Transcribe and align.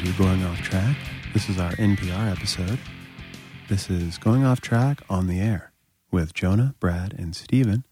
to 0.00 0.12
Going 0.18 0.42
Off 0.44 0.58
Track. 0.62 0.96
This 1.34 1.48
is 1.48 1.58
our 1.58 1.72
NPR 1.72 2.32
episode. 2.32 2.78
This 3.68 3.90
is 3.90 4.18
Going 4.18 4.44
Off 4.44 4.60
Track 4.60 5.02
on 5.10 5.26
the 5.26 5.40
Air 5.40 5.72
with 6.10 6.32
Jonah, 6.34 6.74
Brad, 6.80 7.14
and 7.18 7.34
Steven. 7.36 7.84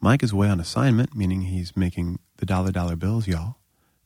Mike 0.00 0.22
is 0.22 0.32
away 0.32 0.48
on 0.48 0.58
assignment, 0.60 1.14
meaning 1.14 1.42
he's 1.42 1.76
making 1.76 2.18
the 2.38 2.46
dollar 2.46 2.72
dollar 2.72 2.96
bills, 2.96 3.28
y'all. 3.28 3.56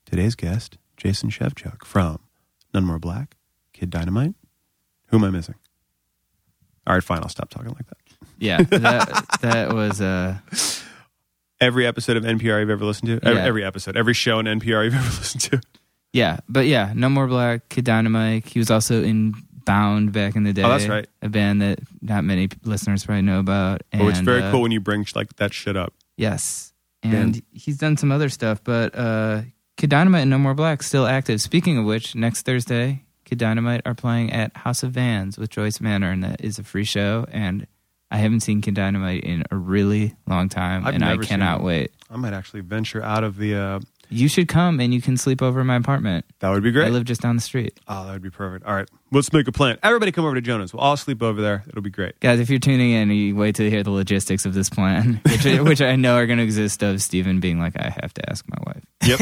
Today's 0.04 0.34
guest, 0.34 0.76
Jason 0.96 1.30
Shevchuk 1.30 1.84
from 1.84 2.20
None 2.74 2.84
More 2.84 2.98
Black, 2.98 3.36
Kid 3.72 3.90
Dynamite. 3.90 4.34
Who 5.08 5.16
am 5.18 5.24
I 5.24 5.30
missing? 5.30 5.54
All 6.86 6.94
right, 6.94 7.02
fine. 7.04 7.20
I'll 7.22 7.28
stop 7.28 7.48
talking 7.50 7.70
like 7.72 7.86
that. 7.86 7.98
Yeah, 8.38 8.62
that 8.62 9.26
that 9.40 9.72
was 9.72 10.00
uh 10.00 10.38
Every 11.58 11.86
episode 11.86 12.18
of 12.18 12.22
NPR 12.24 12.60
you've 12.60 12.68
ever 12.68 12.84
listened 12.84 13.08
to? 13.20 13.26
Every, 13.26 13.40
Yeah. 13.40 13.46
every 13.46 13.64
episode, 13.64 13.96
every 13.96 14.12
show 14.12 14.38
in 14.40 14.46
NPR 14.46 14.84
you've 14.84 14.94
ever 14.94 15.04
listened 15.18 15.40
to? 15.44 15.60
Yeah, 16.16 16.38
but 16.48 16.66
yeah, 16.66 16.92
None 16.94 17.12
More 17.12 17.26
Black, 17.26 17.68
Kid 17.68 17.84
Dynamite. 17.84 18.46
He 18.46 18.58
was 18.58 18.70
also 18.70 19.02
in 19.02 19.34
Bound 19.66 20.12
back 20.12 20.34
in 20.34 20.44
the 20.44 20.52
day. 20.54 20.62
Oh, 20.62 20.70
that's 20.70 20.88
right. 20.88 21.06
A 21.20 21.28
band 21.28 21.60
that 21.60 21.80
not 22.00 22.24
many 22.24 22.48
listeners 22.64 23.04
probably 23.04 23.20
know 23.20 23.38
about. 23.38 23.82
oh, 23.92 24.08
it's 24.08 24.20
very 24.20 24.42
uh, 24.42 24.50
cool 24.50 24.62
when 24.62 24.72
you 24.72 24.80
bring 24.80 25.04
like 25.14 25.36
that 25.36 25.52
shit 25.52 25.76
up. 25.76 25.92
Yes, 26.16 26.72
and 27.02 27.42
he's 27.52 27.76
done 27.76 27.98
some 27.98 28.10
other 28.10 28.30
stuff, 28.30 28.64
but 28.64 28.96
uh, 28.96 29.42
Kid 29.76 29.90
Dynamite 29.90 30.22
and 30.22 30.30
None 30.30 30.40
More 30.40 30.54
Black 30.54 30.82
still 30.82 31.06
active. 31.06 31.42
Speaking 31.42 31.76
of 31.76 31.84
which, 31.84 32.14
next 32.14 32.46
Thursday, 32.46 33.04
Kid 33.26 33.36
Dynamite 33.36 33.82
are 33.84 33.94
playing 33.94 34.32
at 34.32 34.56
House 34.56 34.82
of 34.82 34.92
Vans 34.92 35.36
with 35.36 35.50
Joyce 35.50 35.82
Manor, 35.82 36.12
and 36.12 36.24
that 36.24 36.40
is 36.40 36.58
a 36.58 36.64
free 36.64 36.84
show. 36.84 37.26
And 37.30 37.66
I 38.10 38.16
haven't 38.16 38.40
seen 38.40 38.62
Kid 38.62 38.74
Dynamite 38.74 39.24
in 39.24 39.44
a 39.50 39.56
really 39.56 40.14
long 40.26 40.48
time, 40.48 40.86
I've 40.86 40.94
and 40.94 41.04
I 41.04 41.18
cannot 41.18 41.62
wait. 41.62 41.90
I 42.08 42.16
might 42.16 42.32
actually 42.32 42.60
venture 42.60 43.02
out 43.02 43.22
of 43.22 43.36
the. 43.36 43.54
Uh, 43.54 43.80
You 44.08 44.28
should 44.28 44.48
come, 44.48 44.80
and 44.80 44.92
you 44.94 45.00
can 45.00 45.16
sleep 45.16 45.42
over 45.42 45.60
in 45.60 45.66
my 45.66 45.76
apartment. 45.76 46.24
that 46.40 46.50
would 46.50 46.62
be 46.62 46.72
great. 46.72 46.86
I 46.86 46.90
live 46.90 47.04
just 47.04 47.20
down 47.20 47.36
the 47.36 47.42
street. 47.42 47.78
Oh, 47.88 48.06
that 48.06 48.12
would 48.12 48.22
be 48.22 48.30
perfect. 48.30 48.64
All 48.64 48.74
right, 48.74 48.88
let's 49.12 49.32
make 49.32 49.48
a 49.48 49.52
plan. 49.52 49.78
Everybody 49.82 50.12
come 50.12 50.24
over 50.24 50.34
to 50.34 50.40
Jonah's. 50.40 50.72
We'll 50.72 50.82
all 50.82 50.96
sleep 50.96 51.22
over 51.22 51.40
there. 51.40 51.64
It'll 51.68 51.82
be 51.82 51.90
great. 51.90 52.18
Guys, 52.20 52.40
if 52.40 52.48
you're 52.50 52.58
tuning 52.58 52.92
in, 52.92 53.10
you 53.10 53.34
wait 53.36 53.54
to 53.56 53.68
hear 53.68 53.82
the 53.82 53.90
logistics 53.90 54.46
of 54.46 54.54
this 54.54 54.70
plan, 54.70 55.20
which, 55.30 55.44
which 55.60 55.80
I 55.80 55.96
know 55.96 56.16
are 56.16 56.26
going 56.26 56.38
to 56.38 56.44
exist 56.44 56.82
of 56.82 57.02
Stephen 57.02 57.40
being 57.40 57.58
like, 57.58 57.74
I 57.78 57.90
have 58.00 58.14
to 58.14 58.30
ask 58.30 58.44
my 58.48 58.58
wife. 58.66 58.84
Yep. 59.04 59.20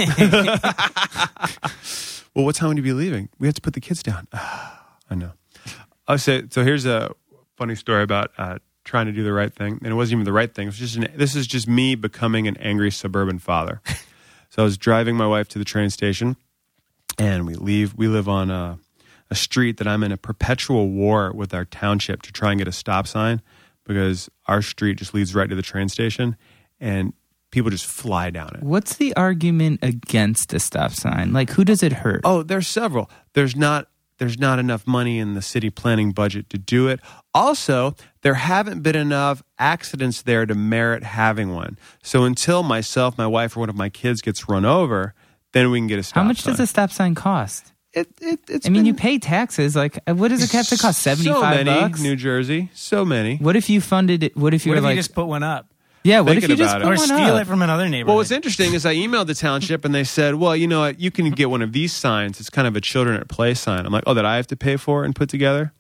well, 2.34 2.44
what 2.44 2.54
time 2.54 2.69
would 2.69 2.76
you 2.76 2.82
be 2.82 2.92
leaving? 2.92 3.28
We 3.38 3.46
have 3.46 3.54
to 3.54 3.62
put 3.62 3.74
the 3.74 3.80
kids 3.80 4.02
down. 4.02 4.28
I 4.32 5.14
know. 5.14 5.32
I 6.06 6.16
say 6.16 6.44
so. 6.50 6.62
Here's 6.64 6.86
a 6.86 7.14
funny 7.56 7.74
story 7.74 8.02
about 8.02 8.32
uh, 8.36 8.58
trying 8.84 9.06
to 9.06 9.12
do 9.12 9.24
the 9.24 9.32
right 9.32 9.52
thing, 9.52 9.78
and 9.82 9.86
it 9.92 9.94
wasn't 9.94 10.19
even 10.19 10.24
the 10.24 10.32
right 10.32 10.54
thing. 10.54 10.66
It 10.66 10.70
was 10.70 10.78
just 10.78 10.96
an, 10.96 11.08
this 11.16 11.34
is 11.34 11.46
just 11.46 11.66
me 11.66 11.94
becoming 11.94 12.46
an 12.46 12.56
angry 12.58 12.91
suburban 12.91 13.38
father. 13.38 13.80
So 14.55 14.62
I 14.62 14.64
was 14.64 14.78
driving 14.78 15.16
my 15.16 15.27
wife 15.27 15.48
to 15.48 15.58
the 15.58 15.64
train 15.64 15.91
station, 15.91 16.36
and 17.19 17.44
we 17.44 17.56
leave. 17.56 17.97
We 17.97 18.06
live 18.06 18.28
on 18.28 18.52
a, 18.52 18.78
a 19.28 19.34
street 19.34 19.78
that 19.78 19.88
I'm 19.88 20.05
in 20.05 20.12
a 20.12 20.16
perpetual 20.16 20.91
war 20.91 21.33
with 21.33 21.52
our 21.52 21.64
township 21.64 22.22
to 22.22 22.30
try 22.30 22.52
and 22.52 22.58
get 22.58 22.69
a 22.69 22.72
stop 22.72 23.08
sign 23.08 23.42
because 23.82 24.30
our 24.47 24.62
street 24.62 24.98
just 24.98 25.12
leads 25.12 25.34
right 25.34 25.48
to 25.50 25.56
the 25.56 25.62
train 25.62 25.88
station, 25.88 26.36
and 26.78 27.14
people 27.50 27.69
just 27.69 27.84
fly 27.84 28.30
down 28.30 28.55
it. 28.55 28.62
What's 28.62 28.94
the 28.94 29.12
argument 29.16 29.80
against 29.82 30.55
a 30.55 30.60
stop 30.60 30.92
sign? 30.92 31.32
Like, 31.32 31.50
who 31.50 31.64
does 31.64 31.82
it 31.82 31.92
hurt? 31.92 32.20
Oh, 32.22 32.44
there's 32.44 32.69
several. 32.69 33.10
There's 33.32 33.56
not 33.56 33.88
there's 34.19 34.38
not 34.38 34.60
enough 34.60 34.86
money 34.86 35.19
in 35.19 35.34
the 35.34 35.42
city 35.42 35.69
planning 35.69 36.12
budget 36.12 36.48
to 36.50 36.58
do 36.58 36.86
it. 36.86 37.00
Also, 37.34 37.96
there 38.22 38.34
haven't 38.34 38.82
been 38.82 38.96
enough 38.96 39.42
accidents 39.58 40.22
there 40.22 40.46
to 40.46 40.54
merit 40.54 41.02
having 41.02 41.52
one. 41.52 41.76
So 42.02 42.25
until 42.25 42.62
myself, 42.62 43.19
my 43.19 43.26
wife, 43.26 43.56
or 43.56 43.60
one 43.60 43.69
of 43.69 43.76
my 43.76 43.88
kids 43.88 44.22
gets 44.22 44.48
run 44.48 44.64
over, 44.64 45.14
then 45.53 45.70
we 45.70 45.78
can 45.78 45.88
get 45.88 45.98
a 45.98 46.03
stop 46.03 46.14
sign. 46.14 46.25
How 46.25 46.28
much 46.28 46.42
sign. 46.42 46.53
does 46.53 46.60
a 46.60 46.66
stop 46.66 46.92
sign 46.92 47.14
cost? 47.14 47.72
It, 47.92 48.09
it, 48.20 48.41
it's 48.48 48.66
I 48.66 48.70
mean, 48.70 48.81
been 48.81 48.86
you 48.86 48.94
pay 48.94 49.19
taxes. 49.19 49.76
Like, 49.76 49.98
uh, 50.06 50.14
what 50.14 50.28
does 50.28 50.42
it 50.42 50.50
have 50.53 50.69
to 50.69 50.76
cost? 50.78 51.00
Seventy 51.00 51.28
so 51.31 51.41
many, 51.41 51.64
bucks. 51.64 52.00
New 52.00 52.16
Jersey, 52.16 52.70
so 52.75 53.04
many. 53.04 53.36
what 53.36 53.56
if 53.56 53.70
you 53.70 53.80
funded 53.80 54.22
it? 54.25 54.36
What 54.36 54.53
if 54.53 54.66
you 54.66 54.70
What 54.70 54.75
were 54.75 54.78
if 54.78 54.84
like, 54.84 54.97
you 54.97 54.98
just 54.98 55.14
put 55.14 55.26
one 55.26 55.42
up? 55.44 55.69
yeah? 56.03 56.20
What 56.20 56.36
if 56.36 56.48
you 56.48 56.56
just 56.56 56.75
put. 56.75 56.82
Or 56.82 56.88
one 56.88 56.98
steal 56.98 57.16
up? 57.19 57.42
it 57.42 57.47
from 57.47 57.62
another 57.62 57.88
neighborhood? 57.88 58.09
Well, 58.09 58.16
what's 58.16 58.32
interesting 58.32 58.75
is 58.75 58.84
I 58.84 58.94
emailed 58.97 59.26
the 59.28 59.34
township 59.34 59.84
and 59.84 59.94
they 59.94 60.03
said, 60.04 60.34
well, 60.36 60.56
you 60.56 60.66
know 60.66 60.80
what, 60.80 60.98
you 60.98 61.10
can 61.12 61.30
get 61.30 61.50
one 61.50 61.62
of 61.62 61.72
these 61.72 61.92
signs. 61.92 62.41
It's 62.41 62.50
kind 62.50 62.66
of 62.66 62.75
a 62.75 62.80
children 62.80 63.20
at 63.20 63.28
play 63.28 63.54
sign. 63.54 63.86
I'm 63.86 63.92
like, 63.92 64.04
oh, 64.06 64.14
that 64.14 64.25
I 64.26 64.36
have 64.36 64.48
to 64.48 64.56
pay 64.56 64.76
for 64.76 65.04
and 65.04 65.14
put 65.14 65.28
together? 65.28 65.72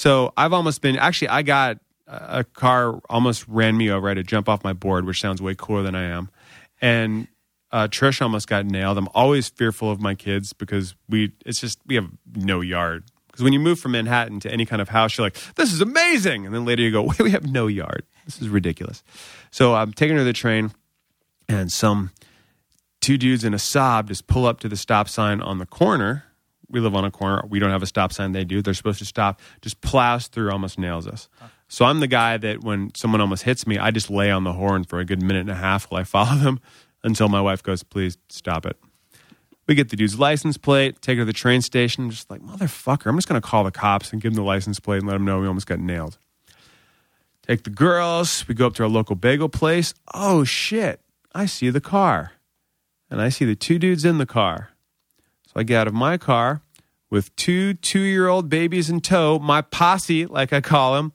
So 0.00 0.32
I've 0.34 0.54
almost 0.54 0.80
been, 0.80 0.96
actually, 0.96 1.28
I 1.28 1.42
got 1.42 1.76
a 2.06 2.38
a 2.38 2.44
car 2.44 3.02
almost 3.10 3.46
ran 3.46 3.76
me 3.76 3.90
over. 3.90 4.08
I 4.08 4.12
had 4.12 4.14
to 4.14 4.22
jump 4.22 4.48
off 4.48 4.64
my 4.64 4.72
board, 4.72 5.04
which 5.04 5.20
sounds 5.20 5.42
way 5.42 5.54
cooler 5.54 5.82
than 5.82 5.94
I 5.94 6.04
am. 6.04 6.30
And 6.80 7.28
uh, 7.70 7.86
Trish 7.86 8.22
almost 8.22 8.48
got 8.48 8.64
nailed. 8.64 8.96
I'm 8.96 9.10
always 9.12 9.50
fearful 9.50 9.90
of 9.90 10.00
my 10.00 10.14
kids 10.14 10.54
because 10.54 10.94
we, 11.06 11.32
it's 11.44 11.60
just, 11.60 11.80
we 11.84 11.96
have 11.96 12.08
no 12.34 12.62
yard. 12.62 13.04
Because 13.26 13.44
when 13.44 13.52
you 13.52 13.60
move 13.60 13.78
from 13.78 13.92
Manhattan 13.92 14.40
to 14.40 14.50
any 14.50 14.64
kind 14.64 14.80
of 14.80 14.88
house, 14.88 15.18
you're 15.18 15.26
like, 15.26 15.36
this 15.56 15.70
is 15.70 15.82
amazing. 15.82 16.46
And 16.46 16.54
then 16.54 16.64
later 16.64 16.80
you 16.80 16.90
go, 16.90 17.02
wait, 17.02 17.20
we 17.20 17.32
have 17.32 17.44
no 17.44 17.66
yard. 17.66 18.06
This 18.24 18.40
is 18.40 18.48
ridiculous. 18.48 19.04
So 19.50 19.74
I'm 19.74 19.92
taking 19.92 20.16
her 20.16 20.22
to 20.22 20.24
the 20.24 20.32
train 20.32 20.72
and 21.46 21.70
some 21.70 22.10
two 23.02 23.18
dudes 23.18 23.44
in 23.44 23.52
a 23.52 23.58
Saab 23.58 24.08
just 24.08 24.26
pull 24.26 24.46
up 24.46 24.60
to 24.60 24.68
the 24.70 24.78
stop 24.78 25.10
sign 25.10 25.42
on 25.42 25.58
the 25.58 25.66
corner. 25.66 26.24
We 26.70 26.80
live 26.80 26.94
on 26.94 27.04
a 27.04 27.10
corner. 27.10 27.42
We 27.48 27.58
don't 27.58 27.70
have 27.70 27.82
a 27.82 27.86
stop 27.86 28.12
sign. 28.12 28.32
They 28.32 28.44
do. 28.44 28.62
They're 28.62 28.74
supposed 28.74 29.00
to 29.00 29.04
stop. 29.04 29.40
Just 29.60 29.80
plows 29.80 30.28
through, 30.28 30.50
almost 30.50 30.78
nails 30.78 31.06
us. 31.06 31.28
So 31.68 31.84
I'm 31.84 32.00
the 32.00 32.06
guy 32.06 32.36
that 32.36 32.62
when 32.62 32.92
someone 32.94 33.20
almost 33.20 33.44
hits 33.44 33.66
me, 33.66 33.78
I 33.78 33.90
just 33.90 34.10
lay 34.10 34.30
on 34.30 34.44
the 34.44 34.52
horn 34.52 34.84
for 34.84 34.98
a 34.98 35.04
good 35.04 35.22
minute 35.22 35.40
and 35.40 35.50
a 35.50 35.54
half 35.54 35.90
while 35.90 36.00
I 36.00 36.04
follow 36.04 36.36
them 36.36 36.60
until 37.04 37.28
my 37.28 37.40
wife 37.40 37.62
goes, 37.62 37.82
please 37.82 38.18
stop 38.28 38.66
it. 38.66 38.76
We 39.66 39.76
get 39.76 39.88
the 39.88 39.96
dude's 39.96 40.18
license 40.18 40.56
plate, 40.56 41.00
take 41.00 41.16
her 41.18 41.22
to 41.22 41.24
the 41.24 41.32
train 41.32 41.62
station. 41.62 42.04
I'm 42.04 42.10
just 42.10 42.28
like, 42.28 42.40
motherfucker, 42.40 43.06
I'm 43.06 43.16
just 43.16 43.28
going 43.28 43.40
to 43.40 43.46
call 43.46 43.62
the 43.62 43.70
cops 43.70 44.12
and 44.12 44.20
give 44.20 44.32
them 44.32 44.42
the 44.42 44.46
license 44.46 44.80
plate 44.80 44.98
and 44.98 45.06
let 45.06 45.12
them 45.12 45.24
know 45.24 45.38
we 45.38 45.46
almost 45.46 45.68
got 45.68 45.78
nailed. 45.78 46.18
Take 47.46 47.62
the 47.62 47.70
girls. 47.70 48.46
We 48.48 48.54
go 48.54 48.66
up 48.66 48.74
to 48.74 48.82
our 48.82 48.88
local 48.88 49.14
bagel 49.14 49.48
place. 49.48 49.94
Oh, 50.12 50.42
shit. 50.42 51.00
I 51.34 51.46
see 51.46 51.70
the 51.70 51.80
car. 51.80 52.32
And 53.10 53.20
I 53.20 53.28
see 53.28 53.44
the 53.44 53.56
two 53.56 53.78
dudes 53.78 54.04
in 54.04 54.18
the 54.18 54.26
car. 54.26 54.69
So 55.52 55.58
I 55.58 55.64
get 55.64 55.80
out 55.80 55.86
of 55.88 55.94
my 55.94 56.16
car 56.16 56.62
with 57.10 57.34
two 57.34 57.74
two 57.74 58.00
year 58.00 58.28
old 58.28 58.48
babies 58.48 58.88
in 58.88 59.00
tow, 59.00 59.40
my 59.40 59.62
posse, 59.62 60.26
like 60.26 60.52
I 60.52 60.60
call 60.60 60.94
them, 60.94 61.12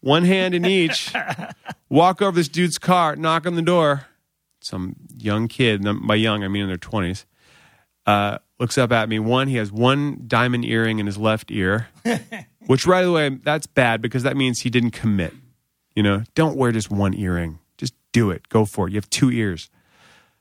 one 0.00 0.24
hand 0.24 0.54
in 0.54 0.66
each. 0.66 1.12
walk 1.88 2.20
over 2.20 2.36
this 2.36 2.48
dude's 2.48 2.78
car, 2.78 3.16
knock 3.16 3.46
on 3.46 3.54
the 3.54 3.62
door. 3.62 4.06
Some 4.60 4.96
young 5.16 5.48
kid, 5.48 5.82
by 6.06 6.16
young, 6.16 6.44
I 6.44 6.48
mean 6.48 6.62
in 6.62 6.68
their 6.68 6.76
20s, 6.76 7.24
uh, 8.04 8.38
looks 8.58 8.76
up 8.76 8.92
at 8.92 9.08
me. 9.08 9.18
One, 9.18 9.48
he 9.48 9.56
has 9.56 9.72
one 9.72 10.24
diamond 10.26 10.66
earring 10.66 10.98
in 10.98 11.06
his 11.06 11.16
left 11.16 11.50
ear, 11.50 11.88
which, 12.66 12.86
right 12.86 13.04
away, 13.04 13.30
that's 13.42 13.66
bad 13.66 14.02
because 14.02 14.24
that 14.24 14.36
means 14.36 14.60
he 14.60 14.70
didn't 14.70 14.90
commit. 14.90 15.32
You 15.94 16.02
know, 16.02 16.24
don't 16.34 16.56
wear 16.56 16.72
just 16.72 16.90
one 16.90 17.14
earring. 17.14 17.60
Just 17.78 17.94
do 18.12 18.30
it. 18.30 18.48
Go 18.48 18.64
for 18.66 18.88
it. 18.88 18.90
You 18.92 18.96
have 18.96 19.08
two 19.08 19.30
ears. 19.30 19.70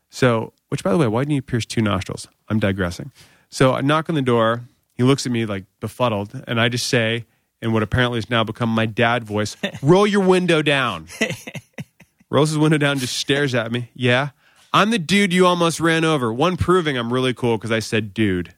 So, 0.10 0.54
which 0.70 0.84
by 0.84 0.92
the 0.92 0.98
way, 0.98 1.08
why 1.08 1.22
didn't 1.22 1.36
you 1.36 1.42
pierce 1.42 1.66
two 1.66 1.82
nostrils? 1.82 2.28
I'm 2.50 2.60
digressing. 2.60 3.12
So 3.50 3.74
I 3.74 3.82
knock 3.82 4.10
on 4.10 4.16
the 4.16 4.22
door. 4.22 4.64
He 4.94 5.04
looks 5.04 5.26
at 5.26 5.32
me 5.32 5.46
like 5.46 5.66
befuddled, 5.80 6.44
and 6.48 6.60
I 6.60 6.70
just 6.70 6.88
say, 6.88 7.26
in 7.62 7.72
what 7.72 7.84
apparently 7.84 8.18
has 8.18 8.30
now 8.30 8.44
become 8.44 8.70
my 8.70 8.86
dad 8.86 9.24
voice, 9.24 9.56
roll 9.82 10.08
your 10.08 10.24
window 10.24 10.62
down. 10.62 11.08
Rolls 12.30 12.50
his 12.50 12.58
window 12.58 12.78
down, 12.78 13.00
just 13.00 13.18
stares 13.18 13.56
at 13.56 13.72
me. 13.72 13.90
Yeah. 13.94 14.30
I'm 14.74 14.90
the 14.90 15.00
dude 15.00 15.32
you 15.32 15.46
almost 15.46 15.80
ran 15.80 16.04
over. 16.04 16.32
One 16.34 16.58
proving 16.58 16.98
I'm 16.98 17.12
really 17.14 17.34
cool 17.34 17.58
because 17.58 17.72
I 17.72 17.80
said 17.80 18.14
dude. 18.14 18.54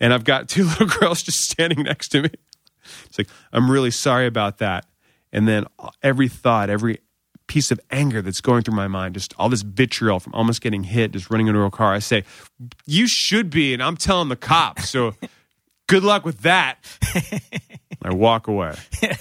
And 0.00 0.14
I've 0.14 0.24
got 0.24 0.48
two 0.48 0.64
little 0.68 0.86
girls 0.86 1.22
just 1.22 1.40
standing 1.50 1.82
next 1.82 2.08
to 2.08 2.22
me. 2.22 2.30
It's 3.06 3.18
like, 3.18 3.28
I'm 3.52 3.70
really 3.70 3.90
sorry 3.90 4.26
about 4.26 4.58
that. 4.58 4.86
And 5.32 5.46
then 5.46 5.64
every 6.02 6.28
thought, 6.28 6.70
every 6.70 7.00
piece 7.50 7.70
of 7.72 7.80
anger 7.90 8.22
that's 8.22 8.40
going 8.40 8.62
through 8.62 8.76
my 8.76 8.86
mind, 8.86 9.12
just 9.12 9.34
all 9.36 9.48
this 9.48 9.62
vitriol 9.62 10.20
from 10.20 10.32
almost 10.34 10.60
getting 10.60 10.84
hit, 10.84 11.10
just 11.10 11.30
running 11.30 11.48
into 11.48 11.60
a 11.62 11.70
car, 11.70 11.92
I 11.92 11.98
say, 11.98 12.22
You 12.86 13.08
should 13.08 13.50
be. 13.50 13.74
And 13.74 13.82
I'm 13.82 13.96
telling 13.96 14.28
the 14.28 14.36
cops. 14.36 14.88
So 14.88 15.16
good 15.88 16.04
luck 16.04 16.24
with 16.24 16.42
that. 16.42 16.78
I 18.02 18.14
walk 18.14 18.46
away. 18.46 18.76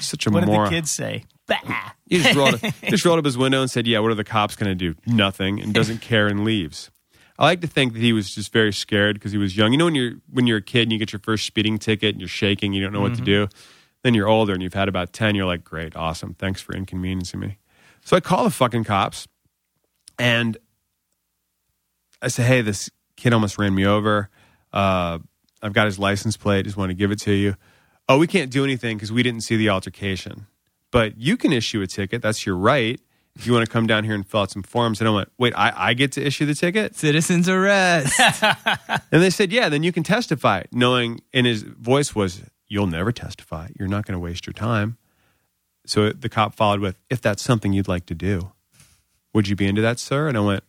Such 0.00 0.26
a 0.26 0.30
moron. 0.30 0.48
what 0.48 0.56
did 0.56 0.66
the 0.66 0.70
kids 0.70 0.90
say? 0.90 1.24
Bah. 1.46 1.92
He 2.06 2.18
just 2.18 2.34
rolled, 2.34 2.58
he 2.58 2.90
just 2.90 3.04
rolled 3.04 3.18
up 3.18 3.26
his 3.26 3.36
window 3.36 3.60
and 3.60 3.70
said, 3.70 3.86
"Yeah, 3.86 3.98
what 3.98 4.10
are 4.10 4.14
the 4.14 4.24
cops 4.24 4.56
going 4.56 4.70
to 4.70 4.74
do? 4.74 4.98
Nothing," 5.06 5.60
and 5.60 5.74
doesn't 5.74 6.00
care 6.00 6.26
and 6.26 6.44
leaves. 6.44 6.90
I 7.38 7.44
like 7.44 7.60
to 7.60 7.66
think 7.66 7.92
that 7.92 8.00
he 8.00 8.14
was 8.14 8.34
just 8.34 8.52
very 8.52 8.72
scared 8.72 9.16
because 9.16 9.32
he 9.32 9.38
was 9.38 9.56
young. 9.56 9.72
You 9.72 9.78
know, 9.78 9.84
when 9.84 9.94
you're 9.94 10.14
when 10.30 10.46
you're 10.46 10.58
a 10.58 10.62
kid 10.62 10.82
and 10.82 10.92
you 10.92 10.98
get 10.98 11.12
your 11.12 11.20
first 11.20 11.44
speeding 11.44 11.78
ticket 11.78 12.14
and 12.14 12.20
you're 12.20 12.28
shaking, 12.28 12.72
you 12.72 12.82
don't 12.82 12.92
know 12.92 13.02
what 13.02 13.14
to 13.16 13.16
mm-hmm. 13.16 13.24
do. 13.24 13.48
Then 14.02 14.14
you're 14.14 14.28
older 14.28 14.52
and 14.52 14.62
you've 14.62 14.74
had 14.74 14.88
about 14.88 15.12
ten. 15.12 15.34
You're 15.34 15.46
like, 15.46 15.64
"Great, 15.64 15.96
awesome, 15.96 16.34
thanks 16.34 16.60
for 16.60 16.74
inconveniencing 16.74 17.40
me." 17.40 17.58
So 18.04 18.16
I 18.16 18.20
call 18.20 18.44
the 18.44 18.50
fucking 18.50 18.84
cops, 18.84 19.26
and 20.18 20.56
I 22.22 22.28
say, 22.28 22.42
"Hey, 22.44 22.60
this 22.62 22.90
kid 23.16 23.32
almost 23.32 23.58
ran 23.58 23.74
me 23.74 23.84
over. 23.84 24.30
Uh, 24.72 25.18
I've 25.62 25.72
got 25.72 25.86
his 25.86 25.98
license 25.98 26.36
plate. 26.36 26.64
Just 26.64 26.76
want 26.76 26.90
to 26.90 26.94
give 26.94 27.10
it 27.10 27.18
to 27.20 27.32
you." 27.32 27.56
Oh, 28.08 28.18
we 28.18 28.26
can't 28.26 28.50
do 28.50 28.64
anything 28.64 28.96
because 28.96 29.12
we 29.12 29.22
didn't 29.22 29.42
see 29.42 29.56
the 29.56 29.68
altercation. 29.68 30.46
But 30.90 31.18
you 31.18 31.36
can 31.36 31.52
issue 31.52 31.82
a 31.82 31.86
ticket. 31.86 32.22
That's 32.22 32.46
your 32.46 32.56
right. 32.56 32.98
If 33.36 33.46
you 33.46 33.52
want 33.52 33.66
to 33.66 33.70
come 33.70 33.86
down 33.86 34.04
here 34.04 34.14
and 34.14 34.26
fill 34.26 34.40
out 34.40 34.50
some 34.50 34.62
forms?" 34.62 35.00
And 35.00 35.08
I 35.08 35.12
went, 35.12 35.32
"Wait, 35.38 35.52
I, 35.56 35.72
I 35.90 35.94
get 35.94 36.12
to 36.12 36.24
issue 36.24 36.46
the 36.46 36.54
ticket?" 36.54 36.96
Citizens 36.96 37.48
arrest. 37.48 38.18
And 39.12 39.22
they 39.22 39.30
said, 39.30 39.52
"Yeah." 39.52 39.68
Then 39.68 39.82
you 39.82 39.92
can 39.92 40.04
testify, 40.04 40.62
knowing 40.72 41.20
and 41.34 41.46
his 41.46 41.62
voice 41.62 42.14
was, 42.14 42.42
"You'll 42.68 42.86
never 42.86 43.12
testify. 43.12 43.68
You're 43.78 43.88
not 43.88 44.06
going 44.06 44.14
to 44.14 44.18
waste 44.18 44.46
your 44.46 44.54
time." 44.54 44.96
So 45.86 46.10
the 46.10 46.28
cop 46.28 46.54
followed 46.54 46.80
with, 46.80 46.96
"If 47.08 47.20
that's 47.20 47.42
something 47.42 47.72
you'd 47.72 47.88
like 47.88 48.06
to 48.06 48.14
do, 48.14 48.52
would 49.32 49.48
you 49.48 49.56
be 49.56 49.66
into 49.66 49.80
that, 49.82 49.98
sir?" 49.98 50.28
And 50.28 50.36
I 50.36 50.40
went, 50.40 50.64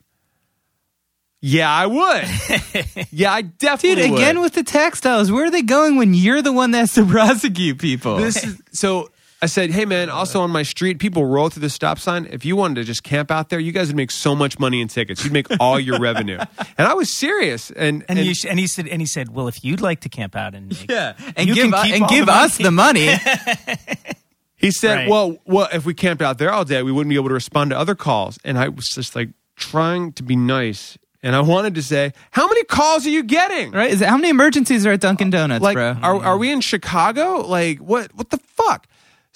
"Yeah, 1.41 1.69
I 1.71 1.85
would. 1.85 3.07
yeah, 3.11 3.33
I 3.33 3.41
definitely 3.41 4.03
Dude, 4.03 4.11
would." 4.11 4.19
again 4.19 4.41
with 4.41 4.53
the 4.53 4.63
textiles. 4.63 5.31
Where 5.31 5.45
are 5.45 5.51
they 5.51 5.61
going 5.61 5.97
when 5.97 6.13
you're 6.13 6.41
the 6.41 6.53
one 6.53 6.71
that 6.71 6.79
has 6.79 6.93
to 6.93 7.05
prosecute 7.09 7.79
people? 7.79 8.17
this 8.17 8.43
is, 8.43 8.61
so 8.71 9.09
I 9.41 9.45
said, 9.45 9.71
"Hey 9.71 9.85
man, 9.85 10.09
also 10.09 10.41
on 10.41 10.51
my 10.51 10.63
street, 10.63 10.99
people 10.99 11.25
roll 11.25 11.49
through 11.49 11.61
the 11.61 11.69
stop 11.69 11.97
sign. 11.97 12.27
If 12.29 12.43
you 12.43 12.57
wanted 12.57 12.75
to 12.75 12.83
just 12.83 13.03
camp 13.03 13.31
out 13.31 13.47
there, 13.49 13.59
you 13.59 13.71
guys 13.71 13.87
would 13.87 13.95
make 13.95 14.11
so 14.11 14.35
much 14.35 14.59
money 14.59 14.81
in 14.81 14.89
tickets. 14.89 15.23
You'd 15.23 15.31
make 15.31 15.47
all 15.61 15.79
your 15.79 15.97
revenue." 15.99 16.39
And 16.77 16.87
I 16.87 16.93
was 16.93 17.09
serious, 17.15 17.71
and 17.71 18.03
And, 18.09 18.19
you 18.19 18.33
sh- 18.33 18.45
and 18.45 18.59
he 18.59 18.67
said 18.67 18.87
and 18.87 19.01
he 19.01 19.05
said, 19.05 19.33
well, 19.33 19.47
if 19.47 19.63
you'd 19.63 19.79
like 19.81 20.01
to 20.01 20.09
camp 20.09 20.35
out 20.35 20.55
and 20.55 20.67
make, 20.67 20.89
yeah, 20.91 21.13
and 21.37 21.47
You 21.47 21.55
give 21.55 21.71
can 21.71 21.83
keep 21.85 21.95
and 21.95 22.07
give 22.09 22.25
the 22.25 22.33
us 22.33 22.57
the 22.57 22.71
money. 22.71 23.07
he 24.57 24.71
said, 24.71 24.95
Right. 24.95 25.09
"Well, 25.09 25.37
well, 25.45 25.69
if 25.71 25.85
we 25.85 25.93
camped 25.93 26.21
out 26.21 26.37
there 26.37 26.51
all 26.51 26.65
day, 26.65 26.83
we 26.83 26.91
wouldn't 26.91 27.09
be 27.09 27.15
able 27.15 27.29
to 27.29 27.33
respond 27.33 27.71
to 27.71 27.77
other 27.77 27.95
calls." 27.95 28.37
And 28.43 28.57
I 28.57 28.67
was 28.69 28.89
just 28.89 29.15
like 29.15 29.29
trying 29.55 30.11
to 30.13 30.23
be 30.23 30.35
nice, 30.35 30.97
and 31.23 31.33
I 31.35 31.39
wanted 31.39 31.75
to 31.75 31.81
say, 31.83 32.11
"How 32.31 32.47
many 32.47 32.63
calls 32.65 33.05
are 33.05 33.09
you 33.09 33.23
getting?" 33.23 33.71
right? 33.71 33.89
Is 33.89 34.01
it, 34.01 34.09
how 34.09 34.17
many 34.17 34.29
emergencies 34.29 34.85
are 34.85 34.91
at 34.91 34.99
Dunkin' 34.99 35.29
uh, 35.29 35.37
Donuts, 35.37 35.63
like, 35.63 35.75
bro? 35.75 35.95
are 36.01 36.21
are 36.21 36.37
we 36.37 36.51
in 36.51 36.59
Chicago? 36.61 37.37
Like, 37.47 37.79
what 37.79 38.13
what 38.15 38.31
the 38.31 38.37
fuck? 38.37 38.85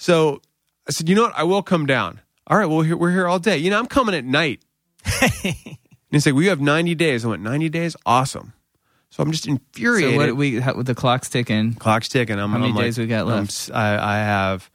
So 0.04 0.42
I 0.86 0.92
said, 0.92 1.08
you 1.08 1.14
know 1.14 1.22
what? 1.22 1.32
I 1.34 1.44
will 1.44 1.62
come 1.62 1.86
down. 1.86 2.20
All 2.46 2.58
right, 2.58 2.66
well, 2.66 2.76
we're 2.76 2.84
here, 2.84 2.96
we're 2.98 3.10
here 3.10 3.26
all 3.26 3.38
day. 3.38 3.56
You 3.56 3.70
know, 3.70 3.78
I'm 3.78 3.86
coming 3.86 4.14
at 4.14 4.22
night. 4.22 4.62
and 5.22 5.78
he's 6.10 6.26
like, 6.26 6.34
we 6.34 6.44
have 6.48 6.60
90 6.60 6.94
days. 6.94 7.24
I 7.24 7.28
went, 7.28 7.42
90 7.42 7.70
days? 7.70 7.96
Awesome. 8.04 8.52
So 9.08 9.22
I'm 9.22 9.32
just 9.32 9.48
infuriated. 9.48 10.20
so 10.20 10.26
what 10.26 10.36
we 10.36 10.60
how, 10.60 10.74
the 10.74 10.94
clock's 10.94 11.30
ticking. 11.30 11.72
Clock's 11.72 12.10
ticking. 12.10 12.38
I'm, 12.38 12.50
How 12.50 12.58
many 12.58 12.72
I'm 12.72 12.76
like- 12.76 12.84
days 12.84 12.98
we 12.98 13.06
got 13.06 13.26
left? 13.26 13.70
I, 13.72 13.96
I 13.96 14.16
have 14.18 14.70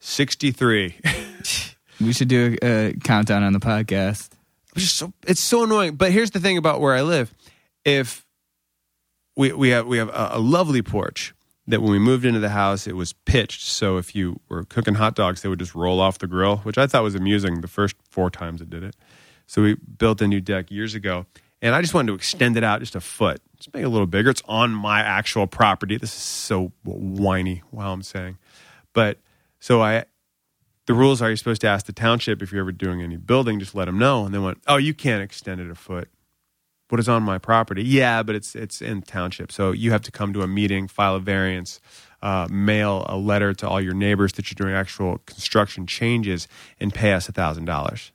63. 0.00 0.96
We 2.00 2.12
should 2.12 2.26
do 2.28 2.56
a, 2.60 2.88
a 2.88 2.92
countdown 2.92 3.44
on 3.44 3.52
the 3.52 3.60
podcast. 3.60 4.28
It's 4.74 4.84
just 4.84 4.96
so 4.96 5.12
it's 5.28 5.40
so 5.40 5.62
annoying. 5.62 5.94
But 5.94 6.10
here's 6.10 6.32
the 6.32 6.40
thing 6.40 6.58
about 6.58 6.80
where 6.80 6.92
I 6.92 7.02
live: 7.02 7.32
if 7.84 8.26
we 9.36 9.52
we 9.52 9.68
have 9.68 9.86
we 9.86 9.98
have 9.98 10.08
a, 10.08 10.30
a 10.32 10.40
lovely 10.40 10.82
porch 10.82 11.34
that 11.66 11.80
when 11.80 11.90
we 11.90 11.98
moved 11.98 12.24
into 12.24 12.40
the 12.40 12.50
house, 12.50 12.86
it 12.86 12.94
was 12.96 13.12
pitched. 13.12 13.62
So 13.62 13.96
if 13.96 14.14
you 14.14 14.40
were 14.48 14.64
cooking 14.64 14.94
hot 14.94 15.14
dogs, 15.14 15.42
they 15.42 15.48
would 15.48 15.58
just 15.58 15.74
roll 15.74 16.00
off 16.00 16.18
the 16.18 16.26
grill, 16.26 16.58
which 16.58 16.76
I 16.76 16.86
thought 16.86 17.02
was 17.02 17.14
amusing. 17.14 17.60
The 17.60 17.68
first 17.68 17.96
four 18.10 18.30
times 18.30 18.60
it 18.60 18.70
did 18.70 18.82
it. 18.82 18.96
So 19.46 19.62
we 19.62 19.74
built 19.74 20.20
a 20.20 20.28
new 20.28 20.40
deck 20.40 20.70
years 20.70 20.94
ago, 20.94 21.26
and 21.60 21.74
I 21.74 21.80
just 21.80 21.94
wanted 21.94 22.08
to 22.08 22.14
extend 22.14 22.56
it 22.56 22.64
out 22.64 22.80
just 22.80 22.94
a 22.94 23.00
foot, 23.00 23.40
just 23.56 23.72
make 23.74 23.82
it 23.82 23.86
a 23.86 23.90
little 23.90 24.06
bigger. 24.06 24.30
It's 24.30 24.42
on 24.46 24.72
my 24.72 25.00
actual 25.00 25.46
property. 25.46 25.96
This 25.96 26.14
is 26.14 26.22
so 26.22 26.72
whiny. 26.84 27.62
Wow, 27.70 27.92
I'm 27.92 28.02
saying, 28.02 28.38
but 28.92 29.18
so 29.60 29.82
I 29.82 30.04
the 30.86 30.94
rules 30.94 31.22
are 31.22 31.28
you're 31.28 31.36
supposed 31.36 31.62
to 31.62 31.68
ask 31.68 31.86
the 31.86 31.92
township 31.92 32.42
if 32.42 32.52
you're 32.52 32.60
ever 32.60 32.72
doing 32.72 33.00
any 33.00 33.16
building, 33.16 33.58
just 33.58 33.74
let 33.74 33.86
them 33.86 33.98
know. 33.98 34.26
And 34.26 34.34
they 34.34 34.38
went, 34.38 34.60
oh, 34.66 34.76
you 34.76 34.92
can't 34.92 35.22
extend 35.22 35.60
it 35.60 35.70
a 35.70 35.74
foot. 35.74 36.08
What 36.94 37.00
is 37.00 37.08
on 37.08 37.24
my 37.24 37.38
property? 37.38 37.82
Yeah, 37.82 38.22
but 38.22 38.36
it's 38.36 38.54
it's 38.54 38.80
in 38.80 39.02
township, 39.02 39.50
so 39.50 39.72
you 39.72 39.90
have 39.90 40.02
to 40.02 40.12
come 40.12 40.32
to 40.32 40.42
a 40.42 40.46
meeting, 40.46 40.86
file 40.86 41.16
a 41.16 41.18
variance, 41.18 41.80
uh, 42.22 42.46
mail 42.48 43.04
a 43.08 43.16
letter 43.16 43.52
to 43.52 43.68
all 43.68 43.80
your 43.80 43.94
neighbors 43.94 44.34
that 44.34 44.48
you're 44.48 44.64
doing 44.64 44.78
actual 44.78 45.18
construction 45.26 45.88
changes, 45.88 46.46
and 46.78 46.94
pay 46.94 47.12
us 47.12 47.28
a 47.28 47.32
thousand 47.32 47.64
dollars. 47.64 48.12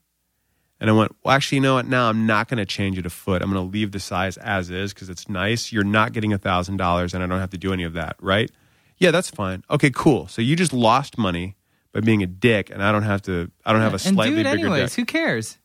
And 0.80 0.90
I 0.90 0.94
went, 0.94 1.14
well, 1.26 1.36
actually, 1.36 1.58
you 1.58 1.62
know 1.62 1.74
what? 1.74 1.88
Now 1.88 2.08
I'm 2.08 2.26
not 2.26 2.48
going 2.48 2.60
to 2.60 2.66
change 2.66 2.98
it 2.98 3.06
a 3.06 3.10
foot. 3.10 3.42
I'm 3.42 3.52
going 3.52 3.62
to 3.62 3.70
leave 3.70 3.92
the 3.92 4.00
size 4.00 4.38
as 4.38 4.70
is 4.70 4.94
because 4.94 5.10
it's 5.10 5.28
nice. 5.28 5.74
You're 5.74 5.84
not 5.84 6.14
getting 6.14 6.32
a 6.32 6.38
thousand 6.38 6.78
dollars, 6.78 7.14
and 7.14 7.22
I 7.22 7.28
don't 7.28 7.42
have 7.42 7.50
to 7.50 7.58
do 7.58 7.74
any 7.74 7.84
of 7.84 7.92
that, 7.96 8.16
right? 8.22 8.50
Yeah, 8.98 9.12
that's 9.12 9.30
fine. 9.30 9.66
Okay, 9.70 9.92
cool. 9.94 10.30
So 10.30 10.42
you 10.42 10.56
just 10.56 10.72
lost 10.72 11.18
money 11.18 11.58
by 11.92 12.00
being 12.00 12.24
a 12.24 12.28
dick, 12.28 12.70
and 12.70 12.82
I 12.82 12.94
don't 12.94 13.04
have 13.04 13.24
to. 13.24 13.52
I 13.66 13.74
don't 13.74 13.82
have 13.82 13.94
a 13.94 14.00
slightly 14.00 14.28
and 14.28 14.36
do 14.36 14.40
it 14.40 14.56
bigger 14.56 14.68
anyways. 14.68 14.96
Who 14.96 15.04
cares? 15.04 15.58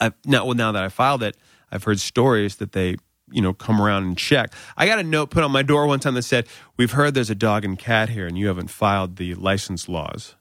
I, 0.00 0.12
now, 0.24 0.46
well, 0.46 0.54
now 0.54 0.72
that 0.72 0.82
I 0.82 0.88
filed 0.88 1.22
it, 1.22 1.36
I've 1.72 1.84
heard 1.84 2.00
stories 2.00 2.56
that 2.56 2.72
they, 2.72 2.96
you 3.30 3.40
know, 3.42 3.52
come 3.52 3.80
around 3.80 4.04
and 4.04 4.16
check. 4.18 4.52
I 4.76 4.86
got 4.86 4.98
a 4.98 5.02
note 5.04 5.30
put 5.30 5.44
on 5.44 5.50
my 5.52 5.62
door 5.62 5.86
one 5.86 6.00
time 6.00 6.14
that 6.14 6.22
said, 6.22 6.46
"We've 6.76 6.92
heard 6.92 7.14
there's 7.14 7.30
a 7.30 7.34
dog 7.34 7.64
and 7.64 7.78
cat 7.78 8.08
here, 8.08 8.26
and 8.26 8.36
you 8.38 8.48
haven't 8.48 8.68
filed 8.70 9.16
the 9.16 9.34
license 9.34 9.88
laws." 9.88 10.34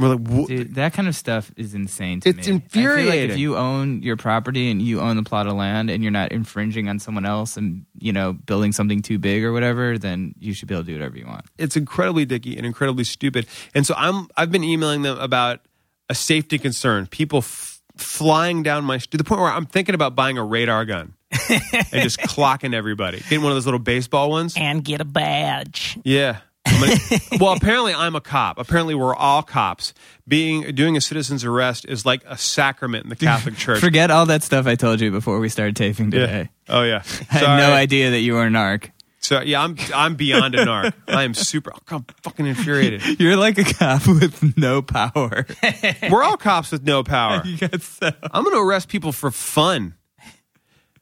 We're 0.00 0.14
like, 0.14 0.28
"Wha- 0.28 0.46
Dude, 0.46 0.76
that 0.76 0.92
kind 0.92 1.08
of 1.08 1.16
stuff 1.16 1.50
is 1.56 1.74
insane 1.74 2.20
to 2.20 2.28
It's 2.28 2.46
me. 2.46 2.54
I 2.54 2.68
feel 2.68 2.84
like 2.84 2.94
infuriating. 2.94 3.30
if 3.32 3.38
you 3.38 3.56
own 3.56 4.00
your 4.04 4.16
property 4.16 4.70
and 4.70 4.80
you 4.80 5.00
own 5.00 5.16
the 5.16 5.24
plot 5.24 5.48
of 5.48 5.54
land 5.54 5.90
and 5.90 6.04
you're 6.04 6.12
not 6.12 6.30
infringing 6.30 6.88
on 6.88 7.00
someone 7.00 7.26
else 7.26 7.56
and 7.56 7.84
you 7.98 8.12
know 8.12 8.32
building 8.32 8.70
something 8.70 9.02
too 9.02 9.18
big 9.18 9.42
or 9.42 9.52
whatever, 9.52 9.98
then 9.98 10.36
you 10.38 10.52
should 10.54 10.68
be 10.68 10.74
able 10.74 10.84
to 10.84 10.86
do 10.86 10.94
whatever 10.94 11.18
you 11.18 11.26
want. 11.26 11.46
it's 11.58 11.76
incredibly 11.76 12.24
dicky 12.24 12.56
and 12.56 12.64
incredibly 12.64 13.02
stupid. 13.02 13.48
And 13.74 13.84
so 13.84 13.94
I'm 13.96 14.28
I've 14.36 14.52
been 14.52 14.62
emailing 14.62 15.02
them 15.02 15.18
about 15.18 15.62
a 16.08 16.14
safety 16.14 16.58
concern. 16.60 17.08
People 17.08 17.38
f- 17.40 17.77
flying 17.98 18.62
down 18.62 18.84
my 18.84 18.98
to 18.98 19.16
the 19.16 19.24
point 19.24 19.40
where 19.40 19.50
I'm 19.50 19.66
thinking 19.66 19.94
about 19.94 20.14
buying 20.14 20.38
a 20.38 20.44
radar 20.44 20.84
gun 20.84 21.14
and 21.30 22.02
just 22.02 22.18
clocking 22.20 22.74
everybody. 22.74 23.18
Getting 23.18 23.42
one 23.42 23.52
of 23.52 23.56
those 23.56 23.66
little 23.66 23.80
baseball 23.80 24.30
ones. 24.30 24.54
and 24.56 24.84
get 24.84 25.00
a 25.00 25.04
badge. 25.04 25.98
Yeah. 26.04 26.38
Gonna- 26.70 26.96
well, 27.40 27.52
apparently 27.54 27.94
I'm 27.94 28.14
a 28.14 28.20
cop. 28.20 28.58
Apparently 28.58 28.94
we're 28.94 29.14
all 29.14 29.42
cops. 29.42 29.94
Being 30.26 30.74
doing 30.74 30.96
a 30.96 31.00
citizen's 31.00 31.44
arrest 31.44 31.86
is 31.86 32.04
like 32.04 32.22
a 32.26 32.36
sacrament 32.36 33.04
in 33.04 33.10
the 33.10 33.16
Catholic 33.26 33.56
Church. 33.56 33.80
Forget 33.80 34.10
all 34.10 34.26
that 34.26 34.42
stuff 34.42 34.66
I 34.66 34.74
told 34.74 35.00
you 35.00 35.10
before 35.10 35.38
we 35.38 35.48
started 35.48 35.76
taping 35.76 36.12
yeah. 36.12 36.20
today. 36.20 36.48
Oh 36.68 36.82
yeah. 36.82 37.02
I 37.30 37.34
had 37.34 37.58
no 37.58 37.72
idea 37.72 38.10
that 38.10 38.20
you 38.20 38.34
were 38.34 38.46
a 38.46 38.50
narc. 38.50 38.90
So 39.28 39.42
yeah, 39.42 39.62
I'm 39.62 39.76
I'm 39.94 40.14
beyond 40.14 40.54
a 40.54 40.64
narc. 40.64 40.94
I 41.06 41.24
am 41.24 41.34
super. 41.34 41.70
I'm 41.90 42.06
fucking 42.22 42.46
infuriated. 42.46 43.20
You're 43.20 43.36
like 43.36 43.58
a 43.58 43.64
cop 43.64 44.06
with 44.06 44.56
no 44.56 44.80
power. 44.80 45.44
We're 46.10 46.22
all 46.22 46.38
cops 46.38 46.72
with 46.72 46.82
no 46.82 47.04
power. 47.04 47.42
you 47.44 47.58
got 47.58 47.82
so 47.82 48.10
I'm 48.22 48.42
going 48.42 48.56
to 48.56 48.62
arrest 48.62 48.88
people 48.88 49.12
for 49.12 49.30
fun. 49.30 49.96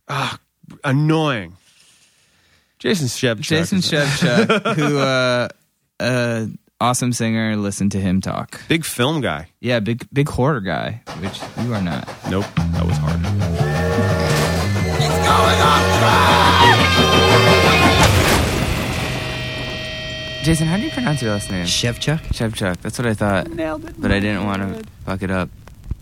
Ah, 0.09 0.41
annoying. 0.83 1.57
Jason 2.81 3.07
Shevchuk. 3.07 3.43
Jason 3.43 3.79
is 3.79 3.89
Shevchuk, 3.89 4.75
who 4.75 4.99
uh, 4.99 5.49
uh, 6.01 6.47
awesome 6.81 7.13
singer. 7.13 7.57
Listen 7.57 7.91
to 7.91 8.01
him 8.01 8.21
talk. 8.21 8.61
big 8.67 8.85
film 8.85 9.21
guy. 9.21 9.51
Yeah, 9.61 9.79
big 9.79 10.05
big 10.13 10.29
horror 10.29 10.63
guy, 10.63 11.01
which 11.21 11.41
you 11.65 11.73
are 11.73 11.81
not. 11.81 12.09
Nope, 12.29 12.47
that 12.57 12.85
was 12.85 12.97
hard. 12.97 13.23
Jason, 20.47 20.69
how 20.69 20.77
do 20.77 20.85
you 20.85 20.93
pronounce 20.93 21.21
your 21.23 21.33
last 21.33 21.51
name? 21.51 21.65
Shevchuk? 21.67 22.21
Shevchuk. 22.29 22.77
That's 22.81 22.97
what 23.01 23.07
I 23.09 23.15
thought. 23.15 23.51
Nailed 23.51 23.85
it. 23.85 24.01
But 24.01 24.13
I 24.13 24.21
didn't 24.21 24.45
want 24.47 24.63
to 24.63 24.85
fuck 25.05 25.23
it 25.25 25.31
up. 25.31 25.51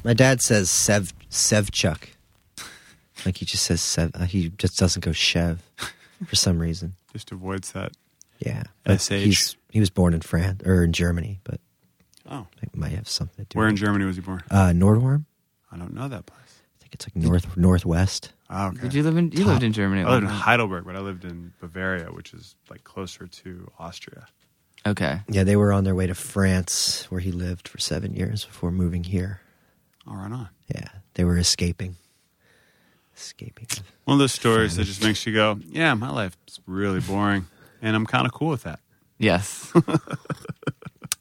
My 0.05 0.13
dad 0.13 0.43
says 0.43 0.69
Sev 0.69 1.15
Sevchuk. 1.31 2.09
Like 3.25 3.39
he 3.39 3.47
just 3.47 3.63
says 3.65 3.81
Sev. 3.81 4.11
uh, 4.15 4.25
He 4.27 4.51
just 4.51 4.79
doesn't 4.79 5.03
go 5.03 5.13
Chev 5.13 5.63
for 6.27 6.37
some 6.37 6.59
reason. 6.59 6.93
Just 7.15 7.33
avoids 7.33 7.73
that. 7.73 7.93
Yeah, 8.41 8.65
But 8.83 9.01
SH. 9.01 9.09
He's, 9.13 9.57
he 9.71 9.81
was 9.81 9.89
born 9.89 10.13
in 10.13 10.21
France 10.21 10.63
or 10.67 10.83
in 10.85 10.93
Germany, 10.93 11.39
but 11.45 11.61
Oh, 12.31 12.47
it 12.61 12.77
might 12.77 12.91
have 12.93 13.09
something 13.09 13.47
to 13.47 13.49
do. 13.49 13.59
where 13.59 13.69
in 13.69 13.77
Germany 13.77 14.05
was 14.05 14.17
he 14.17 14.21
born? 14.23 14.43
Uh, 14.51 14.73
Nordhorn. 14.75 15.25
I 15.73 15.77
don't 15.79 15.95
know 15.95 16.09
that 16.09 16.27
place. 16.27 16.41
I 16.41 16.83
think 16.83 16.93
it's 16.95 17.07
like 17.07 17.17
north 17.17 17.57
northwest. 17.57 18.33
Oh, 18.57 18.67
okay. 18.69 18.83
Did 18.83 18.95
you 18.95 19.03
live 19.03 19.17
in? 19.17 19.33
You 19.33 19.45
lived 19.47 19.65
in 19.65 19.73
Germany. 19.73 20.03
I 20.03 20.11
lived 20.11 20.25
in. 20.25 20.31
Heidelberg, 20.31 20.85
but 20.85 20.95
I 20.95 21.01
lived 21.01 21.25
in 21.25 21.53
Bavaria, 21.61 22.07
which 22.13 22.33
is 22.33 22.55
like 22.71 22.85
closer 22.85 23.27
to 23.27 23.71
Austria. 23.81 24.29
Okay. 24.87 25.21
Yeah, 25.29 25.43
they 25.43 25.57
were 25.57 25.73
on 25.73 25.83
their 25.83 25.95
way 25.95 26.07
to 26.07 26.15
France, 26.15 27.07
where 27.11 27.21
he 27.21 27.33
lived 27.33 27.67
for 27.67 27.79
seven 27.79 28.15
years 28.15 28.45
before 28.45 28.71
moving 28.71 29.03
here. 29.03 29.41
All 30.07 30.15
right 30.17 30.31
on. 30.31 30.51
Yeah, 30.73 30.87
they 31.15 31.25
were 31.25 31.37
escaping. 31.37 31.97
Escaping. 33.17 33.67
One 34.05 34.17
of 34.17 34.19
those 34.21 34.33
stories 34.33 34.77
that 34.77 34.85
just 34.85 35.03
makes 35.03 35.27
you 35.27 35.33
go, 35.33 35.59
"Yeah, 35.67 35.95
my 35.95 36.11
life's 36.11 36.61
really 36.67 37.01
boring," 37.01 37.47
and 37.83 37.97
I'm 37.97 38.07
kind 38.07 38.27
of 38.27 38.33
cool 38.33 38.51
with 38.51 38.63
that. 38.65 38.79
Yes. 39.19 39.73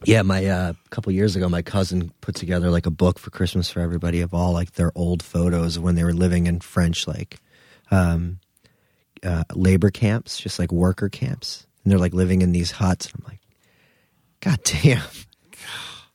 Yeah, 0.05 0.21
my 0.21 0.45
uh, 0.45 0.73
a 0.73 0.89
couple 0.89 1.11
years 1.11 1.35
ago, 1.35 1.49
my 1.49 1.61
cousin 1.61 2.11
put 2.21 2.35
together 2.35 2.69
like 2.69 2.85
a 2.85 2.91
book 2.91 3.19
for 3.19 3.29
Christmas 3.29 3.69
for 3.69 3.79
everybody 3.79 4.21
of 4.21 4.33
all 4.33 4.51
like 4.51 4.73
their 4.73 4.91
old 4.95 5.23
photos 5.23 5.79
when 5.79 5.95
they 5.95 6.03
were 6.03 6.13
living 6.13 6.47
in 6.47 6.59
French 6.59 7.07
like 7.07 7.39
um, 7.91 8.39
uh, 9.23 9.43
labor 9.53 9.89
camps, 9.89 10.39
just 10.39 10.59
like 10.59 10.71
worker 10.71 11.09
camps, 11.09 11.65
and 11.83 11.91
they're 11.91 11.99
like 11.99 12.13
living 12.13 12.41
in 12.41 12.51
these 12.51 12.71
huts. 12.71 13.07
And 13.07 13.21
I'm 13.21 13.29
like, 13.29 13.41
God 14.41 14.59
damn! 14.63 15.03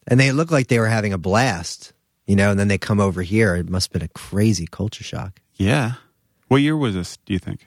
And 0.06 0.18
they 0.18 0.32
look 0.32 0.50
like 0.50 0.68
they 0.68 0.78
were 0.78 0.88
having 0.88 1.12
a 1.12 1.18
blast, 1.18 1.92
you 2.26 2.36
know. 2.36 2.50
And 2.50 2.58
then 2.58 2.68
they 2.68 2.78
come 2.78 3.00
over 3.00 3.22
here. 3.22 3.54
It 3.54 3.68
must 3.68 3.88
have 3.88 4.00
been 4.00 4.08
a 4.08 4.12
crazy 4.12 4.66
culture 4.70 5.04
shock. 5.04 5.40
Yeah. 5.56 5.92
What 6.48 6.58
year 6.58 6.76
was 6.76 6.94
this? 6.94 7.18
Do 7.26 7.32
you 7.32 7.38
think? 7.38 7.66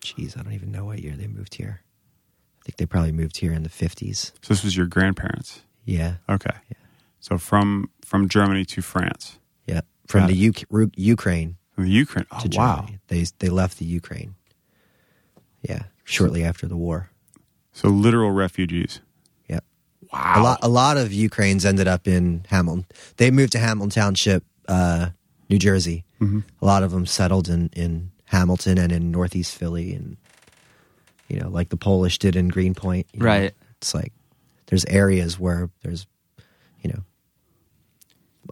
Jeez, 0.00 0.38
I 0.38 0.42
don't 0.42 0.52
even 0.52 0.72
know 0.72 0.84
what 0.84 1.00
year 1.00 1.14
they 1.16 1.26
moved 1.26 1.54
here. 1.54 1.80
Think 2.64 2.76
they 2.78 2.86
probably 2.86 3.12
moved 3.12 3.36
here 3.36 3.52
in 3.52 3.62
the 3.62 3.68
50s. 3.68 4.32
So 4.40 4.48
this 4.48 4.64
was 4.64 4.76
your 4.76 4.86
grandparents. 4.86 5.62
Yeah. 5.84 6.14
Okay. 6.28 6.54
So 7.20 7.38
from 7.38 7.90
from 8.04 8.28
Germany 8.28 8.64
to 8.66 8.82
France, 8.82 9.38
Yeah, 9.66 9.80
from 10.06 10.22
Got 10.22 10.30
the 10.30 10.48
UK, 10.48 10.90
Ukraine 10.96 11.56
From 11.74 11.84
the 11.84 11.90
Ukraine. 11.90 12.26
Oh 12.30 12.40
to 12.40 12.58
wow! 12.58 12.76
Germany. 12.80 12.98
They 13.08 13.24
they 13.38 13.48
left 13.48 13.78
the 13.78 13.86
Ukraine. 13.86 14.34
Yeah, 15.62 15.84
shortly 16.04 16.44
after 16.44 16.66
the 16.66 16.76
war. 16.76 17.10
So 17.72 17.88
literal 17.88 18.30
refugees. 18.30 19.00
Yeah. 19.48 19.60
Wow. 20.12 20.34
A 20.36 20.40
lot 20.42 20.58
a 20.62 20.68
lot 20.68 20.96
of 20.98 21.12
Ukrainians 21.12 21.64
ended 21.64 21.88
up 21.88 22.06
in 22.06 22.44
Hamilton. 22.48 22.86
They 23.16 23.30
moved 23.30 23.52
to 23.52 23.58
Hamilton 23.58 23.90
Township, 23.90 24.44
uh, 24.68 25.10
New 25.48 25.58
Jersey. 25.58 26.04
Mm-hmm. 26.20 26.40
A 26.60 26.64
lot 26.66 26.82
of 26.82 26.90
them 26.92 27.06
settled 27.06 27.48
in 27.48 27.70
in 27.74 28.10
Hamilton 28.26 28.76
and 28.78 28.92
in 28.92 29.10
Northeast 29.10 29.54
Philly, 29.56 29.94
and 29.94 30.18
you 31.28 31.40
know, 31.40 31.48
like 31.48 31.68
the 31.70 31.76
Polish 31.76 32.18
did 32.18 32.36
in 32.36 32.48
Greenpoint. 32.48 33.06
you 33.12 33.20
know. 33.20 33.26
Right. 33.26 33.54
It's 33.78 33.94
like 33.94 34.12
there's 34.66 34.84
areas 34.86 35.38
where 35.38 35.70
there's, 35.82 36.06
you 36.82 36.90
know, 36.90 37.00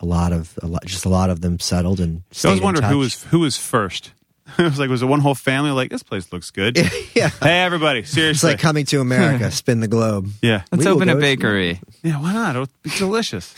a 0.01 0.07
lot 0.07 0.33
of 0.33 0.59
a 0.63 0.67
lot, 0.67 0.85
just 0.87 1.05
a 1.05 1.09
lot 1.09 1.31
of 1.31 1.41
them 1.41 1.59
settled 1.61 2.01
and. 2.01 2.23
So 2.33 2.49
I 2.49 2.53
always 2.53 2.59
stayed 2.59 2.59
in 2.59 2.65
wonder 2.65 2.83
who 2.87 2.99
was 2.99 3.23
who 3.25 3.39
was 3.41 3.57
first. 3.57 4.13
it 4.59 4.63
was 4.63 4.79
like 4.79 4.91
was 4.91 5.03
it 5.03 5.07
one 5.07 5.21
whole 5.21 5.35
family? 5.35 5.71
Like 5.71 5.91
this 5.91 6.03
place 6.03 6.33
looks 6.33 6.51
good. 6.51 6.77
yeah. 7.15 7.29
hey 7.41 7.63
everybody, 7.63 8.03
seriously. 8.03 8.31
It's 8.53 8.55
like 8.57 8.59
coming 8.61 8.85
to 8.87 9.01
America, 9.01 9.51
spin 9.51 9.81
the 9.81 9.89
globe. 9.89 10.29
yeah, 10.43 10.63
Let's 10.73 10.85
We 10.85 10.91
open 10.91 11.09
a 11.09 11.15
go- 11.15 11.21
bakery. 11.21 11.81
yeah. 12.03 12.21
Why 12.21 12.33
not? 12.33 12.57
It'll 12.57 12.69
be 12.83 12.91
delicious. 12.91 13.55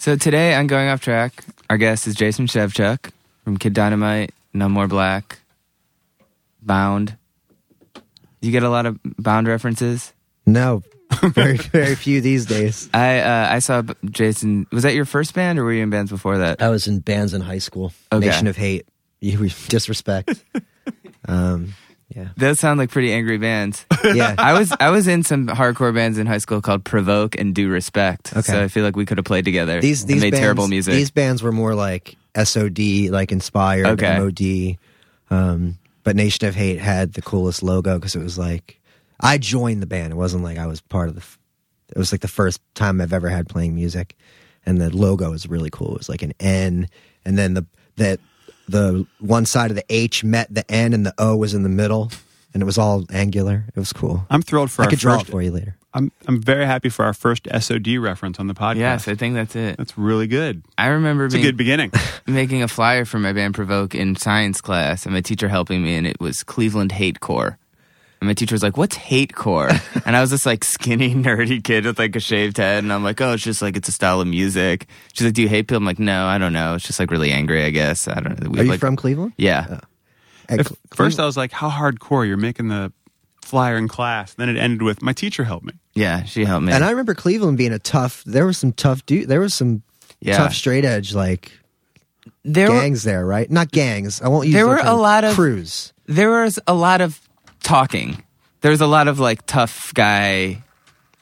So 0.00 0.14
today 0.14 0.54
I'm 0.54 0.68
Going 0.68 0.88
Off 0.88 1.00
Track, 1.00 1.42
our 1.68 1.76
guest 1.76 2.06
is 2.06 2.14
Jason 2.14 2.46
Shevchuk 2.46 3.10
from 3.42 3.56
Kid 3.56 3.74
Dynamite, 3.74 4.32
None 4.54 4.70
More 4.70 4.86
Black, 4.86 5.40
Bound. 6.62 7.16
You 8.40 8.50
get 8.52 8.62
a 8.62 8.68
lot 8.70 8.86
of 8.86 8.98
Bound 9.18 9.46
references. 9.48 10.12
No, 10.46 10.82
very 11.22 11.56
very 11.58 11.94
few 11.94 12.20
these 12.20 12.46
days. 12.46 12.88
I 12.94 13.18
uh, 13.20 13.48
I 13.50 13.58
saw 13.58 13.82
Jason. 14.04 14.66
Was 14.72 14.82
that 14.84 14.94
your 14.94 15.04
first 15.04 15.34
band, 15.34 15.58
or 15.58 15.64
were 15.64 15.72
you 15.72 15.82
in 15.82 15.90
bands 15.90 16.10
before 16.10 16.38
that? 16.38 16.62
I 16.62 16.68
was 16.70 16.86
in 16.86 17.00
bands 17.00 17.34
in 17.34 17.40
high 17.42 17.58
school. 17.58 17.92
Okay. 18.12 18.26
Nation 18.26 18.46
of 18.46 18.56
Hate. 18.56 18.86
You 19.20 19.48
disrespect. 19.68 20.44
um, 21.26 21.74
yeah, 22.14 22.28
Those 22.36 22.58
sound 22.58 22.78
like 22.78 22.90
pretty 22.90 23.12
angry 23.12 23.36
bands. 23.36 23.84
yeah. 24.04 24.34
I 24.38 24.58
was 24.58 24.72
I 24.80 24.90
was 24.90 25.06
in 25.08 25.24
some 25.24 25.48
hardcore 25.48 25.94
bands 25.94 26.16
in 26.18 26.26
high 26.26 26.38
school 26.38 26.62
called 26.62 26.84
Provoke 26.84 27.36
and 27.38 27.54
Disrespect. 27.54 28.32
Okay. 28.32 28.40
So 28.42 28.62
I 28.62 28.68
feel 28.68 28.84
like 28.84 28.96
we 28.96 29.04
could 29.04 29.18
have 29.18 29.26
played 29.26 29.44
together. 29.44 29.80
these 29.80 30.06
these 30.06 30.22
made 30.22 30.30
bands, 30.30 30.40
terrible 30.40 30.68
music. 30.68 30.94
These 30.94 31.10
bands 31.10 31.42
were 31.42 31.52
more 31.52 31.74
like 31.74 32.16
SOD, 32.42 33.10
like 33.10 33.32
inspired 33.32 33.86
Okay. 34.00 34.18
MOD. 34.18 34.78
Um, 35.30 35.78
but 36.08 36.16
Nation 36.16 36.48
of 36.48 36.54
Hate 36.54 36.78
had 36.78 37.12
the 37.12 37.20
coolest 37.20 37.62
logo 37.62 37.98
because 37.98 38.16
it 38.16 38.22
was 38.22 38.38
like 38.38 38.80
I 39.20 39.36
joined 39.36 39.82
the 39.82 39.86
band. 39.86 40.10
It 40.10 40.16
wasn't 40.16 40.42
like 40.42 40.56
I 40.56 40.66
was 40.66 40.80
part 40.80 41.10
of 41.10 41.16
the. 41.16 41.22
It 41.94 41.98
was 41.98 42.12
like 42.12 42.22
the 42.22 42.28
first 42.28 42.62
time 42.74 43.02
I've 43.02 43.12
ever 43.12 43.28
had 43.28 43.46
playing 43.46 43.74
music, 43.74 44.16
and 44.64 44.80
the 44.80 44.88
logo 44.88 45.30
was 45.30 45.46
really 45.46 45.68
cool. 45.68 45.92
It 45.92 45.98
was 45.98 46.08
like 46.08 46.22
an 46.22 46.32
N, 46.40 46.88
and 47.26 47.36
then 47.36 47.52
the 47.52 47.66
that 47.96 48.20
the 48.70 49.06
one 49.20 49.44
side 49.44 49.68
of 49.70 49.76
the 49.76 49.84
H 49.90 50.24
met 50.24 50.48
the 50.48 50.64
N, 50.72 50.94
and 50.94 51.04
the 51.04 51.12
O 51.18 51.36
was 51.36 51.52
in 51.52 51.62
the 51.62 51.68
middle, 51.68 52.10
and 52.54 52.62
it 52.62 52.64
was 52.64 52.78
all 52.78 53.04
angular. 53.12 53.66
It 53.68 53.78
was 53.78 53.92
cool. 53.92 54.24
I'm 54.30 54.40
thrilled 54.40 54.70
for 54.70 54.80
I 54.80 54.84
our 54.86 54.90
could 54.90 55.00
draw 55.00 55.18
first. 55.18 55.28
it 55.28 55.32
for 55.32 55.42
you 55.42 55.50
later. 55.50 55.76
I'm 55.98 56.12
I'm 56.26 56.40
very 56.40 56.64
happy 56.64 56.88
for 56.88 57.04
our 57.04 57.12
first 57.12 57.48
SOD 57.50 57.96
reference 57.98 58.38
on 58.38 58.46
the 58.46 58.54
podcast. 58.54 58.76
yes, 58.76 59.08
I 59.08 59.14
think 59.16 59.34
that's 59.34 59.56
it. 59.56 59.76
that's 59.76 59.98
really 59.98 60.26
good. 60.28 60.62
I 60.78 60.86
remember 60.88 61.26
It's 61.26 61.34
a 61.34 61.42
good 61.42 61.56
beginning. 61.56 61.90
making 62.26 62.62
a 62.62 62.68
flyer 62.68 63.04
for 63.04 63.18
my 63.18 63.32
band 63.32 63.54
Provoke 63.54 63.94
in 63.94 64.14
science 64.16 64.60
class, 64.60 65.04
and 65.04 65.14
my 65.14 65.20
teacher 65.20 65.48
helping 65.48 65.82
me, 65.82 65.96
and 65.96 66.06
it 66.06 66.20
was 66.20 66.42
Cleveland 66.44 66.92
Hate 66.92 67.20
Core. 67.20 67.58
And 68.20 68.26
my 68.26 68.34
teacher 68.34 68.54
was 68.54 68.64
like, 68.64 68.76
"What's 68.76 68.96
hate 68.96 69.34
core?" 69.34 69.70
and 70.04 70.16
I 70.16 70.20
was 70.20 70.30
this 70.30 70.44
like 70.44 70.64
skinny, 70.64 71.14
nerdy 71.14 71.62
kid 71.62 71.84
with 71.84 71.98
like 72.00 72.16
a 72.16 72.20
shaved 72.20 72.56
head, 72.56 72.82
and 72.82 72.92
I'm 72.92 73.04
like, 73.04 73.20
"Oh, 73.20 73.32
it's 73.34 73.42
just 73.44 73.62
like 73.62 73.76
it's 73.76 73.88
a 73.88 73.92
style 73.92 74.20
of 74.20 74.26
music." 74.26 74.86
She's 75.12 75.24
like, 75.24 75.34
"Do 75.34 75.42
you 75.42 75.48
hate 75.48 75.68
people?" 75.68 75.76
I'm 75.76 75.84
like, 75.84 76.00
"No, 76.00 76.26
I 76.26 76.38
don't 76.38 76.52
know. 76.52 76.74
It's 76.74 76.84
just 76.84 76.98
like 76.98 77.10
really 77.12 77.30
angry, 77.30 77.64
I 77.64 77.70
guess. 77.70 78.08
I 78.08 78.20
don't 78.20 78.40
know." 78.42 78.50
We 78.50 78.60
Are 78.60 78.64
you 78.64 78.70
like, 78.70 78.80
from 78.80 78.96
Cleveland? 78.96 79.34
Yeah, 79.36 79.66
oh. 79.70 79.80
At 80.48 80.60
At 80.60 80.66
Cle- 80.66 80.76
first, 80.94 81.20
I 81.20 81.26
was 81.26 81.36
like, 81.36 81.52
"How 81.52 81.70
hardcore?" 81.70 82.26
You're 82.26 82.36
making 82.38 82.68
the 82.68 82.92
flyer 83.40 83.76
in 83.76 83.86
class. 83.86 84.34
Then 84.34 84.48
it 84.48 84.56
ended 84.56 84.82
with, 84.82 85.00
"My 85.00 85.12
teacher 85.12 85.44
helped 85.44 85.66
me." 85.66 85.74
Yeah, 85.98 86.24
she 86.24 86.44
helped 86.44 86.64
me. 86.64 86.72
And 86.72 86.84
I 86.84 86.90
remember 86.90 87.14
Cleveland 87.14 87.58
being 87.58 87.72
a 87.72 87.78
tough. 87.78 88.22
There 88.24 88.46
was 88.46 88.56
some 88.58 88.72
tough 88.72 89.04
dude. 89.06 89.28
There 89.28 89.40
was 89.40 89.54
some 89.54 89.82
Yeah. 90.20 90.36
tough 90.38 90.54
straight 90.54 90.84
edge 90.84 91.14
like 91.14 91.52
there 92.44 92.70
were, 92.70 92.80
gangs 92.80 93.02
there, 93.04 93.24
right? 93.26 93.50
Not 93.50 93.70
gangs. 93.70 94.20
I 94.22 94.28
won't 94.28 94.46
use. 94.46 94.54
There 94.54 94.64
the 94.64 94.70
were 94.70 94.78
term. 94.78 94.86
a 94.86 94.94
lot 94.94 95.24
of- 95.24 95.34
crews. 95.34 95.92
there 96.06 96.30
was 96.42 96.58
a 96.66 96.74
lot 96.74 97.00
of 97.00 97.20
talking. 97.62 98.22
There 98.60 98.70
was 98.70 98.80
a 98.80 98.86
lot 98.86 99.08
of 99.08 99.18
like 99.20 99.44
tough 99.46 99.92
guy 99.94 100.62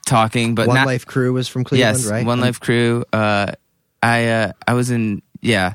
talking, 0.06 0.54
but 0.54 0.66
One 0.68 0.76
not 0.76 0.87
Life 0.87 1.04
Crew 1.06 1.33
was 1.33 1.49
from 1.49 1.64
Cleveland, 1.64 1.99
yes, 1.99 2.06
right? 2.11 2.25
One 2.25 2.40
Life 2.40 2.61
Crew. 2.61 3.04
Uh, 3.12 3.52
I 4.02 4.28
uh, 4.28 4.52
I 4.66 4.75
was 4.75 4.90
in 4.90 5.21
yeah. 5.42 5.75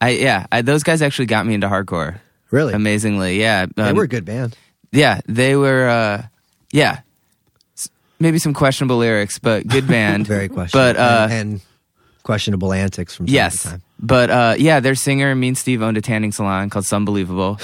I 0.00 0.10
yeah. 0.10 0.46
I, 0.52 0.62
those 0.62 0.82
guys 0.82 1.02
actually 1.02 1.26
got 1.26 1.46
me 1.46 1.54
into 1.54 1.68
hardcore. 1.68 2.20
Really, 2.50 2.74
Amazingly, 2.74 3.40
yeah. 3.40 3.66
they 3.74 3.82
Um, 3.82 3.96
were 3.96 4.04
a 4.04 4.08
good 4.08 4.24
band. 4.24 4.56
Yeah, 4.92 5.20
they 5.26 5.56
were. 5.56 5.88
Uh, 5.88 6.22
yeah, 6.72 6.92
S- 6.92 7.02
maybe 8.18 8.38
some 8.38 8.54
questionable 8.54 8.98
lyrics, 8.98 9.38
but 9.38 9.66
good 9.66 9.86
band. 9.94 10.26
Very 10.26 10.48
questionable, 10.48 10.94
But 10.94 10.96
uh, 10.96 11.28
and, 11.30 11.52
and 11.52 11.60
questionable 12.22 12.72
antics 12.72 13.14
from 13.14 13.26
time 13.26 13.34
yes, 13.34 13.62
to 13.62 13.68
time. 13.70 13.82
but 14.00 14.30
uh, 14.30 14.54
yeah, 14.58 14.80
their 14.80 14.94
singer, 14.94 15.34
Mean 15.34 15.54
Steve, 15.54 15.82
owned 15.82 15.96
a 15.96 16.00
tanning 16.02 16.32
salon 16.32 16.70
called 16.70 16.84
Sunbelievable. 16.84 17.60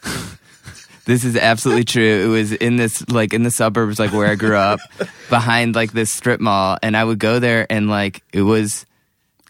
this 1.04 1.24
is 1.24 1.36
absolutely 1.36 1.84
true. 1.84 2.24
It 2.24 2.28
was 2.28 2.52
in 2.52 2.76
this 2.76 3.08
like 3.08 3.32
in 3.32 3.42
the 3.42 3.50
suburbs, 3.50 3.98
like 3.98 4.12
where 4.12 4.26
I 4.26 4.34
grew 4.34 4.56
up, 4.56 4.80
behind 5.30 5.74
like 5.74 5.92
this 5.92 6.10
strip 6.10 6.40
mall, 6.40 6.78
and 6.82 6.96
I 6.96 7.04
would 7.04 7.18
go 7.18 7.38
there 7.38 7.66
and 7.70 7.88
like 7.88 8.22
it 8.32 8.42
was. 8.42 8.86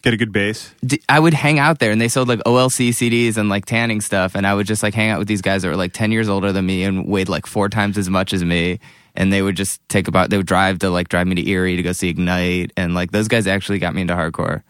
Get 0.03 0.13
a 0.13 0.17
good 0.17 0.31
base. 0.31 0.71
d- 0.85 1.01
I 1.09 1.19
would 1.19 1.33
hang 1.33 1.57
out 1.59 1.79
there 1.79 1.91
and 1.91 1.99
they 1.99 2.07
sold 2.07 2.27
like 2.29 2.39
OLC 2.45 2.89
CDs 2.89 3.35
and 3.35 3.49
like 3.49 3.65
tanning 3.65 3.99
stuff. 3.99 4.35
And 4.35 4.45
I 4.45 4.53
would 4.53 4.67
just 4.67 4.83
like 4.83 4.93
hang 4.93 5.09
out 5.09 5.17
with 5.19 5.27
these 5.27 5.41
guys 5.41 5.63
that 5.63 5.69
were 5.69 5.75
like 5.75 5.91
10 5.91 6.11
years 6.11 6.29
older 6.29 6.53
than 6.53 6.65
me 6.67 6.83
and 6.83 7.07
weighed 7.07 7.27
like 7.27 7.45
four 7.47 7.67
times 7.67 7.97
as 7.97 8.07
much 8.09 8.31
as 8.31 8.43
me. 8.43 8.79
And 9.17 9.33
they 9.33 9.41
would 9.41 9.55
just 9.57 9.81
take 9.89 10.07
about, 10.07 10.29
they 10.29 10.37
would 10.37 10.45
drive 10.45 10.77
to 10.79 10.89
like 10.91 11.09
drive 11.09 11.25
me 11.27 11.35
to 11.35 11.49
Erie 11.49 11.75
to 11.75 11.81
go 11.83 11.91
see 11.91 12.07
Ignite. 12.07 12.71
And 12.77 12.93
like 12.93 13.11
those 13.11 13.27
guys 13.27 13.47
actually 13.47 13.79
got 13.79 13.95
me 13.95 14.01
into 14.01 14.13
hardcore, 14.13 14.61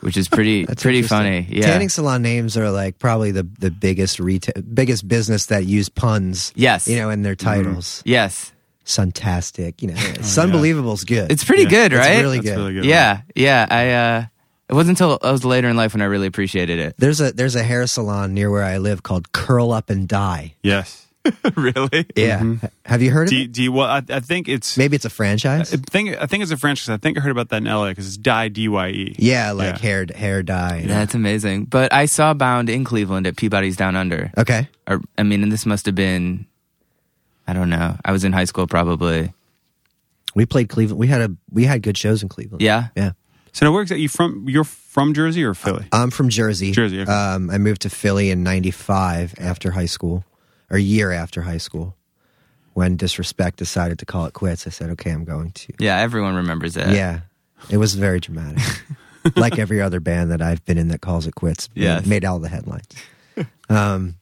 which 0.00 0.16
is 0.16 0.28
pretty, 0.28 0.64
pretty 0.78 1.02
funny. 1.02 1.46
Yeah. 1.50 1.66
Tanning 1.66 1.88
salon 1.88 2.22
names 2.22 2.56
are 2.56 2.70
like 2.70 2.98
probably 3.00 3.32
the 3.32 3.42
the 3.58 3.72
biggest 3.72 4.20
retail, 4.20 4.62
biggest 4.62 5.06
business 5.08 5.46
that 5.46 5.66
use 5.66 5.88
puns. 5.88 6.52
Yes. 6.54 6.86
you 6.86 6.96
know, 6.96 7.10
in 7.10 7.22
their 7.22 7.34
titles. 7.34 8.02
yes. 8.06 8.52
Suntastic, 8.84 9.80
you 9.82 9.88
know, 9.88 9.94
Sunbelievable's 9.94 11.04
good. 11.04 11.30
It's 11.30 11.44
pretty 11.44 11.62
Yeah. 11.64 11.68
good, 11.70 11.92
It's 11.92 11.98
right? 12.06 12.20
really 12.20 12.40
good. 12.40 12.56
really 12.56 12.72
good. 12.74 12.84
yeah. 12.84 13.22
Yeah. 13.34 13.66
I, 13.70 13.90
uh, 13.90 14.24
it 14.68 14.74
wasn't 14.74 15.00
until 15.00 15.18
I 15.22 15.30
was 15.32 15.44
later 15.44 15.68
in 15.68 15.76
life 15.76 15.92
when 15.94 16.02
I 16.02 16.06
really 16.06 16.26
appreciated 16.26 16.78
it. 16.78 16.94
There's 16.98 17.20
a 17.20 17.32
there's 17.32 17.56
a 17.56 17.62
hair 17.62 17.86
salon 17.86 18.32
near 18.32 18.50
where 18.50 18.62
I 18.64 18.78
live 18.78 19.02
called 19.02 19.32
Curl 19.32 19.70
Up 19.72 19.90
and 19.90 20.08
Die. 20.08 20.54
Yes. 20.62 21.06
really? 21.56 22.06
Yeah, 22.16 22.40
Mm-hmm. 22.40 22.66
Have 22.84 23.00
you 23.02 23.10
heard 23.12 23.24
of 23.24 23.30
Do, 23.30 23.36
you- 23.36 23.44
it? 23.44 23.52
do 23.52 23.62
you, 23.62 23.72
well, 23.72 23.88
I, 23.88 24.02
I 24.08 24.20
think 24.20 24.48
it's. 24.48 24.76
Maybe 24.76 24.96
it's 24.96 25.04
a 25.04 25.10
franchise. 25.10 25.72
I 25.72 25.76
think 25.76 26.16
I 26.20 26.26
think 26.26 26.42
it's 26.42 26.52
a 26.52 26.56
franchise. 26.56 26.88
I 26.88 26.96
think 26.96 27.16
I 27.16 27.20
heard 27.20 27.30
about 27.30 27.48
that 27.50 27.58
in 27.58 27.64
LA 27.64 27.90
because 27.90 28.06
it's 28.06 28.16
Die 28.16 28.48
D 28.48 28.68
Y 28.68 28.88
E. 28.88 29.14
yeah, 29.18 29.52
like 29.52 29.76
Yeah. 29.76 29.78
hair 29.82 30.06
hair 30.14 30.42
dye. 30.42 30.82
That's 30.86 31.14
amazing. 31.14 31.66
But 31.66 31.92
I 31.92 32.06
saw 32.06 32.34
Bound 32.34 32.68
in 32.68 32.84
Cleveland 32.84 33.26
at 33.26 33.36
Peabody's 33.36 33.76
Down 33.76 33.94
Under. 33.96 34.32
Okay, 34.36 34.68
or 34.88 35.00
I 35.16 35.22
mean, 35.22 35.42
and 35.44 35.52
this 35.52 35.64
must 35.64 35.86
have 35.86 35.94
been, 35.94 36.46
I 37.46 37.52
don't 37.52 37.70
know. 37.70 37.96
I 38.04 38.10
was 38.12 38.24
in 38.24 38.32
high 38.32 38.44
school 38.46 38.66
probably. 38.66 39.32
we 40.34 40.44
played 40.46 40.68
Cleveland. 40.68 40.98
We 40.98 41.06
had 41.06 41.20
a 41.20 41.36
we 41.52 41.64
had 41.66 41.82
good 41.82 41.96
shows 41.96 42.22
in 42.22 42.28
Cleveland. 42.28 42.62
Yeah. 42.62 42.88
yeah. 42.96 43.12
So 43.52 43.66
now, 43.66 43.72
where 43.72 43.82
exactly 43.82 44.02
you 44.02 44.08
from? 44.08 44.46
You're 44.48 44.64
from 44.64 45.12
Jersey 45.14 45.44
or 45.44 45.52
Philly? 45.54 45.84
I'm 45.92 46.10
from 46.10 46.30
Jersey. 46.30 46.72
Jersey, 46.72 47.02
okay. 47.02 47.12
Um, 47.12 47.50
I 47.50 47.58
moved 47.58 47.82
to 47.82 47.90
Philly 47.90 48.30
in 48.30 48.42
'95 48.42 49.34
after 49.38 49.70
high 49.72 49.84
school, 49.86 50.24
or 50.72 50.78
a 50.78 50.80
year 50.80 51.12
after 51.12 51.42
high 51.42 51.58
school. 51.58 51.94
When 52.74 52.96
Disrespect 52.96 53.58
decided 53.58 53.98
to 54.00 54.06
call 54.06 54.24
it 54.26 54.32
quits, 54.32 54.66
I 54.66 54.70
said, 54.70 54.90
"Okay, 54.90 55.10
I'm 55.10 55.24
going 55.24 55.52
to." 55.52 55.72
Yeah, 55.78 55.98
everyone 55.98 56.34
remembers 56.34 56.74
that. 56.74 56.88
Yeah, 56.96 57.20
it 57.70 57.76
was 57.76 57.94
very 57.94 58.18
dramatic. 58.18 58.62
like 59.36 59.58
every 59.58 59.80
other 59.82 60.00
band 60.00 60.30
that 60.32 60.40
I've 60.42 60.64
been 60.64 60.78
in 60.78 60.88
that 60.88 61.00
calls 61.02 61.26
it 61.26 61.34
quits. 61.34 61.68
made- 61.76 61.82
Yes. 61.82 62.06
made 62.06 62.24
all 62.24 62.38
the 62.40 62.48
headlines. 62.48 62.86
um, 63.68 64.14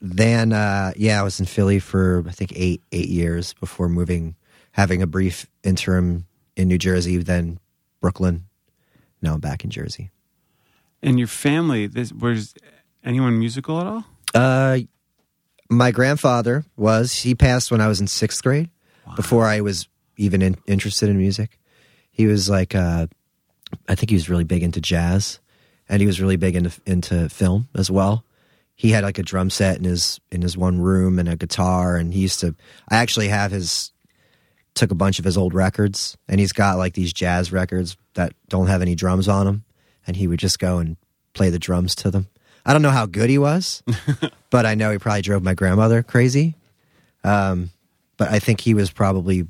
then, 0.00 0.52
uh, 0.52 0.92
yeah, 0.96 1.20
I 1.20 1.22
was 1.22 1.40
in 1.40 1.46
Philly 1.46 1.78
for 1.78 2.24
I 2.26 2.30
think 2.32 2.52
eight 2.56 2.82
eight 2.90 3.08
years 3.08 3.52
before 3.54 3.88
moving, 3.88 4.34
having 4.72 5.02
a 5.02 5.06
brief 5.06 5.46
interim 5.62 6.24
in 6.56 6.68
New 6.68 6.78
Jersey, 6.78 7.18
then 7.18 7.58
Brooklyn. 8.00 8.44
Now 9.20 9.34
I'm 9.34 9.40
back 9.40 9.62
in 9.64 9.70
Jersey. 9.70 10.10
And 11.02 11.18
your 11.18 11.28
family, 11.28 11.86
this, 11.86 12.12
was 12.12 12.54
anyone 13.04 13.38
musical 13.38 13.78
at 13.80 13.86
all? 13.86 14.04
Uh, 14.34 14.78
my 15.68 15.90
grandfather 15.90 16.64
was. 16.76 17.12
He 17.12 17.34
passed 17.34 17.70
when 17.70 17.80
I 17.80 17.88
was 17.88 18.00
in 18.00 18.06
sixth 18.06 18.42
grade. 18.42 18.70
Before 19.16 19.46
I 19.46 19.62
was 19.62 19.88
even 20.18 20.42
in, 20.42 20.56
interested 20.66 21.08
in 21.08 21.16
music, 21.16 21.58
he 22.10 22.26
was 22.26 22.50
like, 22.50 22.74
uh, 22.74 23.06
I 23.88 23.94
think 23.94 24.10
he 24.10 24.16
was 24.16 24.28
really 24.28 24.44
big 24.44 24.62
into 24.62 24.82
jazz, 24.82 25.40
and 25.88 26.00
he 26.00 26.06
was 26.06 26.20
really 26.20 26.36
big 26.36 26.56
into 26.56 26.78
into 26.84 27.28
film 27.30 27.68
as 27.74 27.90
well. 27.90 28.24
He 28.74 28.90
had 28.90 29.04
like 29.04 29.18
a 29.18 29.22
drum 29.22 29.48
set 29.50 29.78
in 29.78 29.84
his 29.84 30.20
in 30.30 30.42
his 30.42 30.56
one 30.56 30.80
room 30.80 31.18
and 31.18 31.28
a 31.28 31.36
guitar, 31.36 31.96
and 31.96 32.12
he 32.12 32.20
used 32.20 32.40
to. 32.40 32.54
I 32.88 32.96
actually 32.96 33.28
have 33.28 33.50
his 33.50 33.92
took 34.74 34.90
a 34.90 34.94
bunch 34.94 35.18
of 35.18 35.24
his 35.24 35.36
old 35.36 35.54
records, 35.54 36.16
and 36.28 36.38
he's 36.38 36.52
got 36.52 36.78
like 36.78 36.94
these 36.94 37.12
jazz 37.12 37.50
records 37.50 37.96
that 38.14 38.32
don't 38.48 38.68
have 38.68 38.82
any 38.82 38.94
drums 38.94 39.28
on 39.28 39.46
them, 39.46 39.64
and 40.06 40.16
he 40.16 40.28
would 40.28 40.38
just 40.38 40.58
go 40.58 40.78
and 40.78 40.96
play 41.32 41.50
the 41.50 41.58
drums 41.58 41.94
to 41.96 42.10
them. 42.10 42.28
I 42.68 42.72
don't 42.74 42.82
know 42.82 42.90
how 42.90 43.06
good 43.06 43.30
he 43.30 43.38
was, 43.38 43.82
but 44.50 44.66
I 44.66 44.74
know 44.74 44.92
he 44.92 44.98
probably 44.98 45.22
drove 45.22 45.42
my 45.42 45.54
grandmother 45.54 46.02
crazy. 46.02 46.54
Um, 47.24 47.70
but 48.18 48.28
I 48.28 48.38
think 48.40 48.60
he 48.60 48.74
was 48.74 48.90
probably 48.90 49.46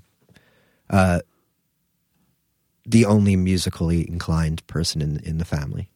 uh, 0.88 1.20
the 2.86 3.04
only 3.06 3.34
musically 3.36 4.08
inclined 4.08 4.64
person 4.68 5.02
in 5.02 5.18
in 5.20 5.38
the 5.38 5.44
family. 5.44 5.90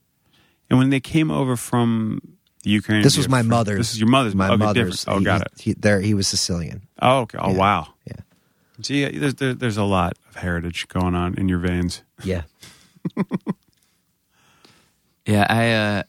And 0.68 0.78
when 0.78 0.90
they 0.90 1.00
came 1.00 1.30
over 1.30 1.54
from 1.56 2.20
the 2.64 2.70
Ukraine, 2.70 3.02
This 3.02 3.16
was 3.16 3.28
my 3.28 3.42
fr- 3.42 3.48
mother's. 3.48 3.78
This 3.78 3.92
is 3.92 4.00
your 4.00 4.08
mother's. 4.08 4.34
My 4.34 4.48
okay, 4.48 4.56
mother's. 4.56 5.00
different. 5.04 5.16
Oh, 5.16 5.18
he- 5.20 5.24
got 5.24 5.40
it. 5.42 5.52
He, 5.60 5.72
there, 5.74 6.00
he 6.00 6.14
was 6.14 6.26
Sicilian. 6.28 6.82
Oh, 7.00 7.20
okay. 7.20 7.38
Oh, 7.40 7.50
Yeah. 7.52 7.56
wow. 7.58 7.88
Yeah. 8.06 8.16
Gee, 8.80 9.18
there's 9.18 9.34
there, 9.36 9.54
there's 9.54 9.76
a 9.76 9.84
lot 9.84 10.14
of 10.28 10.36
heritage 10.36 10.88
going 10.88 11.14
on 11.14 11.34
in 11.34 11.48
your 11.48 11.58
veins. 11.60 12.02
Yeah. 12.24 12.42
Yeah, 15.24 15.46
I 15.48 15.70
uh, 15.72 16.02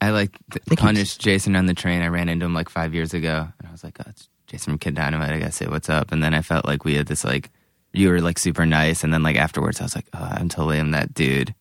I 0.00 0.10
like 0.10 0.38
th- 0.50 0.78
punished 0.78 1.20
Jason 1.20 1.56
on 1.56 1.66
the 1.66 1.74
train. 1.74 2.02
I 2.02 2.08
ran 2.08 2.28
into 2.28 2.46
him 2.46 2.54
like 2.54 2.68
five 2.68 2.94
years 2.94 3.12
ago, 3.14 3.48
and 3.58 3.68
I 3.68 3.72
was 3.72 3.84
like, 3.84 3.96
"Oh, 4.00 4.04
it's 4.08 4.28
Jason 4.46 4.72
from 4.72 4.78
Kid 4.78 4.94
Dynamite." 4.94 5.30
I 5.32 5.38
gotta 5.38 5.52
say 5.52 5.66
what's 5.66 5.90
up. 5.90 6.10
And 6.12 6.22
then 6.22 6.32
I 6.34 6.42
felt 6.42 6.64
like 6.66 6.84
we 6.84 6.94
had 6.94 7.06
this 7.06 7.24
like 7.24 7.50
you 7.92 8.08
were 8.08 8.20
like 8.20 8.38
super 8.38 8.64
nice, 8.64 9.04
and 9.04 9.12
then 9.12 9.22
like 9.22 9.36
afterwards, 9.36 9.80
I 9.80 9.84
was 9.84 9.94
like, 9.94 10.06
"Oh, 10.14 10.28
I'm 10.32 10.48
totally 10.48 10.78
am 10.78 10.92
that 10.92 11.12
dude." 11.14 11.54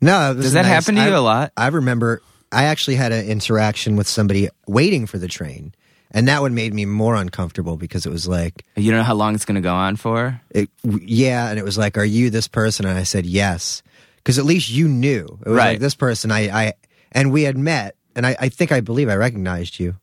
No, 0.00 0.34
Does 0.34 0.52
that 0.52 0.62
nice. 0.62 0.70
happen 0.72 0.96
to 0.96 1.04
you 1.04 1.16
a 1.16 1.18
lot? 1.18 1.52
I 1.56 1.68
remember 1.68 2.20
I 2.52 2.64
actually 2.64 2.96
had 2.96 3.12
an 3.12 3.26
interaction 3.26 3.96
with 3.96 4.06
somebody 4.06 4.48
waiting 4.66 5.06
for 5.06 5.18
the 5.18 5.28
train, 5.28 5.74
and 6.10 6.28
that 6.28 6.42
one 6.42 6.54
made 6.54 6.74
me 6.74 6.84
more 6.84 7.14
uncomfortable 7.14 7.76
because 7.76 8.04
it 8.04 8.10
was 8.10 8.28
like, 8.28 8.64
You 8.76 8.90
don't 8.90 8.98
know 8.98 9.04
how 9.04 9.14
long 9.14 9.34
it's 9.34 9.44
gonna 9.46 9.60
go 9.62 9.74
on 9.74 9.96
for. 9.96 10.40
it, 10.50 10.68
yeah, 10.84 11.48
and 11.48 11.58
it 11.58 11.64
was 11.64 11.78
like, 11.78 11.96
"Are 11.96 12.04
you 12.04 12.28
this 12.28 12.48
person?" 12.48 12.84
And 12.86 12.98
I 12.98 13.04
said, 13.04 13.24
"Yes," 13.24 13.82
because 14.16 14.38
at 14.38 14.44
least 14.44 14.68
you 14.70 14.88
knew 14.88 15.24
it 15.44 15.48
was 15.48 15.56
Right. 15.56 15.68
like 15.70 15.80
this 15.80 15.94
person. 15.94 16.30
I, 16.30 16.66
I 16.66 16.72
and 17.14 17.32
we 17.32 17.44
had 17.44 17.56
met, 17.56 17.96
and 18.16 18.26
I, 18.26 18.36
I 18.38 18.48
think 18.50 18.72
I 18.72 18.80
believe 18.80 19.08
I 19.08 19.14
recognized 19.16 19.78
you 19.80 19.96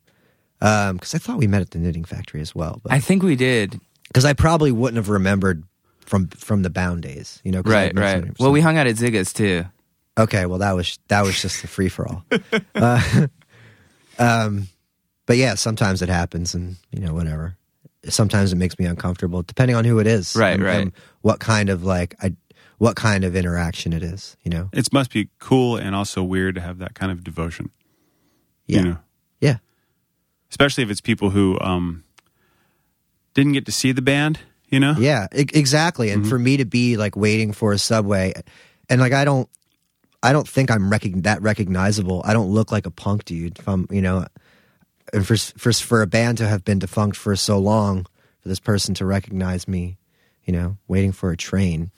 because 0.58 1.14
I 1.14 1.18
thought 1.18 1.38
we 1.38 1.46
met 1.46 1.60
at 1.62 1.70
the 1.70 1.78
knitting 1.78 2.04
factory 2.04 2.40
as 2.40 2.54
well, 2.54 2.80
I 2.88 2.98
think 3.00 3.22
we 3.22 3.36
did. 3.36 3.78
because 4.08 4.24
I 4.24 4.32
probably 4.32 4.72
wouldn't 4.72 4.96
have 4.96 5.08
remembered 5.08 5.64
from 6.00 6.28
from 6.28 6.62
the 6.62 6.70
bound 6.70 7.02
days, 7.02 7.40
you 7.44 7.52
know. 7.52 7.62
Right, 7.64 7.92
right. 7.96 8.24
Well, 8.38 8.52
we 8.52 8.60
hung 8.60 8.76
out 8.78 8.86
at 8.86 8.96
Zigga's 8.96 9.32
too. 9.32 9.64
Okay, 10.18 10.46
well 10.46 10.58
that 10.58 10.72
was 10.72 10.98
that 11.08 11.22
was 11.24 11.40
just 11.40 11.64
a 11.64 11.66
free 11.68 11.88
for 11.88 12.06
all. 12.08 12.24
uh, 12.74 13.26
um, 14.18 14.68
but 15.26 15.36
yeah, 15.36 15.54
sometimes 15.54 16.02
it 16.02 16.08
happens, 16.08 16.54
and 16.54 16.76
you 16.90 17.00
know 17.00 17.14
whatever. 17.14 17.56
Sometimes 18.08 18.52
it 18.52 18.56
makes 18.56 18.78
me 18.80 18.84
uncomfortable, 18.84 19.42
depending 19.42 19.76
on 19.76 19.84
who 19.84 20.00
it 20.00 20.08
is, 20.08 20.34
Right, 20.34 20.54
and- 20.54 20.62
right. 20.62 20.80
and 20.82 20.92
what 21.20 21.38
kind 21.38 21.70
of 21.70 21.84
like 21.84 22.16
I, 22.20 22.34
what 22.82 22.96
kind 22.96 23.22
of 23.22 23.36
interaction 23.36 23.92
it 23.92 24.02
is, 24.02 24.36
you 24.42 24.50
know? 24.50 24.68
It 24.72 24.92
must 24.92 25.12
be 25.12 25.28
cool 25.38 25.76
and 25.76 25.94
also 25.94 26.20
weird 26.20 26.56
to 26.56 26.60
have 26.60 26.78
that 26.78 26.94
kind 26.94 27.12
of 27.12 27.22
devotion. 27.22 27.70
Yeah, 28.66 28.78
You 28.78 28.84
know, 28.84 28.98
yeah, 29.40 29.58
especially 30.50 30.82
if 30.82 30.90
it's 30.90 31.00
people 31.00 31.30
who 31.30 31.56
um, 31.60 32.02
didn't 33.34 33.52
get 33.52 33.66
to 33.66 33.72
see 33.72 33.92
the 33.92 34.02
band. 34.02 34.40
You 34.66 34.80
know, 34.80 34.96
yeah, 34.98 35.28
e- 35.32 35.46
exactly. 35.54 36.10
And 36.10 36.28
for 36.28 36.40
me 36.40 36.56
to 36.56 36.64
be 36.64 36.96
like 36.96 37.14
waiting 37.14 37.52
for 37.52 37.72
a 37.72 37.78
subway, 37.78 38.32
and 38.88 39.00
like 39.00 39.12
I 39.12 39.24
don't, 39.24 39.48
I 40.20 40.32
don't 40.32 40.48
think 40.48 40.68
I'm 40.68 40.90
recog- 40.90 41.22
that 41.22 41.40
recognizable. 41.40 42.22
I 42.24 42.32
don't 42.32 42.50
look 42.50 42.72
like 42.72 42.86
a 42.86 42.90
punk 42.90 43.26
dude. 43.26 43.60
If 43.60 43.68
I'm, 43.68 43.86
you 43.90 44.02
know, 44.02 44.26
and 45.12 45.24
for 45.24 45.36
for 45.36 45.72
for 45.72 46.02
a 46.02 46.08
band 46.08 46.38
to 46.38 46.48
have 46.48 46.64
been 46.64 46.80
defunct 46.80 47.16
for 47.16 47.36
so 47.36 47.58
long, 47.58 48.06
for 48.40 48.48
this 48.48 48.60
person 48.60 48.92
to 48.94 49.06
recognize 49.06 49.68
me, 49.68 49.98
you 50.44 50.52
know, 50.52 50.78
waiting 50.88 51.12
for 51.12 51.30
a 51.30 51.36
train, 51.36 51.92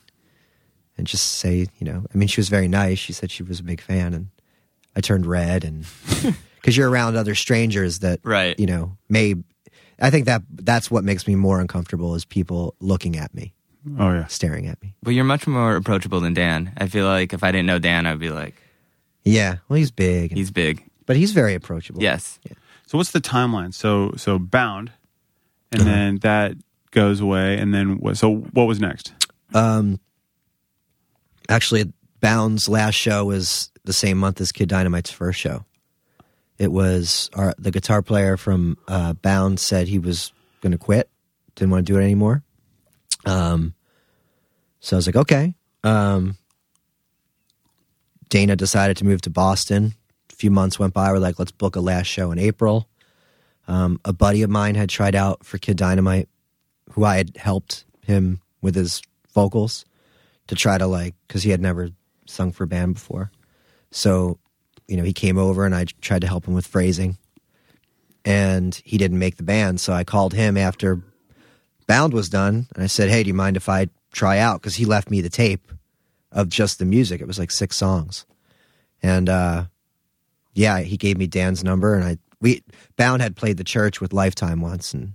and 0.97 1.07
just 1.07 1.25
say, 1.35 1.67
you 1.79 1.85
know, 1.87 2.05
I 2.15 2.17
mean, 2.19 2.29
she 2.29 2.41
was 2.41 2.49
very 2.49 2.69
nice. 2.69 2.99
She 2.99 3.13
said 3.13 3.31
she 3.31 3.43
was 3.43 3.61
a 3.61 3.65
big 3.65 3.81
fan, 3.81 4.15
and 4.15 4.29
I 4.97 5.01
turned 5.01 5.27
red, 5.27 5.65
and 5.65 5.85
because 6.57 6.77
you're 6.77 6.89
around 6.91 7.17
other 7.17 7.35
strangers 7.35 8.01
that, 8.01 8.21
Right. 8.23 8.59
you 8.59 8.67
know, 8.67 8.97
may. 9.09 9.35
I 10.01 10.11
think 10.11 10.27
that 10.27 10.43
that's 10.51 10.91
what 10.91 11.05
makes 11.05 11.27
me 11.29 11.37
more 11.37 11.61
uncomfortable 11.61 12.17
is 12.17 12.25
people 12.25 12.75
looking 12.81 13.17
at 13.17 13.33
me, 13.33 13.55
Oh 13.99 14.13
yeah. 14.13 14.27
staring 14.27 14.67
at 14.67 14.83
me. 14.83 14.95
But 15.05 15.15
you're 15.15 15.25
much 15.25 15.47
more 15.47 15.77
approachable 15.77 16.19
than 16.21 16.35
Dan. 16.35 16.73
I 16.77 16.89
feel 16.89 17.07
like 17.07 17.33
if 17.33 17.45
I 17.45 17.53
didn't 17.53 17.67
know 17.67 17.79
Dan, 17.79 18.05
I'd 18.05 18.19
be 18.19 18.31
like, 18.31 18.55
Yeah, 19.25 19.59
well, 19.69 19.77
he's 19.79 19.93
big, 19.93 20.33
and- 20.33 20.39
he's 20.39 20.51
big. 20.51 20.83
but 21.07 21.15
he's 21.17 21.31
very 21.33 21.55
approachable. 21.55 22.03
Yes. 22.03 22.41
So 22.87 22.99
what's 22.99 23.13
the 23.13 23.21
timeline? 23.21 23.73
So 23.73 24.13
so 24.17 24.39
bound, 24.39 24.91
and 25.71 25.83
Uh-huh. 25.83 25.91
then 25.91 26.19
that 26.19 26.55
goes 26.91 27.21
away, 27.21 27.57
and 27.59 27.73
then 27.73 27.99
what? 27.99 28.17
So 28.17 28.35
what 28.53 28.65
was 28.67 28.81
next? 28.81 29.13
Um, 29.55 30.01
actually, 31.49 31.93
Bound's 32.21 32.69
last 32.69 32.95
show 32.95 33.25
was 33.27 33.71
the 33.85 33.93
same 33.93 34.19
month 34.19 34.41
as 34.41 34.53
Kid 34.53 34.69
Dynamite's 34.69 35.11
first 35.11 35.39
show. 35.39 35.65
It 36.59 36.73
was 36.73 37.31
our 37.35 37.55
the 37.59 37.71
guitar 37.71 38.01
player 38.01 38.37
from 38.37 38.79
uh, 38.89 39.15
Bound 39.15 39.59
said 39.59 39.89
he 39.89 39.99
was 39.99 40.33
going 40.61 40.73
to 40.73 40.79
quit, 40.79 41.11
didn't 41.55 41.71
want 41.71 41.87
to 41.87 41.93
do 41.93 41.99
it 41.99 42.05
anymore. 42.05 42.43
Um, 43.27 43.75
so 44.81 44.97
I 44.97 44.99
was 44.99 45.07
like, 45.07 45.17
okay. 45.17 45.55
Um, 45.83 46.37
Dana 48.29 48.57
decided 48.57 48.97
to 48.99 49.05
move 49.05 49.21
to 49.23 49.31
Boston. 49.31 49.95
A 50.33 50.37
few 50.37 50.51
months 50.51 50.79
went 50.79 50.95
by. 50.95 51.11
We're 51.13 51.19
like, 51.19 51.39
let's 51.39 51.53
book 51.53 51.77
a 51.77 51.81
last 51.81 52.07
show 52.07 52.33
in 52.33 52.39
April. 52.39 52.89
Um, 53.67 54.01
a 54.05 54.13
buddy 54.13 54.43
of 54.43 54.51
mine 54.51 54.75
had 54.75 54.89
tried 54.89 55.15
out 55.15 55.45
for 55.45 55.59
Kid 55.59 55.77
Dynamite, 55.77 56.29
who 56.93 57.05
I 57.05 57.17
had 57.17 57.37
helped 57.37 57.85
him 58.03 58.41
with 58.61 58.75
his 58.75 59.03
vocals 59.35 59.85
to 60.49 60.55
try 60.55 60.79
to 60.79 60.87
like 60.87 61.15
because 61.27 61.43
he 61.43 61.51
had 61.51 61.61
never 61.61 61.91
sung 62.27 62.53
for 62.53 62.65
a 62.65 62.67
band 62.69 62.95
before. 62.95 63.31
So, 63.91 64.39
you 64.89 64.97
know, 64.97 65.05
he 65.05 65.13
came 65.13 65.39
over 65.39 65.65
and 65.65 65.75
I 65.75 65.87
tried 66.01 66.23
to 66.23 66.27
help 66.27 66.47
him 66.47 66.55
with 66.55 66.67
phrasing, 66.67 67.17
and 68.25 68.75
he 68.85 68.99
didn't 68.99 69.19
make 69.19 69.37
the 69.37 69.43
band. 69.43 69.81
So 69.81 69.93
I 69.93 70.05
called 70.05 70.35
him 70.35 70.57
after 70.57 71.03
Bound 71.87 72.13
was 72.13 72.29
done, 72.29 72.67
and 72.75 72.83
I 72.83 72.87
said, 72.87 73.11
"Hey, 73.11 73.23
do 73.23 73.29
you 73.29 73.35
mind 73.35 73.57
if 73.57 73.69
I 73.69 73.89
try 74.13 74.39
out?" 74.39 74.61
Because 74.61 74.77
he 74.77 74.85
left 74.85 75.11
me 75.11 75.21
the 75.21 75.29
tape 75.29 75.71
of 76.33 76.49
just 76.49 76.79
the 76.79 76.85
music. 76.85 77.21
It 77.21 77.27
was 77.27 77.39
like 77.39 77.51
six 77.51 77.77
songs, 77.77 78.25
and 79.03 79.29
uh, 79.29 79.65
yeah, 80.55 80.81
he 80.81 80.97
gave 80.97 81.19
me 81.19 81.27
Dan's 81.27 81.63
number, 81.63 81.95
and 81.95 82.05
I 82.05 82.19
we 82.41 82.63
Bound 82.97 83.23
had 83.23 83.37
played 83.37 83.59
the 83.59 83.65
church 83.65 84.01
with 84.01 84.13
Lifetime 84.13 84.61
once, 84.61 84.95
and 84.95 85.13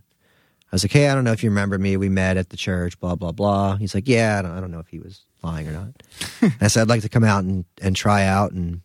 I 0.71 0.75
was 0.75 0.83
like, 0.83 0.91
"Hey, 0.91 1.09
I 1.09 1.15
don't 1.15 1.23
know 1.23 1.31
if 1.31 1.43
you 1.43 1.49
remember 1.49 1.77
me. 1.77 1.97
We 1.97 2.09
met 2.09 2.37
at 2.37 2.49
the 2.49 2.57
church, 2.57 2.99
blah 2.99 3.15
blah 3.15 3.31
blah." 3.31 3.77
He's 3.77 3.95
like, 3.95 4.07
"Yeah, 4.07 4.37
I 4.37 4.41
don't, 4.41 4.51
I 4.51 4.59
don't 4.59 4.71
know 4.71 4.79
if 4.79 4.87
he 4.87 4.99
was 4.99 5.21
lying 5.41 5.67
or 5.67 5.71
not." 5.71 6.51
I 6.61 6.67
said, 6.67 6.81
"I'd 6.81 6.89
like 6.89 7.01
to 7.01 7.09
come 7.09 7.23
out 7.23 7.43
and, 7.43 7.65
and 7.81 7.95
try 7.95 8.23
out," 8.25 8.51
and 8.51 8.81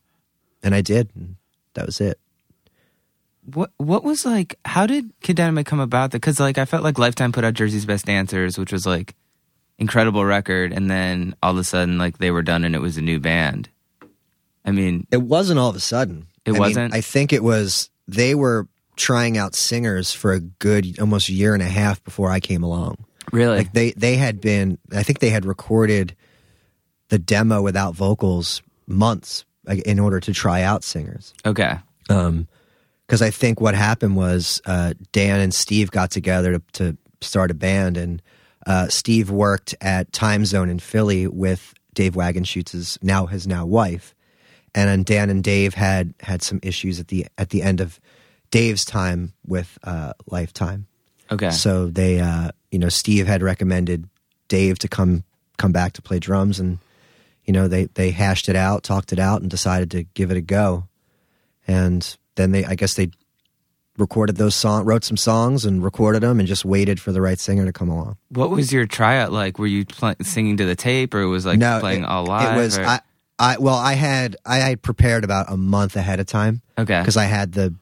and 0.63 0.75
I 0.75 0.81
did, 0.81 1.11
and 1.15 1.37
that 1.75 1.87
was 1.87 2.01
it. 2.01 2.19
What 3.53 3.71
what 3.77 4.03
was 4.03 4.25
like? 4.25 4.59
How 4.65 4.87
did 4.87 5.11
Kid 5.21 5.37
Dynamite 5.37 5.67
come 5.67 5.81
about? 5.81 6.11
Because 6.11 6.41
like 6.41 6.57
I 6.57 6.65
felt 6.65 6.83
like 6.83 6.99
Lifetime 6.99 7.33
put 7.33 7.45
out 7.45 7.55
Jersey's 7.55 7.85
Best 7.85 8.07
Dancers, 8.07 8.57
which 8.57 8.73
was 8.73 8.87
like 8.87 9.15
incredible 9.79 10.25
record, 10.25 10.73
and 10.73 10.91
then 10.91 11.35
all 11.43 11.53
of 11.53 11.59
a 11.59 11.65
sudden 11.65 11.99
like 11.99 12.17
they 12.19 12.31
were 12.31 12.43
done 12.43 12.65
and 12.65 12.75
it 12.75 12.81
was 12.81 12.97
a 12.97 13.03
new 13.03 13.21
band. 13.21 13.69
I 14.65 14.71
mean, 14.71 15.07
It 15.11 15.21
wasn't 15.21 15.59
all 15.59 15.69
of 15.69 15.77
a 15.77 15.81
sudden. 15.81 16.27
It 16.47 16.57
I 16.57 16.59
wasn't? 16.59 16.95
I 16.95 17.03
think 17.03 17.35
it 17.35 17.43
was 17.43 17.91
they 18.09 18.35
were 18.35 18.67
trying 18.97 19.37
out 19.39 19.55
singers 19.55 20.13
for 20.13 20.33
a 20.33 20.41
good 20.41 20.99
almost 21.01 21.29
year 21.29 21.55
and 21.55 21.63
a 21.63 21.69
half 21.69 22.03
before 22.05 22.31
I 22.31 22.41
came 22.41 22.63
along. 22.63 23.05
really, 23.33 23.59
Like 23.59 23.73
they 23.73 23.93
they 23.93 24.17
had 24.17 24.41
been, 24.41 24.79
I 24.93 25.03
think 25.03 25.19
they 25.19 25.31
had 25.31 25.45
recorded 25.45 26.15
the 27.09 27.19
demo 27.19 27.63
without 27.63 27.95
vocals 27.95 28.63
months 28.87 29.45
like, 29.67 29.81
in 29.81 29.99
order 29.99 30.21
to 30.21 30.33
try 30.33 30.63
out 30.63 30.85
singers. 30.85 31.35
okay, 31.45 31.79
Um, 32.09 32.49
because 33.07 33.21
I 33.23 33.31
think 33.31 33.61
what 33.61 33.75
happened 33.75 34.17
was 34.17 34.63
uh, 34.65 34.95
Dan 35.13 35.41
and 35.41 35.53
Steve 35.53 35.91
got 35.91 36.11
together 36.11 36.55
to, 36.55 36.63
to 36.73 36.97
start 37.21 37.51
a 37.51 37.55
band, 37.55 37.97
and 37.97 38.23
uh, 38.67 38.89
Steve 38.89 39.31
worked 39.31 39.75
at 39.81 40.13
Time 40.13 40.45
Zone 40.47 40.71
in 40.71 40.79
Philly 40.79 41.27
with 41.27 41.75
Dave 41.93 42.15
Wagenschutz's 42.15 42.99
now 43.03 43.27
his 43.27 43.47
now 43.47 43.67
wife, 43.67 44.15
and 44.75 45.05
Dan 45.05 45.31
and 45.31 45.45
Dave 45.45 45.75
had 45.75 46.15
had 46.21 46.43
some 46.43 46.61
issues 46.63 46.99
at 46.99 47.09
the 47.09 47.27
at 47.37 47.51
the 47.51 47.63
end 47.63 47.81
of 47.81 48.01
Dave's 48.55 48.85
time 48.85 49.33
with 49.45 49.77
uh, 49.83 50.13
Lifetime. 50.29 50.87
okay, 51.29 51.51
So 51.51 51.89
they, 51.89 52.21
uh, 52.21 52.51
you 52.71 52.79
know, 52.79 52.89
Steve 52.89 53.27
had 53.27 53.43
recommended 53.43 54.09
Dave 54.47 54.79
to 54.79 54.89
come 54.89 55.25
come 55.57 55.73
back 55.73 55.95
to 55.95 56.03
play 56.03 56.21
drums, 56.21 56.61
and 56.61 56.79
you 57.45 57.53
know 57.53 57.67
they 57.67 57.87
they 57.87 58.13
hashed 58.13 58.49
it 58.49 58.55
out, 58.55 58.85
talked 58.85 59.13
it 59.13 59.19
out, 59.19 59.41
and 59.43 59.51
decided 59.51 59.91
to 59.91 60.05
give 60.15 60.31
it 60.31 60.37
a 60.37 60.41
go. 60.41 60.87
And 61.67 62.17
then 62.37 62.53
they, 62.53 62.65
I 62.65 62.77
guess 62.77 62.95
they 62.95 63.11
recorded 63.99 64.37
those 64.37 64.55
song, 64.55 64.85
wrote 64.85 65.03
some 65.03 65.17
songs, 65.17 65.65
and 65.65 65.83
recorded 65.83 66.23
them, 66.23 66.39
and 66.39 66.47
just 66.47 66.65
waited 66.65 67.01
for 67.01 67.11
the 67.11 67.21
right 67.21 67.41
singer 67.41 67.65
to 67.65 67.73
come 67.73 67.89
along. 67.89 68.19
what 68.29 68.51
was 68.51 68.73
your 68.73 68.87
tryout 68.87 69.33
like? 69.33 69.59
Were 69.59 69.67
you 69.67 69.85
pl- 69.85 70.15
singing 70.23 70.59
to 70.59 70.65
the 70.65 70.77
tape, 70.77 71.13
or 71.13 71.23
it 71.23 71.29
was 71.29 71.45
like 71.45 71.59
no, 71.59 71.81
playing 71.81 72.05
it, 72.05 72.09
all 72.09 72.25
live? 72.25 72.57
It 72.57 72.61
was 72.61 72.79
or- 72.79 72.85
I, 72.85 73.01
I 73.37 73.57
well, 73.59 73.75
I 73.75 73.95
had 73.95 74.37
I 74.47 74.59
had 74.59 74.81
prepared 74.81 75.25
about 75.25 75.51
a 75.51 75.57
month 75.57 75.97
ahead 75.97 76.21
of 76.21 76.27
time 76.27 76.63
okay, 76.79 77.01
because 77.01 77.17
I 77.17 77.25
had 77.25 77.53
the 77.53 77.75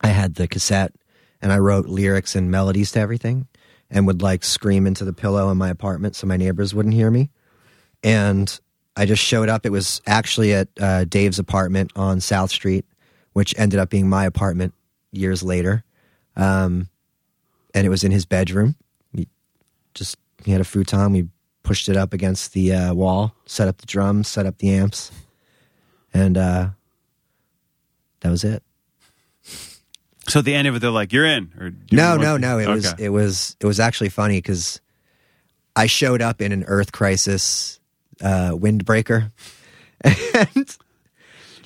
I 0.00 0.08
had 0.08 0.34
the 0.34 0.48
cassette 0.48 0.92
and 1.42 1.52
I 1.52 1.58
wrote 1.58 1.86
lyrics 1.86 2.34
and 2.34 2.50
melodies 2.50 2.92
to 2.92 3.00
everything. 3.00 3.46
and 3.90 4.06
would 4.06 4.20
like 4.20 4.42
scream 4.44 4.86
into 4.86 5.04
the 5.04 5.12
pillow 5.12 5.48
in 5.50 5.56
my 5.56 5.68
apartment 5.68 6.16
so 6.16 6.26
my 6.26 6.36
neighbors 6.36 6.74
wouldn't 6.74 6.94
hear 6.94 7.10
me. 7.10 7.30
And 8.02 8.58
I 8.96 9.06
just 9.06 9.22
showed 9.22 9.48
up. 9.48 9.64
It 9.64 9.70
was 9.70 10.00
actually 10.06 10.54
at 10.54 10.68
uh, 10.80 11.04
Dave's 11.04 11.38
apartment 11.38 11.92
on 11.94 12.20
South 12.20 12.50
Street, 12.50 12.84
which 13.32 13.54
ended 13.56 13.78
up 13.78 13.90
being 13.90 14.08
my 14.08 14.24
apartment 14.24 14.74
years 15.12 15.42
later. 15.42 15.84
Um, 16.34 16.88
and 17.74 17.86
it 17.86 17.90
was 17.90 18.02
in 18.04 18.10
his 18.10 18.26
bedroom. 18.26 18.74
We 19.12 19.28
just 19.94 20.16
he 20.44 20.50
had 20.52 20.60
a 20.60 20.64
futon. 20.64 21.12
We 21.12 21.28
pushed 21.62 21.88
it 21.88 21.96
up 21.96 22.12
against 22.12 22.54
the 22.54 22.72
uh, 22.72 22.94
wall, 22.94 23.34
set 23.44 23.68
up 23.68 23.78
the 23.78 23.86
drums, 23.86 24.28
set 24.28 24.46
up 24.46 24.58
the 24.58 24.70
amps, 24.70 25.12
and 26.14 26.36
uh, 26.38 26.68
that 28.20 28.30
was 28.30 28.44
it. 28.44 28.62
So 30.28 30.40
at 30.40 30.44
the 30.44 30.54
end 30.54 30.66
of 30.68 30.74
it, 30.76 30.78
they're 30.80 30.90
like, 30.90 31.12
"You're 31.12 31.24
in." 31.26 31.52
Or 31.58 31.70
do 31.70 31.76
you 31.90 31.96
No, 31.96 32.16
no, 32.16 32.36
no. 32.36 32.58
It 32.58 32.68
was 32.68 32.94
it 32.98 33.10
was 33.10 33.56
it 33.60 33.66
was 33.66 33.78
actually 33.80 34.08
funny 34.08 34.38
because 34.38 34.80
I 35.76 35.86
showed 35.86 36.20
up 36.22 36.40
in 36.40 36.52
an 36.52 36.64
Earth 36.64 36.90
Crisis 36.92 37.78
uh, 38.22 38.50
windbreaker, 38.52 39.30
and 40.02 40.76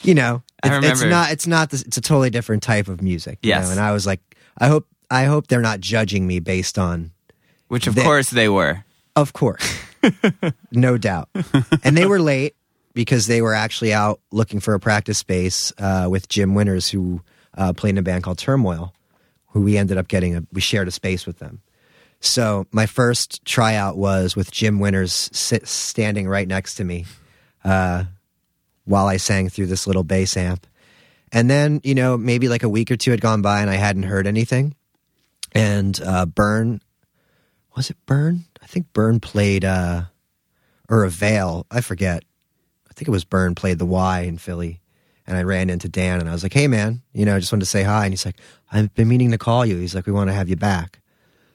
you 0.03 0.14
know, 0.14 0.42
I 0.62 0.77
it's, 0.79 0.87
it's 0.87 1.03
not 1.05 1.31
it's 1.33 1.46
not 1.46 1.70
this, 1.70 1.83
it's 1.83 1.96
a 1.96 2.01
totally 2.01 2.31
different 2.31 2.62
type 2.62 2.88
of 2.88 3.03
music. 3.03 3.38
you 3.42 3.49
Yes. 3.49 3.66
know? 3.66 3.73
and 3.73 3.81
I 3.81 3.92
was 3.92 4.07
like, 4.07 4.20
I 4.59 4.68
hope 4.68 4.87
I 5.11 5.25
hope 5.25 5.46
they're 5.49 5.61
not 5.61 5.81
judging 5.81 6.27
me 6.27 6.38
based 6.40 6.79
on, 6.79 7.12
Which 7.68 7.87
of 7.87 7.94
They- 7.94 8.03
course 8.03 8.31
they 8.31 8.49
were. 8.49 8.85
of 9.16 9.33
course, 9.33 9.79
no 10.73 10.99
doubt, 10.99 11.29
and 11.85 11.96
they 11.96 12.07
were 12.07 12.20
late 12.20 12.55
because 12.94 13.27
they 13.27 13.40
were 13.42 13.55
actually 13.55 13.92
out 13.92 14.20
looking 14.33 14.61
for 14.61 14.75
a 14.75 14.81
practice 14.81 15.18
space 15.18 15.73
uh, 15.79 16.09
with 16.11 16.29
Jim 16.29 16.55
Winters, 16.55 16.88
who 16.90 17.23
uh, 17.56 17.72
played 17.72 17.90
in 17.90 17.98
a 17.98 18.02
band 18.02 18.24
called 18.24 18.38
Turmoil, 18.38 18.94
who 19.48 19.62
we 19.62 19.76
ended 19.76 19.98
up 19.98 20.08
getting 20.08 20.36
a 20.36 20.42
we 20.52 20.60
shared 20.60 20.88
a 20.88 20.92
space 20.92 21.26
with 21.26 21.38
them. 21.38 21.62
So 22.20 22.66
my 22.70 22.86
first 22.86 23.44
tryout 23.44 23.96
was 23.96 24.36
with 24.36 24.50
Jim 24.50 24.78
Winters 24.78 25.30
sit, 25.32 25.66
standing 25.66 26.28
right 26.28 26.46
next 26.46 26.74
to 26.74 26.84
me 26.84 27.06
uh, 27.64 28.04
while 28.84 29.06
I 29.06 29.16
sang 29.16 29.48
through 29.48 29.66
this 29.66 29.86
little 29.86 30.04
bass 30.04 30.36
amp. 30.36 30.66
And 31.32 31.48
then, 31.48 31.80
you 31.82 31.94
know, 31.94 32.18
maybe 32.18 32.48
like 32.48 32.62
a 32.62 32.68
week 32.68 32.90
or 32.90 32.96
two 32.96 33.10
had 33.12 33.20
gone 33.20 33.40
by 33.40 33.60
and 33.60 33.70
I 33.70 33.76
hadn't 33.76 34.02
heard 34.02 34.26
anything. 34.26 34.74
And 35.52 35.98
uh, 36.04 36.26
Burn, 36.26 36.82
was 37.74 37.88
it 37.88 37.96
Burn? 38.04 38.44
I 38.62 38.66
think 38.66 38.92
Burn 38.92 39.20
played, 39.20 39.64
uh, 39.64 40.02
or 40.88 41.04
Avail, 41.04 41.66
I 41.70 41.80
forget. 41.80 42.24
I 42.88 42.92
think 42.92 43.08
it 43.08 43.12
was 43.12 43.24
Burn 43.24 43.54
played 43.54 43.78
the 43.78 43.86
Y 43.86 44.20
in 44.22 44.38
Philly. 44.38 44.79
And 45.30 45.38
I 45.38 45.44
ran 45.44 45.70
into 45.70 45.88
Dan 45.88 46.18
and 46.18 46.28
I 46.28 46.32
was 46.32 46.42
like, 46.42 46.52
hey, 46.52 46.66
man, 46.66 47.02
you 47.12 47.24
know, 47.24 47.36
I 47.36 47.38
just 47.38 47.52
wanted 47.52 47.60
to 47.64 47.70
say 47.70 47.84
hi. 47.84 48.04
And 48.04 48.12
he's 48.12 48.26
like, 48.26 48.34
I've 48.72 48.92
been 48.94 49.06
meaning 49.06 49.30
to 49.30 49.38
call 49.38 49.64
you. 49.64 49.76
He's 49.78 49.94
like, 49.94 50.04
we 50.04 50.12
want 50.12 50.28
to 50.28 50.34
have 50.34 50.48
you 50.48 50.56
back. 50.56 50.98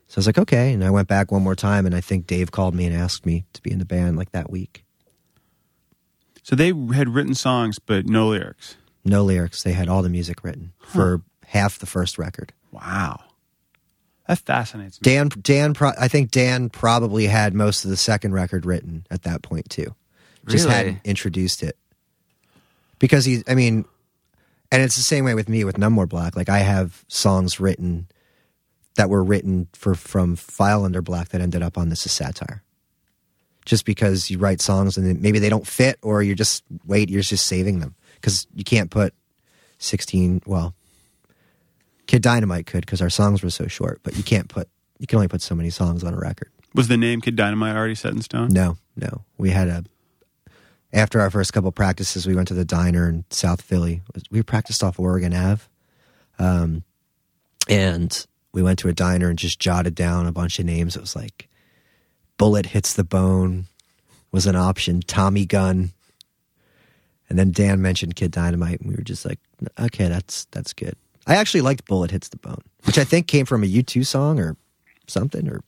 So 0.08 0.18
I 0.18 0.20
was 0.20 0.28
like, 0.28 0.38
okay. 0.38 0.72
And 0.72 0.82
I 0.82 0.90
went 0.92 1.10
back 1.10 1.30
one 1.30 1.44
more 1.44 1.56
time, 1.56 1.86
and 1.86 1.94
I 1.94 2.00
think 2.00 2.26
Dave 2.26 2.52
called 2.52 2.74
me 2.74 2.86
and 2.86 2.96
asked 2.96 3.26
me 3.26 3.44
to 3.52 3.62
be 3.62 3.72
in 3.72 3.80
the 3.80 3.86
band 3.86 4.16
like 4.16 4.32
that 4.32 4.50
week. 4.50 4.86
So 6.44 6.56
they 6.56 6.68
had 6.94 7.10
written 7.10 7.34
songs, 7.34 7.80
but 7.80 8.06
no 8.08 8.28
lyrics. 8.30 8.78
No 9.04 9.24
lyrics. 9.24 9.64
They 9.64 9.74
had 9.74 9.90
all 9.90 10.02
the 10.04 10.10
music 10.10 10.44
written 10.44 10.72
for 10.80 11.22
half 11.48 11.78
the 11.80 11.86
first 11.86 12.18
record. 12.18 12.54
Wow, 12.72 13.20
that 14.28 14.40
fascinates 14.40 15.02
me. 15.02 15.04
Dan, 15.04 15.30
Dan, 15.42 15.74
pro- 15.74 15.92
I 16.00 16.08
think 16.08 16.32
Dan 16.32 16.70
probably 16.70 17.28
had 17.28 17.54
most 17.54 17.84
of 17.84 17.90
the 17.90 17.98
second 17.98 18.34
record 18.34 18.66
written 18.66 19.06
at 19.12 19.24
that 19.24 19.42
point 19.42 19.70
too. 19.70 19.96
Just 20.48 20.66
Really? 20.66 20.76
hadn't 20.78 21.00
introduced 21.04 21.64
it 21.64 21.78
because 23.00 23.26
he. 23.26 23.44
I 23.48 23.56
mean, 23.56 23.86
and 24.72 24.82
it's 24.82 24.96
the 24.96 25.02
same 25.02 25.26
way 25.26 25.34
with 25.34 25.50
me 25.50 25.64
with 25.64 25.78
None 25.78 25.94
More 25.94 26.08
Black. 26.08 26.36
Like 26.36 26.50
I 26.50 26.60
have 26.60 27.06
songs 27.08 27.60
written 27.60 28.08
that 28.96 29.10
were 29.10 29.24
written 29.24 29.68
for 29.74 29.96
from 29.96 30.36
File 30.36 30.86
Under 30.86 31.02
Black 31.02 31.30
that 31.30 31.42
ended 31.42 31.62
up 31.62 31.78
on 31.78 31.90
This 31.90 32.06
Is 32.06 32.12
Satire. 32.12 32.64
Just 33.66 33.86
because 33.86 34.30
you 34.30 34.38
write 34.38 34.62
songs 34.62 34.96
and 34.96 35.08
then 35.08 35.22
maybe 35.22 35.40
they 35.40 35.50
don't 35.50 35.66
fit, 35.66 35.98
or 36.02 36.22
you're 36.22 36.36
just 36.36 36.64
wait, 36.86 37.10
you're 37.10 37.22
just 37.22 37.48
saving 37.48 37.80
them 37.80 37.96
because 38.16 38.48
you 38.54 38.64
can't 38.64 38.92
put 38.92 39.14
sixteen. 39.80 40.42
Well, 40.46 40.76
Kid 42.06 42.22
Dynamite 42.22 42.68
could 42.68 42.86
because 42.86 43.02
our 43.02 43.10
songs 43.10 43.42
were 43.42 43.50
so 43.50 43.68
short, 43.68 44.02
but 44.04 44.18
you 44.18 44.24
can't 44.24 44.50
put. 44.50 44.70
You 45.00 45.08
can 45.08 45.18
only 45.18 45.28
put 45.28 45.42
so 45.42 45.56
many 45.56 45.72
songs 45.72 46.04
on 46.04 46.14
a 46.14 46.18
record. 46.18 46.52
Was 46.74 46.88
the 46.88 46.98
name 46.98 47.22
Kid 47.22 47.36
Dynamite 47.36 47.76
already 47.76 47.96
set 47.96 48.14
in 48.14 48.22
stone? 48.22 48.50
No, 48.50 48.78
no. 48.96 49.24
We 49.38 49.50
had 49.50 49.68
a 49.68 49.84
after 50.96 51.20
our 51.20 51.30
first 51.30 51.52
couple 51.52 51.72
practices, 51.74 52.26
we 52.26 52.36
went 52.36 52.48
to 52.48 52.54
the 52.54 52.66
diner 52.66 53.08
in 53.10 53.26
South 53.30 53.62
Philly. 53.62 54.02
We 54.32 54.42
practiced 54.42 54.82
off 54.82 54.98
Oregon 54.98 55.34
Ave, 55.34 55.64
um, 56.40 56.84
and 57.68 58.26
we 58.54 58.64
went 58.64 58.80
to 58.80 58.88
a 58.88 58.94
diner 58.94 59.30
and 59.30 59.38
just 59.38 59.60
jotted 59.60 59.94
down 59.94 60.26
a 60.26 60.32
bunch 60.32 60.58
of 60.58 60.66
names. 60.66 60.96
It 60.96 61.02
was 61.02 61.16
like 61.16 61.50
"Bullet 62.38 62.68
Hits 62.68 62.94
the 62.94 63.04
Bone" 63.04 63.66
was 64.32 64.48
an 64.48 64.56
option. 64.56 65.02
Tommy 65.02 65.46
Gun, 65.46 65.92
and 67.30 67.38
then 67.38 67.52
Dan 67.52 67.82
mentioned 67.82 68.16
Kid 68.16 68.32
Dynamite, 68.32 68.80
and 68.80 68.90
we 68.90 68.96
were 68.96 69.04
just 69.04 69.26
like, 69.26 69.40
"Okay, 69.78 70.08
that's 70.08 70.46
that's 70.52 70.72
good." 70.72 70.96
I 71.28 71.36
actually 71.36 71.62
liked 71.62 71.86
"Bullet 71.86 72.12
Hits 72.12 72.30
the 72.30 72.38
Bone," 72.38 72.62
which 72.86 72.98
I 72.98 73.04
think 73.04 73.28
came 73.28 73.46
from 73.46 73.64
a 73.64 73.68
U2 73.68 74.06
song 74.06 74.40
or 74.40 74.56
something, 75.08 75.50
or 75.50 75.62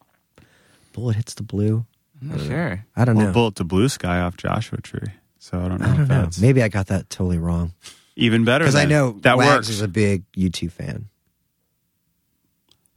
"Bullet 0.94 1.18
Hits 1.18 1.34
the 1.34 1.44
Blue." 1.44 1.86
I'm 2.22 2.28
not 2.30 2.40
sure. 2.42 2.86
I 2.96 3.06
don't 3.06 3.18
Or 3.18 3.24
know. 3.26 3.32
Bullet 3.32 3.56
the 3.56 3.64
Blue 3.64 3.90
Sky 3.90 4.20
off 4.22 4.38
Joshua 4.38 4.82
Tree. 4.82 5.12
So 5.40 5.60
I 5.60 5.68
don't 5.68 5.80
know. 5.82 5.88
I 5.88 5.98
don't 5.98 6.08
know. 6.08 6.22
that's 6.22 6.40
Maybe 6.40 6.62
I 6.64 6.68
got 6.68 6.88
that 6.88 7.10
totally 7.10 7.38
wrong 7.38 7.74
even 8.16 8.44
better. 8.44 8.66
because 8.66 8.76
I 8.76 8.86
know 8.86 9.12
that 9.22 9.38
Wags 9.38 9.50
works. 9.56 9.70
is 9.70 9.82
a 9.82 9.88
big 9.88 10.24
U2 10.34 10.72
fan. 10.72 11.10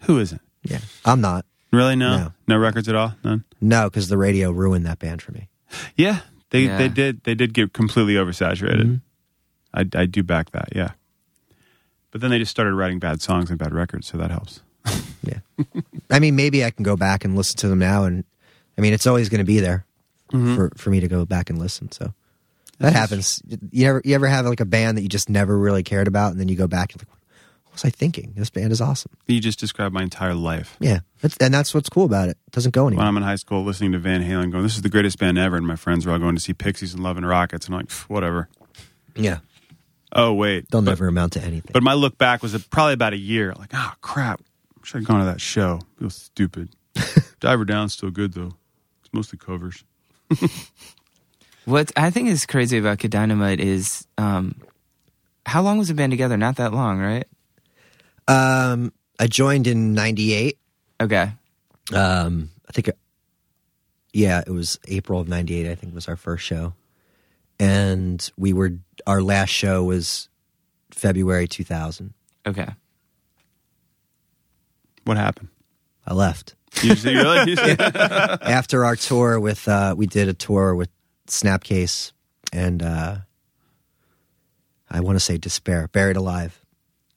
Who 0.03 0.19
isn't? 0.19 0.41
Yeah, 0.65 0.81
I'm 1.05 1.21
not. 1.21 1.45
Really? 1.73 1.97
No? 1.97 2.17
No. 2.17 2.33
no, 2.49 2.59
records 2.59 2.89
at 2.89 2.95
all. 2.97 3.15
None. 3.23 3.45
No, 3.61 3.89
because 3.89 4.09
the 4.09 4.17
radio 4.19 4.51
ruined 4.51 4.87
that 4.87 4.99
band 4.99 5.23
for 5.23 5.33
me. 5.33 5.49
Yeah, 5.97 6.21
they 6.51 6.63
Yeah. 6.65 6.79
they 6.79 6.89
did 6.89 7.23
they 7.25 7.35
did 7.35 7.55
get 7.55 7.73
completely 7.73 8.15
oversaturated. 8.15 8.83
Mm-hmm. 9.75 9.95
I 9.95 10.01
I 10.03 10.07
do 10.07 10.23
back 10.23 10.51
that. 10.51 10.71
Yeah, 10.75 10.93
but 12.11 12.21
then 12.21 12.31
they 12.31 12.39
just 12.39 12.51
started 12.51 12.75
writing 12.75 12.99
bad 12.99 13.21
songs 13.23 13.51
and 13.51 13.59
bad 13.59 13.73
records, 13.73 14.09
so 14.09 14.19
that 14.19 14.31
helps. 14.31 14.61
Yeah, 15.23 15.41
I 16.11 16.19
mean, 16.19 16.35
maybe 16.35 16.65
I 16.65 16.71
can 16.71 16.83
go 16.83 16.97
back 16.97 17.25
and 17.25 17.37
listen 17.37 17.57
to 17.59 17.69
them 17.69 17.79
now, 17.79 18.05
and 18.05 18.25
I 18.81 18.83
mean, 18.83 18.95
it's 18.95 19.07
always 19.07 19.29
going 19.29 19.41
to 19.41 19.45
be 19.45 19.61
there 19.61 19.85
Mm-hmm. 20.33 20.55
for 20.55 20.71
for 20.77 20.91
me 20.91 21.01
to 21.01 21.09
go 21.09 21.27
back 21.27 21.51
and 21.51 21.59
listen. 21.59 21.91
So 21.91 22.15
that 22.79 22.93
happens. 22.93 23.43
You 23.73 23.89
ever 23.89 24.01
you 24.05 24.15
ever 24.15 24.29
have 24.29 24.47
like 24.47 24.61
a 24.61 24.65
band 24.65 24.97
that 24.97 25.03
you 25.03 25.09
just 25.09 25.29
never 25.29 25.59
really 25.59 25.83
cared 25.83 26.07
about, 26.07 26.31
and 26.31 26.41
then 26.41 26.47
you 26.49 26.55
go 26.55 26.69
back 26.69 26.93
and 26.93 27.03
like, 27.03 27.09
what 27.65 27.73
was 27.73 27.85
I 27.85 27.91
thinking? 27.91 28.33
This 28.37 28.49
band 28.49 28.71
is 28.71 28.81
awesome. 28.81 29.11
You 29.27 29.41
just 29.41 29.59
described 29.59 29.93
my 29.93 30.03
entire 30.05 30.35
life. 30.35 30.77
Yeah, 30.79 31.01
that's, 31.21 31.37
and 31.39 31.53
that's 31.53 31.75
what's 31.75 31.89
cool 31.89 32.05
about 32.05 32.29
it. 32.29 32.39
It 32.47 32.53
doesn't 32.53 32.71
go 32.73 32.87
anywhere. 32.87 33.03
When. 33.03 33.09
I'm 33.09 33.17
in 33.17 33.25
high 33.25 33.35
school, 33.35 33.65
listening 33.65 33.91
to 33.91 33.99
Van 33.99 34.23
Halen, 34.23 34.53
going, 34.53 34.63
"This 34.63 34.77
is 34.77 34.83
the 34.83 34.89
greatest 34.89 35.19
band 35.19 35.37
ever," 35.37 35.57
and 35.57 35.67
my 35.67 35.75
friends 35.75 36.07
were 36.07 36.13
all 36.13 36.19
going 36.21 36.37
to 36.37 36.41
see 36.41 36.53
Pixies 36.55 36.95
and 36.95 37.03
Love 37.03 37.17
and 37.17 37.27
Rockets, 37.27 37.67
and 37.67 37.75
I'm 37.75 37.81
like, 37.81 37.91
whatever. 38.09 38.49
Yeah, 39.17 39.39
Oh 40.13 40.33
wait, 40.33 40.71
they'll 40.71 40.81
but, 40.83 40.93
never 40.93 41.09
amount 41.09 41.33
to 41.35 41.41
anything. 41.43 41.71
But 41.73 41.83
my 41.83 41.95
look 41.95 42.19
back 42.19 42.41
was 42.43 42.57
probably 42.69 42.95
about 42.95 43.13
a 43.15 43.19
year. 43.19 43.53
Like, 43.55 43.71
oh 43.75 43.93
crap, 44.01 44.41
I 44.81 44.87
should 44.87 45.01
have 45.01 45.09
gone 45.09 45.19
to 45.21 45.27
that 45.27 45.41
show. 45.41 45.81
Feels 45.99 46.15
stupid. 46.15 46.69
Diver 47.41 47.65
Down's 47.65 47.95
still 47.95 48.11
good 48.11 48.33
though. 48.35 48.53
It's 49.11 49.15
mostly 49.15 49.39
covers. 49.39 49.85
What 51.67 51.93
I 51.95 52.11
think 52.11 52.29
is 52.31 52.47
crazy 52.47 52.79
about 52.79 52.99
Kid 52.99 53.11
Dynamite 53.11 53.61
is 53.61 54.07
um, 54.17 54.55
how 55.45 55.61
long 55.63 55.77
was 55.79 55.89
the 55.89 55.95
band 55.95 56.11
together? 56.11 56.37
Not 56.37 56.57
that 56.57 56.73
long, 56.73 56.99
right? 56.99 57.27
um, 58.27 58.93
I 59.19 59.27
joined 59.27 59.67
in 59.67 59.93
'98. 59.93 60.59
Okay. 61.03 61.33
um 61.95 62.51
i 62.69 62.73
think 62.73 62.91
yeah 64.13 64.43
it 64.47 64.51
was 64.51 64.79
april 64.89 65.19
of 65.21 65.29
98 65.29 65.71
i 65.71 65.75
think 65.75 65.95
was 65.95 66.09
our 66.09 66.17
first 66.17 66.45
show 66.45 66.75
and 67.59 68.31
we 68.37 68.53
were 68.53 68.73
our 69.07 69.23
last 69.23 69.49
show 69.51 69.83
was 69.85 70.29
february 70.91 71.49
2000 71.49 72.13
Okay. 72.47 72.69
What 75.05 75.17
happened? 75.17 75.49
i 76.07 76.13
left 76.15 76.55
You 76.83 76.95
you 76.95 77.13
really? 77.23 77.51
You 77.53 77.57
after 78.43 78.85
our 78.85 78.97
tour 78.97 79.39
with 79.41 79.67
uh 79.69 79.95
we 79.97 80.07
did 80.07 80.29
a 80.29 80.35
tour 80.35 80.75
with 80.75 80.89
snapcase 81.27 82.13
and 82.53 82.83
uh 82.83 83.17
i 84.91 85.01
want 85.01 85.17
to 85.17 85.21
say 85.21 85.37
despair 85.37 85.89
buried 85.89 86.17
alive 86.17 86.61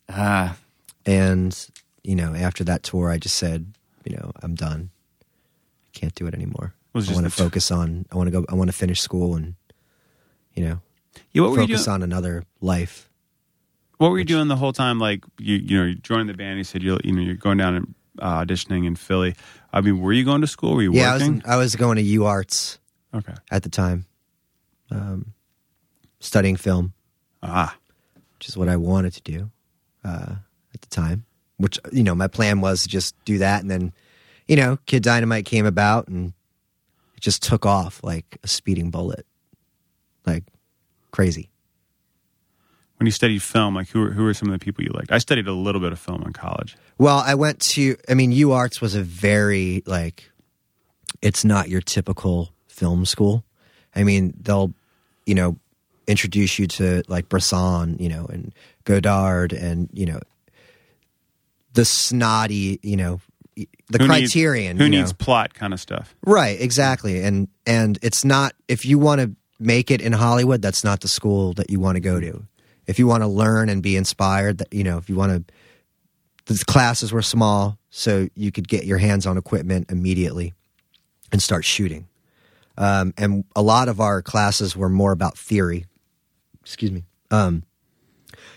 Ah, 0.10 0.58
and 1.06 1.68
you 2.04 2.16
know 2.16 2.34
after 2.36 2.64
that 2.66 2.84
tour 2.84 3.10
i 3.10 3.18
just 3.18 3.36
said 3.38 3.74
you 4.06 4.16
know 4.16 4.32
i'm 4.44 4.54
done 4.56 4.90
i 5.22 5.98
can't 5.98 6.14
do 6.16 6.28
it 6.28 6.34
anymore 6.34 6.74
i 6.96 7.00
want 7.14 7.26
to 7.26 7.30
focus 7.32 7.72
on 7.72 8.06
i 8.12 8.16
want 8.18 8.28
to 8.28 8.32
go 8.32 8.46
i 8.50 8.54
want 8.56 8.70
to 8.70 8.76
finish 8.76 9.00
school 9.02 9.36
and 9.36 9.56
you 10.54 10.64
know 10.64 10.80
Yeah, 11.32 11.44
what 11.44 11.52
were 11.52 11.58
you 11.62 11.68
focus 11.68 11.86
doing? 11.86 11.96
on 11.96 12.04
another 12.04 12.44
life. 12.62 13.10
What 13.98 14.12
were 14.12 14.20
you 14.20 14.26
doing 14.26 14.50
the 14.50 14.56
whole 14.58 14.74
time? 14.74 15.00
Like 15.00 15.24
you, 15.40 15.56
you 15.56 15.78
know, 15.80 15.86
you 15.86 15.96
joined 15.96 16.28
the 16.30 16.34
band. 16.34 16.58
You 16.58 16.64
said 16.66 16.84
you 16.84 17.00
know, 17.04 17.22
you're 17.22 17.36
going 17.36 17.58
down 17.58 17.76
and 17.76 17.96
uh, 18.20 18.44
auditioning 18.44 18.86
in 18.86 18.96
Philly. 18.96 19.36
I 19.72 19.82
mean, 19.82 20.00
were 20.00 20.14
you 20.14 20.24
going 20.24 20.42
to 20.42 20.48
school? 20.48 20.76
Were 20.76 20.84
you 20.84 20.94
Yeah, 20.94 21.12
I 21.12 21.14
was, 21.14 21.24
working? 21.24 21.42
I 21.46 21.58
was 21.58 21.76
going 21.76 21.96
to 21.98 22.02
U 22.04 22.26
Arts 22.26 22.80
okay. 23.14 23.34
at 23.52 23.64
the 23.64 23.70
time, 23.70 24.06
um, 24.92 25.34
studying 26.20 26.56
film, 26.56 26.94
Ah, 27.42 27.76
which 28.38 28.48
is 28.48 28.58
what 28.58 28.70
I 28.70 28.78
wanted 28.78 29.14
to 29.14 29.22
do 29.22 29.52
uh, 30.04 30.36
at 30.74 30.82
the 30.82 30.90
time. 30.90 31.26
Which 31.58 31.80
you 31.92 32.04
know, 32.04 32.16
my 32.16 32.28
plan 32.28 32.62
was 32.62 32.84
to 32.84 32.88
just 32.90 33.16
do 33.26 33.38
that, 33.40 33.62
and 33.62 33.70
then 33.70 33.94
you 34.48 34.56
know, 34.56 34.78
Kid 34.86 35.04
Dynamite 35.04 35.46
came 35.46 35.66
about 35.66 36.08
and 36.08 36.34
it 37.16 37.22
just 37.22 37.42
took 37.44 37.66
off 37.66 38.04
like 38.04 38.38
a 38.44 38.48
speeding 38.48 38.92
bullet, 38.92 39.26
like 40.26 40.44
crazy. 41.12 41.50
When 42.98 43.06
you 43.08 43.12
studied 43.12 43.42
film, 43.42 43.76
like 43.76 43.90
who 43.90 44.00
were, 44.02 44.12
who 44.12 44.24
were 44.24 44.34
some 44.34 44.50
of 44.50 44.58
the 44.58 44.64
people 44.64 44.84
you 44.84 44.92
liked? 44.94 45.12
I 45.12 45.18
studied 45.18 45.48
a 45.48 45.52
little 45.54 45.82
bit 45.82 45.92
of 45.92 46.00
film 46.00 46.24
in 46.24 46.32
college. 46.34 46.78
Well, 46.98 47.18
I 47.26 47.36
went 47.36 47.60
to, 47.72 47.98
I 48.08 48.14
mean, 48.14 48.32
U 48.32 48.52
Arts 48.54 48.80
was 48.82 48.96
a 48.96 49.02
very, 49.04 49.84
like, 49.86 50.32
it's 51.22 51.44
not 51.44 51.70
your 51.70 51.82
typical 51.82 52.52
film 52.68 53.06
school. 53.06 53.44
I 53.96 54.04
mean, 54.04 54.34
they'll, 54.42 54.74
you 55.26 55.36
know, 55.36 55.58
introduce 56.08 56.60
you 56.60 56.68
to 56.68 57.04
like 57.08 57.30
Bresson, 57.30 57.98
you 58.00 58.10
know, 58.10 58.26
and 58.26 58.54
Godard 58.86 59.54
and, 59.54 59.90
you 59.94 60.06
know, 60.06 60.20
the 61.74 61.86
snotty, 61.86 62.80
you 62.84 62.96
know, 62.98 63.20
the 63.56 63.98
Who 64.00 64.08
needs- 64.08 64.32
criterion. 64.32 64.78
who 64.78 64.86
you 64.86 64.90
know. 64.92 64.98
needs 65.00 65.14
plot 65.14 65.54
kind 65.54 65.74
of 65.74 65.80
stuff? 65.80 66.16
Right, 66.26 66.60
exactly. 66.60 67.22
And 67.24 67.48
and 67.66 68.00
it's 68.02 68.24
not 68.26 68.54
if 68.68 68.86
you 68.86 68.98
want 69.00 69.22
to 69.22 69.32
make 69.60 69.92
it 69.92 70.02
in 70.02 70.12
Hollywood, 70.14 70.62
that's 70.62 70.84
not 70.84 71.02
the 71.02 71.08
school 71.08 71.54
that 71.54 71.70
you 71.70 71.80
want 71.80 71.96
to 71.96 72.00
go 72.00 72.20
to. 72.20 72.44
If 72.88 73.00
you 73.00 73.08
want 73.08 73.24
to 73.24 73.28
learn 73.28 73.70
and 73.70 73.82
be 73.82 73.96
inspired, 73.96 74.60
that 74.60 74.74
you 74.74 74.84
know, 74.84 74.98
if 74.98 75.10
you 75.10 75.16
want 75.16 75.48
to 75.48 75.54
the 76.46 76.64
classes 76.66 77.12
were 77.12 77.22
small 77.22 77.78
so 77.90 78.28
you 78.36 78.52
could 78.52 78.68
get 78.68 78.86
your 78.86 78.98
hands 78.98 79.26
on 79.26 79.38
equipment 79.38 79.90
immediately 79.90 80.54
and 81.32 81.42
start 81.42 81.64
shooting. 81.64 82.08
Um, 82.78 83.14
and 83.18 83.46
a 83.56 83.62
lot 83.62 83.88
of 83.88 84.00
our 84.00 84.22
classes 84.22 84.76
were 84.76 84.90
more 84.90 85.12
about 85.12 85.38
theory. 85.38 85.86
Excuse 86.62 86.92
me. 86.92 87.04
Um, 87.32 87.64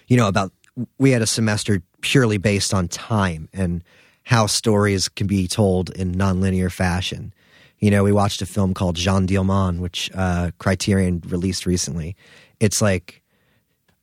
you 0.09 0.17
know, 0.17 0.29
about 0.29 0.53
we 0.99 1.11
had 1.11 1.23
a 1.23 1.27
semester 1.27 1.83
purely 2.01 2.39
based 2.39 2.75
on 2.75 2.89
time 2.89 3.49
and 3.53 3.83
how 4.25 4.47
stories 4.47 5.09
can 5.09 5.27
be 5.27 5.47
told 5.47 5.91
in 5.91 6.15
nonlinear 6.15 6.73
fashion. 6.73 7.33
You 7.79 7.91
know, 7.91 8.05
we 8.05 8.13
watched 8.13 8.43
a 8.43 8.47
film 8.47 8.75
called 8.75 8.97
Jeanne 8.97 9.27
Dielman, 9.27 9.81
which 9.81 10.11
uh, 10.15 10.51
Criterion 10.59 11.23
released 11.27 11.67
recently. 11.67 12.17
It's 12.59 12.81
like 12.81 13.23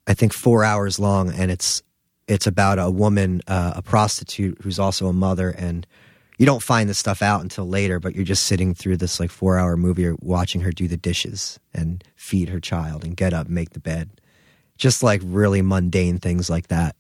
I 0.08 0.14
think 0.14 0.34
four 0.34 0.64
hours 0.64 1.00
long, 1.00 1.32
and 1.32 1.52
it's 1.52 1.82
it's 2.28 2.48
about 2.48 2.80
a 2.80 2.90
woman, 2.90 3.42
uh, 3.48 3.74
a 3.76 3.82
prostitute 3.82 4.60
who's 4.62 4.80
also 4.80 5.08
a 5.08 5.14
mother, 5.14 5.50
and 5.50 5.86
you 6.38 6.46
don't 6.46 6.64
find 6.64 6.90
this 6.90 6.98
stuff 6.98 7.22
out 7.22 7.42
until 7.42 7.68
later. 7.68 8.00
But 8.00 8.16
you're 8.16 8.26
just 8.26 8.46
sitting 8.46 8.74
through 8.74 8.98
this 8.98 9.20
like 9.20 9.32
four 9.32 9.58
hour 9.58 9.78
movie, 9.78 10.06
or 10.06 10.16
watching 10.20 10.62
her 10.62 10.72
do 10.72 10.88
the 10.88 10.98
dishes 10.98 11.60
and 11.74 12.04
feed 12.16 12.50
her 12.50 12.60
child 12.60 13.04
and 13.04 13.16
get 13.16 13.34
up, 13.34 13.48
and 13.48 13.56
make 13.56 13.72
the 13.72 13.80
bed, 13.80 14.10
just 14.78 15.04
like 15.04 15.22
really 15.24 15.62
mundane 15.62 16.20
things 16.20 16.50
like 16.50 16.68
that. 16.68 16.96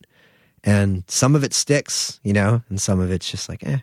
And 0.63 1.03
some 1.07 1.35
of 1.35 1.43
it 1.43 1.53
sticks, 1.53 2.21
you 2.23 2.31
know, 2.31 2.63
and 2.69 2.79
some 2.79 3.01
of 3.01 3.11
it's 3.11 3.29
just 3.29 3.49
like, 3.49 3.67
eh, 3.67 3.79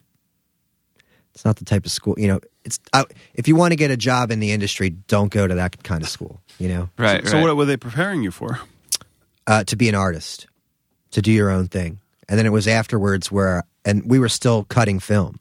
it's 1.34 1.44
not 1.44 1.56
the 1.56 1.64
type 1.64 1.84
of 1.84 1.92
school, 1.92 2.14
you 2.16 2.28
know. 2.28 2.40
It's 2.64 2.78
I, 2.92 3.04
if 3.34 3.48
you 3.48 3.56
want 3.56 3.72
to 3.72 3.76
get 3.76 3.90
a 3.90 3.96
job 3.96 4.30
in 4.30 4.40
the 4.40 4.52
industry, 4.52 4.90
don't 4.90 5.30
go 5.30 5.46
to 5.46 5.54
that 5.54 5.82
kind 5.82 6.02
of 6.02 6.08
school, 6.08 6.40
you 6.58 6.68
know. 6.68 6.90
Right. 6.98 7.26
So 7.26 7.36
right. 7.36 7.42
what 7.42 7.56
were 7.56 7.64
they 7.64 7.76
preparing 7.76 8.22
you 8.22 8.30
for? 8.30 8.60
Uh, 9.50 9.64
to 9.64 9.74
be 9.74 9.88
an 9.88 9.94
artist, 9.96 10.46
to 11.10 11.20
do 11.20 11.32
your 11.32 11.50
own 11.50 11.66
thing. 11.66 11.98
And 12.28 12.38
then 12.38 12.46
it 12.46 12.50
was 12.52 12.68
afterwards 12.68 13.32
where, 13.32 13.64
and 13.84 14.08
we 14.08 14.20
were 14.20 14.28
still 14.28 14.62
cutting 14.64 15.00
film. 15.00 15.40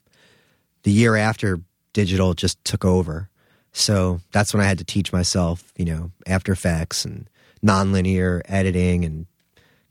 The 0.82 0.92
year 0.92 1.16
after 1.16 1.60
digital 1.94 2.34
just 2.34 2.64
took 2.66 2.84
over. 2.84 3.30
So 3.72 4.20
that's 4.32 4.52
when 4.52 4.64
I 4.64 4.68
had 4.68 4.80
to 4.80 4.84
teach 4.84 5.14
myself, 5.14 5.72
you 5.78 5.86
know, 5.86 6.12
After 6.26 6.52
Effects 6.52 7.06
and 7.06 7.30
nonlinear 7.64 8.42
editing 8.46 9.06
and 9.06 9.28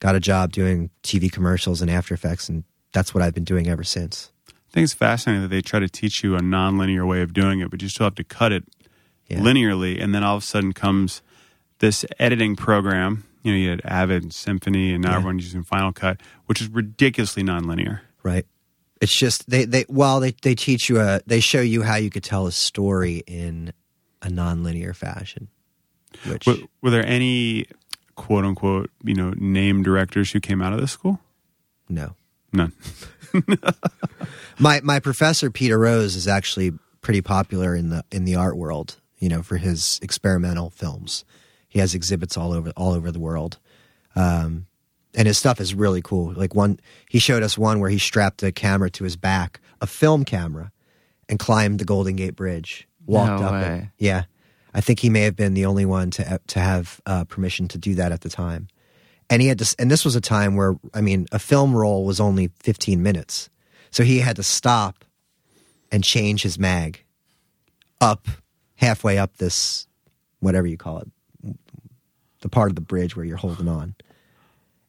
got 0.01 0.17
a 0.17 0.21
job 0.21 0.51
doing 0.51 0.91
TV 1.05 1.31
commercials 1.31 1.81
and 1.81 1.89
After 1.91 2.13
Effects. 2.15 2.49
And 2.49 2.65
that's 2.93 3.15
what 3.15 3.23
I've 3.23 3.35
been 3.35 3.45
doing 3.45 3.69
ever 3.69 3.85
since. 3.85 4.33
I 4.49 4.53
think 4.73 4.85
it's 4.85 4.95
fascinating 4.95 5.43
that 5.43 5.49
they 5.49 5.61
try 5.63 5.79
to 5.79 5.89
teach 5.89 6.25
you 6.25 6.35
a 6.35 6.41
nonlinear 6.41 7.07
way 7.07 7.23
of 7.23 7.33
doing 7.33 7.61
it, 7.61 7.71
but 7.71 7.83
you 7.83 7.89
still 7.89 8.05
have 8.07 8.17
to 8.17 8.25
cut 8.25 8.51
it 8.53 8.65
Yeah. 9.29 9.39
linearly. 9.39 10.03
And 10.03 10.13
then 10.15 10.25
all 10.25 10.37
of 10.39 10.43
a 10.43 10.47
sudden 10.47 10.73
comes 10.73 11.23
this 11.79 12.05
editing 12.19 12.57
program. 12.57 13.25
You 13.43 13.53
know, 13.53 13.59
you 13.59 13.71
had 13.71 13.81
Avid 13.85 14.23
and 14.25 14.33
Symphony, 14.35 14.93
and 14.93 15.03
now 15.03 15.11
Yeah. 15.11 15.17
everyone's 15.17 15.45
using 15.45 15.63
Final 15.63 15.93
Cut, 15.93 16.21
which 16.47 16.61
is 16.61 16.69
ridiculously 16.69 17.43
nonlinear. 17.43 18.01
right? 18.23 18.47
It's 19.01 19.17
just 19.17 19.49
they 19.49 19.65
they 19.65 19.85
well 19.89 20.19
they 20.21 20.33
they 20.43 20.55
teach 20.57 20.89
you 20.89 21.01
a 21.01 21.21
they 21.27 21.39
show 21.41 21.61
you 21.61 21.83
how 21.83 21.95
you 21.97 22.11
could 22.11 22.25
tell 22.25 22.47
a 22.49 22.53
story 22.53 23.23
in 23.29 23.73
a 24.23 24.27
nonlinear 24.29 24.95
fashion. 24.95 25.49
Which 26.27 26.47
Were, 26.47 26.57
were 26.83 26.91
there 26.91 27.07
any 27.07 27.67
quote 28.17 28.45
unquote, 28.45 28.91
you 29.05 29.15
know, 29.15 29.33
name 29.37 29.85
directors 29.85 30.33
who 30.33 30.41
came 30.41 30.61
out 30.61 30.73
of 30.73 30.81
this 30.81 30.91
school? 30.93 31.21
no. 31.89 32.15
None. 32.53 32.73
My 34.59 34.81
my 34.83 34.99
professor 35.01 35.51
Peter 35.51 35.79
Rose 35.79 36.17
is 36.17 36.27
actually 36.27 36.73
pretty 37.01 37.21
popular 37.21 37.77
in 37.77 37.91
the 37.91 38.05
in 38.11 38.25
the 38.25 38.35
art 38.35 38.57
world, 38.57 38.97
you 39.19 39.29
know, 39.29 39.43
for 39.43 39.57
his 39.57 40.01
experimental 40.03 40.71
films. 40.71 41.25
He 41.69 41.79
has 41.79 41.95
exhibits 41.95 42.37
all 42.37 42.53
over 42.53 42.73
all 42.77 42.93
over 42.93 43.11
the 43.11 43.21
world. 43.21 43.59
Um 44.17 44.67
and 45.15 45.27
his 45.27 45.39
stuff 45.39 45.61
is 45.61 45.75
really 45.75 46.03
cool. 46.03 46.33
Like 46.33 46.55
one 46.55 46.81
he 47.09 47.19
showed 47.19 47.43
us 47.43 47.57
one 47.59 47.81
where 47.81 47.91
he 47.91 47.99
strapped 47.99 48.43
a 48.43 48.53
camera 48.53 48.91
to 48.91 49.05
his 49.05 49.17
back, 49.17 49.61
a 49.81 49.87
film 49.87 50.25
camera, 50.25 50.73
and 51.29 51.39
climbed 51.39 51.79
the 51.81 51.85
Golden 51.85 52.17
Gate 52.17 52.37
Bridge. 52.37 52.87
Walked 53.07 53.41
No 53.41 53.47
up 53.49 53.55
it. 53.55 53.67
way. 53.67 53.91
Yeah. 53.99 54.25
I 54.75 54.81
think 54.83 55.01
he 55.01 55.09
may 55.11 55.23
have 55.23 55.35
been 55.35 55.55
the 55.55 55.65
only 55.67 55.87
one 55.87 56.11
to 56.13 56.41
to 56.49 56.61
have 56.61 57.01
uh, 57.07 57.25
permission 57.25 57.69
to 57.69 57.79
do 57.79 57.95
that 57.97 58.13
at 58.13 58.21
the 58.21 58.29
time. 58.29 58.69
And 59.31 59.43
he 59.43 59.49
had 59.49 59.59
to, 59.59 59.75
and 59.79 59.91
this 59.91 60.05
was 60.07 60.15
a 60.17 60.21
time 60.21 60.57
where 60.57 60.77
I 60.95 61.01
mean, 61.01 61.27
a 61.33 61.39
film 61.39 61.75
roll 61.75 62.05
was 62.05 62.19
only 62.21 62.51
15 62.61 63.03
minutes, 63.03 63.51
so 63.91 64.03
he 64.03 64.21
had 64.21 64.37
to 64.37 64.43
stop 64.43 65.05
and 65.91 66.05
change 66.05 66.43
his 66.43 66.59
mag 66.59 67.05
up 68.01 68.27
halfway 68.77 69.19
up 69.19 69.37
this 69.39 69.87
whatever 70.41 70.67
you 70.67 70.77
call 70.77 70.99
it, 70.99 71.09
the 72.41 72.49
part 72.49 72.71
of 72.71 72.75
the 72.75 72.81
bridge 72.81 73.17
where 73.17 73.25
you're 73.25 73.37
holding 73.37 73.69
on. 73.69 73.95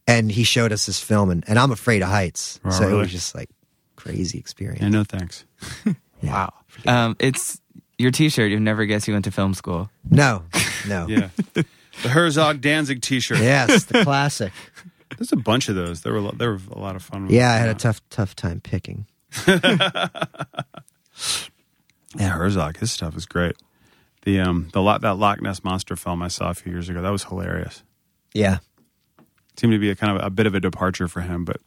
And 0.08 0.32
he 0.32 0.44
showed 0.44 0.72
us 0.72 0.86
this 0.88 1.00
film, 1.00 1.30
and, 1.30 1.44
and 1.48 1.60
I'm 1.60 1.72
afraid 1.72 2.02
of 2.02 2.10
heights, 2.10 2.60
Oh, 2.66 2.70
so 2.72 2.90
it 2.90 2.94
was 2.94 3.12
just 3.12 3.36
like 3.36 3.50
crazy 3.96 4.40
experience. 4.40 4.82
Yeah, 4.82 4.90
no 4.90 5.04
thanks. 5.04 5.46
Yeah. 6.22 6.50
Wow. 6.86 7.06
Um, 7.06 7.16
it's 7.20 7.62
your 7.98 8.12
T-shirt. 8.12 8.52
You'd 8.52 8.62
never 8.62 8.86
guess 8.86 9.08
you 9.08 9.14
went 9.14 9.24
to 9.26 9.32
film 9.32 9.54
school. 9.54 9.90
No, 10.10 10.44
no, 10.86 11.08
Yeah. 11.10 11.30
the 11.54 11.66
Herzog 12.10 12.60
Danzig 12.60 13.02
t 13.02 13.22
shirt. 13.22 13.38
yes, 13.40 13.86
the 13.86 14.04
classic. 14.04 14.52
There's 15.18 15.32
a 15.32 15.38
bunch 15.38 15.70
of 15.70 15.76
those. 15.76 16.02
There 16.02 16.12
were, 16.12 16.20
a 16.20 16.22
lot- 16.24 16.38
there 16.38 16.52
were 16.52 16.60
a 16.72 16.78
lot 16.80 16.96
of 16.98 17.04
fun. 17.04 17.28
Yeah, 17.30 17.52
I 17.52 17.56
had 17.58 17.70
a 17.70 17.74
tough, 17.74 18.02
tough 18.10 18.36
time 18.36 18.60
picking. 18.60 19.06
Yeah, 22.18 22.30
Herzog, 22.30 22.78
his 22.78 22.92
stuff 22.92 23.16
is 23.16 23.26
great. 23.26 23.56
The 24.24 24.40
um 24.42 24.70
the 24.74 24.82
lot 24.82 25.02
that 25.02 25.16
Loch 25.18 25.42
Ness 25.42 25.64
monster 25.64 25.96
film 25.96 26.22
I 26.22 26.28
saw 26.28 26.50
a 26.50 26.54
few 26.54 26.72
years 26.72 26.90
ago 26.90 27.02
that 27.02 27.10
was 27.10 27.24
hilarious. 27.24 27.84
Yeah, 28.34 28.58
Seemed 29.58 29.74
to 29.74 29.80
be 29.80 29.90
a 29.90 29.96
kind 29.96 30.16
of 30.18 30.26
a 30.26 30.30
bit 30.30 30.46
of 30.46 30.56
a 30.56 30.60
departure 30.60 31.08
for 31.08 31.22
him, 31.22 31.46
but 31.46 31.58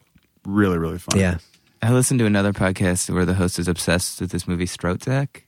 really 0.47 0.79
really 0.79 0.99
fun. 0.99 1.19
yeah. 1.19 1.39
I 1.85 1.93
listened 1.93 2.21
to 2.21 2.27
another 2.27 2.53
podcast 2.53 3.11
where 3.13 3.25
the 3.25 3.35
host 3.35 3.59
is 3.59 3.67
obsessed 3.67 4.21
with 4.21 4.31
this 4.31 4.47
movie 4.47 4.67
Stroszek. 4.67 5.43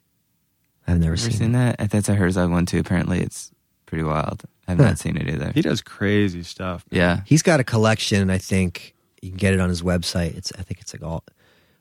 I've 0.87 0.99
never 0.99 1.12
Ever 1.12 1.17
seen, 1.17 1.31
seen 1.33 1.55
it. 1.55 1.77
that? 1.79 1.90
That's 1.90 2.09
a 2.09 2.14
Herzog 2.14 2.51
one 2.51 2.67
too. 2.67 2.79
Apparently, 2.81 3.21
it's 3.21 3.51
pretty 3.87 4.03
wild. 4.05 4.43
I've 4.67 4.79
Huh. 4.79 4.85
not 4.85 4.99
seen 4.99 5.17
it 5.17 5.29
either. 5.29 5.53
he 5.55 5.62
does 5.62 5.81
crazy 5.83 6.43
stuff. 6.43 6.85
Yeah, 6.90 7.21
He's 7.27 7.43
got 7.43 7.61
a 7.61 7.64
collection. 7.64 8.31
I 8.31 8.38
think 8.38 8.95
you 9.23 9.29
can 9.31 9.37
get 9.38 9.55
it 9.55 9.61
on 9.61 9.69
his 9.69 9.83
website. 9.83 10.37
It's 10.37 10.53
I 10.59 10.62
think 10.62 10.81
it's 10.81 10.93
like 10.93 11.03
all 11.03 11.23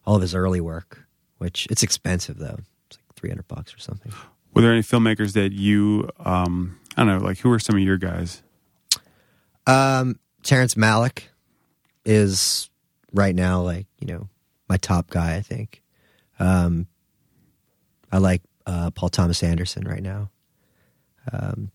all 0.05 0.15
of 0.15 0.21
his 0.21 0.35
early 0.35 0.61
work, 0.61 1.05
which 1.39 1.65
it's 1.71 1.81
expensive 1.81 2.37
though. 2.37 2.59
It's 2.87 2.97
like 2.97 3.15
three 3.15 3.29
hundred 3.29 3.47
bucks 3.47 3.73
or 3.73 3.79
something. 3.79 4.11
Were 4.53 4.61
there 4.61 4.71
any 4.71 4.81
filmmakers 4.81 5.33
that 5.33 5.51
you 5.51 6.09
um 6.19 6.79
I 6.95 7.03
don't 7.03 7.19
know 7.19 7.25
like 7.25 7.39
who 7.39 7.51
are 7.51 7.59
some 7.59 7.75
of 7.75 7.81
your 7.81 7.97
guys? 7.97 8.41
Um, 9.65 10.19
Terrence 10.43 10.75
Malick 10.75 11.23
is 12.05 12.69
right 13.13 13.33
now 13.35 13.61
like 13.61 13.87
you 13.99 14.07
know 14.07 14.29
my 14.69 14.77
top 14.77 15.09
guy. 15.09 15.35
I 15.35 15.41
think. 15.41 15.81
Um, 16.39 16.87
I 18.11 18.17
like 18.17 18.41
uh, 18.65 18.91
Paul 18.91 19.09
Thomas 19.09 19.41
Anderson 19.43 19.87
right 19.87 20.03
now. 20.03 20.29
Um, 21.31 21.71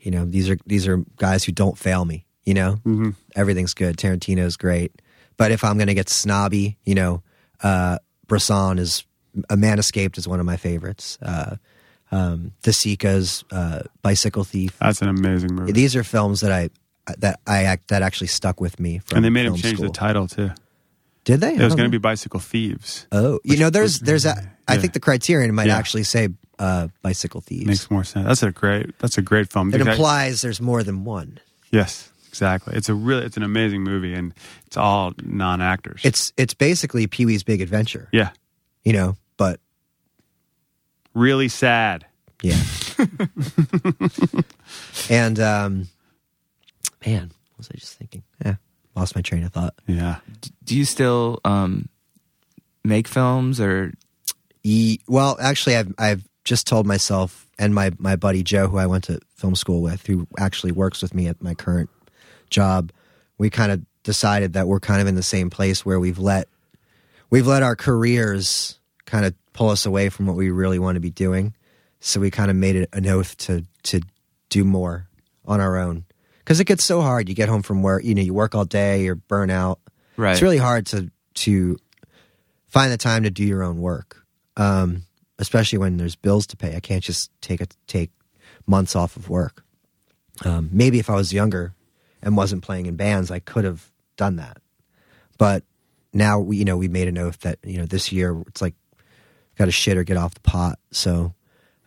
you 0.00 0.10
know 0.10 0.24
these 0.24 0.50
are 0.50 0.58
these 0.66 0.86
are 0.88 0.98
guys 1.16 1.44
who 1.44 1.52
don't 1.52 1.78
fail 1.78 2.04
me. 2.04 2.26
You 2.44 2.54
know 2.54 2.72
Mm-hmm. 2.84 3.10
everything's 3.36 3.74
good. 3.74 3.96
Tarantino's 3.96 4.56
great, 4.56 5.00
but 5.36 5.52
if 5.52 5.62
I'm 5.64 5.76
going 5.78 5.88
to 5.88 5.94
get 5.94 6.08
snobby, 6.08 6.76
you 6.84 6.94
know, 6.94 7.22
uh, 7.62 7.98
Bresson 8.26 8.78
is 8.78 9.04
A 9.50 9.56
Man 9.56 9.78
Escaped 9.78 10.18
is 10.18 10.26
one 10.28 10.40
of 10.40 10.46
my 10.46 10.56
favorites. 10.56 11.18
Uh, 11.22 11.56
um, 12.10 12.52
De 12.62 12.72
Sica's 12.72 13.44
uh, 13.50 13.82
Bicycle 14.02 14.44
Thief. 14.44 14.76
That's 14.78 15.02
an 15.02 15.08
amazing 15.08 15.54
movie. 15.54 15.72
These 15.72 15.94
are 15.96 16.02
films 16.04 16.40
that 16.40 16.52
I 16.52 16.70
that 17.18 17.40
I 17.46 17.64
act 17.64 17.88
that 17.88 18.02
actually 18.02 18.26
stuck 18.28 18.60
with 18.60 18.78
me. 18.80 18.98
From 19.00 19.16
and 19.16 19.24
they 19.24 19.30
made 19.30 19.46
him 19.46 19.56
change 19.56 19.76
school. 19.76 19.88
the 19.88 19.92
title 19.92 20.26
too. 20.26 20.50
Did 21.24 21.40
they? 21.40 21.54
It 21.54 21.60
was 21.60 21.74
going 21.74 21.90
to 21.90 21.94
be 21.94 21.98
Bicycle 21.98 22.40
Thieves. 22.40 23.06
Oh, 23.12 23.38
you 23.44 23.58
know, 23.58 23.68
there's 23.70 24.00
there's 24.00 24.24
a. 24.24 24.34
I 24.66 24.74
Yeah. 24.74 24.80
think 24.80 24.92
the 24.94 25.00
Criterion 25.00 25.54
might 25.54 25.66
Yeah. 25.66 25.76
actually 25.76 26.04
say 26.04 26.28
uh, 26.58 26.88
Bicycle 27.02 27.40
Thieves. 27.42 27.66
Makes 27.66 27.90
more 27.90 28.04
sense. 28.04 28.26
That's 28.26 28.42
a 28.42 28.50
great. 28.50 28.98
That's 28.98 29.18
a 29.18 29.22
great 29.22 29.52
film. 29.52 29.68
it 29.68 29.72
because 29.72 29.88
I- 29.88 29.92
implies 29.92 30.40
there's 30.40 30.60
more 30.62 30.82
than 30.82 31.04
one. 31.04 31.38
yes, 31.70 32.10
exactly. 32.28 32.74
It's 32.76 32.88
a 32.88 32.94
really, 32.94 33.26
it's 33.26 33.36
an 33.36 33.42
amazing 33.42 33.82
movie, 33.84 34.14
and 34.14 34.32
it's 34.66 34.78
all 34.78 35.12
non 35.22 35.60
actors. 35.60 36.00
It's 36.04 36.32
it's 36.38 36.54
basically 36.54 37.06
Pee 37.06 37.26
Wee's 37.26 37.42
Big 37.42 37.60
Adventure, 37.60 38.08
yeah, 38.12 38.30
you 38.84 38.92
know. 38.92 39.16
But 39.36 39.60
really 41.14 41.48
sad. 41.48 42.06
yeah, 42.42 42.60
and 45.10 45.40
um, 45.40 45.88
man, 47.04 47.30
what 47.50 47.58
was 47.58 47.68
I 47.72 47.78
just 47.78 47.94
thinking? 47.98 48.22
Yeah, 48.44 48.56
lost 48.94 49.16
my 49.16 49.22
train 49.22 49.44
of 49.44 49.52
thought. 49.52 49.74
Yeah, 49.86 50.16
Do 50.64 50.76
you 50.76 50.84
still 50.84 51.40
um, 51.44 51.88
make 52.84 53.08
films 53.08 53.60
or 53.60 53.92
E- 54.64 54.98
well, 55.06 55.36
actually, 55.40 55.76
I've 55.76 55.94
I've 55.98 56.24
just 56.44 56.66
told 56.66 56.86
myself 56.86 57.46
and 57.58 57.74
my 57.74 57.92
my 57.98 58.16
buddy 58.16 58.42
Joe, 58.42 58.68
who 58.68 58.76
I 58.78 58.86
went 58.86 59.04
to 59.04 59.20
film 59.36 59.54
school 59.54 59.80
with, 59.82 60.06
who 60.06 60.26
actually 60.38 60.72
works 60.72 61.00
with 61.00 61.14
me 61.14 61.26
at 61.28 61.40
my 61.42 61.54
current 61.54 61.88
job, 62.50 62.90
we 63.38 63.50
kind 63.50 63.70
of 63.72 63.82
decided 64.02 64.54
that 64.54 64.66
we're 64.66 64.80
kind 64.80 65.00
of 65.00 65.06
in 65.06 65.14
the 65.14 65.22
same 65.22 65.48
place 65.50 65.84
where 65.86 66.00
we've 66.00 66.18
let 66.18 66.48
we've 67.30 67.46
let 67.46 67.62
our 67.62 67.76
careers 67.76 68.78
kind 69.06 69.24
of 69.24 69.34
pull 69.52 69.70
us 69.70 69.86
away 69.86 70.08
from 70.08 70.26
what 70.26 70.36
we 70.36 70.50
really 70.50 70.78
want 70.78 70.96
to 70.96 71.00
be 71.00 71.10
doing. 71.10 71.54
So 72.00 72.20
we 72.20 72.30
kind 72.30 72.50
of 72.50 72.56
made 72.56 72.76
it 72.76 72.88
an 72.92 73.06
oath 73.06 73.36
to 73.38 73.64
to 73.84 74.00
do 74.50 74.64
more 74.64 75.08
on 75.44 75.60
our 75.60 75.76
own 75.78 76.04
because 76.38 76.60
it 76.60 76.64
gets 76.64 76.84
so 76.84 77.00
hard. 77.00 77.28
You 77.28 77.34
get 77.34 77.48
home 77.48 77.62
from 77.62 77.82
work, 77.82 78.04
you 78.04 78.14
know, 78.14 78.22
you 78.22 78.32
work 78.34 78.54
all 78.54 78.64
day, 78.64 79.02
you're 79.04 79.14
burnt 79.16 79.50
out. 79.50 79.80
right? 80.16 80.32
It's 80.32 80.42
really 80.42 80.58
hard 80.58 80.86
to 80.86 81.10
to 81.34 81.78
find 82.68 82.92
the 82.92 82.96
time 82.98 83.24
to 83.24 83.30
do 83.30 83.44
your 83.44 83.62
own 83.62 83.80
work, 83.80 84.22
um, 84.56 85.02
especially 85.38 85.78
when 85.78 85.96
there's 85.96 86.16
bills 86.16 86.46
to 86.48 86.56
pay. 86.56 86.76
I 86.76 86.80
can't 86.80 87.02
just 87.02 87.30
take 87.40 87.60
a, 87.60 87.66
take 87.86 88.10
months 88.66 88.94
off 88.94 89.16
of 89.16 89.28
work. 89.28 89.64
Um, 90.44 90.68
maybe 90.72 90.98
if 90.98 91.10
I 91.10 91.14
was 91.14 91.32
younger 91.32 91.74
and 92.22 92.36
wasn't 92.36 92.62
playing 92.62 92.86
in 92.86 92.96
bands, 92.96 93.30
I 93.30 93.40
could 93.40 93.64
have 93.64 93.90
done 94.16 94.36
that. 94.36 94.58
But 95.38 95.64
now 96.12 96.38
we, 96.40 96.56
you 96.56 96.64
know, 96.64 96.76
we 96.76 96.88
made 96.88 97.08
an 97.08 97.18
oath 97.18 97.40
that 97.40 97.58
you 97.64 97.78
know 97.78 97.86
this 97.86 98.12
year 98.12 98.40
it's 98.48 98.62
like 98.62 98.74
got 99.56 99.66
to 99.66 99.72
shit 99.72 99.96
or 99.96 100.04
get 100.04 100.16
off 100.16 100.34
the 100.34 100.40
pot. 100.40 100.78
So 100.90 101.34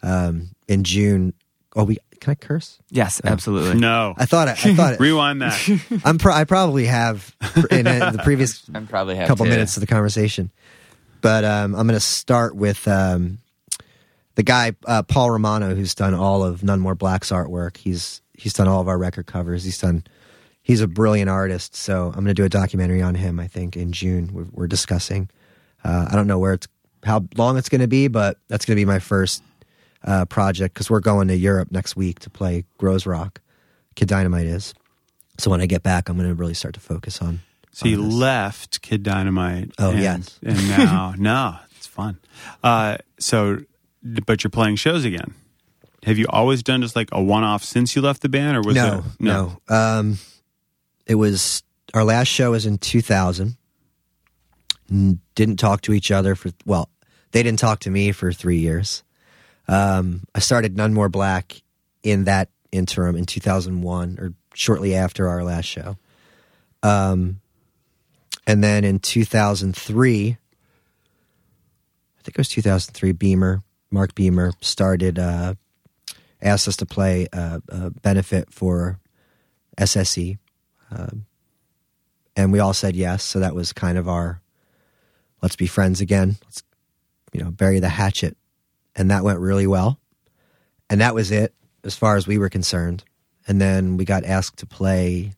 um, 0.03 0.49
in 0.67 0.83
June, 0.83 1.33
oh, 1.75 1.83
we 1.83 1.97
can 2.19 2.31
I 2.31 2.35
curse? 2.35 2.79
yes, 2.91 3.19
absolutely. 3.23 3.79
no. 3.79 4.13
I 4.15 4.25
thought 4.25 4.47
I, 4.47 4.51
I 4.51 4.75
thought 4.75 4.93
it, 4.95 4.99
Rewind 4.99 5.41
that. 5.41 6.01
I'm 6.05 6.17
pro- 6.19 6.33
I 6.33 6.43
probably 6.43 6.85
have 6.85 7.35
in 7.71 7.87
uh, 7.87 8.11
the 8.11 8.19
previous 8.23 8.63
I'm 8.73 8.85
probably 8.87 9.15
have 9.15 9.27
couple 9.27 9.45
to. 9.45 9.51
minutes 9.51 9.75
of 9.77 9.81
the 9.81 9.87
conversation. 9.87 10.51
But 11.21 11.45
um, 11.45 11.75
I'm 11.75 11.85
going 11.87 11.99
to 11.99 12.05
start 12.05 12.55
with 12.55 12.87
um, 12.87 13.37
the 14.35 14.43
guy 14.43 14.73
uh, 14.85 15.03
Paul 15.03 15.31
Romano, 15.31 15.75
who's 15.75 15.93
done 15.95 16.13
all 16.15 16.43
of 16.43 16.63
None 16.63 16.79
More 16.79 16.95
Black's 16.95 17.31
artwork. 17.31 17.77
He's 17.77 18.21
he's 18.37 18.53
done 18.53 18.67
all 18.67 18.81
of 18.81 18.87
our 18.87 18.97
record 18.97 19.27
covers. 19.27 19.63
He's 19.63 19.77
done. 19.77 20.03
He's 20.63 20.81
a 20.81 20.87
brilliant 20.87 21.29
artist. 21.29 21.75
So 21.75 22.07
I'm 22.07 22.13
going 22.13 22.27
to 22.27 22.33
do 22.33 22.45
a 22.45 22.49
documentary 22.49 23.01
on 23.01 23.15
him. 23.15 23.39
I 23.39 23.47
think 23.47 23.75
in 23.75 23.91
June 23.91 24.29
we're, 24.33 24.47
we're 24.51 24.67
discussing. 24.67 25.29
Uh, 25.83 26.07
I 26.11 26.15
don't 26.15 26.27
know 26.27 26.39
where 26.39 26.53
it's 26.53 26.67
how 27.03 27.25
long 27.35 27.57
it's 27.57 27.69
going 27.69 27.81
to 27.81 27.87
be, 27.87 28.07
but 28.07 28.37
that's 28.47 28.65
going 28.65 28.75
to 28.75 28.79
be 28.79 28.85
my 28.85 28.99
first 28.99 29.41
uh, 30.03 30.25
project 30.25 30.73
because 30.73 30.89
we're 30.89 30.99
going 30.99 31.27
to 31.29 31.35
Europe 31.35 31.71
next 31.71 31.95
week 31.95 32.19
to 32.19 32.29
play 32.29 32.65
Groezrock. 32.79 33.37
Kid 33.95 34.07
Dynamite 34.07 34.45
is. 34.45 34.73
So 35.37 35.49
when 35.49 35.61
I 35.61 35.65
get 35.65 35.83
back, 35.83 36.09
I'm 36.09 36.17
going 36.17 36.29
to 36.29 36.35
really 36.35 36.53
start 36.53 36.75
to 36.75 36.79
focus 36.79 37.21
on. 37.21 37.41
So 37.71 37.87
you 37.87 38.03
this. 38.03 38.13
left 38.13 38.81
Kid 38.81 39.03
Dynamite. 39.03 39.71
Oh, 39.79 39.91
and, 39.91 39.99
yes. 39.99 40.39
and 40.43 40.69
now 40.69 41.13
no, 41.17 41.55
it's 41.77 41.87
fun. 41.87 42.19
Uh, 42.63 42.97
so, 43.17 43.63
but 44.03 44.43
you're 44.43 44.51
playing 44.51 44.75
shows 44.75 45.05
again. 45.05 45.33
Have 46.03 46.17
you 46.17 46.25
always 46.29 46.63
done 46.63 46.81
just 46.81 46.95
like 46.95 47.09
a 47.11 47.21
one-off 47.21 47.63
since 47.63 47.95
you 47.95 48.01
left 48.01 48.23
the 48.23 48.29
band, 48.29 48.57
or 48.57 48.61
was 48.61 48.75
no, 48.75 48.89
there 48.89 49.03
no. 49.19 49.61
Um, 49.69 50.17
it 51.11 51.15
was 51.15 51.61
our 51.93 52.05
last 52.05 52.29
show 52.29 52.51
was 52.51 52.65
in 52.65 52.77
2000. 52.77 53.57
N- 54.89 55.19
Didn't 55.35 55.57
talk 55.57 55.81
to 55.81 55.93
each 55.93 56.09
other 56.09 56.35
for 56.35 56.51
well, 56.65 56.89
they 57.31 57.43
didn't 57.43 57.59
talk 57.59 57.81
to 57.81 57.89
me 57.89 58.13
for 58.13 58.31
three 58.31 58.59
years. 58.59 59.03
Um, 59.67 60.23
I 60.33 60.39
started 60.39 60.77
None 60.77 60.93
More 60.93 61.09
Black 61.09 61.61
in 62.01 62.23
that 62.23 62.49
interim 62.71 63.17
in 63.17 63.25
2001 63.25 64.17
or 64.19 64.33
shortly 64.53 64.95
after 64.95 65.27
our 65.27 65.43
last 65.43 65.65
show. 65.65 65.97
Um, 66.81 67.41
and 68.47 68.63
then 68.63 68.85
in 68.85 68.99
2003, 68.99 70.29
I 70.29 70.37
think 72.23 72.35
it 72.35 72.37
was 72.37 72.47
2003. 72.49 73.11
Beamer, 73.11 73.63
Mark 73.91 74.15
Beamer 74.15 74.53
started. 74.61 75.19
Uh, 75.19 75.55
asked 76.41 76.67
us 76.67 76.77
to 76.77 76.85
play 76.85 77.27
a, 77.33 77.61
a 77.69 77.89
benefit 77.91 78.51
for 78.51 78.99
SSE, 79.77 80.37
um, 80.91 81.25
and 82.35 82.51
we 82.51 82.59
all 82.59 82.73
said 82.73 82.95
yes. 82.95 83.23
So 83.23 83.39
that 83.39 83.55
was 83.55 83.73
kind 83.73 83.97
of 83.97 84.07
our 84.07 84.41
let's 85.41 85.55
be 85.55 85.67
friends 85.67 86.01
again. 86.01 86.35
Let's 86.45 86.63
you 87.33 87.43
know 87.43 87.51
bury 87.51 87.79
the 87.79 87.89
hatchet, 87.89 88.37
and 88.95 89.11
that 89.11 89.23
went 89.23 89.39
really 89.39 89.67
well. 89.67 89.99
And 90.89 91.01
that 91.01 91.15
was 91.15 91.31
it 91.31 91.53
as 91.83 91.95
far 91.95 92.15
as 92.17 92.27
we 92.27 92.37
were 92.37 92.49
concerned. 92.49 93.03
And 93.47 93.59
then 93.59 93.97
we 93.97 94.05
got 94.05 94.23
asked 94.23 94.57
to 94.57 94.65
play 94.65 95.33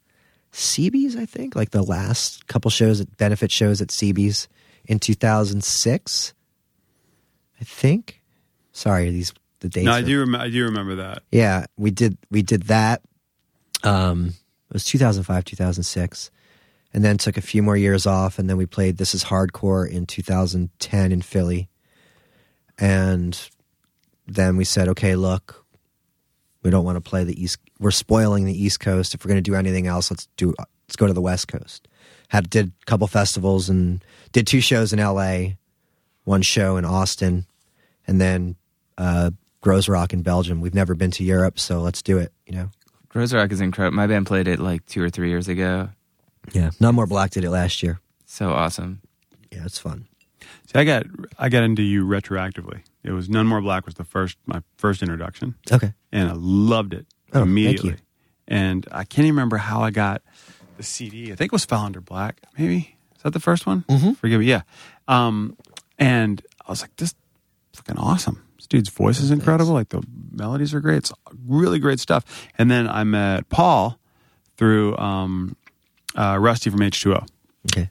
CB's, 0.51 1.15
I 1.15 1.25
think, 1.25 1.55
like 1.55 1.71
the 1.71 1.81
last 1.83 2.47
couple 2.47 2.69
shows 2.69 2.99
at 2.99 3.15
benefit 3.17 3.51
shows 3.51 3.81
at 3.81 3.87
CB's 3.89 4.47
in 4.85 4.99
2006. 4.99 6.33
I 7.59 7.63
think. 7.63 8.21
Sorry, 8.71 9.09
these 9.11 9.33
the 9.59 9.69
dates. 9.69 9.85
No, 9.85 9.91
I 9.93 9.99
are- 9.99 10.03
do. 10.03 10.19
Rem- 10.19 10.35
I 10.35 10.49
do 10.49 10.65
remember 10.65 10.95
that. 10.95 11.23
yeah, 11.31 11.65
we 11.77 11.91
did 11.91 12.17
we 12.29 12.41
did 12.41 12.63
that. 12.63 13.01
Um, 13.83 14.33
it 14.73 14.77
was 14.77 14.85
2005, 14.85 15.45
2006, 15.45 16.31
and 16.95 17.05
then 17.05 17.19
took 17.19 17.37
a 17.37 17.41
few 17.41 17.61
more 17.61 17.77
years 17.77 18.07
off, 18.07 18.39
and 18.39 18.49
then 18.49 18.57
we 18.57 18.65
played 18.65 18.97
This 18.97 19.13
Is 19.13 19.25
Hardcore 19.25 19.87
in 19.87 20.07
2010 20.07 21.11
in 21.11 21.21
Philly, 21.21 21.69
and 22.79 23.39
then 24.25 24.57
we 24.57 24.63
said, 24.63 24.87
okay, 24.87 25.15
look, 25.15 25.63
we 26.63 26.71
don't 26.71 26.85
want 26.85 26.95
to 26.95 27.07
play 27.07 27.23
the 27.23 27.39
East. 27.39 27.59
We're 27.79 27.91
spoiling 27.91 28.45
the 28.45 28.63
East 28.63 28.79
Coast. 28.79 29.13
If 29.13 29.23
we're 29.23 29.29
going 29.29 29.43
to 29.43 29.47
do 29.47 29.53
anything 29.53 29.85
else, 29.85 30.09
let's 30.09 30.27
do 30.37 30.55
let's 30.57 30.95
go 30.95 31.05
to 31.05 31.13
the 31.13 31.21
West 31.21 31.47
Coast. 31.47 31.87
Had 32.29 32.49
did 32.49 32.71
a 32.81 32.85
couple 32.85 33.05
festivals 33.05 33.69
and 33.69 34.03
did 34.31 34.47
two 34.47 34.59
shows 34.59 34.91
in 34.91 34.97
L.A., 34.97 35.55
one 36.23 36.41
show 36.41 36.77
in 36.77 36.85
Austin, 36.85 37.45
and 38.07 38.19
then 38.19 38.55
uh, 38.97 39.29
Rock 39.63 40.13
in 40.13 40.23
Belgium. 40.23 40.61
We've 40.61 40.73
never 40.73 40.95
been 40.95 41.11
to 41.11 41.23
Europe, 41.23 41.59
so 41.59 41.79
let's 41.79 42.01
do 42.01 42.17
it. 42.17 42.33
You 42.47 42.55
know. 42.55 42.69
Groezrock 43.13 43.51
is 43.51 43.61
incredible. 43.61 43.95
My 43.95 44.07
band 44.07 44.25
played 44.25 44.47
it 44.47 44.59
like 44.59 44.85
two 44.85 45.03
or 45.03 45.09
three 45.09 45.29
years 45.29 45.47
ago. 45.47 45.89
Yeah. 46.51 46.71
None 46.79 46.95
More 46.95 47.07
Black 47.07 47.31
did 47.31 47.43
it 47.43 47.49
last 47.51 47.83
year. 47.83 47.99
So 48.25 48.51
awesome. 48.51 49.01
Yeah, 49.51 49.65
it's 49.65 49.77
fun. 49.77 50.07
See, 50.41 50.79
I 50.79 50.83
got 50.83 51.05
I 51.37 51.49
got 51.49 51.63
into 51.63 51.83
you 51.83 52.05
retroactively. 52.05 52.81
It 53.03 53.11
was 53.11 53.29
None 53.29 53.45
More 53.47 53.61
Black 53.61 53.85
was 53.85 53.95
the 53.95 54.03
first 54.03 54.37
my 54.45 54.61
first 54.77 55.01
introduction, 55.01 55.55
Okay. 55.71 55.93
and 56.11 56.29
I 56.29 56.33
loved 56.35 56.93
it 56.93 57.05
Oh, 57.29 57.39
thank 57.39 57.47
immediately. 57.47 57.89
you. 57.91 57.97
And 58.47 58.87
I 58.91 59.03
can't 59.03 59.25
even 59.25 59.35
remember 59.35 59.57
how 59.57 59.81
I 59.83 59.91
got 59.91 60.21
the 60.77 60.83
CD. 60.83 61.31
I 61.31 61.35
think 61.35 61.49
it 61.49 61.51
was 61.53 61.65
File 61.65 61.85
Under 61.85 62.01
Black. 62.01 62.41
Maybe 62.57 62.97
is 63.15 63.21
that 63.23 63.31
the 63.33 63.39
first 63.39 63.65
one? 63.65 63.83
Mhm. 63.89 64.17
Forgive 64.17 64.39
me. 64.41 64.47
Yeah. 64.47 64.61
Um, 65.07 65.55
and 65.99 66.41
I 66.67 66.71
was 66.71 66.81
like, 66.81 66.95
this 66.97 67.13
fucking 67.73 67.97
awesome. 67.97 68.41
This 68.57 68.67
dude's 68.67 68.89
voice 68.89 69.19
is 69.19 69.31
incredible. 69.31 69.73
Like 69.73 69.89
the 69.89 70.01
melodies 70.33 70.73
are 70.73 70.79
great. 70.79 70.97
It's 70.97 71.13
really 71.47 71.79
great 71.79 71.99
stuff. 71.99 72.47
And 72.57 72.69
then 72.71 72.87
I 72.89 73.03
met 73.03 73.49
Paul 73.49 73.97
through 74.57 74.97
um, 74.97 75.55
uh, 76.15 76.37
Rusty 76.39 76.69
from 76.69 76.79
H2O. 76.81 77.25
Okay. 77.71 77.89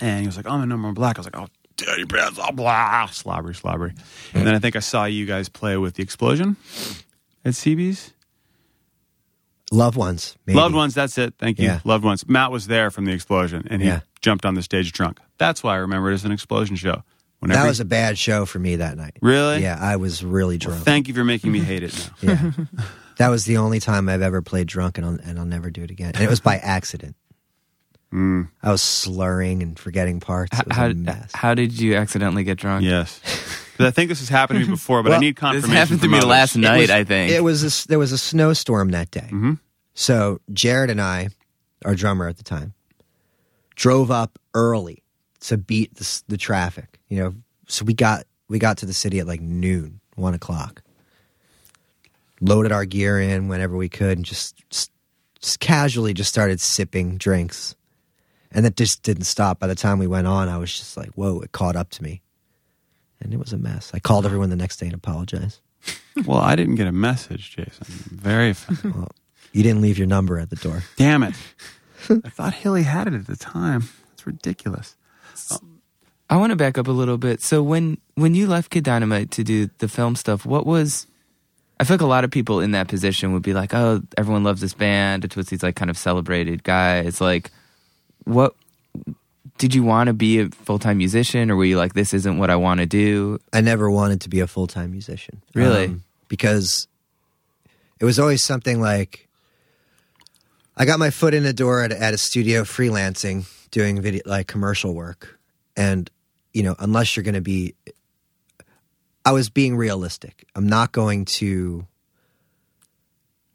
And 0.00 0.20
he 0.20 0.26
was 0.26 0.36
like, 0.36 0.46
"Oh, 0.46 0.50
I'm 0.50 0.62
a 0.62 0.66
number 0.66 0.86
one 0.88 0.94
black." 0.94 1.16
I 1.18 1.20
was 1.20 1.26
like, 1.26 1.38
"Oh, 1.38 1.46
dirty 1.76 2.04
pants, 2.04 2.38
oh, 2.42 2.52
blah, 2.52 3.06
slobbery, 3.06 3.54
slobbery." 3.54 3.92
And 4.34 4.46
then 4.46 4.54
I 4.54 4.58
think 4.58 4.76
I 4.76 4.80
saw 4.80 5.04
you 5.04 5.24
guys 5.26 5.48
play 5.48 5.76
with 5.76 5.94
the 5.94 6.02
explosion 6.02 6.56
at 7.44 7.52
CB's. 7.54 8.12
Loved 9.72 9.96
ones. 9.96 10.36
Maybe. 10.46 10.58
Loved 10.58 10.74
ones, 10.74 10.94
that's 10.94 11.16
it. 11.18 11.34
Thank 11.38 11.58
you. 11.58 11.66
Yeah. 11.66 11.80
Loved 11.84 12.04
ones. 12.04 12.28
Matt 12.28 12.50
was 12.52 12.66
there 12.66 12.90
from 12.90 13.06
the 13.06 13.12
explosion, 13.12 13.66
and 13.70 13.80
he 13.82 13.88
Yeah. 13.88 14.00
jumped 14.20 14.44
on 14.44 14.54
the 14.54 14.62
stage 14.62 14.92
drunk. 14.92 15.18
That's 15.38 15.62
why 15.62 15.74
I 15.74 15.76
remember 15.78 16.10
it 16.10 16.14
as 16.14 16.24
an 16.24 16.32
explosion 16.32 16.76
show. 16.76 17.02
Whenever 17.44 17.62
That 17.62 17.68
was 17.68 17.80
a 17.80 17.84
bad 17.84 18.16
show 18.16 18.46
for 18.46 18.58
me 18.58 18.76
that 18.76 18.96
night. 18.96 19.18
really. 19.20 19.60
Yeah, 19.62 19.78
I 19.80 19.96
was 19.96 20.24
really 20.24 20.56
Well, 20.56 20.70
drunk. 20.70 20.84
thank 20.84 21.08
you 21.08 21.14
for 21.14 21.24
making 21.24 21.52
me 21.52 21.60
hate 21.60 21.82
it 21.82 22.10
now. 22.22 22.32
yeah. 22.32 22.50
That 23.18 23.28
was 23.28 23.44
the 23.44 23.58
only 23.58 23.78
time 23.78 24.08
I've 24.08 24.22
ever 24.22 24.42
played 24.42 24.66
drunk, 24.66 24.98
and 24.98 25.06
I'll, 25.06 25.18
and 25.22 25.38
I'll 25.38 25.44
never 25.44 25.70
do 25.70 25.84
it 25.84 25.90
again. 25.92 26.12
And 26.16 26.24
it 26.24 26.28
was 26.28 26.40
by 26.40 26.56
accident. 26.56 27.14
Mm, 28.12 28.48
I 28.60 28.72
was 28.72 28.82
slurring 28.82 29.62
and 29.62 29.78
forgetting 29.78 30.18
parts. 30.18 30.50
H- 30.52 30.62
It 30.62 30.66
was 30.68 30.76
how 30.76 30.86
a 30.86 30.94
mess. 30.94 31.30
how 31.32 31.54
did 31.54 31.78
you 31.78 31.94
accidentally 31.94 32.42
get 32.42 32.58
drunk? 32.58 32.82
yes, 32.84 33.20
'Cause 33.76 33.86
I 33.86 33.90
think 33.92 34.08
this 34.08 34.18
has 34.18 34.28
happened 34.30 34.58
to 34.60 34.64
me 34.66 34.70
before, 34.72 35.02
but 35.04 35.10
I 35.10 35.14
Well, 35.16 35.20
need 35.20 35.36
This 35.36 35.40
confirmation. 35.40 35.76
happened 35.76 36.00
to 36.00 36.04
from 36.06 36.10
me 36.10 36.18
others. 36.18 36.28
last 36.28 36.56
night. 36.56 36.80
was- 36.80 36.90
I 36.90 37.04
think 37.04 37.30
It 37.30 37.44
was 37.44 37.62
a 37.62 37.66
s 37.66 37.84
there 37.84 37.98
was 38.00 38.10
a 38.10 38.18
snowstorm 38.18 38.90
that 38.90 39.12
day. 39.12 39.28
Mhm. 39.30 39.60
So 39.94 40.40
Jared 40.52 40.90
and 40.90 41.00
I, 41.00 41.28
our 41.84 41.94
drummer 41.94 42.26
at 42.26 42.36
the 42.38 42.42
time, 42.44 42.74
drove 43.76 44.10
up 44.10 44.40
early 44.54 45.03
to 45.48 45.56
beat 45.58 45.94
the, 45.96 46.22
the 46.28 46.36
traffic. 46.36 47.00
You 47.08 47.18
know, 47.18 47.34
so 47.66 47.84
we 47.84 47.94
got 47.94 48.26
we 48.48 48.58
got 48.58 48.78
to 48.78 48.86
the 48.86 48.92
city 48.94 49.18
at 49.20 49.26
like 49.26 49.40
noon, 49.40 50.00
one 50.16 50.34
o'clock. 50.34 50.82
Loaded 52.40 52.72
our 52.72 52.84
gear 52.84 53.20
in 53.20 53.48
whenever 53.48 53.76
we 53.76 53.88
could, 53.88 54.18
and 54.18 54.24
just 54.24 54.56
s- 54.72 54.90
just 55.40 55.60
casually 55.60 56.12
just 56.14 56.28
started 56.30 56.60
sipping 56.60 57.16
drinks. 57.16 57.74
And 58.50 58.64
that 58.64 58.76
just 58.76 59.02
didn't 59.02 59.24
stop. 59.24 59.58
By 59.58 59.66
the 59.66 59.74
time 59.74 59.98
we 59.98 60.06
went 60.06 60.26
on, 60.26 60.48
I 60.48 60.58
was 60.58 60.72
just 60.72 60.96
like, 60.96 61.10
whoa, 61.14 61.40
it 61.40 61.50
caught 61.52 61.74
up 61.74 61.90
to 61.90 62.02
me. 62.04 62.22
And 63.20 63.32
it 63.32 63.38
was 63.38 63.52
a 63.52 63.58
mess. 63.58 63.90
I 63.92 63.98
called 63.98 64.26
everyone 64.26 64.50
the 64.50 64.56
next 64.56 64.76
day 64.76 64.86
and 64.86 64.94
apologized. 64.94 65.60
Well, 66.26 66.38
I 66.38 66.54
didn't 66.54 66.76
get 66.76 66.86
a 66.86 66.92
message, 66.92 67.56
Jason. 67.56 67.86
Very. 67.88 68.54
Well, 68.84 69.10
you 69.52 69.64
didn't 69.64 69.82
leave 69.82 69.98
your 69.98 70.06
number 70.06 70.38
at 70.38 70.48
the 70.50 70.56
door. 70.56 70.84
Damn 70.96 71.24
it. 71.24 71.34
I 72.08 72.28
thought 72.28 72.54
Hilly 72.54 72.84
had 72.84 73.08
it 73.08 73.14
at 73.14 73.26
the 73.26 73.34
time. 73.36 73.88
It's 74.12 74.24
ridiculous. 74.24 74.94
I 76.30 76.36
want 76.36 76.50
to 76.50 76.56
back 76.56 76.78
up 76.78 76.88
a 76.88 76.92
little 76.92 77.18
bit. 77.18 77.40
So 77.42 77.62
when 77.62 77.98
when 78.14 78.34
you 78.34 78.46
left 78.46 78.70
Kid 78.70 78.84
Dynamite 78.84 79.30
to 79.32 79.44
do 79.44 79.68
the 79.78 79.88
film 79.88 80.16
stuff, 80.16 80.46
what 80.46 80.66
was? 80.66 81.06
I 81.78 81.84
feel 81.84 81.94
like 81.94 82.02
a 82.02 82.06
lot 82.06 82.24
of 82.24 82.30
people 82.30 82.60
in 82.60 82.70
that 82.70 82.88
position 82.88 83.32
would 83.32 83.42
be 83.42 83.52
like, 83.52 83.74
"Oh, 83.74 84.00
everyone 84.16 84.44
loves 84.44 84.60
this 84.60 84.74
band. 84.74 85.24
It's 85.24 85.36
with 85.36 85.48
these 85.48 85.62
like 85.62 85.76
kind 85.76 85.90
of 85.90 85.98
celebrated 85.98 86.62
guys." 86.62 87.20
Like, 87.20 87.50
what 88.24 88.54
did 89.58 89.74
you 89.74 89.82
want 89.84 90.06
to 90.08 90.12
be 90.14 90.40
a 90.40 90.48
full 90.50 90.78
time 90.78 90.98
musician, 90.98 91.50
or 91.50 91.56
were 91.56 91.64
you 91.64 91.76
like, 91.76 91.92
"This 91.94 92.14
isn't 92.14 92.38
what 92.38 92.48
I 92.50 92.56
want 92.56 92.80
to 92.80 92.86
do"? 92.86 93.38
I 93.52 93.60
never 93.60 93.90
wanted 93.90 94.20
to 94.22 94.28
be 94.28 94.40
a 94.40 94.46
full 94.46 94.66
time 94.66 94.92
musician. 94.92 95.42
Um, 95.54 95.62
Really? 95.62 95.96
because 96.28 96.88
it 98.00 98.04
was 98.04 98.18
always 98.18 98.42
something 98.42 98.80
like 98.80 99.28
I 100.76 100.84
got 100.84 100.98
my 100.98 101.10
foot 101.10 101.34
in 101.34 101.42
the 101.44 101.52
door 101.52 101.82
at, 101.82 101.92
at 101.92 102.14
a 102.14 102.18
studio 102.18 102.62
freelancing, 102.62 103.44
doing 103.74 104.00
video 104.00 104.22
like 104.24 104.46
commercial 104.46 104.94
work, 104.94 105.36
and 105.76 106.08
you 106.52 106.62
know, 106.62 106.76
unless 106.78 107.16
you're 107.16 107.24
going 107.24 107.34
to 107.34 107.40
be, 107.40 107.74
I 109.24 109.32
was 109.32 109.50
being 109.50 109.76
realistic. 109.76 110.46
I'm 110.54 110.68
not 110.68 110.92
going 110.92 111.24
to. 111.40 111.84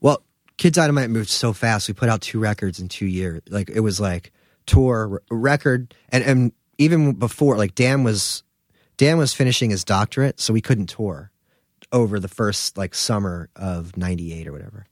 Well, 0.01 0.22
Kids 0.57 0.76
Dynamite 0.76 1.09
moved 1.09 1.30
so 1.30 1.53
fast. 1.53 1.88
We 1.88 1.93
put 1.93 2.09
out 2.09 2.20
two 2.20 2.38
records 2.38 2.82
in 2.82 2.89
two 2.89 3.05
years. 3.05 3.41
Like 3.49 3.70
it 3.70 3.80
was 3.80 4.01
like 4.01 4.34
tour 4.65 5.22
record, 5.32 5.95
and 6.09 6.22
and 6.24 6.51
even 6.78 7.13
before, 7.13 7.55
like 7.55 7.74
Dan 7.74 8.03
was 8.03 8.43
Dan 8.97 9.17
was 9.17 9.34
finishing 9.34 9.70
his 9.70 9.86
doctorate, 9.86 10.41
so 10.41 10.51
we 10.51 10.59
couldn't 10.59 10.88
tour 10.88 11.32
over 11.93 12.20
the 12.20 12.28
first 12.28 12.78
like 12.78 12.93
summer 12.93 13.49
of 13.55 13.95
'98 13.95 14.47
or 14.47 14.51
whatever. 14.51 14.86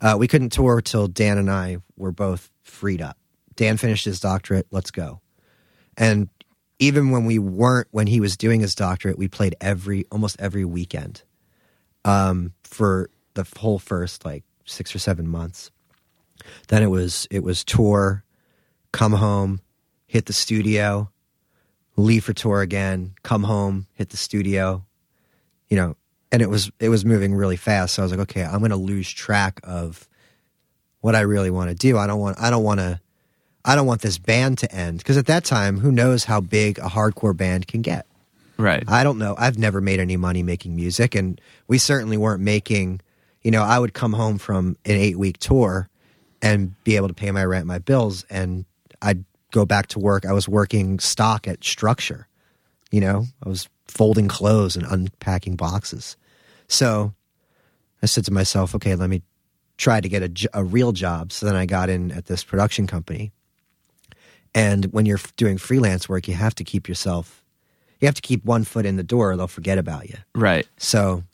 Uh, 0.00 0.14
we 0.16 0.28
couldn't 0.28 0.50
tour 0.50 0.80
till 0.80 1.08
Dan 1.08 1.38
and 1.38 1.50
I 1.50 1.78
were 1.96 2.12
both 2.12 2.52
freed 2.62 3.02
up. 3.02 3.18
Dan 3.56 3.76
finished 3.76 4.04
his 4.04 4.20
doctorate. 4.20 4.66
Let's 4.70 4.90
go. 4.90 5.20
And 5.96 6.28
even 6.78 7.10
when 7.10 7.24
we 7.24 7.38
weren't, 7.38 7.88
when 7.92 8.06
he 8.06 8.20
was 8.20 8.36
doing 8.36 8.60
his 8.60 8.74
doctorate, 8.74 9.18
we 9.18 9.28
played 9.28 9.54
every 9.60 10.04
almost 10.10 10.36
every 10.40 10.64
weekend 10.64 11.22
um, 12.04 12.52
for 12.64 13.10
the 13.34 13.46
whole 13.56 13.78
first 13.78 14.24
like 14.24 14.44
six 14.64 14.94
or 14.94 14.98
seven 14.98 15.28
months. 15.28 15.70
Then 16.68 16.82
it 16.82 16.88
was 16.88 17.26
it 17.30 17.42
was 17.42 17.64
tour, 17.64 18.24
come 18.92 19.12
home, 19.12 19.60
hit 20.06 20.26
the 20.26 20.32
studio, 20.32 21.10
leave 21.96 22.24
for 22.24 22.32
tour 22.32 22.60
again, 22.60 23.14
come 23.22 23.44
home, 23.44 23.86
hit 23.94 24.10
the 24.10 24.16
studio, 24.16 24.84
you 25.68 25.76
know, 25.76 25.96
and 26.32 26.42
it 26.42 26.50
was 26.50 26.70
it 26.80 26.88
was 26.88 27.04
moving 27.04 27.34
really 27.34 27.56
fast. 27.56 27.94
So 27.94 28.02
I 28.02 28.04
was 28.04 28.12
like, 28.12 28.20
okay, 28.22 28.42
I'm 28.42 28.58
going 28.58 28.70
to 28.70 28.76
lose 28.76 29.10
track 29.10 29.60
of 29.62 30.08
what 31.00 31.14
I 31.14 31.20
really 31.20 31.50
want 31.50 31.70
to 31.70 31.76
do. 31.76 31.96
I 31.96 32.06
don't 32.06 32.20
want 32.20 32.40
I 32.40 32.50
don't 32.50 32.64
want 32.64 32.80
to 32.80 33.00
I 33.64 33.76
don't 33.76 33.86
want 33.86 34.02
this 34.02 34.18
band 34.18 34.58
to 34.58 34.72
end 34.72 34.98
because 34.98 35.16
at 35.16 35.26
that 35.26 35.44
time, 35.44 35.78
who 35.78 35.90
knows 35.90 36.24
how 36.24 36.40
big 36.40 36.78
a 36.78 36.82
hardcore 36.82 37.36
band 37.36 37.66
can 37.66 37.82
get. 37.82 38.06
Right. 38.56 38.84
I 38.86 39.02
don't 39.02 39.18
know. 39.18 39.34
I've 39.36 39.58
never 39.58 39.80
made 39.80 40.00
any 40.00 40.16
money 40.16 40.42
making 40.42 40.76
music, 40.76 41.14
and 41.14 41.40
we 41.66 41.78
certainly 41.78 42.16
weren't 42.16 42.42
making. 42.42 43.00
You 43.42 43.50
know, 43.50 43.62
I 43.62 43.78
would 43.78 43.94
come 43.94 44.12
home 44.12 44.38
from 44.38 44.76
an 44.84 44.92
eight 44.92 45.18
week 45.18 45.38
tour 45.38 45.88
and 46.40 46.74
be 46.84 46.96
able 46.96 47.08
to 47.08 47.14
pay 47.14 47.30
my 47.30 47.44
rent, 47.44 47.66
my 47.66 47.78
bills, 47.78 48.24
and 48.30 48.64
I'd 49.02 49.24
go 49.50 49.64
back 49.64 49.88
to 49.88 49.98
work. 49.98 50.26
I 50.26 50.32
was 50.32 50.48
working 50.48 50.98
stock 50.98 51.48
at 51.48 51.64
Structure. 51.64 52.28
You 52.90 53.00
know, 53.00 53.26
I 53.44 53.48
was 53.48 53.68
folding 53.86 54.28
clothes 54.28 54.76
and 54.76 54.86
unpacking 54.86 55.56
boxes. 55.56 56.16
So 56.68 57.14
I 58.02 58.06
said 58.06 58.24
to 58.26 58.32
myself, 58.32 58.74
okay, 58.74 58.94
let 58.94 59.10
me 59.10 59.22
try 59.78 60.00
to 60.00 60.08
get 60.08 60.22
a, 60.22 60.48
a 60.58 60.64
real 60.64 60.92
job. 60.92 61.32
So 61.32 61.46
then 61.46 61.56
I 61.56 61.66
got 61.66 61.88
in 61.88 62.12
at 62.12 62.26
this 62.26 62.44
production 62.44 62.86
company. 62.86 63.32
And 64.54 64.86
when 64.86 65.04
you're 65.04 65.20
doing 65.36 65.58
freelance 65.58 66.08
work, 66.08 66.28
you 66.28 66.34
have 66.34 66.54
to 66.56 66.64
keep 66.64 66.88
yourself 66.88 67.44
you 68.04 68.06
have 68.06 68.14
to 68.14 68.22
keep 68.22 68.44
one 68.44 68.64
foot 68.64 68.84
in 68.84 68.96
the 68.96 69.02
door 69.02 69.32
or 69.32 69.36
they'll 69.36 69.46
forget 69.46 69.78
about 69.78 70.10
you. 70.10 70.16
right. 70.34 70.68
So, 70.76 71.24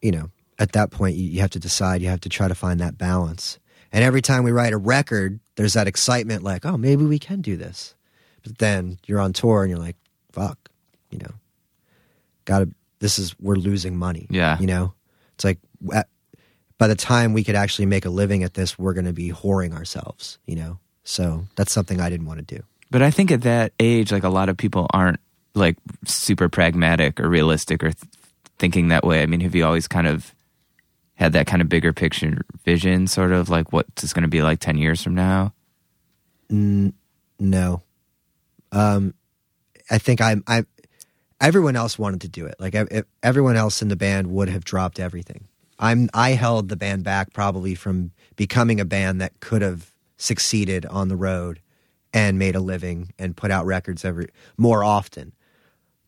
you 0.00 0.10
know, 0.10 0.30
at 0.58 0.72
that 0.72 0.90
point, 0.90 1.14
you, 1.14 1.28
you 1.28 1.40
have 1.40 1.50
to 1.50 1.60
decide, 1.60 2.02
you 2.02 2.08
have 2.08 2.22
to 2.22 2.28
try 2.28 2.48
to 2.48 2.54
find 2.56 2.80
that 2.80 2.98
balance. 2.98 3.60
And 3.92 4.02
every 4.02 4.22
time 4.22 4.42
we 4.42 4.50
write 4.50 4.72
a 4.72 4.76
record, 4.76 5.38
there's 5.54 5.74
that 5.74 5.86
excitement 5.86 6.42
like, 6.42 6.66
oh, 6.66 6.76
maybe 6.76 7.04
we 7.04 7.20
can 7.20 7.42
do 7.42 7.56
this. 7.56 7.94
But 8.42 8.58
then 8.58 8.98
you're 9.06 9.20
on 9.20 9.32
tour 9.32 9.62
and 9.62 9.70
you're 9.70 9.78
like, 9.78 9.94
fuck, 10.32 10.58
you 11.10 11.18
know, 11.18 11.34
gotta, 12.44 12.70
this 12.98 13.20
is, 13.20 13.38
we're 13.38 13.54
losing 13.54 13.96
money. 13.96 14.26
Yeah. 14.30 14.58
You 14.58 14.66
know, 14.66 14.94
it's 15.34 15.44
like, 15.44 15.60
at, 15.94 16.08
by 16.76 16.88
the 16.88 16.96
time 16.96 17.34
we 17.34 17.44
could 17.44 17.54
actually 17.54 17.86
make 17.86 18.04
a 18.04 18.10
living 18.10 18.42
at 18.42 18.54
this, 18.54 18.76
we're 18.76 18.94
going 18.94 19.04
to 19.04 19.12
be 19.12 19.30
whoring 19.30 19.72
ourselves, 19.74 20.40
you 20.44 20.56
know? 20.56 20.80
So 21.04 21.46
that's 21.56 21.72
something 21.72 22.00
I 22.00 22.10
didn't 22.10 22.26
want 22.26 22.46
to 22.46 22.56
do. 22.56 22.62
But 22.90 23.02
I 23.02 23.10
think 23.10 23.30
at 23.30 23.42
that 23.42 23.72
age, 23.80 24.12
like 24.12 24.22
a 24.22 24.28
lot 24.28 24.48
of 24.48 24.56
people 24.56 24.86
aren't 24.92 25.20
like 25.54 25.76
super 26.04 26.48
pragmatic 26.48 27.20
or 27.20 27.28
realistic 27.28 27.82
or 27.82 27.92
th- 27.92 28.12
thinking 28.58 28.88
that 28.88 29.04
way. 29.04 29.22
I 29.22 29.26
mean, 29.26 29.40
have 29.40 29.54
you 29.54 29.64
always 29.64 29.88
kind 29.88 30.06
of 30.06 30.34
had 31.14 31.32
that 31.32 31.46
kind 31.46 31.62
of 31.62 31.68
bigger 31.68 31.92
picture 31.92 32.42
vision, 32.64 33.06
sort 33.06 33.32
of 33.32 33.48
like 33.48 33.72
what 33.72 33.86
it's 33.96 34.12
going 34.12 34.22
to 34.22 34.28
be 34.28 34.42
like 34.42 34.60
10 34.60 34.76
years 34.76 35.02
from 35.02 35.14
now? 35.14 35.52
No. 37.38 37.82
Um, 38.70 39.14
I 39.90 39.98
think 39.98 40.20
I'm, 40.20 40.44
I, 40.46 40.64
everyone 41.40 41.76
else 41.76 41.98
wanted 41.98 42.22
to 42.22 42.28
do 42.28 42.46
it. 42.46 42.56
Like 42.58 42.74
ev- 42.74 43.06
everyone 43.22 43.56
else 43.56 43.82
in 43.82 43.88
the 43.88 43.96
band 43.96 44.28
would 44.28 44.48
have 44.48 44.64
dropped 44.64 45.00
everything. 45.00 45.48
I'm, 45.78 46.08
I 46.14 46.30
held 46.30 46.68
the 46.68 46.76
band 46.76 47.04
back 47.04 47.32
probably 47.32 47.74
from 47.74 48.12
becoming 48.36 48.80
a 48.80 48.84
band 48.84 49.20
that 49.20 49.40
could 49.40 49.62
have 49.62 49.91
succeeded 50.22 50.86
on 50.86 51.08
the 51.08 51.16
road 51.16 51.60
and 52.14 52.38
made 52.38 52.54
a 52.54 52.60
living 52.60 53.12
and 53.18 53.36
put 53.36 53.50
out 53.50 53.66
records 53.66 54.04
every 54.04 54.28
more 54.56 54.84
often. 54.84 55.32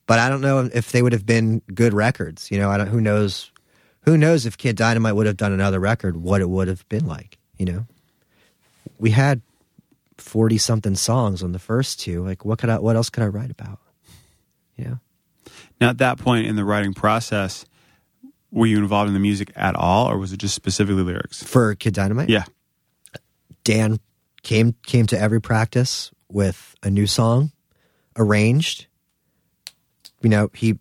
But 0.07 0.19
I 0.19 0.29
don't 0.29 0.41
know 0.43 0.71
if 0.73 0.93
they 0.93 1.03
would 1.03 1.13
have 1.13 1.27
been 1.27 1.63
good 1.75 1.95
records. 1.95 2.51
You 2.51 2.59
know, 2.59 2.71
I 2.71 2.77
don't. 2.77 2.89
Who 2.89 3.01
knows? 3.01 3.51
Who 4.03 4.19
knows 4.19 4.45
if 4.45 4.59
Kid 4.59 4.77
Dynamite 4.77 5.17
would 5.17 5.27
have 5.27 5.39
done 5.39 5.53
another 5.53 5.81
record? 5.81 6.17
What 6.19 6.41
it 6.43 6.49
would 6.51 6.69
have 6.69 6.87
been 6.91 7.07
like? 7.07 7.39
You 7.57 7.65
know, 7.67 7.87
we 8.99 9.11
had 9.11 9.41
forty 10.19 10.59
something 10.59 10.95
songs 10.95 11.43
on 11.43 11.53
the 11.53 11.59
first 11.59 12.01
two. 12.01 12.23
Like, 12.23 12.45
what 12.45 12.59
could 12.59 12.69
I? 12.69 12.79
What 12.79 12.97
else 12.97 13.09
could 13.11 13.23
I 13.23 13.29
write 13.29 13.51
about? 13.51 13.79
You 14.77 14.85
know, 14.85 14.99
Now, 15.81 15.89
at 15.91 15.99
that 15.99 16.19
point 16.19 16.47
in 16.47 16.57
the 16.57 16.65
writing 16.65 16.93
process, 16.93 17.65
were 18.51 18.67
you 18.67 18.77
involved 18.79 19.09
in 19.09 19.15
the 19.15 19.21
music 19.21 19.53
at 19.57 19.75
all, 19.75 20.11
or 20.11 20.19
was 20.19 20.33
it 20.35 20.37
just 20.37 20.55
specifically 20.55 21.03
lyrics? 21.03 21.43
for 21.43 21.75
Kid 21.77 21.95
Dynamite, 21.95 22.29
Yeah. 22.29 22.45
Dan 23.65 23.99
came 24.43 24.75
came 24.87 25.07
to 25.07 25.19
every 25.19 25.41
practice 25.41 26.11
with 26.29 26.75
a 26.83 26.91
new 26.91 27.07
song 27.07 27.53
arranged. 28.17 28.87
You 30.21 30.29
know, 30.29 30.51
he 30.55 30.79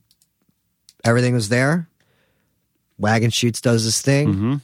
everything 1.04 1.34
was 1.34 1.50
there. 1.50 1.90
Wagenschutz 3.02 3.62
does 3.62 3.84
his 3.84 4.02
thing. 4.02 4.28
Mm-hmm. 4.34 4.56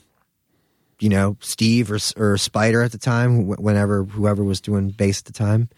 You 1.00 1.10
know, 1.10 1.38
Steve 1.40 1.92
or 1.92 2.00
or 2.18 2.38
Spider 2.38 2.84
at 2.84 2.92
the 2.92 2.98
time, 2.98 3.48
whenever 3.48 4.04
whoever 4.04 4.44
was 4.44 4.62
doing 4.62 4.90
bass 4.90 5.20
at 5.20 5.26
the 5.26 5.34
time, 5.34 5.70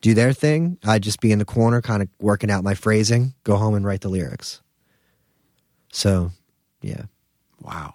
do 0.00 0.14
their 0.14 0.32
thing. 0.32 0.78
I'd 0.84 1.02
just 1.02 1.20
be 1.20 1.30
in 1.30 1.38
the 1.38 1.44
corner, 1.44 1.80
kind 1.80 2.02
of 2.02 2.08
working 2.20 2.50
out 2.50 2.64
my 2.64 2.74
phrasing. 2.74 3.34
Go 3.44 3.56
home 3.56 3.74
and 3.74 3.84
write 3.84 4.00
the 4.00 4.08
lyrics. 4.08 4.60
So, 5.92 6.32
yeah. 6.82 7.02
Wow. 7.60 7.94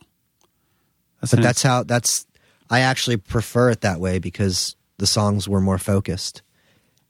That's 1.20 1.32
but 1.32 1.40
an- 1.40 1.44
that's 1.44 1.62
how 1.62 1.84
that's 1.84 2.26
i 2.70 2.80
actually 2.82 3.18
prefer 3.18 3.70
it 3.70 3.82
that 3.82 4.00
way 4.00 4.20
because 4.20 4.76
the 4.98 5.08
songs 5.08 5.48
were 5.48 5.62
more 5.62 5.78
focused 5.78 6.42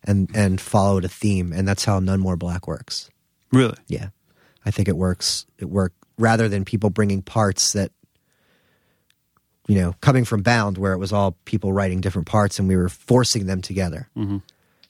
and 0.03 0.30
and 0.36 0.60
followed 0.62 1.06
a 1.06 1.08
theme 1.10 1.51
and 1.53 1.68
that's 1.68 1.86
how 1.86 1.99
none 1.99 2.20
more 2.20 2.36
black 2.38 2.68
works. 2.68 3.10
Really. 3.51 3.78
yeah. 3.88 4.10
I 4.66 4.72
think 4.72 4.88
it 4.88 4.97
works 4.97 5.45
it 5.60 5.66
worked 5.66 5.95
rather 6.18 6.49
than 6.49 6.66
people 6.66 6.89
bringing 6.89 7.22
parts 7.22 7.74
that 7.74 7.91
you 9.68 9.76
know 9.80 9.93
coming 10.01 10.26
from 10.26 10.41
bound 10.41 10.78
where 10.78 10.93
it 10.93 10.97
was 10.97 11.12
all 11.14 11.38
people 11.45 11.74
writing 11.74 12.01
different 12.01 12.28
parts 12.28 12.60
and 12.60 12.68
we 12.68 12.76
were 12.76 12.89
forcing 12.89 13.45
them 13.45 13.62
together. 13.62 14.10
Mhm. 14.16 14.41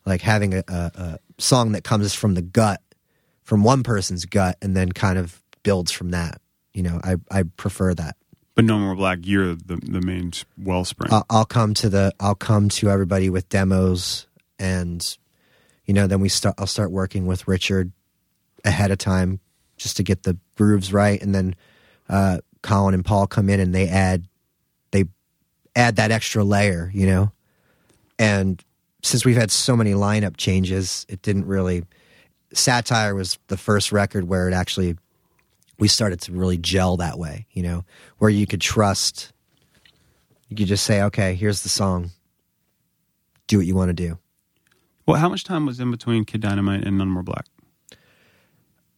like 0.06 0.22
having 0.22 0.54
a, 0.54 0.64
a, 0.68 0.92
a 0.96 1.20
song 1.38 1.72
that 1.74 1.84
comes 1.84 2.14
from 2.14 2.34
the 2.36 2.42
gut 2.42 2.82
from 3.44 3.64
one 3.64 3.84
person's 3.84 4.26
gut 4.26 4.58
and 4.62 4.76
then 4.76 4.92
kind 4.92 5.18
of 5.18 5.42
builds 5.64 5.92
from 5.92 6.12
that. 6.12 6.42
You 6.74 6.84
know 6.84 7.00
i 7.04 7.16
i 7.32 7.44
prefer 7.44 7.94
that 7.94 8.16
But 8.56 8.66
None 8.66 8.82
More 8.82 8.96
Black. 8.96 9.20
You're 9.24 9.56
the 9.56 9.78
the 9.84 10.02
main 10.02 10.32
wellspring. 10.58 11.12
I'll, 11.12 11.26
I'll 11.30 11.46
come 11.46 11.74
to 11.76 11.90
the 11.90 12.14
I'll 12.20 12.36
come 12.36 12.70
to 12.70 12.90
everybody 12.90 13.30
with 13.30 13.50
demos 13.50 14.28
and 14.58 15.18
you 15.86 15.94
know 15.94 16.08
then 16.08 16.22
we 16.22 16.30
start 16.30 16.56
I'll 16.58 16.68
start 16.68 16.92
working 16.92 17.26
with 17.26 17.48
Richard 17.48 17.92
ahead 18.64 18.92
of 18.92 18.98
time 18.98 19.40
just 19.78 19.98
to 19.98 20.04
get 20.04 20.24
the 20.24 20.38
grooves 20.56 20.94
right 20.94 21.22
and 21.22 21.36
then 21.36 21.56
uh, 22.10 22.40
Colin 22.62 22.94
and 22.94 23.06
Paul 23.06 23.28
come 23.28 23.50
in 23.50 23.60
and 23.60 23.76
they 23.76 23.88
add 23.88 24.28
they 24.92 25.06
add 25.76 25.98
that 25.98 26.12
extra 26.12 26.44
layer, 26.44 26.90
you 26.94 27.06
know. 27.06 27.32
And 28.18 28.64
since 29.04 29.26
we've 29.26 29.36
had 29.36 29.52
so 29.52 29.76
many 29.76 29.94
lineup 29.94 30.38
changes, 30.38 31.06
it 31.10 31.22
didn't 31.22 31.46
really. 31.46 31.84
Satire 32.54 33.14
was 33.14 33.38
the 33.48 33.58
first 33.58 33.92
record 33.92 34.30
where 34.30 34.48
it 34.48 34.54
actually 34.54 34.96
we 35.78 35.88
started 35.88 36.22
to 36.22 36.32
really 36.32 36.58
gel 36.58 36.98
that 36.98 37.18
way, 37.18 37.48
you 37.52 37.64
know, 37.64 37.84
where 38.18 38.30
you 38.30 38.48
could 38.48 38.62
trust. 38.62 39.32
You 40.50 40.56
could 40.56 40.68
just 40.68 40.84
say, 40.84 41.02
"Okay, 41.04 41.36
here's 41.36 41.64
the 41.64 41.70
song. 41.70 42.12
Do 43.48 43.58
what 43.58 43.66
you 43.66 43.76
want 43.76 43.90
to 43.90 43.94
do." 43.94 44.20
Well, 45.06 45.18
how 45.18 45.30
much 45.30 45.44
time 45.44 45.66
was 45.66 45.80
in 45.80 45.92
between 45.92 46.26
Kid 46.26 46.42
Dynamite 46.42 46.84
and 46.84 46.98
None 46.98 47.10
More 47.10 47.24
Black? 47.24 47.46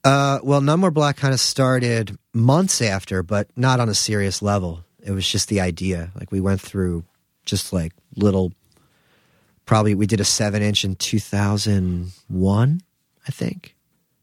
Uh, 0.04 0.40
well, 0.42 0.62
None 0.62 0.80
More 0.80 0.92
Black 0.92 1.18
kind 1.18 1.34
of 1.34 1.40
started 1.40 2.18
months 2.34 2.82
after, 2.82 3.24
but 3.24 3.50
not 3.58 3.80
on 3.80 3.90
a 3.90 3.94
serious 3.94 4.42
level. 4.42 4.86
It 5.02 5.12
was 5.12 5.30
just 5.30 5.50
the 5.50 5.60
idea. 5.60 6.12
Like 6.16 6.32
we 6.32 6.40
went 6.40 6.62
through 6.62 7.04
just 7.46 7.74
like 7.74 7.94
little. 8.16 8.54
Probably 9.66 9.96
we 9.96 10.08
did 10.08 10.22
a 10.22 10.26
seven 10.26 10.62
inch 10.62 10.86
in 10.86 10.96
two 10.96 11.20
thousand 11.20 12.14
one, 12.30 12.82
I 13.28 13.32
think. 13.32 13.76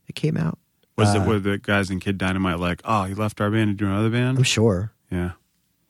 It 0.07 0.15
came 0.15 0.37
out. 0.37 0.57
Was 0.97 1.13
Uh, 1.15 1.19
it 1.21 1.27
were 1.27 1.39
the 1.39 1.57
guys 1.57 1.89
in 1.89 1.99
Kid 1.99 2.17
Dynamite 2.17 2.59
like, 2.59 2.81
oh, 2.85 3.03
he 3.03 3.13
left 3.13 3.41
our 3.41 3.51
band 3.51 3.69
to 3.69 3.73
do 3.73 3.89
another 3.89 4.09
band? 4.09 4.37
I'm 4.37 4.43
sure 4.43 4.93
Yeah. 5.11 5.31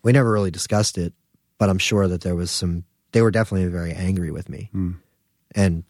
we 0.03 0.11
never 0.11 0.31
really 0.31 0.51
discussed 0.51 0.97
it, 0.97 1.13
but 1.59 1.69
I'm 1.69 1.77
sure 1.77 2.07
that 2.07 2.21
there 2.21 2.35
was 2.35 2.49
some. 2.51 2.83
They 3.11 3.21
were 3.21 3.31
definitely 3.31 3.67
very 3.69 3.93
angry 3.93 4.31
with 4.31 4.49
me, 4.49 4.69
Hmm. 4.71 4.91
and 5.53 5.83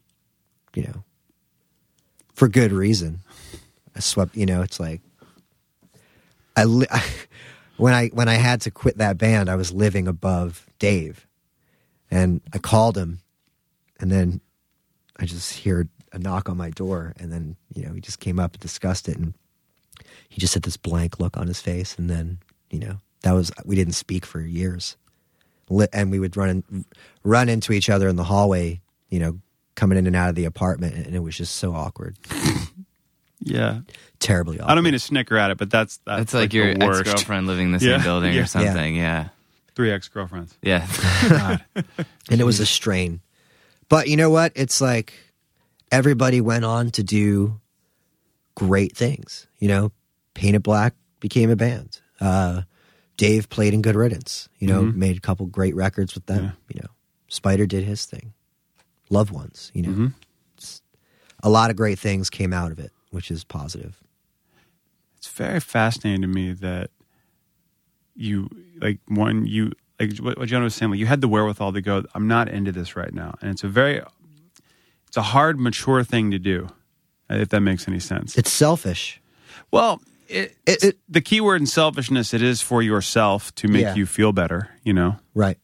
you 0.76 0.84
know, 0.84 1.04
for 2.34 2.48
good 2.50 2.72
reason. 2.72 3.22
I 3.96 4.00
swept. 4.02 4.36
You 4.36 4.46
know, 4.46 4.62
it's 4.62 4.80
like 4.80 5.02
I, 6.58 6.66
li- 6.66 6.88
when 7.78 7.94
I 7.94 8.08
when 8.10 8.28
I 8.28 8.34
had 8.36 8.62
to 8.62 8.72
quit 8.72 8.98
that 8.98 9.18
band, 9.18 9.50
I 9.50 9.56
was 9.56 9.72
living 9.72 10.08
above 10.08 10.68
Dave, 10.80 11.26
and 12.12 12.42
I 12.54 12.58
called 12.58 12.98
him, 12.98 13.20
and 14.00 14.12
then 14.12 14.42
I 15.18 15.26
just 15.26 15.64
heard 15.64 15.88
a 16.16 16.20
knock 16.20 16.50
on 16.50 16.58
my 16.58 16.70
door, 16.72 17.14
and 17.20 17.32
then 17.32 17.56
you 17.76 17.86
know 17.86 17.94
he 17.94 18.02
just 18.02 18.20
came 18.20 18.40
up 18.40 18.54
and 18.54 18.62
discussed 18.62 19.08
it, 19.10 19.18
and 19.18 19.34
he 20.30 20.40
just 20.42 20.54
had 20.54 20.64
this 20.64 20.78
blank 20.78 21.20
look 21.20 21.38
on 21.38 21.48
his 21.48 21.62
face, 21.62 21.96
and 21.98 22.10
then 22.10 22.40
you 22.72 22.80
know 22.80 22.98
that 23.22 23.34
was 23.34 23.52
we 23.66 23.76
didn't 23.76 23.94
speak 23.94 24.26
for 24.26 24.40
years, 24.42 24.96
and 25.94 26.10
we 26.12 26.20
would 26.20 26.36
run 26.38 26.50
in, 26.50 26.86
run 27.24 27.50
into 27.50 27.74
each 27.74 27.90
other 27.90 28.08
in 28.08 28.16
the 28.16 28.24
hallway, 28.24 28.80
you 29.10 29.20
know, 29.20 29.40
coming 29.76 29.98
in 29.98 30.08
and 30.08 30.16
out 30.16 30.30
of 30.30 30.36
the 30.36 30.46
apartment, 30.46 30.96
and 30.96 31.16
it 31.16 31.20
was 31.20 31.36
just 31.38 31.58
so 31.58 31.74
awkward, 31.74 32.16
Yeah. 33.40 33.82
terribly 34.20 34.60
awkward. 34.60 34.72
I 34.72 34.76
don't 34.76 34.84
mean 34.84 34.94
to 34.94 35.00
snicker 35.00 35.38
at 35.38 35.52
it, 35.52 35.58
but 35.58 35.70
that's 35.70 35.98
that's, 36.06 36.22
It's 36.24 36.34
like, 36.34 36.54
your 36.54 36.74
the 36.74 36.86
ex 36.86 37.02
girlfriend 37.04 37.48
living 37.48 37.68
in 37.68 37.72
the 37.74 37.80
same 37.80 37.90
Yeah, 37.90 38.04
building 38.04 38.34
yeah. 38.34 38.42
or 38.42 38.46
something. 38.46 38.96
Yeah. 38.96 39.30
Three 39.76 39.92
ex 39.92 40.08
girlfriends. 40.08 40.58
Yeah. 40.62 40.88
Oh 41.78 41.84
and 42.32 42.42
it 42.42 42.44
was 42.46 42.60
a 42.60 42.66
strain. 42.66 43.20
But 43.90 44.08
you 44.08 44.18
know 44.18 44.30
what? 44.32 44.52
It's 44.56 44.82
like 44.82 45.14
everybody 45.92 46.42
went 46.42 46.66
on 46.66 46.90
to 46.92 47.04
do 47.04 47.60
great 48.56 48.96
things. 48.96 49.48
You 49.60 49.68
know, 49.68 49.92
Paint 50.34 50.56
It 50.56 50.64
Black 50.64 50.94
became 51.20 51.50
a 51.50 51.56
band. 51.56 52.00
Uh, 52.20 52.64
Dave 53.18 53.50
played 53.50 53.74
in 53.74 53.82
Good 53.82 53.96
Riddance. 53.96 54.50
You 54.60 54.68
know, 54.68 54.84
Mhm. 54.84 54.96
made 54.96 55.18
a 55.18 55.22
couple 55.22 55.46
great 55.46 55.76
records 55.76 56.14
with 56.16 56.26
them. 56.26 56.44
Yeah. 56.46 56.52
You 56.74 56.82
know, 56.84 56.90
Spider 57.28 57.66
did 57.66 57.84
his 57.86 58.06
thing. 58.06 58.34
Loved 59.10 59.32
ones. 59.32 59.72
You 59.74 59.82
know, 59.84 59.90
Mhm. 59.90 60.14
A 61.44 61.50
lot 61.50 61.70
of 61.70 61.76
great 61.76 62.00
things 62.00 62.30
came 62.30 62.54
out 62.54 62.72
of 62.72 62.80
it, 62.80 62.92
which 63.12 63.30
is 63.30 63.44
positive. 63.44 64.02
It's 65.18 65.28
very 65.28 65.60
fascinating 65.60 66.22
to 66.22 66.28
me 66.28 66.54
that 66.54 66.90
you 68.16 68.50
like 68.82 69.00
one 69.08 69.46
you 69.46 69.72
like 70.00 70.18
what, 70.18 70.38
what 70.38 70.48
Jonah 70.48 70.64
was 70.64 70.76
saying. 70.76 70.92
Like 70.92 71.00
you 71.00 71.06
had 71.06 71.22
the 71.22 71.28
wherewithal 71.28 71.74
to 71.74 71.82
go. 71.82 72.04
I'm 72.16 72.28
not 72.28 72.48
into 72.50 72.72
this 72.72 72.96
right 72.96 73.14
now, 73.14 73.36
and 73.42 73.52
it's 73.52 73.64
a 73.64 73.68
very 73.68 74.02
it's 75.16 75.18
a 75.18 75.32
hard, 75.32 75.58
mature 75.58 76.04
thing 76.04 76.32
to 76.32 76.38
do. 76.40 76.68
If 77.30 77.48
that 77.50 77.62
makes 77.62 77.88
any 77.88 78.00
sense. 78.00 78.38
It's 78.38 78.52
selfish. 78.52 79.22
Well, 79.72 80.02
it, 80.28 80.58
It- 80.66 80.84
it- 80.84 81.00
the 81.08 81.22
key 81.22 81.40
word 81.40 81.62
in 81.62 81.68
selfishness 81.68 82.34
it 82.34 82.42
is 82.42 82.62
for 82.62 82.82
yourself 82.82 83.56
to 83.56 83.70
make 83.70 83.84
Yeah. 83.84 83.96
you 83.96 84.06
feel 84.06 84.34
better. 84.34 84.70
You 84.84 84.92
know, 84.94 85.18
Right. 85.34 85.58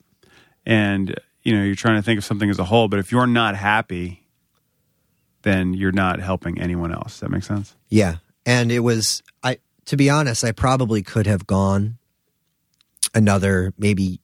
and 0.66 1.14
you 1.44 1.54
know 1.56 1.64
you're 1.64 1.76
trying 1.76 1.98
to 1.98 2.02
think 2.02 2.18
of 2.18 2.24
something 2.24 2.50
as 2.50 2.60
a 2.60 2.64
whole. 2.64 2.88
But 2.88 3.00
if 3.00 3.12
you're 3.12 3.28
not 3.28 3.58
happy, 3.58 4.26
then 5.42 5.74
you're 5.74 5.92
not 5.92 6.22
helping 6.22 6.60
anyone 6.62 6.94
else. 6.94 7.20
That 7.20 7.30
makes 7.30 7.48
sense? 7.48 7.76
Yeah. 7.90 8.18
And 8.46 8.72
it 8.72 8.80
was 8.80 9.22
I 9.44 9.58
to 9.86 9.98
be 9.98 10.10
honest, 10.10 10.44
I 10.46 10.54
probably 10.54 11.04
could 11.04 11.28
have 11.28 11.46
gone 11.46 11.98
another 13.14 13.74
maybe 13.78 14.20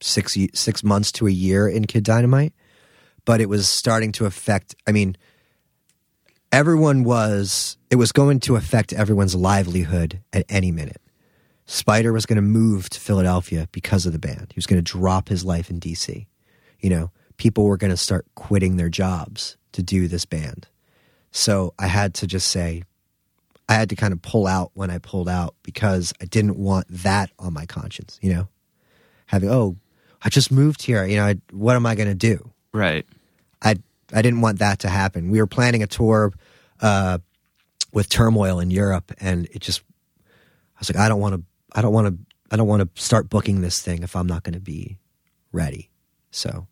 6 0.00 0.36
6 0.54 0.84
months 0.84 1.10
to 1.12 1.26
a 1.26 1.30
year 1.30 1.68
in 1.68 1.86
Kid 1.86 2.04
Dynamite, 2.04 2.52
but 3.28 3.42
it 3.42 3.48
was 3.50 3.68
starting 3.68 4.10
to 4.10 4.24
affect 4.24 4.74
I 4.86 4.92
mean 4.92 5.14
everyone 6.50 7.04
was 7.04 7.76
it 7.90 7.96
was 7.96 8.10
going 8.10 8.40
to 8.40 8.56
affect 8.56 8.94
everyone's 8.94 9.34
livelihood 9.34 10.22
at 10.32 10.46
any 10.48 10.72
minute. 10.72 11.02
Spider 11.66 12.10
was 12.14 12.24
going 12.24 12.36
to 12.36 12.42
move 12.42 12.88
to 12.88 12.98
Philadelphia 12.98 13.68
because 13.70 14.06
of 14.06 14.14
the 14.14 14.18
band. 14.18 14.46
He 14.54 14.56
was 14.56 14.64
going 14.64 14.82
to 14.82 14.92
drop 14.98 15.28
his 15.28 15.44
life 15.44 15.68
in 15.68 15.78
DC. 15.78 16.26
You 16.80 16.88
know, 16.88 17.10
people 17.36 17.64
were 17.64 17.76
going 17.76 17.90
to 17.90 17.98
start 17.98 18.24
quitting 18.34 18.78
their 18.78 18.88
jobs 18.88 19.58
to 19.72 19.82
do 19.82 20.08
this 20.08 20.24
band. 20.24 20.66
So 21.30 21.74
I 21.78 21.86
had 21.86 22.14
to 22.14 22.26
just 22.26 22.48
say, 22.48 22.84
I 23.68 23.74
had 23.74 23.90
to 23.90 23.96
kind 23.96 24.14
of 24.14 24.22
pull 24.22 24.46
out 24.46 24.70
when 24.72 24.88
I 24.88 24.96
pulled 24.96 25.28
out 25.28 25.54
because 25.62 26.14
I 26.22 26.24
didn't 26.24 26.56
want 26.56 26.86
that 26.88 27.30
on 27.38 27.52
my 27.52 27.66
conscience, 27.66 28.18
you 28.22 28.32
know? 28.32 28.48
Having, 29.26 29.50
oh, 29.50 29.76
I 30.22 30.30
just 30.30 30.50
moved 30.50 30.80
here, 30.80 31.04
you 31.04 31.16
know, 31.16 31.26
I, 31.26 31.34
what 31.52 31.76
am 31.76 31.84
I 31.84 31.94
going 31.94 32.08
to 32.08 32.14
do? 32.14 32.50
right. 32.72 33.06
I 33.62 33.76
I 34.12 34.22
didn't 34.22 34.40
want 34.40 34.58
that 34.60 34.78
to 34.80 34.88
happen. 34.88 35.30
We 35.30 35.40
were 35.40 35.46
planning 35.46 35.82
a 35.82 35.86
tour 35.86 36.32
uh, 36.80 37.18
with 37.92 38.08
Turmoil 38.08 38.60
in 38.60 38.70
Europe, 38.70 39.12
and 39.20 39.46
it 39.52 39.60
just 39.60 39.82
I 40.76 40.80
was 40.80 40.90
like, 40.92 40.98
I 41.04 41.08
don't 41.08 41.20
want 41.20 41.34
to, 41.36 41.42
I 41.72 41.82
don't 41.82 41.92
want 41.92 42.06
to, 42.06 42.18
I 42.50 42.56
don't 42.56 42.68
want 42.68 42.94
to 42.94 43.02
start 43.02 43.28
booking 43.28 43.60
this 43.60 43.82
thing 43.82 44.02
if 44.02 44.14
I'm 44.14 44.26
not 44.26 44.44
going 44.44 44.54
to 44.54 44.60
be 44.60 44.98
ready. 45.52 45.90
So 46.30 46.66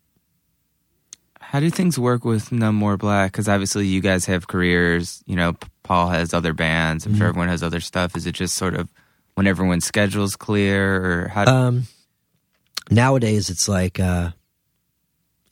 How 1.41 1.59
do 1.59 1.69
things 1.69 1.97
work 1.99 2.23
with 2.25 2.51
None 2.51 2.75
More 2.75 2.95
Black? 2.97 3.31
Because 3.31 3.47
obviously 3.49 3.85
you 3.87 4.01
guys 4.01 4.25
have 4.25 4.47
careers. 4.47 5.23
You 5.25 5.35
know, 5.35 5.55
Paul 5.83 6.09
has 6.09 6.33
other 6.33 6.53
bands. 6.53 7.05
I'm 7.05 7.15
sure 7.15 7.27
everyone 7.27 7.49
has 7.49 7.63
other 7.63 7.79
stuff. 7.79 8.15
Is 8.15 8.25
it 8.25 8.33
just 8.33 8.55
sort 8.55 8.75
of 8.75 8.89
when 9.35 9.45
everyone's 9.47 9.85
schedule's 9.85 10.35
clear, 10.35 11.23
or 11.23 11.27
how? 11.27 11.45
Do- 11.45 11.51
um, 11.51 11.83
nowadays, 12.89 13.49
it's 13.49 13.67
like 13.67 13.99
uh, 13.99 14.31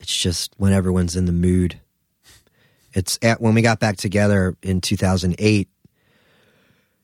it's 0.06 0.16
just 0.16 0.54
when 0.58 0.72
everyone's 0.72 1.16
in 1.16 1.26
the 1.26 1.32
mood. 1.32 1.80
It's 2.94 3.18
at, 3.24 3.42
when 3.42 3.56
we 3.56 3.64
got 3.64 3.80
back 3.80 3.98
together 3.98 4.56
in 4.62 4.80
2008. 4.80 5.68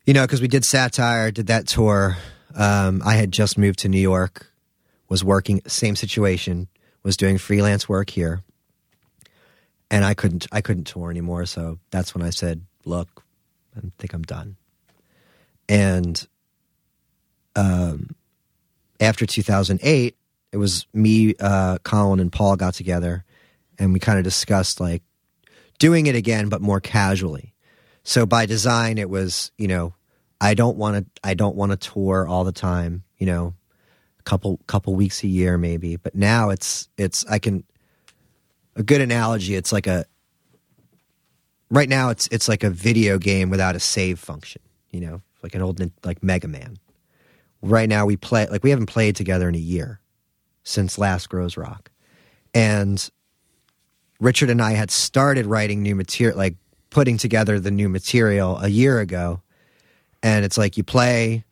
You 0.06 0.14
know, 0.14 0.22
because 0.22 0.40
we 0.40 0.46
did 0.46 0.64
satire, 0.64 1.32
did 1.32 1.48
that 1.48 1.66
tour. 1.66 2.16
Um, 2.54 3.02
I 3.04 3.14
had 3.14 3.32
just 3.32 3.58
moved 3.58 3.80
to 3.80 3.88
New 3.88 4.00
York, 4.00 4.52
was 5.08 5.24
working 5.24 5.62
same 5.66 5.96
situation, 5.96 6.68
was 7.02 7.16
doing 7.16 7.38
freelance 7.38 7.88
work 7.88 8.08
here, 8.08 8.44
and 9.90 10.04
I 10.04 10.14
couldn't 10.14 10.46
I 10.52 10.60
couldn't 10.60 10.84
tour 10.84 11.10
anymore. 11.10 11.44
So 11.46 11.80
that's 11.90 12.14
when 12.14 12.22
I 12.22 12.30
said, 12.30 12.64
"Look, 12.84 13.24
I 13.76 13.80
think 13.98 14.12
I'm 14.12 14.22
done." 14.22 14.54
And 15.68 16.24
um, 17.56 18.14
after 19.00 19.26
2008, 19.26 20.16
it 20.52 20.58
was 20.58 20.86
me, 20.92 21.34
uh, 21.40 21.78
Colin, 21.82 22.20
and 22.20 22.30
Paul 22.30 22.56
got 22.56 22.74
together, 22.74 23.24
and 23.78 23.92
we 23.92 23.98
kind 23.98 24.18
of 24.18 24.24
discussed 24.24 24.80
like 24.80 25.02
doing 25.78 26.06
it 26.06 26.14
again, 26.14 26.48
but 26.48 26.60
more 26.60 26.78
casually. 26.78 27.54
So 28.04 28.26
by 28.26 28.46
design, 28.46 28.98
it 28.98 29.08
was 29.08 29.50
you 29.56 29.66
know 29.66 29.94
I 30.40 30.54
don't 30.54 30.76
want 30.76 30.96
to 30.96 31.20
I 31.24 31.34
don't 31.34 31.56
want 31.56 31.72
to 31.72 31.76
tour 31.90 32.28
all 32.28 32.44
the 32.44 32.52
time. 32.52 33.02
You 33.16 33.26
know, 33.26 33.54
a 34.18 34.22
couple 34.24 34.60
couple 34.66 34.94
weeks 34.94 35.22
a 35.22 35.28
year 35.28 35.56
maybe. 35.56 35.96
But 35.96 36.14
now 36.14 36.50
it's 36.50 36.88
it's 36.98 37.24
I 37.26 37.38
can 37.38 37.64
a 38.76 38.82
good 38.82 39.00
analogy. 39.00 39.54
It's 39.54 39.72
like 39.72 39.86
a 39.86 40.04
right 41.70 41.88
now 41.88 42.10
it's 42.10 42.28
it's 42.28 42.48
like 42.48 42.62
a 42.62 42.70
video 42.70 43.18
game 43.18 43.48
without 43.48 43.74
a 43.74 43.80
save 43.80 44.18
function. 44.18 44.60
You 44.90 45.00
know, 45.00 45.22
like 45.42 45.54
an 45.54 45.62
old 45.62 45.80
like 46.04 46.22
Mega 46.22 46.48
Man. 46.48 46.76
Right 47.62 47.88
now 47.88 48.04
we 48.04 48.18
play 48.18 48.46
like 48.48 48.62
we 48.62 48.70
haven't 48.70 48.86
played 48.86 49.16
together 49.16 49.48
in 49.48 49.54
a 49.54 49.58
year 49.58 50.01
since 50.64 50.98
last 50.98 51.28
Groezrock, 51.28 51.88
and 52.54 53.10
Richard 54.20 54.50
and 54.50 54.62
I 54.62 54.72
had 54.72 54.92
started 54.92 55.46
writing 55.46 55.82
new 55.82 55.96
material, 55.96 56.38
like 56.38 56.54
putting 56.90 57.16
together 57.16 57.58
the 57.58 57.72
new 57.72 57.88
material 57.88 58.56
a 58.58 58.68
year 58.68 59.00
ago. 59.00 59.42
And 60.22 60.44
it's 60.44 60.56
like 60.56 60.76
you 60.76 60.84
play, 60.84 61.44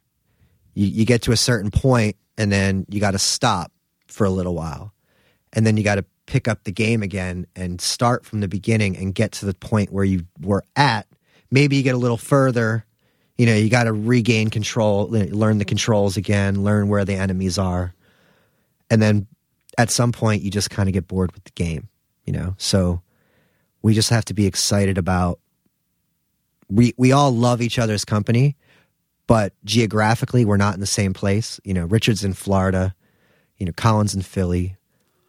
you, 0.75 0.87
you 0.87 1.05
get 1.05 1.23
to 1.23 1.33
a 1.33 1.37
certain 1.37 1.73
point, 1.73 2.15
and 2.39 2.53
then 2.53 2.87
you 2.89 3.01
got 3.01 3.11
to 3.13 3.19
stop 3.19 3.73
for 4.07 4.25
a 4.25 4.31
little 4.31 4.55
while. 4.55 4.93
And 5.53 5.67
then 5.67 5.77
you 5.77 5.83
got 5.83 5.97
to 5.97 6.05
pick 6.27 6.47
up 6.47 6.63
the 6.63 6.71
game 6.71 7.03
again 7.03 7.47
and 7.57 7.81
start 7.81 8.25
from 8.25 8.39
the 8.39 8.47
beginning 8.47 8.97
and 8.97 9.15
get 9.15 9.33
to 9.33 9.47
the 9.47 9.55
point 9.55 9.91
where 9.91 10.05
you 10.05 10.27
were 10.41 10.63
at. 10.77 11.09
Maybe 11.51 11.75
you 11.75 11.83
get 11.83 11.97
a 11.97 11.99
little 11.99 12.17
further. 12.17 12.85
You 13.37 13.47
know, 13.47 13.55
you 13.55 13.69
got 13.69 13.85
to 13.85 13.93
regain 13.93 14.49
control, 14.49 15.09
learn 15.09 15.59
the 15.59 15.65
controls 15.65 16.17
again, 16.17 16.63
learn 16.63 16.89
where 16.89 17.05
the 17.05 17.15
enemies 17.15 17.59
are. 17.59 17.95
And 18.91 19.01
then 19.01 19.27
at 19.79 19.91
some 19.91 20.13
point 20.13 20.43
you 20.43 20.51
just 20.51 20.69
kind 20.71 20.89
of 20.89 20.93
get 20.93 21.09
bored 21.09 21.33
with 21.33 21.45
the 21.45 21.53
game, 21.53 21.89
you 22.25 22.33
know. 22.33 22.55
So 22.59 23.01
we 23.83 23.95
just 23.95 24.11
have 24.11 24.25
to 24.27 24.35
be 24.35 24.47
excited 24.47 24.99
about. 24.99 25.39
We 26.69 26.95
we 26.97 27.13
all 27.13 27.31
love 27.31 27.63
each 27.63 27.79
other's 27.79 28.05
company, 28.05 28.57
but 29.27 29.55
geographically 29.65 30.45
we're 30.45 30.57
not 30.57 30.75
in 30.75 30.81
the 30.81 30.87
same 30.87 31.15
place. 31.15 31.61
You 31.65 31.75
know, 31.75 31.87
Richard's 31.87 32.25
in 32.25 32.35
Florida, 32.35 32.95
you 33.59 33.67
know, 33.67 33.73
Colin's 33.73 34.15
in 34.15 34.23
Philly, 34.23 34.77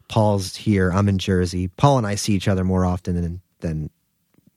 Paul's 0.08 0.56
here, 0.58 0.92
I'm 0.92 1.08
in 1.08 1.18
Jersey. 1.18 1.70
Paul 1.70 2.00
and 2.00 2.06
I 2.06 2.16
see 2.16 2.34
each 2.34 2.48
other 2.50 2.64
more 2.64 2.86
often 2.86 3.16
than 3.16 3.42
than 3.62 3.90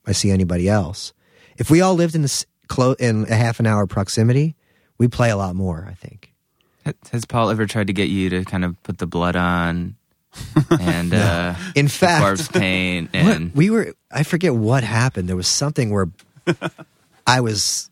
I 0.05 0.11
see 0.11 0.29
anybody 0.29 0.67
else. 0.67 1.13
If 1.57 1.71
we 1.71 1.81
all 1.81 1.95
lived 1.95 2.15
in 2.15 2.21
this 2.21 2.45
clo- 2.67 2.97
in 2.99 3.25
a 3.29 3.35
half 3.35 3.59
an 3.59 3.65
hour 3.65 3.87
proximity, 3.87 4.55
we 4.97 5.07
play 5.07 5.29
a 5.29 5.37
lot 5.37 5.55
more. 5.55 5.87
I 5.89 5.93
think. 5.93 6.34
Has 7.11 7.25
Paul 7.25 7.49
ever 7.49 7.65
tried 7.65 7.87
to 7.87 7.93
get 7.93 8.09
you 8.09 8.29
to 8.29 8.45
kind 8.45 8.63
of 8.65 8.81
put 8.83 8.97
the 8.99 9.07
blood 9.07 9.35
on 9.35 9.95
and 10.79 11.13
uh, 11.13 11.55
In 11.75 11.87
fact, 11.87 12.21
corpse 12.23 12.47
paint 12.47 13.09
What- 13.13 13.35
and 13.35 13.53
we 13.55 13.69
were 13.69 13.93
I 14.11 14.23
forget 14.23 14.53
what 14.53 14.83
happened. 14.83 15.27
There 15.29 15.35
was 15.35 15.47
something 15.47 15.89
where 15.91 16.07
I 17.25 17.41
was 17.41 17.89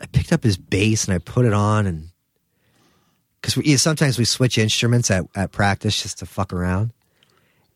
I 0.00 0.06
picked 0.06 0.32
up 0.32 0.42
his 0.44 0.56
bass 0.56 1.06
and 1.06 1.14
I 1.14 1.18
put 1.18 1.44
it 1.46 1.52
on 1.52 1.86
and 1.86 2.08
because 3.40 3.56
we 3.56 3.64
yeah, 3.64 3.76
sometimes 3.76 4.18
we 4.18 4.24
switch 4.24 4.58
instruments 4.58 5.10
at, 5.10 5.24
at 5.34 5.52
practice 5.52 6.02
just 6.02 6.18
to 6.20 6.26
fuck 6.26 6.52
around. 6.52 6.92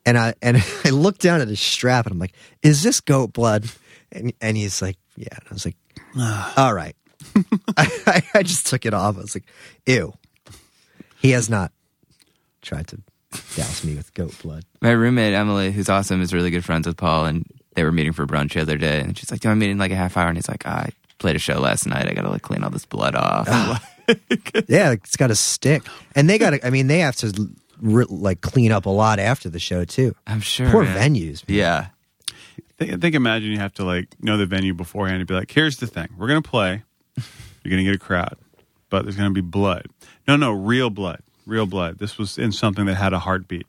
And 0.06 0.16
I 0.18 0.34
and 0.40 0.56
I 0.84 0.90
looked 0.90 1.20
down 1.20 1.40
at 1.40 1.48
his 1.48 1.60
strap 1.60 2.06
and 2.06 2.12
I'm 2.12 2.18
like, 2.18 2.32
"Is 2.62 2.82
this 2.82 3.00
goat 3.00 3.32
blood?" 3.32 3.66
And 4.10 4.32
and 4.40 4.56
he's 4.56 4.80
like, 4.80 4.96
"Yeah." 5.16 5.28
And 5.32 5.42
I 5.50 5.52
was 5.52 5.64
like, 5.66 5.76
"All 6.56 6.72
right." 6.74 6.96
I, 7.76 8.22
I 8.34 8.42
just 8.42 8.66
took 8.66 8.86
it 8.86 8.94
off. 8.94 9.16
I 9.16 9.20
was 9.20 9.36
like, 9.36 9.44
"Ew." 9.86 10.14
He 11.20 11.30
has 11.32 11.48
not 11.50 11.72
tried 12.62 12.88
to 12.88 13.00
douse 13.56 13.84
me 13.84 13.94
with 13.94 14.12
goat 14.14 14.36
blood. 14.42 14.64
my 14.80 14.90
roommate 14.90 15.34
Emily, 15.34 15.70
who's 15.70 15.88
awesome, 15.88 16.20
is 16.20 16.34
really 16.34 16.50
good 16.50 16.64
friends 16.64 16.86
with 16.86 16.96
Paul, 16.96 17.26
and 17.26 17.46
they 17.74 17.84
were 17.84 17.92
meeting 17.92 18.12
for 18.12 18.26
brunch 18.26 18.54
the 18.54 18.62
other 18.62 18.76
day, 18.76 19.00
and 19.00 19.16
she's 19.16 19.30
like, 19.30 19.40
"Do 19.40 19.48
you 19.48 19.50
want 19.50 19.60
to 19.60 19.66
meet 19.66 19.70
in 19.72 19.78
like 19.78 19.92
a 19.92 19.96
half 19.96 20.16
hour?" 20.16 20.28
And 20.28 20.36
he's 20.36 20.48
like, 20.48 20.66
"I 20.66 20.90
played 21.18 21.36
a 21.36 21.38
show 21.38 21.60
last 21.60 21.86
night. 21.86 22.08
I 22.08 22.14
got 22.14 22.22
to 22.22 22.30
like 22.30 22.42
clean 22.42 22.64
all 22.64 22.70
this 22.70 22.86
blood 22.86 23.14
off." 23.14 23.46
Ah. 23.48 23.82
Yeah, 24.66 24.90
it's 24.90 25.14
got 25.14 25.28
to 25.28 25.36
stick, 25.36 25.84
and 26.16 26.28
they 26.28 26.36
got 26.36 26.50
to. 26.50 26.66
I 26.66 26.70
mean, 26.70 26.88
they 26.88 26.98
have 26.98 27.14
to 27.16 27.48
re- 27.80 28.06
like 28.08 28.40
clean 28.40 28.72
up 28.72 28.86
a 28.86 28.90
lot 28.90 29.20
after 29.20 29.48
the 29.48 29.60
show 29.60 29.84
too. 29.84 30.16
I'm 30.26 30.40
sure. 30.40 30.68
Poor 30.68 30.82
man. 30.82 31.14
venues. 31.14 31.48
man. 31.48 31.56
Yeah. 31.58 31.86
Think, 32.76 33.00
think 33.00 33.14
imagine 33.14 33.52
you 33.52 33.58
have 33.58 33.74
to 33.74 33.84
like 33.84 34.08
know 34.20 34.36
the 34.36 34.46
venue 34.46 34.74
beforehand 34.74 35.20
and 35.20 35.28
be 35.28 35.34
like, 35.34 35.52
here's 35.52 35.76
the 35.76 35.86
thing. 35.86 36.08
We're 36.18 36.26
gonna 36.26 36.42
play. 36.42 36.82
You're 37.62 37.70
gonna 37.70 37.84
get 37.84 37.94
a 37.94 37.98
crowd, 37.98 38.36
but 38.88 39.04
there's 39.04 39.14
gonna 39.16 39.30
be 39.30 39.42
blood. 39.42 39.86
No, 40.30 40.36
no, 40.36 40.52
real 40.52 40.90
blood. 40.90 41.24
Real 41.44 41.66
blood. 41.66 41.98
This 41.98 42.16
was 42.16 42.38
in 42.38 42.52
something 42.52 42.86
that 42.86 42.94
had 42.94 43.12
a 43.12 43.18
heartbeat. 43.18 43.66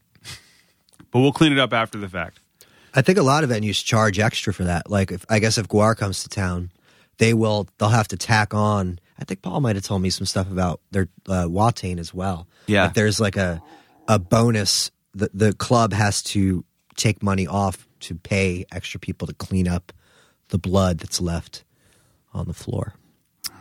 But 1.10 1.22
we'll 1.22 1.32
clean 1.32 1.52
it 1.52 1.58
up 1.58 1.74
after 1.74 1.98
the 1.98 2.08
fact. 2.08 2.40
I 2.94 3.02
think 3.02 3.18
a 3.18 3.24
lot 3.24 3.44
of 3.44 3.50
venues 3.50 3.84
charge 3.84 4.20
extra 4.20 4.54
for 4.54 4.66
that. 4.66 4.88
Like, 4.88 5.12
if, 5.12 5.26
I 5.28 5.40
guess 5.40 5.58
if 5.58 5.68
Gwar 5.68 5.98
comes 5.98 6.22
to 6.22 6.30
town, 6.30 6.70
they 7.18 7.34
will. 7.34 7.68
They'll 7.80 7.90
have 7.90 8.08
to 8.10 8.16
tack 8.16 8.54
on. 8.54 9.00
I 9.18 9.24
think 9.24 9.42
Paul 9.42 9.60
might 9.62 9.76
have 9.76 9.84
told 9.84 10.04
me 10.04 10.12
some 10.12 10.28
stuff 10.28 10.52
about 10.52 10.82
their 10.92 11.10
uh, 11.28 11.46
Watain 11.46 11.98
as 11.98 12.14
well. 12.14 12.48
Yeah. 12.68 12.84
Like 12.84 12.94
there's 12.94 13.20
like 13.20 13.38
a 13.38 13.60
a 14.08 14.20
bonus. 14.20 14.92
The 15.16 15.32
the 15.34 15.54
club 15.54 15.94
has 15.94 16.22
to 16.24 16.64
take 16.96 17.24
money 17.24 17.48
off 17.48 17.88
to 18.02 18.14
pay 18.14 18.66
extra 18.72 19.00
people 19.00 19.26
to 19.28 19.34
clean 19.34 19.68
up 19.68 19.92
the 20.50 20.60
blood 20.60 21.00
that's 21.00 21.20
left 21.20 21.64
on 22.36 22.46
the 22.46 22.54
floor. 22.54 22.94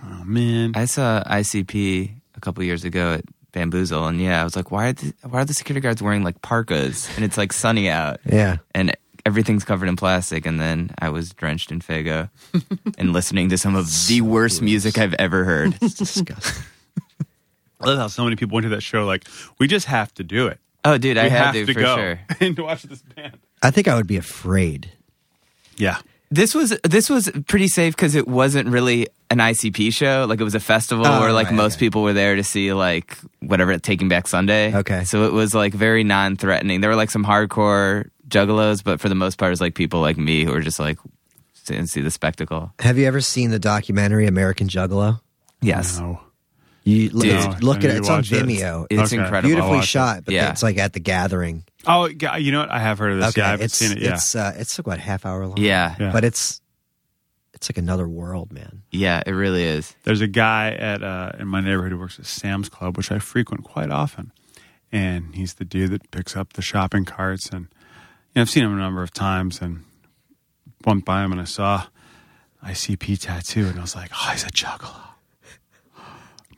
Oh 0.04 0.22
man. 0.24 0.72
I 0.74 0.84
saw 0.84 1.24
ICP 1.24 2.19
a 2.40 2.44
couple 2.44 2.64
years 2.64 2.84
ago 2.84 3.14
at 3.14 3.24
Bamboozle, 3.52 4.06
and 4.06 4.20
yeah, 4.20 4.40
I 4.40 4.44
was 4.44 4.56
like, 4.56 4.70
why 4.70 4.88
are 4.88 4.92
the, 4.94 5.12
why 5.28 5.40
are 5.42 5.44
the 5.44 5.52
security 5.54 5.80
guards 5.82 6.00
wearing 6.02 6.24
like 6.24 6.40
parkas 6.40 7.08
and 7.16 7.24
it's 7.24 7.36
like 7.36 7.52
sunny 7.52 7.88
out 7.90 8.18
Yeah. 8.24 8.56
and 8.74 8.96
everything's 9.26 9.64
covered 9.64 9.88
in 9.88 9.96
plastic? 9.96 10.46
And 10.46 10.58
then 10.60 10.90
I 10.98 11.08
was 11.10 11.30
drenched 11.30 11.70
in 11.72 11.80
Faygo 11.80 12.30
and 12.98 13.12
listening 13.12 13.48
to 13.50 13.58
some 13.58 13.74
of 13.76 13.86
the 14.08 14.20
worst 14.22 14.62
music 14.62 14.96
I've 14.98 15.14
ever 15.14 15.44
heard. 15.44 15.76
It's 15.82 15.94
disgusting. 15.94 16.62
I 17.80 17.86
love 17.86 17.98
how 17.98 18.06
so 18.08 18.24
many 18.24 18.36
people 18.36 18.54
went 18.54 18.64
to 18.64 18.68
that 18.70 18.82
show 18.82 19.04
like, 19.06 19.26
we 19.58 19.66
just 19.66 19.86
have 19.86 20.12
to 20.14 20.24
do 20.24 20.46
it. 20.48 20.58
Oh, 20.84 20.96
dude, 20.98 21.18
I 21.18 21.24
we 21.24 21.30
had 21.30 21.44
have 21.46 21.54
to, 21.54 21.66
to 21.66 21.74
for 21.74 21.80
go 21.80 21.96
sure. 21.96 22.20
and 22.40 22.56
to 22.56 22.62
watch 22.62 22.82
this 22.84 23.02
band. 23.02 23.38
I 23.62 23.70
think 23.70 23.88
I 23.88 23.94
would 23.96 24.06
be 24.06 24.16
afraid. 24.16 24.92
Yeah. 25.76 25.98
This 26.30 26.54
was 26.54 26.78
this 26.84 27.10
was 27.10 27.30
pretty 27.48 27.66
safe 27.68 27.96
because 27.96 28.14
it 28.14 28.28
wasn't 28.28 28.68
really 28.68 29.08
an 29.30 29.38
ICP 29.38 29.92
show. 29.92 30.26
Like 30.28 30.40
it 30.40 30.44
was 30.44 30.54
a 30.54 30.60
festival 30.60 31.04
Oh, 31.06 31.20
where 31.20 31.32
like 31.32 31.46
right, 31.48 31.54
most 31.56 31.74
okay. 31.74 31.86
people 31.86 32.02
were 32.02 32.12
there 32.12 32.36
to 32.36 32.44
see 32.44 32.72
like 32.72 33.16
whatever 33.40 33.76
Taking 33.78 34.08
Back 34.08 34.28
Sunday. 34.28 34.74
Okay. 34.74 35.04
so 35.04 35.24
it 35.24 35.32
was 35.32 35.54
like 35.54 35.74
very 35.74 36.04
non-threatening. 36.04 36.80
There 36.80 36.90
were 36.90 36.96
like 36.96 37.10
some 37.10 37.24
hardcore 37.24 38.10
juggalos, 38.28 38.84
but 38.84 39.00
for 39.00 39.08
the 39.08 39.14
most 39.16 39.38
part, 39.38 39.48
it 39.48 39.54
was 39.54 39.60
like 39.60 39.74
people 39.74 40.00
like 40.00 40.16
me 40.18 40.44
who 40.44 40.52
were 40.52 40.60
just 40.60 40.78
like 40.78 40.98
sit 41.54 41.76
and 41.76 41.90
see 41.90 42.00
the 42.00 42.10
spectacle. 42.12 42.72
Have 42.78 42.96
you 42.96 43.06
ever 43.06 43.20
seen 43.20 43.50
the 43.50 43.58
documentary 43.58 44.26
American 44.28 44.68
Juggalo? 44.68 45.20
Yes, 45.62 45.98
No. 45.98 46.20
You 46.84 47.10
look, 47.10 47.24
Dude. 47.24 47.32
it's- 47.34 47.62
look 47.62 47.78
at 47.78 47.84
it. 47.90 47.96
It's 47.98 48.08
on 48.08 48.16
watch 48.18 48.32
it. 48.32 48.44
Vimeo. 48.46 48.86
it's 48.90 49.12
Okay. 49.12 49.16
incredible. 49.22 49.36
I'll 49.36 49.42
Beautifully 49.42 49.76
watch 49.76 49.84
it. 49.84 49.88
shot, 49.88 50.24
but 50.24 50.34
Yeah. 50.34 50.50
it's 50.50 50.62
like 50.62 50.78
at 50.78 50.92
the 50.94 51.00
gathering. 51.00 51.64
Oh, 51.86 52.06
yeah, 52.06 52.36
you 52.36 52.52
know 52.52 52.60
what? 52.60 52.70
I 52.70 52.78
have 52.78 52.98
heard 52.98 53.12
of 53.12 53.20
this. 53.20 53.36
yeah, 53.36 53.46
I 53.46 53.50
haven't 53.50 53.64
it's 53.66 53.76
seen 53.76 53.92
it. 53.92 54.02
Yeah. 54.02 54.14
it's 54.14 54.34
uh, 54.34 54.54
it's 54.56 54.78
like 54.78 54.86
what 54.86 54.98
half 54.98 55.26
hour 55.26 55.46
long. 55.46 55.58
Yeah. 55.58 55.94
Yeah. 56.00 56.10
but 56.12 56.24
it's 56.24 56.60
it's 57.52 57.68
like 57.70 57.76
another 57.76 58.08
world, 58.08 58.50
man. 58.52 58.82
Yeah, 58.90 59.22
it 59.26 59.32
really 59.32 59.64
is. 59.64 59.94
There's 60.04 60.22
a 60.22 60.26
guy 60.26 60.70
at 60.70 61.02
uh, 61.02 61.32
in 61.38 61.46
my 61.48 61.60
neighborhood 61.60 61.92
who 61.92 61.98
works 61.98 62.18
at 62.18 62.24
Sam's 62.24 62.70
Club, 62.70 62.96
which 62.96 63.12
I 63.12 63.18
frequent 63.18 63.64
quite 63.64 63.90
often, 63.90 64.32
and 64.90 65.34
he's 65.34 65.54
the 65.54 65.66
dude 65.66 65.90
that 65.90 66.10
picks 66.10 66.34
up 66.36 66.54
the 66.54 66.62
shopping 66.62 67.04
carts. 67.04 67.50
And 67.50 67.66
you 68.34 68.36
know, 68.36 68.42
I've 68.42 68.50
seen 68.50 68.64
him 68.64 68.72
a 68.72 68.80
number 68.80 69.02
of 69.02 69.12
times, 69.12 69.60
and 69.60 69.84
went 70.86 71.04
by 71.04 71.22
him 71.22 71.32
and 71.32 71.40
I 71.42 71.44
saw 71.44 71.86
ICP 72.64 73.18
tattoo, 73.20 73.66
and 73.66 73.78
I 73.78 73.82
was 73.82 73.94
like, 73.94 74.10
oh, 74.14 74.30
he's 74.32 74.44
a 74.44 74.48
juggalo. 74.50 75.08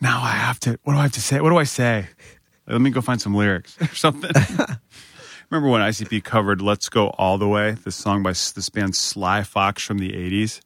Now 0.03 0.21
I 0.21 0.31
have 0.33 0.59
to. 0.61 0.79
What 0.83 0.95
do 0.95 0.99
I 0.99 1.03
have 1.03 1.13
to 1.13 1.21
say? 1.23 1.41
What 1.41 1.51
do 1.51 1.57
I 1.59 1.65
say? 1.65 2.09
Let 2.67 2.81
me 2.81 2.91
go 2.91 3.01
find 3.01 3.21
some 3.23 3.35
lyrics 3.37 3.77
or 3.81 3.87
something. 3.95 4.33
Remember 5.49 5.69
when 5.71 5.81
ICP 5.81 6.25
covered 6.25 6.61
"Let's 6.61 6.89
Go 6.89 7.11
All 7.11 7.39
the 7.39 7.47
Way," 7.49 7.77
this 7.85 7.95
song 7.95 8.23
by 8.25 8.31
s- 8.31 8.51
this 8.51 8.69
band 8.69 8.97
Sly 8.97 9.45
Fox 9.45 9.85
from 9.85 9.99
the 9.99 10.11
'80s, 10.11 10.61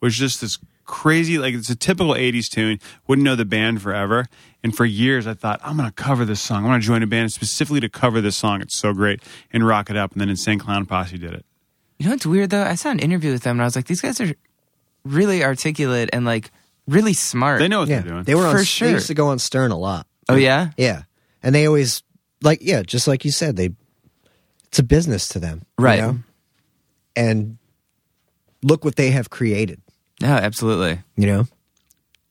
was 0.00 0.16
just 0.16 0.40
this 0.40 0.58
crazy, 0.86 1.38
like 1.38 1.54
it's 1.54 1.70
a 1.70 1.76
typical 1.76 2.14
'80s 2.14 2.48
tune. 2.48 2.80
Wouldn't 3.06 3.24
know 3.24 3.36
the 3.36 3.44
band 3.44 3.80
forever, 3.80 4.26
and 4.64 4.74
for 4.76 4.84
years 4.84 5.26
I 5.28 5.34
thought 5.34 5.60
I'm 5.62 5.76
going 5.76 5.88
to 5.88 5.94
cover 5.94 6.24
this 6.24 6.40
song. 6.40 6.64
I'm 6.64 6.70
going 6.70 6.80
to 6.80 6.86
join 6.86 7.02
a 7.04 7.06
band 7.06 7.32
specifically 7.32 7.78
to 7.80 7.88
cover 7.88 8.20
this 8.20 8.36
song. 8.36 8.60
It's 8.60 8.76
so 8.76 8.92
great 8.92 9.22
and 9.52 9.64
rock 9.64 9.88
it 9.88 9.96
up. 9.96 10.10
And 10.12 10.20
then 10.20 10.28
Insane 10.30 10.58
Clown 10.58 10.84
Posse 10.84 11.16
did 11.16 11.32
it. 11.32 11.44
You 11.98 12.06
know 12.06 12.12
what's 12.12 12.26
weird 12.26 12.50
though? 12.50 12.64
I 12.64 12.74
saw 12.74 12.90
an 12.90 12.98
interview 12.98 13.30
with 13.30 13.42
them 13.42 13.56
and 13.56 13.62
I 13.62 13.66
was 13.66 13.76
like, 13.76 13.86
these 13.86 14.00
guys 14.00 14.20
are 14.20 14.34
really 15.04 15.44
articulate 15.44 16.10
and 16.12 16.24
like 16.24 16.50
really 16.90 17.12
smart. 17.14 17.58
They 17.60 17.68
know 17.68 17.80
what 17.80 17.88
yeah, 17.88 18.00
they're 18.00 18.10
doing. 18.12 18.24
they 18.24 18.34
were 18.34 18.46
on. 18.46 18.56
For 18.64 18.84
They 18.84 18.90
used 18.92 19.06
to 19.08 19.14
go 19.14 19.28
on 19.28 19.38
Stern 19.38 19.70
a 19.70 19.78
lot. 19.78 20.06
Oh 20.28 20.36
yeah, 20.36 20.70
Yeah, 20.76 21.02
and 21.42 21.54
they 21.54 21.66
always 21.66 22.02
like 22.42 22.58
yeah, 22.62 22.82
just 22.82 23.08
like 23.08 23.24
you 23.24 23.30
said, 23.30 23.56
they 23.56 23.70
it's 24.68 24.78
a 24.78 24.82
business 24.84 25.28
to 25.30 25.38
them, 25.40 25.62
you 25.78 25.84
Right. 25.84 25.98
know? 26.00 26.18
And 27.16 27.58
look 28.62 28.84
what 28.84 28.96
they 28.96 29.10
have 29.10 29.30
created. 29.30 29.80
no, 30.20 30.28
absolutely. 30.28 31.00
You 31.16 31.26
know, 31.26 31.42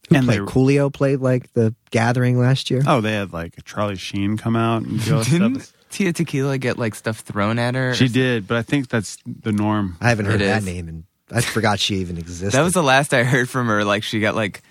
who 0.10 0.16
And 0.16 0.26
played? 0.26 0.40
they- 0.42 0.46
Coolio 0.46 0.92
played 0.94 1.20
like 1.20 1.52
the 1.54 1.76
Gathering 1.92 2.40
last 2.40 2.70
year. 2.72 2.82
oh, 2.88 3.02
they 3.02 3.14
had 3.14 3.34
like 3.34 3.56
Charlie 3.66 3.96
Sheen 3.98 4.38
come 4.38 4.56
out 4.56 4.84
and 4.84 5.04
do 5.04 5.14
all 5.16 5.20
this 5.20 5.30
Didn't 5.30 5.60
stuff. 5.62 5.74
Tila 5.92 6.14
Tequila 6.14 6.58
get 6.60 6.78
like 6.78 6.94
stuff 6.96 7.20
thrown 7.20 7.58
at 7.60 7.74
her? 7.76 7.94
She 7.96 8.08
did, 8.08 8.48
but 8.48 8.58
I 8.58 8.62
think 8.62 8.90
that's 8.90 9.18
the 9.26 9.52
norm. 9.52 9.98
I 10.00 10.10
haven't 10.10 10.28
heard 10.28 10.42
It 10.42 10.46
that 10.46 10.60
is. 10.60 10.66
name, 10.66 10.88
and 10.88 11.04
I 11.32 11.42
forgot 11.42 11.80
she 11.80 11.96
even 11.98 12.18
existed. 12.18 12.58
That 12.58 12.64
was 12.64 12.74
the 12.74 12.84
last 12.84 13.14
I 13.14 13.24
heard 13.24 13.50
from 13.50 13.68
her. 13.68 13.84
Like 13.86 14.04
she 14.04 14.20
got 14.20 14.36
like 14.36 14.62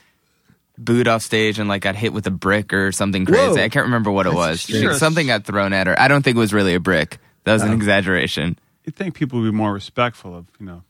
booed 0.76 1.08
off 1.08 1.22
stage 1.22 1.58
and 1.58 1.68
like 1.68 1.82
got 1.82 1.94
hit 1.96 2.12
with 2.12 2.26
a 2.26 2.30
brick 2.30 2.72
or 2.72 2.92
something 2.92 3.24
crazy. 3.26 3.42
Whoa. 3.58 3.64
I 3.64 3.68
can't 3.68 3.86
remember 3.86 4.10
what 4.10 4.26
it 4.26 4.32
was. 4.34 4.60
She- 4.60 4.92
something 4.94 5.26
got 5.26 5.44
thrown 5.44 5.72
at 5.72 5.86
her. 5.86 6.00
I 6.00 6.08
don't 6.08 6.22
think 6.22 6.36
it 6.36 6.40
was 6.40 6.52
really 6.54 6.74
a 6.74 6.80
brick. 6.80 7.18
That 7.44 7.52
was 7.54 7.62
an 7.62 7.70
Oh. 7.70 7.74
exaggeration. 7.74 8.58
You'd 8.84 8.96
think 8.96 9.14
people 9.14 9.40
would 9.40 9.50
be 9.50 9.56
more 9.56 9.72
respectful 9.72 10.34
of, 10.36 10.46
you 10.58 10.66
know, 10.66 10.82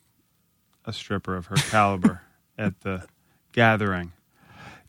a 0.84 0.92
stripper 0.92 1.36
of 1.36 1.46
her 1.46 1.56
caliber 1.56 2.22
at 2.58 2.80
the 2.82 3.04
gathering. 3.52 4.12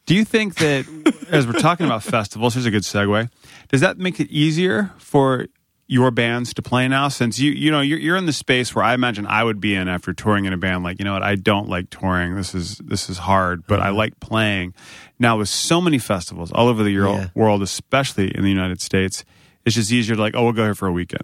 Do 0.06 0.16
you 0.16 0.26
think 0.26 0.56
that, 0.56 0.86
as 1.30 1.46
we're 1.46 1.54
talking 1.60 1.86
about 1.86 2.02
festivals, 2.04 2.56
here's 2.56 2.66
a 2.66 2.72
good 2.72 2.82
segue. 2.84 3.30
Does 3.68 3.82
that 3.82 4.00
make 4.00 4.20
it 4.20 4.30
easier 4.32 4.92
for 4.98 5.46
your 5.92 6.12
bands 6.12 6.54
to 6.54 6.62
play 6.62 6.88
now? 6.88 7.08
Since 7.08 7.40
you, 7.40 7.52
you 7.52 7.72
know, 7.72 7.82
you're, 7.82 7.98
you're 8.00 8.16
in 8.16 8.28
the 8.28 8.32
space 8.34 8.74
where 8.76 8.86
I 8.86 8.94
imagine 8.94 9.26
I 9.26 9.44
would 9.44 9.60
be 9.60 9.74
in 9.74 9.88
after 9.88 10.14
touring 10.14 10.46
in 10.46 10.54
a 10.54 10.58
band. 10.58 10.84
Like, 10.84 11.00
you 11.00 11.04
know 11.06 11.14
what, 11.14 11.24
I 11.24 11.36
don't 11.36 11.68
like 11.68 11.90
touring. 11.90 12.36
This 12.36 12.54
is 12.56 12.78
this 12.78 13.10
is 13.10 13.18
hard, 13.18 13.66
but 13.68 13.80
I 13.82 13.90
like 13.90 14.20
playing. 14.20 14.74
Now 15.18 15.40
with 15.40 15.50
so 15.50 15.82
many 15.82 15.98
festivals 15.98 16.52
all 16.52 16.68
over 16.68 16.84
the 16.84 16.92
euro- 16.92 17.14
Yeah. 17.16 17.28
world, 17.34 17.62
especially 17.64 18.30
in 18.34 18.44
the 18.44 18.50
United 18.50 18.80
States, 18.82 19.26
it's 19.66 19.76
just 19.76 19.92
easier 19.92 20.16
to 20.16 20.22
like, 20.22 20.36
oh, 20.36 20.44
we'll 20.44 20.54
go 20.54 20.64
here 20.64 20.76
for 20.76 20.88
a 20.88 20.92
weekend. 20.92 21.24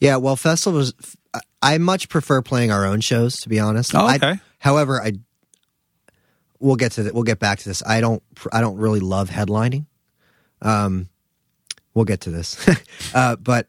Yeah, 0.00 0.16
well, 0.16 0.36
festivals. 0.36 0.94
I- 1.34 1.40
I 1.62 1.78
much 1.78 2.08
prefer 2.08 2.42
playing 2.42 2.70
our 2.70 2.86
own 2.86 3.00
shows, 3.00 3.40
to 3.40 3.48
be 3.48 3.58
honest. 3.58 3.94
Oh, 3.94 4.06
I- 4.06 4.16
okay. 4.16 4.34
however, 4.60 5.02
I 5.02 5.12
we'll 6.60 6.76
get 6.76 6.92
to 6.92 7.02
that. 7.02 7.14
We'll 7.14 7.22
get 7.24 7.38
back 7.40 7.58
to 7.58 7.68
this. 7.68 7.82
I 7.84 8.00
don't. 8.00 8.22
I 8.52 8.60
don't 8.60 8.76
really 8.76 9.00
love 9.00 9.30
headlining. 9.30 9.86
Um, 10.62 11.08
we'll 11.96 12.04
get 12.04 12.20
to 12.20 12.30
this. 12.30 12.56
uh, 13.14 13.34
but 13.36 13.66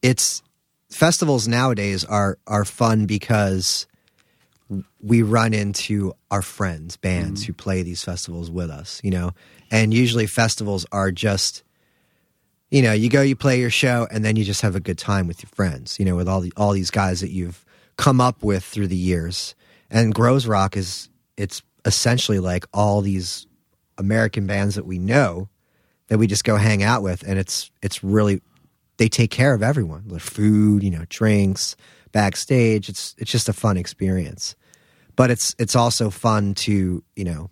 it's 0.00 0.42
festivals 0.88 1.46
nowadays 1.46 2.04
are 2.04 2.38
are 2.46 2.64
fun 2.64 3.04
because 3.04 3.86
we 5.02 5.22
run 5.22 5.52
into 5.52 6.14
our 6.30 6.42
friends, 6.42 6.96
bands 6.96 7.44
who 7.44 7.52
play 7.52 7.82
these 7.82 8.02
festivals 8.02 8.50
with 8.50 8.70
us, 8.70 9.00
you 9.04 9.10
know. 9.10 9.32
And 9.70 9.92
usually 9.92 10.26
festivals 10.26 10.86
are 10.92 11.12
just 11.12 11.62
you 12.70 12.82
know, 12.82 12.92
you 12.92 13.08
go, 13.08 13.22
you 13.22 13.36
play 13.36 13.60
your 13.60 13.70
show, 13.70 14.08
and 14.10 14.24
then 14.24 14.34
you 14.34 14.44
just 14.44 14.62
have 14.62 14.74
a 14.74 14.80
good 14.80 14.98
time 14.98 15.28
with 15.28 15.40
your 15.42 15.50
friends, 15.54 16.00
you 16.00 16.04
know, 16.04 16.16
with 16.16 16.28
all 16.28 16.40
the 16.40 16.52
all 16.56 16.72
these 16.72 16.90
guys 16.90 17.20
that 17.20 17.30
you've 17.30 17.64
come 17.96 18.20
up 18.20 18.42
with 18.42 18.64
through 18.64 18.88
the 18.88 18.96
years. 18.96 19.54
And 19.90 20.14
Groezrock 20.14 20.76
is 20.76 21.08
it's 21.36 21.62
essentially 21.84 22.38
like 22.38 22.64
all 22.72 23.00
these 23.00 23.46
American 23.98 24.46
bands 24.46 24.74
that 24.74 24.86
we 24.86 24.98
know 24.98 25.48
that 26.08 26.18
we 26.18 26.26
just 26.26 26.44
go 26.44 26.56
hang 26.56 26.82
out 26.82 27.02
with, 27.02 27.22
and 27.26 27.38
it's 27.38 27.70
it's 27.82 28.02
really 28.02 28.40
they 28.96 29.08
take 29.08 29.30
care 29.30 29.54
of 29.54 29.62
everyone, 29.62 30.04
the 30.06 30.20
food, 30.20 30.82
you 30.82 30.90
know, 30.90 31.04
drinks, 31.08 31.76
backstage. 32.12 32.88
It's 32.88 33.14
it's 33.18 33.30
just 33.30 33.48
a 33.48 33.52
fun 33.52 33.76
experience, 33.76 34.54
but 35.16 35.30
it's 35.30 35.54
it's 35.58 35.76
also 35.76 36.10
fun 36.10 36.54
to 36.54 37.02
you 37.14 37.24
know 37.24 37.50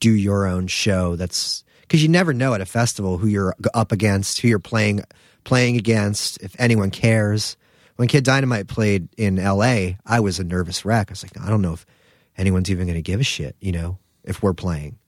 do 0.00 0.12
your 0.12 0.46
own 0.46 0.66
show. 0.66 1.16
That's 1.16 1.64
because 1.82 2.02
you 2.02 2.08
never 2.08 2.32
know 2.32 2.54
at 2.54 2.60
a 2.60 2.66
festival 2.66 3.18
who 3.18 3.26
you're 3.26 3.54
up 3.74 3.92
against, 3.92 4.40
who 4.40 4.48
you're 4.48 4.58
playing 4.58 5.02
playing 5.44 5.76
against, 5.76 6.40
if 6.42 6.54
anyone 6.58 6.90
cares. 6.90 7.56
When 7.96 8.08
Kid 8.08 8.24
Dynamite 8.24 8.68
played 8.68 9.08
in 9.16 9.38
L.A., 9.38 9.98
I 10.06 10.20
was 10.20 10.38
a 10.38 10.44
nervous 10.44 10.84
wreck. 10.84 11.10
I 11.10 11.12
was 11.12 11.22
like, 11.22 11.38
I 11.40 11.50
don't 11.50 11.62
know 11.62 11.74
if 11.74 11.84
anyone's 12.38 12.70
even 12.70 12.86
going 12.86 12.96
to 12.96 13.02
give 13.02 13.20
a 13.20 13.24
shit, 13.24 13.54
you 13.60 13.70
know, 13.70 13.98
if 14.24 14.42
we're 14.42 14.54
playing, 14.54 14.98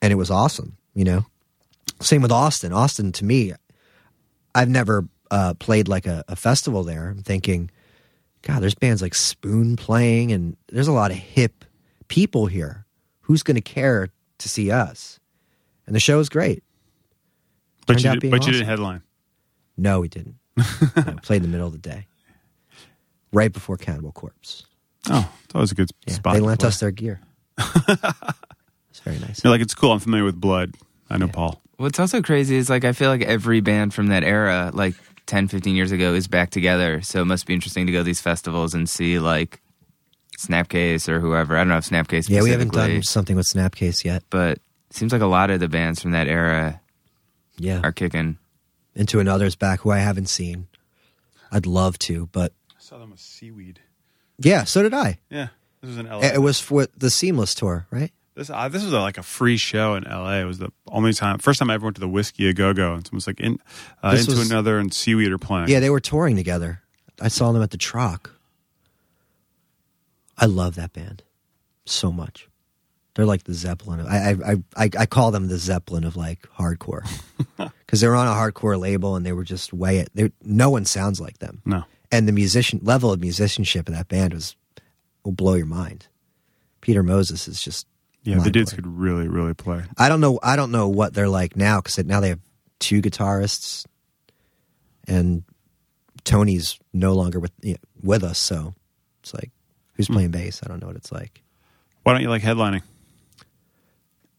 and 0.00 0.12
it 0.12 0.16
was 0.16 0.30
awesome, 0.30 0.76
you 0.94 1.04
know. 1.04 1.26
Same 2.00 2.22
with 2.22 2.32
Austin. 2.32 2.72
Austin, 2.72 3.12
to 3.12 3.24
me, 3.24 3.52
I've 4.54 4.68
never 4.68 5.06
uh, 5.30 5.54
played 5.54 5.88
like 5.88 6.06
a, 6.06 6.24
a 6.28 6.36
festival 6.36 6.84
there. 6.84 7.08
I'm 7.08 7.22
thinking, 7.22 7.70
God, 8.42 8.60
there's 8.62 8.74
bands 8.74 9.02
like 9.02 9.14
Spoon 9.14 9.76
playing, 9.76 10.32
and 10.32 10.56
there's 10.70 10.88
a 10.88 10.92
lot 10.92 11.10
of 11.10 11.16
hip 11.16 11.64
people 12.08 12.46
here. 12.46 12.84
Who's 13.22 13.42
going 13.42 13.56
to 13.56 13.60
care 13.60 14.08
to 14.38 14.48
see 14.48 14.70
us? 14.70 15.18
And 15.86 15.94
the 15.94 16.00
show 16.00 16.18
is 16.20 16.28
great. 16.28 16.62
But 17.86 18.02
you, 18.02 18.10
did, 18.18 18.30
but 18.30 18.46
you 18.46 18.52
didn't 18.52 18.66
headline. 18.66 19.02
No, 19.76 20.00
we 20.00 20.08
didn't. 20.08 20.36
no, 20.56 20.64
played 21.22 21.36
in 21.36 21.42
the 21.42 21.48
middle 21.48 21.66
of 21.66 21.72
the 21.72 21.78
day, 21.78 22.06
right 23.32 23.52
before 23.52 23.76
Cannibal 23.76 24.12
Corpse. 24.12 24.64
Oh, 25.08 25.30
it's 25.44 25.54
always 25.54 25.72
a 25.72 25.74
good 25.74 25.90
Yeah, 26.06 26.14
spot. 26.14 26.34
they 26.34 26.40
lent 26.40 26.60
play. 26.60 26.68
us 26.68 26.80
their 26.80 26.90
gear. 26.90 27.20
it's 27.58 29.00
very 29.04 29.18
nice. 29.20 29.42
You're 29.42 29.50
like, 29.52 29.60
it's 29.62 29.74
cool. 29.74 29.92
I'm 29.92 30.00
familiar 30.00 30.24
with 30.24 30.38
Blood. 30.40 30.74
I 31.08 31.16
know 31.16 31.26
Yeah. 31.26 31.32
Paul. 31.32 31.62
What's 31.78 31.98
also 31.98 32.20
crazy 32.22 32.56
is 32.56 32.68
like 32.68 32.84
I 32.84 32.92
feel 32.92 33.08
like 33.08 33.22
every 33.22 33.60
band 33.60 33.94
from 33.94 34.08
that 34.08 34.22
era, 34.24 34.70
like 34.74 34.94
10, 35.26 35.48
15 35.48 35.74
years 35.74 35.90
ago, 35.92 36.12
is 36.14 36.28
back 36.28 36.50
together. 36.50 37.00
So 37.02 37.22
it 37.22 37.24
must 37.24 37.46
be 37.46 37.54
interesting 37.54 37.86
to 37.86 37.92
go 37.92 37.98
to 37.98 38.04
these 38.04 38.20
festivals 38.20 38.74
and 38.74 38.88
see 38.88 39.18
like 39.18 39.60
Snapcase 40.38 41.08
or 41.08 41.20
whoever. 41.20 41.56
I 41.56 41.60
don't 41.60 41.68
know 41.68 41.76
if 41.78 41.88
Snapcase. 41.88 42.28
Yeah, 42.28 42.42
we 42.42 42.50
haven't 42.50 42.72
done 42.72 43.02
something 43.02 43.36
with 43.36 43.46
Snapcase 43.46 44.04
yet. 44.04 44.22
but 44.30 44.58
it 44.90 44.96
seems 44.96 45.12
like 45.12 45.22
a 45.22 45.26
lot 45.26 45.50
of 45.50 45.60
the 45.60 45.68
bands 45.68 46.00
from 46.02 46.12
that 46.12 46.26
era 46.28 46.80
Yeah, 47.58 47.80
are 47.84 47.92
kicking. 47.92 48.38
Into 48.94 49.20
Another's 49.20 49.54
back, 49.56 49.80
who 49.80 49.90
I 49.90 49.98
haven't 49.98 50.28
seen. 50.28 50.66
I'd 51.52 51.66
love 51.66 51.98
to, 52.00 52.26
but 52.32 52.52
I 52.72 52.80
saw 52.80 52.98
them 52.98 53.10
with 53.10 53.20
Seaweed. 53.20 53.78
yeah, 54.38 54.64
so 54.64 54.82
did 54.82 54.92
I. 54.94 55.18
Yeah, 55.30 55.48
this 55.80 55.88
was 55.90 55.98
in 55.98 56.06
LA. 56.08 56.18
It 56.20 56.34
it 56.36 56.38
was 56.42 56.58
for 56.60 56.86
the 56.96 57.10
Seemless 57.10 57.54
tour, 57.54 57.86
right? 57.90 58.10
This 58.38 58.50
uh, 58.50 58.68
this 58.68 58.84
was 58.84 58.92
a, 58.92 59.00
like 59.00 59.18
a 59.18 59.22
free 59.24 59.56
show 59.56 59.96
in 59.96 60.06
L.A. 60.06 60.40
It 60.42 60.44
was 60.44 60.58
the 60.58 60.70
only 60.86 61.12
time, 61.12 61.38
first 61.38 61.58
time 61.58 61.70
I 61.70 61.74
ever 61.74 61.84
went 61.86 61.96
to 61.96 62.00
the 62.00 62.08
Whisky 62.08 62.48
a 62.48 62.52
Go 62.54 62.72
Go, 62.72 62.94
and 62.94 63.04
someone 63.04 63.16
was 63.16 63.26
like, 63.26 63.40
in, 63.40 63.58
uh, 64.00 64.12
This 64.12 64.28
into 64.28 64.38
was- 64.38 64.48
another 64.48 64.78
and 64.78 64.94
Seaweed 64.94 65.32
are 65.32 65.38
playing. 65.38 65.68
Yeah, 65.68 65.80
they 65.80 65.90
were 65.90 65.98
touring 65.98 66.36
together. 66.36 66.80
I 67.20 67.26
saw 67.26 67.50
them 67.50 67.62
at 67.62 67.72
the 67.72 67.76
Troc. 67.76 68.30
I 70.36 70.46
love 70.46 70.76
that 70.76 70.92
band 70.92 71.24
so 71.84 72.12
much. 72.12 72.48
They're 73.14 73.26
like 73.26 73.42
the 73.42 73.54
Zeppelin. 73.54 73.98
Of, 73.98 74.06
I, 74.06 74.36
I 74.46 74.84
I 74.84 74.90
I 75.00 75.06
call 75.06 75.32
them 75.32 75.48
the 75.48 75.58
Zeppelin 75.58 76.04
of 76.04 76.14
like 76.14 76.42
hardcore 76.56 77.02
because 77.56 78.00
they 78.00 78.06
were 78.06 78.14
on 78.14 78.28
a 78.28 78.32
hardcore 78.32 78.78
label 78.78 79.16
and 79.16 79.26
they 79.26 79.32
were 79.32 79.42
just 79.42 79.72
way 79.72 79.98
it. 79.98 80.10
they- 80.14 80.30
No 80.44 80.70
one 80.70 80.84
sounds 80.84 81.20
like 81.20 81.38
them, 81.38 81.60
no, 81.64 81.82
and 82.12 82.28
the 82.28 82.32
musician 82.32 82.78
level 82.84 83.10
of 83.12 83.18
musicianship 83.20 83.88
of 83.88 83.94
that 83.96 84.06
band 84.06 84.32
was 84.34 84.54
will 85.24 85.32
blow 85.32 85.54
your 85.54 85.66
mind. 85.66 86.06
Peter 86.80 87.02
Moses 87.02 87.48
is 87.48 87.60
just 87.60 87.88
yeah, 88.28 88.38
the 88.42 88.50
dudes 88.50 88.74
could 88.74 88.86
really, 88.86 89.26
really 89.26 89.54
play. 89.54 89.84
I 89.96 90.08
don't 90.08 90.20
know. 90.20 90.38
I 90.42 90.56
don't 90.56 90.70
know 90.70 90.88
what 90.88 91.14
they're 91.14 91.28
like 91.28 91.56
now 91.56 91.80
because 91.80 91.98
now 92.04 92.20
they 92.20 92.28
have 92.28 92.40
two 92.78 93.00
guitarists, 93.00 93.86
and 95.06 95.44
Tony's 96.24 96.78
no 96.92 97.14
longer 97.14 97.40
with 97.40 97.52
you 97.62 97.72
know, 97.72 97.78
with 98.02 98.22
us. 98.22 98.38
So 98.38 98.74
it's 99.22 99.32
like, 99.32 99.50
who's 99.94 100.08
hmm. 100.08 100.14
playing 100.14 100.30
bass? 100.30 100.60
I 100.62 100.68
don't 100.68 100.80
know 100.80 100.88
what 100.88 100.96
it's 100.96 101.10
like. 101.10 101.42
Why 102.02 102.12
don't 102.12 102.20
you 102.20 102.28
like 102.28 102.42
headlining? 102.42 102.82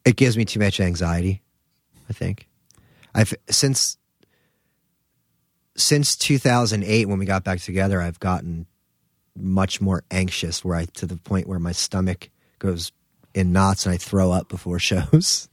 It 0.05 0.15
gives 0.15 0.37
me 0.37 0.45
too 0.45 0.59
much 0.59 0.79
anxiety. 0.79 1.41
I 2.09 2.13
think 2.13 2.47
I've 3.15 3.33
since 3.49 3.97
since 5.75 6.15
2008 6.15 7.07
when 7.07 7.17
we 7.17 7.25
got 7.25 7.43
back 7.43 7.59
together. 7.59 8.01
I've 8.01 8.19
gotten 8.19 8.67
much 9.35 9.81
more 9.81 10.03
anxious, 10.11 10.63
where 10.63 10.75
I 10.75 10.85
to 10.85 11.07
the 11.07 11.17
point 11.17 11.47
where 11.47 11.59
my 11.59 11.71
stomach 11.71 12.29
goes 12.59 12.91
in 13.33 13.51
knots 13.51 13.85
and 13.85 13.93
I 13.93 13.97
throw 13.97 14.31
up 14.31 14.49
before 14.49 14.79
shows, 14.79 15.49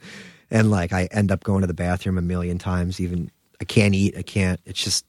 and 0.50 0.70
like 0.70 0.92
I 0.92 1.08
end 1.10 1.30
up 1.30 1.44
going 1.44 1.62
to 1.62 1.66
the 1.66 1.74
bathroom 1.74 2.18
a 2.18 2.22
million 2.22 2.58
times. 2.58 3.00
Even 3.00 3.30
I 3.60 3.64
can't 3.64 3.94
eat. 3.94 4.16
I 4.16 4.22
can't. 4.22 4.60
It's 4.64 4.82
just. 4.82 5.04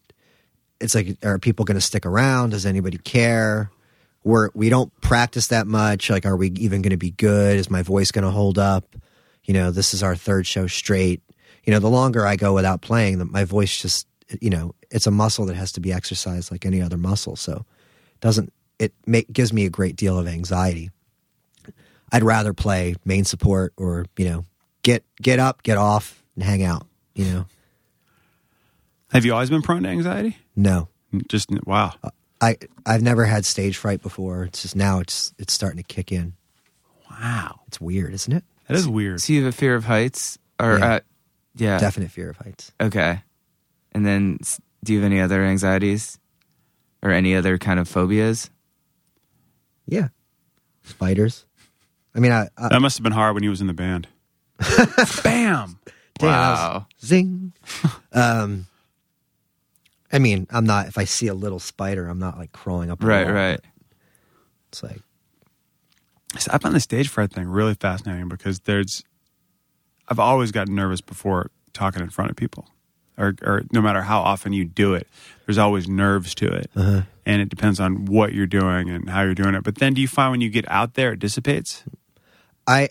It's 0.80 0.94
like, 0.94 1.18
are 1.26 1.40
people 1.40 1.66
going 1.66 1.78
to 1.78 1.82
stick 1.82 2.06
around? 2.06 2.52
Does 2.52 2.64
anybody 2.64 3.00
care? 3.00 3.72
We're 4.24 4.50
we 4.54 4.70
don't 4.70 4.94
practice 5.02 5.48
that 5.48 5.66
much. 5.66 6.10
Like, 6.10 6.26
are 6.26 6.38
we 6.38 6.52
even 6.52 6.84
going 6.84 6.92
to 6.92 6.98
be 6.98 7.12
good? 7.12 7.58
Is 7.58 7.70
my 7.70 7.82
voice 7.82 8.12
going 8.12 8.26
to 8.26 8.32
hold 8.32 8.60
up? 8.60 8.96
You 9.44 9.54
know, 9.56 9.72
this 9.72 9.94
is 9.94 10.04
our 10.04 10.16
third 10.16 10.46
show 10.46 10.68
straight. 10.68 11.22
You 11.64 11.74
know, 11.74 11.80
the 11.80 11.90
longer 11.90 12.28
I 12.28 12.36
go 12.36 12.54
without 12.54 12.82
playing, 12.82 13.18
the, 13.18 13.26
my 13.26 13.44
voice 13.44 13.82
just, 13.82 14.08
you 14.40 14.50
know, 14.50 14.76
it's 14.92 15.08
a 15.08 15.12
muscle 15.12 15.46
that 15.48 15.56
has 15.56 15.72
to 15.74 15.80
be 15.80 15.92
exercised 15.92 16.52
like 16.52 16.66
any 16.66 16.82
other 16.82 16.98
muscle. 16.98 17.36
So, 17.36 17.66
doesn't 18.22 18.54
it 18.80 18.94
make, 19.06 19.32
gives 19.32 19.52
me 19.52 19.66
a 19.66 19.70
great 19.70 19.96
deal 19.96 20.18
of 20.18 20.28
anxiety. 20.28 20.92
I'd 22.12 22.24
rather 22.24 22.54
play 22.54 22.96
main 23.06 23.26
support 23.26 23.74
or 23.78 24.06
you 24.18 24.26
know 24.26 24.46
get 24.84 25.04
get 25.22 25.40
up, 25.40 25.64
get 25.64 25.78
off, 25.78 26.24
and 26.36 26.44
hang 26.44 26.64
out. 26.64 26.88
You 27.16 27.26
know, 27.26 27.46
Have 29.12 29.26
you 29.26 29.34
always 29.34 29.50
been 29.50 29.62
prone 29.62 29.84
to 29.84 29.90
anxiety? 29.90 30.38
no, 30.56 30.88
Just 31.28 31.50
wow. 31.66 31.94
I 32.40 32.58
I've 32.86 33.02
never 33.02 33.26
had 33.26 33.46
stage 33.46 33.78
fright 33.78 34.02
before. 34.02 34.44
It's 34.44 34.62
just 34.62 34.76
now 34.76 35.00
it's 35.00 35.34
it's 35.40 35.54
starting 35.54 35.78
to 35.78 35.84
kick 35.84 36.12
in. 36.12 36.34
Wow, 37.10 37.62
It's 37.68 37.82
weird, 37.82 38.14
isn't 38.14 38.32
it? 38.34 38.44
that 38.68 38.76
is 38.78 38.88
weird. 38.88 39.22
So 39.22 39.34
you 39.34 39.44
have 39.44 39.54
a 39.54 39.58
fear 39.58 39.74
of 39.76 39.86
heights, 39.86 40.38
or 40.60 40.78
Yeah. 40.78 40.86
uh, 40.94 41.00
yeah, 41.56 41.80
Definite 41.80 42.12
fear 42.12 42.30
of 42.30 42.38
heights. 42.38 42.72
okay. 42.80 43.24
And 43.94 44.06
then, 44.06 44.38
do 44.84 44.94
you 44.94 45.00
have 45.00 45.06
any 45.12 45.20
other 45.20 45.44
anxieties, 45.44 46.20
or 47.02 47.10
any 47.10 47.34
other 47.36 47.58
kind 47.58 47.80
of 47.80 47.88
phobias? 47.90 48.52
Yeah, 49.88 50.10
spiders. 50.84 51.46
I 52.18 52.20
mean, 52.20 52.32
I, 52.34 52.50
I 52.58 52.70
That 52.70 52.82
must 52.82 52.98
have 52.98 53.04
been 53.04 53.14
hard 53.14 53.36
when 53.36 53.44
he 53.44 53.50
was 53.50 53.62
in 53.62 53.68
the 53.68 53.74
band. 53.74 54.08
Bam. 54.60 54.66
Damn, 55.24 55.78
that 56.20 56.50
was- 56.52 56.60
wow. 56.60 56.86
zing. 57.06 57.54
um, 58.12 58.66
I 60.12 60.20
mean, 60.20 60.48
I'm 60.50 60.66
not. 60.66 60.88
If 60.88 60.98
I 60.98 61.04
see 61.04 61.28
a 61.28 61.34
little 61.34 61.60
spider, 61.60 62.08
I'm 62.08 62.18
not 62.20 62.38
like 62.38 62.52
crawling 62.54 62.90
up. 62.90 63.04
Right, 63.04 63.26
wall. 63.26 63.34
right. 63.36 63.60
It's 64.70 64.82
like 64.82 65.00
So 66.40 66.50
I 66.54 66.58
find 66.58 66.74
the 66.74 66.80
stage 66.80 67.08
fright 67.10 67.32
thing 67.32 67.48
really 67.48 67.76
fascinating 67.76 68.30
because 68.30 68.62
there's, 68.62 69.04
I've 70.08 70.20
always 70.20 70.52
gotten 70.52 70.74
nervous 70.76 71.02
before 71.02 71.52
talking 71.74 72.02
in 72.02 72.10
front 72.10 72.32
of 72.32 72.38
people, 72.38 72.68
or, 73.18 73.36
or 73.44 73.64
no 73.72 73.82
matter 73.82 74.02
how 74.02 74.22
often 74.22 74.54
you 74.54 74.66
do 74.66 74.94
it, 74.96 75.08
there's 75.46 75.58
always 75.60 75.88
nerves 75.88 76.34
to 76.36 76.48
it, 76.52 76.72
Uh-huh. 76.76 77.02
and 77.26 77.42
it 77.42 77.50
depends 77.50 77.80
on 77.80 78.06
what 78.06 78.34
you're 78.34 78.48
doing 78.48 78.90
and 78.90 79.08
how 79.10 79.22
you're 79.22 79.36
doing 79.36 79.54
it. 79.56 79.64
But 79.64 79.76
then, 79.76 79.94
do 79.94 80.02
you 80.02 80.08
find 80.08 80.32
when 80.32 80.42
you 80.42 80.50
get 80.50 80.70
out 80.72 80.96
there, 80.96 81.12
it 81.14 81.20
dissipates? 81.20 81.84
I. 82.68 82.90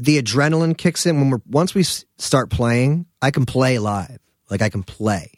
The 0.00 0.22
adrenaline 0.22 0.78
kicks 0.78 1.06
in 1.06 1.18
when 1.18 1.30
we're 1.30 1.40
once 1.48 1.74
we 1.74 1.82
start 1.82 2.50
playing. 2.50 3.06
I 3.20 3.32
can 3.32 3.46
play 3.46 3.78
live, 3.78 4.18
like 4.48 4.62
I 4.62 4.68
can 4.68 4.84
play. 4.84 5.32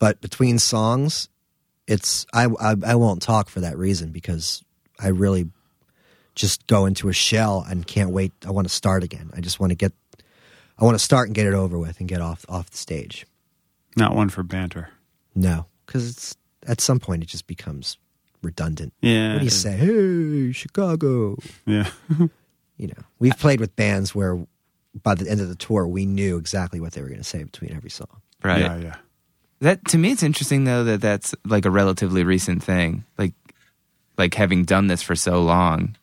But 0.00 0.20
between 0.20 0.58
songs, 0.58 1.28
it's 1.86 2.26
I, 2.32 2.46
I 2.60 2.74
I 2.84 2.94
won't 2.96 3.22
talk 3.22 3.48
for 3.48 3.60
that 3.60 3.78
reason 3.78 4.10
because 4.10 4.64
I 4.98 5.08
really 5.08 5.50
just 6.34 6.66
go 6.66 6.86
into 6.86 7.08
a 7.08 7.12
shell 7.12 7.64
and 7.68 7.86
can't 7.86 8.10
wait. 8.10 8.32
I 8.46 8.50
want 8.50 8.68
to 8.68 8.74
start 8.74 9.02
again. 9.02 9.30
I 9.34 9.40
just 9.40 9.60
want 9.60 9.70
to 9.70 9.76
get. 9.76 9.92
I 10.78 10.84
want 10.84 10.94
to 10.94 11.04
start 11.04 11.28
and 11.28 11.34
get 11.34 11.46
it 11.46 11.54
over 11.54 11.78
with 11.78 11.98
and 12.00 12.08
get 12.08 12.20
off 12.20 12.44
off 12.48 12.70
the 12.70 12.76
stage. 12.76 13.26
Not 13.96 14.14
one 14.14 14.28
for 14.28 14.42
banter. 14.42 14.90
No, 15.34 15.66
because 15.84 16.08
it's 16.08 16.36
at 16.66 16.80
some 16.80 17.00
point 17.00 17.22
it 17.22 17.26
just 17.26 17.46
becomes 17.46 17.98
redundant. 18.42 18.92
Yeah. 19.00 19.32
What 19.34 19.38
do 19.40 19.44
you 19.44 19.50
say? 19.50 19.72
Hey, 19.72 20.52
Chicago. 20.52 21.38
Yeah. 21.66 21.90
You 22.80 22.86
know, 22.86 23.02
we've 23.18 23.36
played 23.36 23.58
with 23.58 23.74
bands 23.74 24.14
where 24.14 24.38
by 25.02 25.16
the 25.16 25.28
end 25.28 25.40
of 25.40 25.48
the 25.48 25.56
tour, 25.56 25.88
we 25.88 26.06
knew 26.06 26.36
exactly 26.36 26.78
what 26.78 26.92
they 26.92 27.02
were 27.02 27.08
going 27.08 27.18
to 27.18 27.24
say 27.24 27.42
between 27.42 27.72
every 27.74 27.90
song. 27.90 28.22
Right. 28.44 28.60
Yeah, 28.60 28.76
yeah. 28.76 28.96
That 29.60 29.84
to 29.88 29.98
me, 29.98 30.12
it's 30.12 30.22
interesting 30.22 30.62
though 30.62 30.84
that 30.84 31.00
that's 31.00 31.34
like 31.44 31.64
a 31.64 31.70
relatively 31.70 32.22
recent 32.22 32.62
thing. 32.62 33.04
Like, 33.18 33.32
like 34.16 34.34
having 34.34 34.64
done 34.64 34.86
this 34.86 35.02
for 35.02 35.16
so 35.16 35.42
long. 35.42 35.96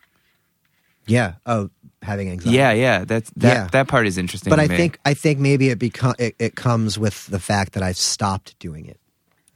Yeah. 1.07 1.35
Oh, 1.45 1.69
having 2.01 2.29
anxiety. 2.29 2.57
Yeah, 2.57 2.73
yeah. 2.73 3.05
That's 3.05 3.31
that. 3.37 3.53
Yeah. 3.53 3.67
That 3.71 3.87
part 3.87 4.05
is 4.05 4.17
interesting. 4.17 4.49
But 4.49 4.57
to 4.57 4.63
I 4.63 4.67
me. 4.67 4.75
think 4.75 4.99
I 5.05 5.13
think 5.13 5.39
maybe 5.39 5.69
it 5.69 5.79
become 5.79 6.15
it, 6.19 6.35
it 6.39 6.55
comes 6.55 6.99
with 6.99 7.25
the 7.27 7.39
fact 7.39 7.71
that 7.71 7.83
I've 7.83 7.95
stopped 7.95 8.59
doing 8.59 8.85
it. 8.85 8.99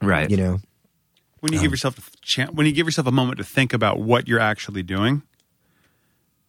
right. 0.00 0.30
You 0.30 0.38
know. 0.38 0.60
When 1.40 1.52
you 1.52 1.58
Um, 1.58 1.62
give 1.64 1.70
yourself 1.72 1.98
a 1.98 2.02
chance, 2.22 2.50
when 2.52 2.66
you 2.66 2.72
give 2.72 2.86
yourself 2.86 3.06
a 3.06 3.12
moment 3.12 3.38
to 3.38 3.44
think 3.44 3.72
about 3.72 3.98
what 4.00 4.28
you're 4.28 4.40
actually 4.40 4.82
doing, 4.82 5.22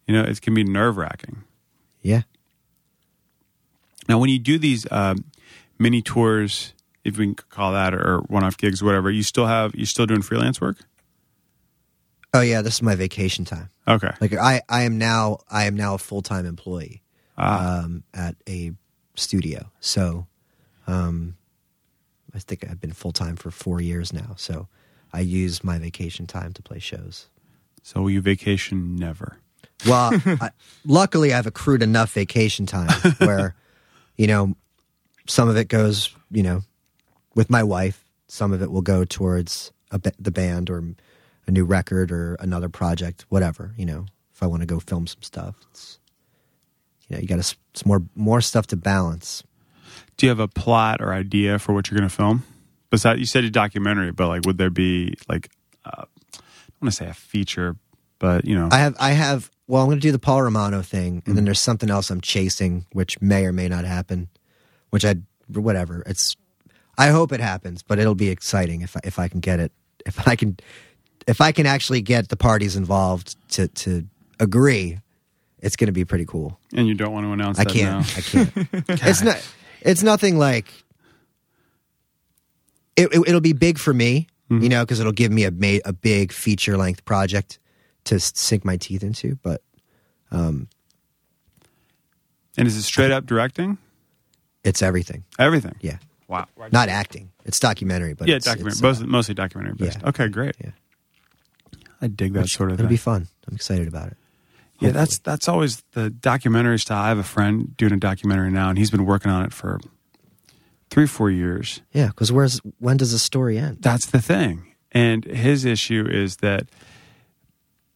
you 0.08 0.14
know, 0.14 0.24
it 0.24 0.42
can 0.42 0.54
be 0.54 0.64
nerve 0.64 0.98
wracking. 0.98 1.44
Yeah. 2.02 2.24
Now, 4.10 4.18
when 4.20 4.30
you 4.30 4.40
do 4.40 4.58
these 4.58 4.86
um, 4.92 5.24
mini 5.80 6.02
tours, 6.02 6.74
if 7.06 7.18
we 7.18 7.26
can 7.28 7.36
call 7.36 7.72
that, 7.74 7.94
or 7.94 8.20
one 8.28 8.44
off 8.44 8.58
gigs, 8.58 8.82
or 8.82 8.86
whatever, 8.86 9.10
you 9.10 9.24
still 9.24 9.46
have 9.48 9.74
you 9.76 9.86
still 9.86 10.06
doing 10.06 10.22
freelance 10.22 10.60
work? 10.60 10.78
Oh 12.34 12.42
yeah, 12.42 12.62
this 12.62 12.76
is 12.76 12.82
my 12.82 12.96
vacation 12.96 13.46
time. 13.46 13.70
Okay. 13.88 14.12
Like 14.22 14.34
I, 14.34 14.62
I 14.70 14.84
am 14.84 14.98
now 14.98 15.40
I 15.50 15.66
am 15.66 15.76
now 15.76 15.96
a 15.96 15.98
full 15.98 16.22
time 16.22 16.46
employee 16.46 17.02
Ah. 17.38 17.84
um, 17.84 18.04
at 18.14 18.36
a 18.48 18.74
studio. 19.16 19.72
So 19.80 20.28
um, 20.88 21.36
I 22.34 22.40
think 22.40 22.66
I've 22.70 22.80
been 22.80 22.94
full 22.94 23.12
time 23.12 23.36
for 23.36 23.52
four 23.52 23.82
years 23.82 24.14
now. 24.14 24.34
So 24.38 24.68
I 25.14 25.22
use 25.22 25.64
my 25.64 25.78
vacation 25.78 26.28
time 26.28 26.54
to 26.54 26.62
play 26.62 26.80
shows. 26.80 27.28
So 27.84 28.08
you 28.08 28.22
vacation 28.22 28.96
never. 28.96 29.38
Well, 29.86 30.12
I, 30.26 30.52
luckily 30.86 31.34
I've 31.34 31.48
accrued 31.48 31.82
enough 31.82 32.12
vacation 32.14 32.66
time 32.66 32.90
where, 33.18 33.56
you 34.18 34.28
know, 34.28 34.56
some 35.28 35.50
of 35.50 35.58
it 35.58 35.68
goes, 35.68 36.16
you 36.30 36.44
know, 36.44 36.62
with 37.36 37.50
my 37.50 37.64
wife. 37.64 38.04
Some 38.28 38.54
of 38.54 38.62
it 38.62 38.72
will 38.72 38.82
go 38.82 39.04
towards 39.04 39.72
a, 39.92 40.00
ba- 40.00 40.14
the 40.18 40.32
band 40.32 40.70
or 40.70 40.84
a 41.48 41.52
new 41.52 41.66
record 41.66 42.12
or 42.12 42.36
another 42.36 42.70
project, 42.70 43.26
whatever. 43.30 43.74
You 43.78 43.86
know, 43.86 44.06
if 44.34 44.42
I 44.42 44.48
want 44.48 44.62
to 44.62 44.66
go 44.66 44.80
film 44.80 45.08
some 45.08 45.22
stuff, 45.22 45.56
it's, 45.72 46.00
you 47.08 47.16
know, 47.16 47.22
you 47.22 47.28
got 47.28 47.42
to 47.42 47.56
it's 47.74 47.86
more 47.86 48.04
more 48.16 48.42
stuff 48.42 48.68
to 48.68 48.78
balance. 48.78 49.44
Do 50.18 50.26
you 50.26 50.30
have 50.30 50.40
a 50.40 50.48
plot 50.48 51.02
or 51.02 51.14
idea 51.14 51.60
for 51.60 51.74
what 51.74 51.90
you're 51.90 51.98
going 51.98 52.10
to 52.10 52.16
film? 52.16 52.44
Besides, 52.92 53.20
you 53.20 53.26
said 53.26 53.44
a 53.44 53.50
documentary, 53.50 54.12
but 54.12 54.28
like, 54.28 54.46
would 54.46 54.58
there 54.60 54.70
be 54.70 55.16
like, 55.28 55.50
uh, 55.86 56.04
I 56.04 56.38
don't 56.38 56.82
want 56.82 56.92
to 56.94 56.98
say 56.98 57.08
a 57.08 57.14
feature, 57.14 57.76
but 58.20 58.46
you 58.46 58.56
know, 58.56 58.70
I 58.72 58.78
have 58.78 58.96
I 59.00 59.12
have 59.12 59.50
well, 59.68 59.82
I'm 59.82 59.88
going 59.88 59.98
to 59.98 60.02
do 60.02 60.12
the 60.12 60.20
Paul 60.20 60.44
Romano 60.44 60.82
thing, 60.82 61.24
and 61.26 61.36
then 61.38 61.46
there's 61.46 61.62
something 61.62 61.90
else 61.90 62.10
I'm 62.10 62.22
chasing, 62.22 62.86
which 62.92 63.20
may 63.22 63.46
or 63.46 63.54
may 63.54 63.68
not 63.70 63.86
happen. 63.86 64.28
Which 64.92 65.06
I 65.06 65.16
whatever. 65.48 66.04
It's 66.06 66.36
I 66.98 67.08
hope 67.08 67.32
it 67.32 67.40
happens, 67.40 67.82
but 67.82 67.98
it'll 67.98 68.14
be 68.14 68.30
exciting 68.30 68.82
if 68.82 68.96
I, 68.98 69.00
if 69.04 69.18
I 69.18 69.28
can 69.28 69.40
get 69.40 69.60
it. 69.60 69.72
If 70.06 70.28
I 70.28 70.36
can 70.36 70.58
if 71.28 71.42
I 71.42 71.52
can 71.52 71.66
actually 71.66 72.02
get 72.02 72.30
the 72.30 72.38
parties 72.38 72.76
involved 72.76 73.38
to 73.52 73.68
to 73.70 74.06
agree, 74.40 75.00
it's 75.60 75.76
going 75.76 75.88
to 75.88 75.94
be 75.94 76.06
pretty 76.06 76.26
cool. 76.26 76.60
and 76.74 76.88
you 76.88 76.94
don't 76.94 77.14
want 77.14 77.26
to 77.26 77.32
announce 77.32 77.60
I 77.60 77.64
that 77.64 77.74
can't. 77.74 78.06
now. 78.06 78.18
I 78.18 78.22
can't. 78.22 78.52
it's 79.08 79.22
not. 79.22 79.42
It's 79.82 80.04
nothing 80.04 80.38
like. 80.38 80.66
It, 83.02 83.10
it, 83.14 83.22
it'll 83.28 83.42
be 83.42 83.54
big 83.54 83.78
for 83.78 83.94
me, 83.94 84.28
you 84.50 84.70
know, 84.70 84.84
because 84.84 85.00
it'll 85.00 85.12
give 85.14 85.32
me 85.32 85.44
a 85.46 85.52
ma- 85.52 85.80
a 85.86 85.94
big 85.94 86.32
feature 86.32 86.78
length 86.78 87.06
project 87.06 87.60
to 88.06 88.20
sink 88.20 88.66
my 88.66 88.78
teeth 88.78 89.02
into. 89.04 89.36
But 89.42 89.62
um, 90.32 90.68
And 92.58 92.68
is 92.68 92.76
it 92.78 92.84
straight 92.84 93.12
up 93.12 93.26
directing? 93.26 93.78
it's 94.64 94.82
everything. 94.82 95.24
Everything. 95.40 95.76
Yeah, 95.82 95.98
Wow. 96.28 96.48
not 96.72 96.88
acting. 96.90 97.32
It's 97.46 97.60
documentary, 97.60 98.14
but 98.14 98.28
yeah, 98.28 98.36
it's, 98.36 98.46
documentary. 98.46 98.90
it's, 98.90 99.02
uh, 99.02 99.06
mostly 99.08 99.34
documentary 99.34 99.74
based. 99.76 100.00
yeah. 100.02 100.10
Okay, 100.10 100.28
great. 100.28 100.56
Yeah. 100.64 100.72
I 102.02 102.08
dig 102.08 102.34
that 102.34 102.48
sort 102.48 102.70
of 102.72 102.78
thing. 102.78 102.86
it'll 102.86 102.90
thing. 102.90 102.94
be 102.94 102.98
fun. 102.98 103.28
I'm 103.48 103.56
excited 103.56 103.88
about 103.88 104.08
it. 104.08 104.18
Yeah, 104.80 104.90
that's 104.92 105.20
that's 105.20 105.48
always 105.48 105.84
the 105.92 106.10
documentary 106.10 106.80
style. 106.80 107.04
I 107.04 107.10
have 107.10 107.20
a 107.20 107.24
friend 107.24 107.76
doing 107.78 107.94
a 107.94 107.98
documentary 107.98 108.50
now, 108.52 108.70
and 108.70 108.78
he's 108.80 108.90
been 108.92 109.06
working 109.06 109.32
on 109.32 109.46
it 109.46 109.54
for 109.54 109.80
three, 110.92 111.08
four 111.08 111.32
years. 111.32 111.82
Yeah, 111.92 112.08
because 112.08 112.32
where's 112.32 112.60
when 112.78 112.98
does 112.98 113.14
the 113.14 113.20
story 113.20 113.58
end? 113.58 113.78
That's 113.82 114.06
the 114.06 114.22
thing. 114.22 114.76
And 114.92 115.24
his 115.26 115.66
issue 115.66 116.06
is 116.08 116.38
that 116.38 116.68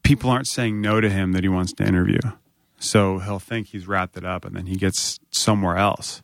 people 0.02 0.30
aren't 0.30 0.48
saying 0.48 0.82
no 0.82 1.02
to 1.02 1.10
him 1.10 1.34
that 1.34 1.44
he 1.44 1.50
wants 1.50 1.74
to 1.74 1.86
interview. 1.86 2.20
So 2.80 3.20
he'll 3.20 3.40
think 3.40 3.68
he's 3.68 3.88
wrapped 3.88 4.18
it 4.18 4.26
up, 4.26 4.46
and 4.46 4.56
then 4.56 4.66
he 4.66 4.78
gets 4.78 5.20
somewhere 5.32 5.78
else. 5.78 6.22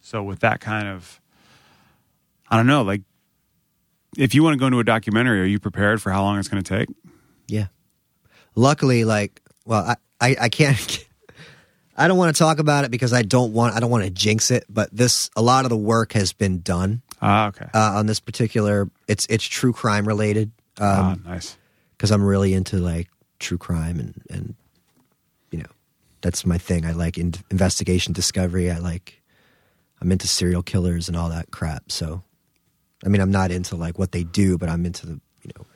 So 0.00 0.22
with 0.22 0.40
that 0.40 0.60
kind 0.60 0.88
of, 0.88 1.20
I 2.48 2.56
don't 2.56 2.66
know, 2.66 2.82
like 2.82 3.02
if 4.16 4.34
you 4.34 4.42
want 4.42 4.54
to 4.54 4.58
go 4.58 4.66
into 4.66 4.78
a 4.78 4.84
documentary, 4.84 5.40
are 5.40 5.46
you 5.46 5.58
prepared 5.58 6.00
for 6.00 6.10
how 6.10 6.22
long 6.22 6.38
it's 6.38 6.48
going 6.48 6.62
to 6.62 6.76
take? 6.78 6.88
Yeah. 7.46 7.66
Luckily, 8.54 9.04
like, 9.04 9.42
well, 9.64 9.84
I, 9.84 9.96
I, 10.20 10.36
I 10.42 10.48
can't. 10.48 11.03
I 11.96 12.08
don't 12.08 12.18
want 12.18 12.34
to 12.34 12.38
talk 12.38 12.58
about 12.58 12.84
it 12.84 12.90
because 12.90 13.12
I 13.12 13.22
don't 13.22 13.52
want 13.52 13.74
I 13.74 13.80
don't 13.80 13.90
want 13.90 14.04
to 14.04 14.10
jinx 14.10 14.50
it. 14.50 14.64
But 14.68 14.88
this 14.92 15.30
a 15.36 15.42
lot 15.42 15.64
of 15.64 15.70
the 15.70 15.76
work 15.76 16.12
has 16.12 16.32
been 16.32 16.60
done 16.60 17.02
Ah, 17.22 17.48
okay. 17.48 17.66
uh, 17.72 17.94
on 17.96 18.06
this 18.06 18.20
particular. 18.20 18.90
It's 19.08 19.26
it's 19.30 19.44
true 19.44 19.72
crime 19.72 20.06
related 20.06 20.50
ah, 20.80 21.16
nice. 21.24 21.56
because. 21.96 22.10
I'm 22.10 22.22
really 22.24 22.52
into 22.54 22.76
like 22.78 23.08
true 23.38 23.58
crime 23.58 23.98
and 24.00 24.22
and 24.30 24.54
you 25.50 25.58
know 25.58 25.70
that's 26.20 26.44
my 26.44 26.58
thing. 26.58 26.84
I 26.84 26.92
like 26.92 27.16
in, 27.18 27.34
investigation 27.50 28.12
discovery. 28.12 28.70
I 28.70 28.78
like 28.78 29.20
I'm 30.00 30.10
into 30.12 30.26
serial 30.28 30.62
killers 30.62 31.08
and 31.08 31.16
all 31.16 31.28
that 31.30 31.50
crap. 31.50 31.90
So, 31.90 32.22
I 33.04 33.08
mean, 33.08 33.20
I'm 33.22 33.30
not 33.30 33.50
into 33.50 33.76
like 33.76 33.98
what 33.98 34.12
they 34.12 34.22
do, 34.24 34.58
but 34.58 34.68
I'm 34.68 34.84
into 34.84 35.06
the 35.06 35.20
you 35.42 35.50
know 35.56 35.66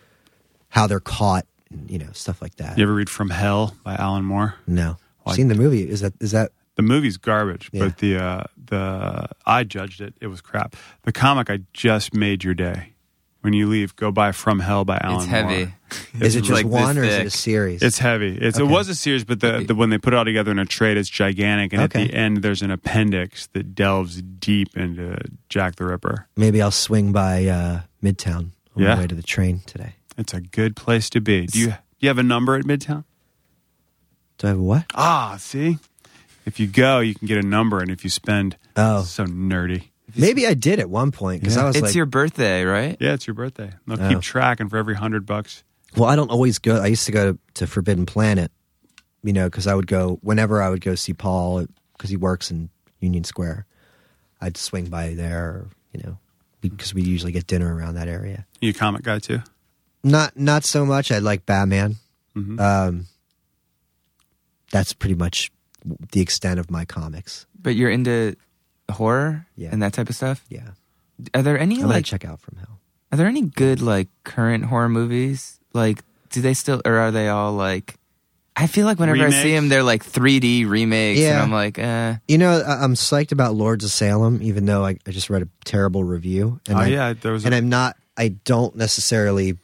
how 0.69 0.87
they're 0.87 1.01
caught 1.01 1.47
and 1.71 1.91
you 1.91 1.99
know 1.99 2.11
stuff 2.13 2.43
like 2.43 2.57
that. 2.57 2.77
You 2.77 2.83
ever 2.85 2.95
read 2.95 3.09
From 3.09 3.31
Hell 3.31 3.75
by 3.85 3.95
Alan 3.95 4.25
Moore? 4.25 4.55
No, 4.67 4.97
Like- 5.29 5.37
seen 5.37 5.49
the 5.49 5.55
movie. 5.55 5.89
Is 5.89 6.01
that 6.01 6.13
is 6.21 6.33
that? 6.33 6.53
The 6.77 6.83
movie's 6.83 7.17
garbage, 7.17 7.71
Yeah. 7.73 7.85
but 7.87 7.99
the 7.99 8.17
uh, 8.23 8.45
the 8.67 9.29
I 9.45 9.65
judged 9.65 10.01
it. 10.01 10.15
It 10.21 10.29
was 10.29 10.41
crap. 10.41 10.77
The 11.03 11.13
comic 11.13 11.51
I 11.51 11.61
just 11.73 12.15
made 12.15 12.45
your 12.45 12.55
day. 12.55 12.93
When 13.41 13.53
you 13.53 13.69
leave, 13.69 13.95
go 13.95 14.11
buy 14.11 14.33
From 14.33 14.59
Hell 14.59 14.85
by 14.85 14.99
Alan 15.01 15.19
It's 15.19 15.27
heavy. 15.27 15.65
Moore. 15.67 15.75
Is 16.27 16.35
it 16.35 16.41
just 16.41 16.51
like 16.51 16.67
one 16.67 16.99
or 16.99 17.05
is 17.05 17.15
it 17.15 17.27
a 17.27 17.31
series? 17.31 17.83
It's 17.83 17.99
heavy. 17.99 18.37
It's, 18.37 18.59
It 18.59 18.65
was 18.65 18.89
a 18.89 18.97
series, 18.97 19.25
but 19.25 19.39
the, 19.41 19.65
the 19.67 19.77
when 19.77 19.91
they 19.91 19.97
put 19.99 20.13
it 20.13 20.17
all 20.17 20.25
together 20.25 20.51
in 20.51 20.59
a 20.59 20.67
trade, 20.67 20.97
it's 20.97 21.09
gigantic. 21.09 21.73
And 21.73 21.83
Okay. 21.83 22.03
at 22.03 22.09
the 22.11 22.15
end, 22.15 22.39
there's 22.43 22.63
an 22.63 22.73
appendix 22.73 23.47
that 23.53 23.77
delves 23.77 24.21
deep 24.23 24.77
into 24.77 25.17
Jack 25.49 25.77
the 25.77 25.85
Ripper. 25.85 26.27
Maybe 26.37 26.61
I'll 26.61 26.73
swing 26.73 27.13
by 27.13 27.47
uh, 27.47 27.81
Midtown 28.03 28.37
on 28.37 28.53
Yeah. 28.77 28.95
my 28.97 29.03
way 29.03 29.07
to 29.07 29.15
the 29.15 29.23
train 29.23 29.61
today. 29.67 29.95
It's 30.19 30.35
a 30.35 30.41
good 30.41 30.75
place 30.75 31.09
to 31.11 31.21
be. 31.21 31.47
Do 31.47 31.59
you 31.61 31.67
do 31.69 31.75
you 32.01 32.09
have 32.09 32.19
a 32.19 32.25
number 32.25 32.57
at 32.57 32.65
Midtown? 32.65 33.05
Do 34.39 34.47
I 34.47 34.51
have 34.51 34.59
a 34.59 34.63
what? 34.63 34.85
Ah, 34.95 35.37
see, 35.39 35.79
if 36.47 36.59
you 36.61 36.67
go, 36.67 37.01
you 37.01 37.15
can 37.15 37.27
get 37.27 37.39
a 37.39 37.47
number, 37.47 37.81
and 37.81 37.91
if 37.91 38.05
you 38.05 38.11
spend, 38.11 38.57
Oh. 38.77 39.03
so 39.03 39.25
nerdy. 39.27 39.89
Maybe 40.17 40.47
I 40.47 40.55
did 40.55 40.79
at 40.81 40.89
one 40.89 41.11
point 41.13 41.43
because 41.43 41.57
Yeah. 41.57 41.63
I 41.63 41.67
was 41.67 41.77
It's 41.77 41.83
like, 41.87 41.95
your 41.95 42.07
birthday, 42.07 42.65
right? 42.65 42.97
Yeah, 43.01 43.13
it's 43.15 43.27
your 43.27 43.35
birthday. 43.35 43.73
They'll 43.87 44.01
Oh. 44.03 44.09
keep 44.09 44.21
track, 44.21 44.61
and 44.61 44.71
for 44.71 44.77
every 44.79 44.95
hundred 44.95 45.27
bucks, 45.27 45.63
well, 45.97 46.09
I 46.09 46.17
don't 46.17 46.31
always 46.31 46.59
go. 46.59 46.81
I 46.81 46.87
used 46.87 47.05
to 47.07 47.13
go 47.13 47.37
to 47.55 47.67
Forbidden 47.67 48.07
Planet, 48.07 48.51
you 49.23 49.33
know, 49.33 49.47
because 49.47 49.67
I 49.67 49.75
would 49.75 49.87
go 49.87 50.19
whenever 50.23 50.63
I 50.63 50.69
would 50.71 50.81
go 50.81 50.95
see 50.95 51.13
Paul 51.13 51.67
because 51.97 52.11
he 52.11 52.17
works 52.17 52.51
in 52.51 52.71
Union 53.01 53.25
Square. 53.25 53.67
I'd 54.41 54.57
swing 54.57 54.87
by 54.87 55.15
there, 55.15 55.67
you 55.93 56.01
know, 56.05 56.19
because 56.61 56.95
we 56.95 57.03
usually 57.03 57.33
get 57.33 57.47
dinner 57.47 57.75
around 57.75 57.95
that 57.95 58.07
area. 58.09 58.47
you 58.61 58.71
a 58.71 58.73
comic 58.73 59.03
guy 59.03 59.19
too. 59.19 59.41
Not 60.05 60.39
not 60.39 60.65
so 60.65 60.87
much. 60.87 61.11
I 61.11 61.19
like 61.19 61.45
Batman. 61.45 61.97
Mhm. 62.37 62.61
Um, 62.61 63.07
that's 64.71 64.93
pretty 64.93 65.15
much 65.15 65.51
the 66.13 66.21
extent 66.21 66.59
of 66.61 66.71
my 66.71 66.85
comics. 66.85 67.47
But 67.61 67.75
you're 67.75 67.91
into 67.91 68.37
horror 68.91 69.47
Yeah. 69.57 69.71
and 69.73 69.83
that 69.83 69.93
type 69.93 70.09
of 70.09 70.17
stuff. 70.17 70.45
Yeah, 70.49 70.71
Are 71.35 71.43
there 71.43 71.59
any 71.59 71.79
I 71.83 71.87
might 71.87 71.95
like 71.97 72.05
check 72.05 72.25
out 72.25 72.41
From 72.41 72.57
Hell. 72.57 72.81
Are 73.13 73.17
there 73.19 73.27
any 73.27 73.43
good 73.43 73.81
like 73.81 74.09
current 74.25 74.65
horror 74.65 74.89
movies? 74.89 75.59
Like, 75.73 76.03
do 76.31 76.41
they 76.43 76.55
still, 76.55 76.81
or 76.85 76.97
are 76.99 77.11
they 77.11 77.29
all 77.29 77.53
like? 77.53 77.95
I 78.57 78.67
feel 78.67 78.87
like 78.87 78.99
whenever 78.99 79.23
I 79.25 79.31
see 79.31 79.53
them, 79.55 79.69
they're 79.69 79.85
like 79.85 80.05
3D 80.05 80.67
remakes, 80.69 81.21
and 81.21 81.29
Yeah. 81.29 81.43
I'm 81.43 81.53
like, 81.53 81.79
eh. 81.79 82.17
You 82.27 82.39
know, 82.39 82.59
I- 82.61 82.83
I'm 82.83 82.95
psyched 82.95 83.31
about 83.31 83.55
Lords 83.55 83.85
of 83.85 83.91
Salem, 83.93 84.41
even 84.43 84.67
though 84.67 84.85
I, 84.85 84.97
I 85.07 85.11
just 85.13 85.31
read 85.31 85.43
a 85.43 85.49
terrible 85.65 86.03
review. 86.03 86.61
And 86.69 86.77
oh 86.77 86.81
I, 86.81 86.87
yeah, 86.89 87.13
there 87.13 87.33
was. 87.33 87.45
and 87.45 87.55
A, 87.55 87.59
I'm 87.59 87.69
not. 87.69 87.97
I 88.17 88.29
don't 88.45 88.75
necessarily 88.75 89.57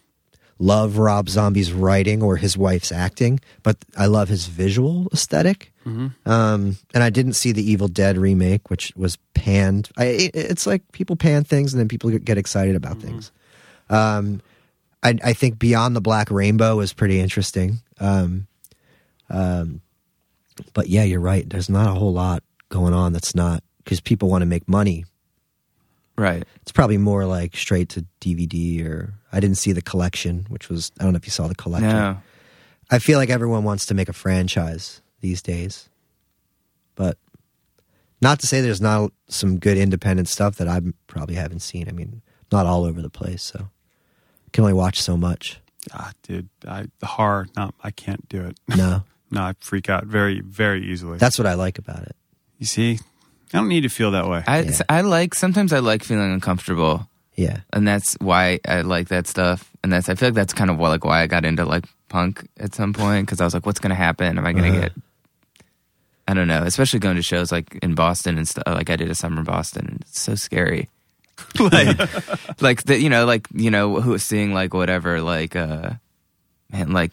love 0.58 0.98
Rob 0.98 1.28
Zombie's 1.28 1.72
writing 1.72 2.22
or 2.22 2.36
his 2.36 2.56
wife's 2.56 2.92
acting, 2.92 3.40
but 3.62 3.76
I 3.96 4.06
love 4.06 4.28
his 4.28 4.46
visual 4.46 5.08
esthetic 5.12 5.70
Mhm. 5.84 6.14
Um, 6.24 6.76
and 6.94 7.02
I 7.02 7.10
didn't 7.10 7.34
see 7.34 7.52
the 7.52 7.62
Evil 7.70 7.88
Dead 7.88 8.16
remake, 8.16 8.70
which 8.70 8.92
was 8.96 9.18
panned. 9.34 9.90
I, 9.98 10.04
it, 10.06 10.30
it's 10.34 10.66
like 10.66 10.90
people 10.92 11.14
pan 11.14 11.44
things 11.44 11.74
and 11.74 11.80
then 11.80 11.88
people 11.88 12.10
get 12.10 12.38
excited 12.38 12.74
about 12.74 13.00
things. 13.02 13.30
Um, 13.90 14.40
I, 15.02 15.18
I 15.22 15.32
think 15.34 15.58
Beyond 15.58 15.94
the 15.94 16.00
Black 16.00 16.30
Rainbow 16.30 16.80
is 16.80 16.94
pretty 16.94 17.20
interesting. 17.20 17.80
Um, 18.00 18.46
um, 19.28 19.82
but 20.72 20.88
yeah, 20.88 21.02
you're 21.02 21.20
right. 21.20 21.48
There's 21.48 21.68
not 21.68 21.88
a 21.88 21.98
whole 21.98 22.12
lot 22.14 22.42
going 22.70 22.94
on 22.94 23.12
that's 23.12 23.34
not 23.34 23.62
because 23.84 24.00
people 24.00 24.30
want 24.30 24.40
to 24.42 24.46
make 24.46 24.66
money. 24.66 25.04
Right. 26.16 26.44
It's 26.62 26.72
probably 26.72 26.98
more 26.98 27.24
like 27.26 27.56
straight 27.56 27.88
to 27.90 28.04
DVD 28.20 28.86
or 28.86 29.14
I 29.32 29.40
didn't 29.40 29.58
see 29.58 29.72
the 29.72 29.82
collection, 29.82 30.46
which 30.48 30.68
was 30.68 30.92
I 30.98 31.04
don't 31.04 31.12
know 31.12 31.16
if 31.16 31.26
you 31.26 31.32
saw 31.32 31.48
the 31.48 31.54
collection. 31.54 31.90
No. 31.90 32.18
I 32.90 32.98
feel 32.98 33.18
like 33.18 33.30
everyone 33.30 33.64
wants 33.64 33.86
to 33.86 33.94
make 33.94 34.08
a 34.08 34.12
franchise 34.12 35.00
these 35.20 35.42
days. 35.42 35.88
But 36.94 37.18
not 38.20 38.38
to 38.40 38.46
say 38.46 38.60
there's 38.60 38.80
not 38.80 39.12
some 39.28 39.58
good 39.58 39.76
independent 39.76 40.28
stuff 40.28 40.56
that 40.56 40.68
I 40.68 40.80
probably 41.06 41.34
haven't 41.34 41.60
seen. 41.60 41.88
I 41.88 41.92
mean, 41.92 42.22
not 42.52 42.66
all 42.66 42.84
over 42.84 43.02
the 43.02 43.10
place, 43.10 43.42
so 43.42 43.58
I 43.60 44.50
can 44.52 44.62
only 44.62 44.74
watch 44.74 45.02
so 45.02 45.16
much. 45.16 45.60
Ah, 45.92 46.12
dude, 46.22 46.48
I, 46.66 46.86
the 47.00 47.06
horror. 47.06 47.48
No, 47.56 47.72
I 47.82 47.90
can't 47.90 48.26
do 48.28 48.42
it. 48.44 48.58
No. 48.76 49.02
no, 49.30 49.42
I 49.42 49.54
freak 49.60 49.90
out 49.90 50.04
very, 50.04 50.40
very 50.40 50.84
easily. 50.86 51.18
That's 51.18 51.38
what 51.38 51.46
I 51.46 51.54
like 51.54 51.78
about 51.78 52.02
it. 52.02 52.16
you 52.58 52.66
see, 52.66 53.00
I 53.54 53.58
don't 53.58 53.68
need 53.68 53.82
to 53.82 53.88
feel 53.88 54.10
that 54.10 54.28
way. 54.28 54.42
I 54.46 54.60
Yeah. 54.62 54.78
I 54.88 55.00
like 55.02 55.34
sometimes 55.34 55.72
I 55.72 55.78
like 55.78 56.02
feeling 56.02 56.32
uncomfortable, 56.32 57.08
Yeah. 57.36 57.60
and 57.72 57.86
that's 57.86 58.14
why 58.20 58.58
I 58.68 58.80
like 58.82 59.08
that 59.08 59.26
stuff. 59.28 59.70
And 59.82 59.92
that's 59.92 60.08
I 60.08 60.14
feel 60.16 60.28
like 60.28 60.34
that's 60.34 60.52
kind 60.52 60.70
of 60.70 60.76
why, 60.78 60.88
like 60.88 61.04
why 61.04 61.22
I 61.22 61.26
got 61.28 61.44
into 61.44 61.64
like 61.64 61.84
punk 62.08 62.46
at 62.58 62.74
some 62.74 62.92
point 62.92 63.26
because 63.26 63.40
I 63.40 63.44
was 63.44 63.54
like, 63.54 63.64
what's 63.64 63.78
gonna 63.80 63.94
happen? 63.94 64.36
Am 64.38 64.44
I 64.46 64.52
gonna 64.52 64.68
Uh-huh. 64.70 64.80
get? 64.80 64.92
I 66.26 66.34
don't 66.34 66.48
know. 66.48 66.62
Especially 66.62 66.98
going 67.00 67.16
to 67.16 67.22
shows 67.22 67.52
like 67.52 67.78
in 67.82 67.94
Boston 67.94 68.38
and 68.38 68.48
stuff. 68.48 68.64
Like 68.66 68.88
I 68.90 68.96
did 68.96 69.10
a 69.10 69.14
summer 69.14 69.38
in 69.38 69.44
Boston, 69.44 69.86
and 69.86 70.00
it's 70.00 70.20
so 70.20 70.34
scary. 70.34 70.88
like, 71.60 71.98
like 72.62 72.82
the 72.84 72.98
you 72.98 73.10
know, 73.10 73.26
like 73.26 73.46
you 73.54 73.70
know, 73.70 74.00
who 74.00 74.12
was 74.12 74.22
seeing 74.24 74.54
like 74.54 74.72
whatever, 74.72 75.20
like 75.20 75.54
uh, 75.54 75.90
man, 76.72 76.92
like 76.92 77.12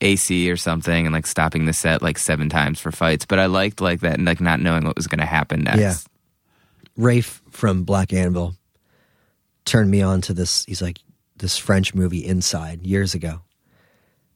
AC 0.00 0.50
or 0.50 0.56
something, 0.56 1.06
and 1.06 1.12
like 1.12 1.26
stopping 1.26 1.66
the 1.66 1.72
set 1.72 2.02
like 2.02 2.18
seven 2.18 2.48
times 2.48 2.80
for 2.80 2.92
fights. 2.92 3.26
But 3.26 3.38
I 3.38 3.46
liked 3.46 3.80
like 3.80 4.00
that, 4.00 4.14
and 4.14 4.26
like 4.26 4.40
not 4.40 4.60
knowing 4.60 4.84
what 4.84 4.96
was 4.96 5.06
gonna 5.06 5.26
happen 5.26 5.64
next. 5.64 5.78
Yeah. 5.80 5.94
Raeph 7.04 7.40
from 7.50 7.84
Black 7.84 8.12
Anvil 8.12 8.56
turned 9.64 9.90
me 9.90 10.02
on 10.02 10.20
to 10.22 10.34
this. 10.34 10.64
He's 10.64 10.82
like 10.82 10.98
this 11.36 11.56
French 11.56 11.94
movie 11.94 12.24
Inside 12.24 12.86
years 12.86 13.14
ago. 13.14 13.42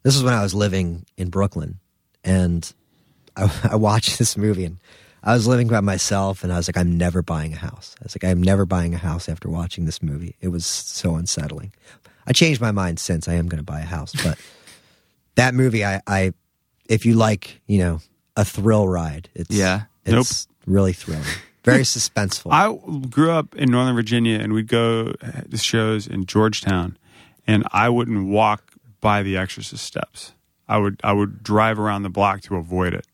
This 0.03 0.15
was 0.15 0.25
when 0.25 0.35
I 0.35 0.43
was 0.43 0.55
living 0.55 1.07
in 1.17 1.31
Brooklyn, 1.31 1.79
and 2.25 2.73
I, 3.37 3.53
I 3.73 3.77
watched 3.77 4.19
this 4.19 4.37
movie, 4.37 4.65
and 4.65 4.79
I 5.23 5.35
was 5.35 5.47
living 5.47 5.69
by 5.69 5.81
myself, 5.81 6.43
and 6.43 6.53
I 6.53 6.57
was 6.57 6.69
like, 6.69 6.77
I'm 6.77 6.97
never 6.99 7.23
buying 7.23 7.53
a 7.53 7.57
house. 7.57 7.95
I 8.01 8.05
was 8.05 8.17
like, 8.17 8.25
I'm 8.29 8.43
never 8.43 8.67
buying 8.67 8.95
a 8.95 8.99
house 8.99 9.29
after 9.29 9.49
watching 9.49 9.87
this 9.87 10.03
movie. 10.03 10.37
It 10.41 10.49
was 10.49 10.67
so 10.67 11.15
unsettling. 11.15 11.73
I 12.27 12.33
changed 12.33 12.61
my 12.61 12.73
mind 12.73 12.99
since 12.99 13.29
I 13.29 13.35
am 13.35 13.49
going 13.49 13.59
to 13.59 13.65
buy 13.65 13.81
a 13.81 13.85
house, 13.85 14.13
but 14.23 14.39
that 15.37 15.55
movie, 15.55 15.85
I, 15.85 16.01
I, 16.07 16.33
if 16.89 17.07
you 17.07 17.15
like, 17.15 17.61
you 17.67 17.79
know, 17.79 18.01
a 18.37 18.45
thrill 18.45 18.89
ride, 18.89 19.29
it's 19.35 19.55
Yeah. 19.55 19.83
it's 20.05 20.47
really 20.67 20.93
thrilling, 20.93 21.25
very 21.65 21.83
suspenseful. 21.83 22.51
I 22.53 23.07
grew 23.09 23.31
up 23.31 23.55
in 23.57 23.71
Northern 23.71 23.95
Virginia, 23.95 24.39
and 24.39 24.53
we'd 24.53 24.69
go 24.69 25.13
to 25.13 25.57
shows 25.57 26.07
in 26.07 26.27
Georgetown, 26.27 26.97
and 27.47 27.65
I 27.73 27.89
wouldn't 27.89 28.29
walk 28.29 28.73
by 29.01 29.23
the 29.23 29.37
Exorcist 29.37 29.85
steps. 29.85 30.33
I 30.69 30.79
would 30.79 31.01
I 31.05 31.13
would 31.13 31.43
drive 31.43 31.79
around 31.79 32.03
the 32.05 32.09
block 32.11 32.41
to 32.43 32.57
avoid 32.57 32.95
it, 32.95 33.07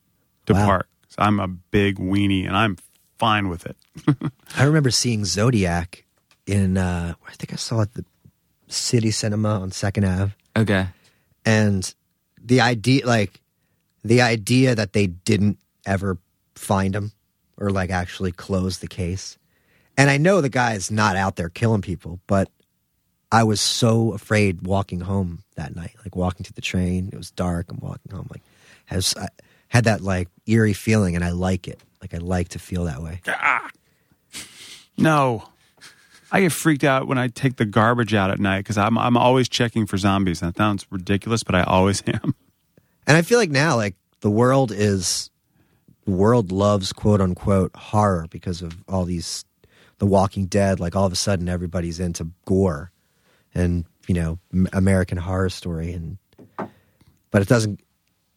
to 0.46 0.52
Wow. 0.54 0.66
park. 0.66 0.88
So 1.08 1.16
I'm 1.22 1.40
a 1.40 1.48
big 1.48 1.98
weenie, 1.98 2.46
and 2.46 2.56
I'm 2.56 2.76
fine 3.18 3.48
with 3.48 3.66
it. 3.66 3.76
I 4.56 4.64
remember 4.64 4.90
seeing 4.90 5.24
Zodiac 5.24 6.04
in 6.46 6.76
uh 6.78 7.14
I 7.26 7.32
think 7.32 7.52
I 7.52 7.56
saw 7.56 7.80
it 7.80 7.82
at 7.82 7.94
the 7.94 8.04
City 8.68 9.10
Cinema 9.10 9.60
on 9.60 9.72
Second 9.72 10.04
Ave. 10.04 10.32
Okay. 10.56 10.88
And 11.44 11.92
the 12.48 12.60
idea 12.62 13.06
like 13.06 13.40
the 14.02 14.22
idea 14.22 14.74
that 14.74 14.92
they 14.94 15.06
didn't 15.06 15.58
ever 15.86 16.18
find 16.54 16.94
him 16.94 17.12
or 17.56 17.70
like 17.70 17.90
actually 17.90 18.32
close 18.32 18.78
the 18.78 18.88
case. 18.88 19.36
And 19.96 20.10
I 20.10 20.16
know 20.16 20.40
the 20.40 20.48
guy 20.48 20.74
is 20.74 20.90
not 20.90 21.16
out 21.16 21.36
there 21.36 21.48
killing 21.48 21.82
people, 21.82 22.20
but 22.26 22.48
I 23.30 23.44
was 23.44 23.60
so 23.60 24.12
afraid 24.12 24.62
walking 24.62 25.00
home 25.00 25.42
that 25.56 25.76
night, 25.76 25.94
like 26.04 26.16
walking 26.16 26.44
to 26.44 26.52
the 26.52 26.60
train. 26.60 27.10
It 27.12 27.16
was 27.16 27.30
dark. 27.30 27.70
I'm 27.70 27.80
walking 27.80 28.12
home, 28.12 28.28
like 28.30 28.42
has 28.86 29.14
I 29.16 29.28
had 29.68 29.84
that 29.84 30.00
like 30.00 30.28
eerie 30.46 30.72
feeling, 30.72 31.14
and 31.14 31.24
I 31.24 31.30
like 31.30 31.68
it. 31.68 31.80
Like 32.00 32.14
I 32.14 32.18
like 32.18 32.50
to 32.50 32.58
feel 32.58 32.84
that 32.84 33.02
way. 33.02 33.20
Ah! 33.26 33.68
No. 34.96 35.48
I 36.30 36.40
get 36.42 36.52
freaked 36.52 36.84
out 36.84 37.06
when 37.06 37.18
I 37.18 37.28
take 37.28 37.56
the 37.56 37.64
garbage 37.64 38.14
out 38.14 38.30
at 38.30 38.38
night 38.38 38.58
because 38.58 38.76
I'm 38.76 38.98
I'm 38.98 39.16
always 39.16 39.48
checking 39.48 39.86
for 39.86 39.96
zombies. 39.96 40.40
That 40.40 40.56
sounds 40.56 40.86
ridiculous, 40.90 41.42
but 41.42 41.54
I 41.54 41.62
always 41.62 42.02
am. 42.06 42.34
And 43.06 43.16
I 43.16 43.22
feel 43.22 43.38
like 43.38 43.50
now, 43.50 43.76
like 43.76 43.94
the 44.20 44.30
world 44.30 44.70
is, 44.70 45.30
the 46.04 46.10
world 46.10 46.52
loves 46.52 46.92
quote 46.92 47.20
unquote 47.20 47.74
horror 47.74 48.26
because 48.30 48.60
of 48.60 48.76
all 48.88 49.04
these, 49.04 49.44
The 49.98 50.06
Walking 50.06 50.46
Dead. 50.46 50.80
Like 50.80 50.94
all 50.94 51.06
of 51.06 51.12
a 51.12 51.16
sudden, 51.16 51.48
everybody's 51.48 52.00
into 52.00 52.30
gore, 52.44 52.90
and 53.54 53.86
you 54.06 54.14
know, 54.14 54.38
American 54.72 55.18
Horror 55.18 55.50
Story, 55.50 55.92
and 55.92 56.18
but 57.30 57.42
it 57.42 57.48
doesn't. 57.48 57.80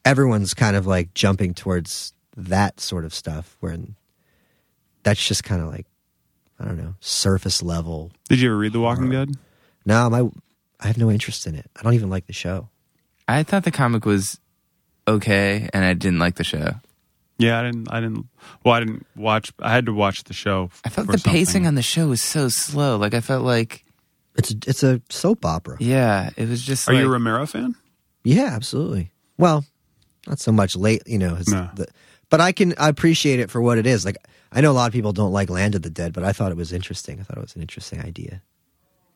Everyone's 0.04 0.54
kind 0.54 0.76
of 0.76 0.88
like 0.88 1.14
jumping 1.14 1.54
towards 1.54 2.14
that 2.38 2.80
sort 2.80 3.06
of 3.06 3.14
stuff, 3.14 3.58
where 3.60 3.78
that's 5.04 5.26
just 5.28 5.44
kind 5.44 5.62
of 5.62 5.68
like, 5.68 5.86
I 6.62 6.66
don't 6.66 6.78
know, 6.78 6.94
surface 7.00 7.64
level. 7.64 8.12
Did 8.30 8.40
you 8.40 8.50
ever 8.50 8.58
read 8.58 8.74
The 8.74 8.80
Walking 8.80 9.10
Dead? 9.10 9.32
No, 9.84 10.10
my, 10.12 10.30
I 10.80 10.88
have 10.88 10.98
no 10.98 11.10
interest 11.10 11.48
in 11.48 11.56
it. 11.56 11.66
I 11.76 11.82
don't 11.82 11.96
even 11.96 12.10
like 12.12 12.28
the 12.28 12.34
show. 12.34 12.70
I 13.28 13.42
thought 13.42 13.64
the 13.64 13.72
comic 13.72 14.06
was 14.06 14.40
okay, 15.08 15.68
and 15.74 15.84
I 15.84 15.94
didn't 15.96 16.20
like 16.20 16.36
the 16.36 16.44
show. 16.44 16.76
Yeah, 17.40 17.60
I 17.60 17.64
didn't. 17.64 17.92
I 17.92 18.00
didn't. 18.00 18.28
Well, 18.64 18.76
I 18.76 18.80
didn't 18.82 19.08
watch. 19.16 19.52
I 19.60 19.72
had 19.72 19.88
to 19.88 19.94
watch 19.94 20.26
the 20.26 20.34
show. 20.34 20.70
I 20.86 20.90
felt 20.90 21.08
for 21.08 21.14
the 21.14 21.24
pacing 21.24 21.66
on 21.66 21.74
the 21.74 21.82
show 21.82 22.08
was 22.10 22.22
so 22.22 22.50
slow. 22.50 22.98
Like 22.98 23.16
I 23.16 23.22
felt 23.22 23.44
like, 23.44 23.84
It's 24.36 24.52
a, 24.52 24.56
it's 24.68 24.84
a 24.84 25.02
soap 25.10 25.44
opera. 25.46 25.78
yeah, 25.80 26.30
it 26.38 26.48
was 26.48 26.62
just. 26.62 26.88
Are 26.88 26.94
like, 26.94 27.02
you 27.02 27.08
a 27.08 27.12
Romero 27.12 27.48
fan? 27.48 27.74
Yeah, 28.24 28.52
absolutely. 28.54 29.10
Well, 29.40 29.66
not 30.28 30.40
so 30.40 30.52
much 30.52 30.76
late, 30.76 31.02
you 31.08 31.18
know. 31.18 31.40
No. 31.48 31.70
the, 31.74 31.88
but 32.30 32.40
I 32.42 32.52
can 32.52 32.76
I 32.78 32.90
appreciate 32.90 33.40
it 33.40 33.50
for 33.50 33.60
what 33.60 33.80
it 33.80 33.88
is. 33.88 34.06
Like 34.06 34.18
I 34.52 34.62
know 34.62 34.72
a 34.72 34.74
lot 34.74 34.88
of 34.88 34.94
people 34.94 35.14
don't 35.14 35.32
like 35.32 35.50
Land 35.50 35.76
of 35.76 35.82
the 35.82 35.90
Dead, 35.90 36.12
but 36.14 36.24
I 36.24 36.34
thought 36.34 36.52
it 36.52 36.58
was 36.58 36.74
interesting. 36.74 37.20
I 37.20 37.24
thought 37.24 37.38
it 37.38 37.42
was 37.42 37.56
an 37.56 37.62
interesting 37.62 38.02
idea. 38.02 38.42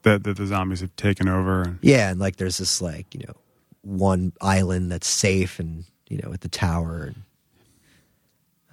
That 0.03 0.23
that 0.23 0.38
the 0.38 0.45
zombies 0.45 0.81
have 0.81 0.95
taken 0.95 1.27
over. 1.27 1.77
Yeah, 1.81 2.09
and 2.11 2.19
like 2.19 2.36
there's 2.38 2.57
this 2.57 2.81
like 2.81 3.13
you 3.13 3.21
know 3.27 3.33
one 3.81 4.33
island 4.41 4.91
that's 4.91 5.07
safe, 5.07 5.59
and 5.59 5.83
you 6.09 6.19
know 6.23 6.31
at 6.31 6.41
the 6.41 6.49
tower, 6.49 7.03
and 7.05 7.23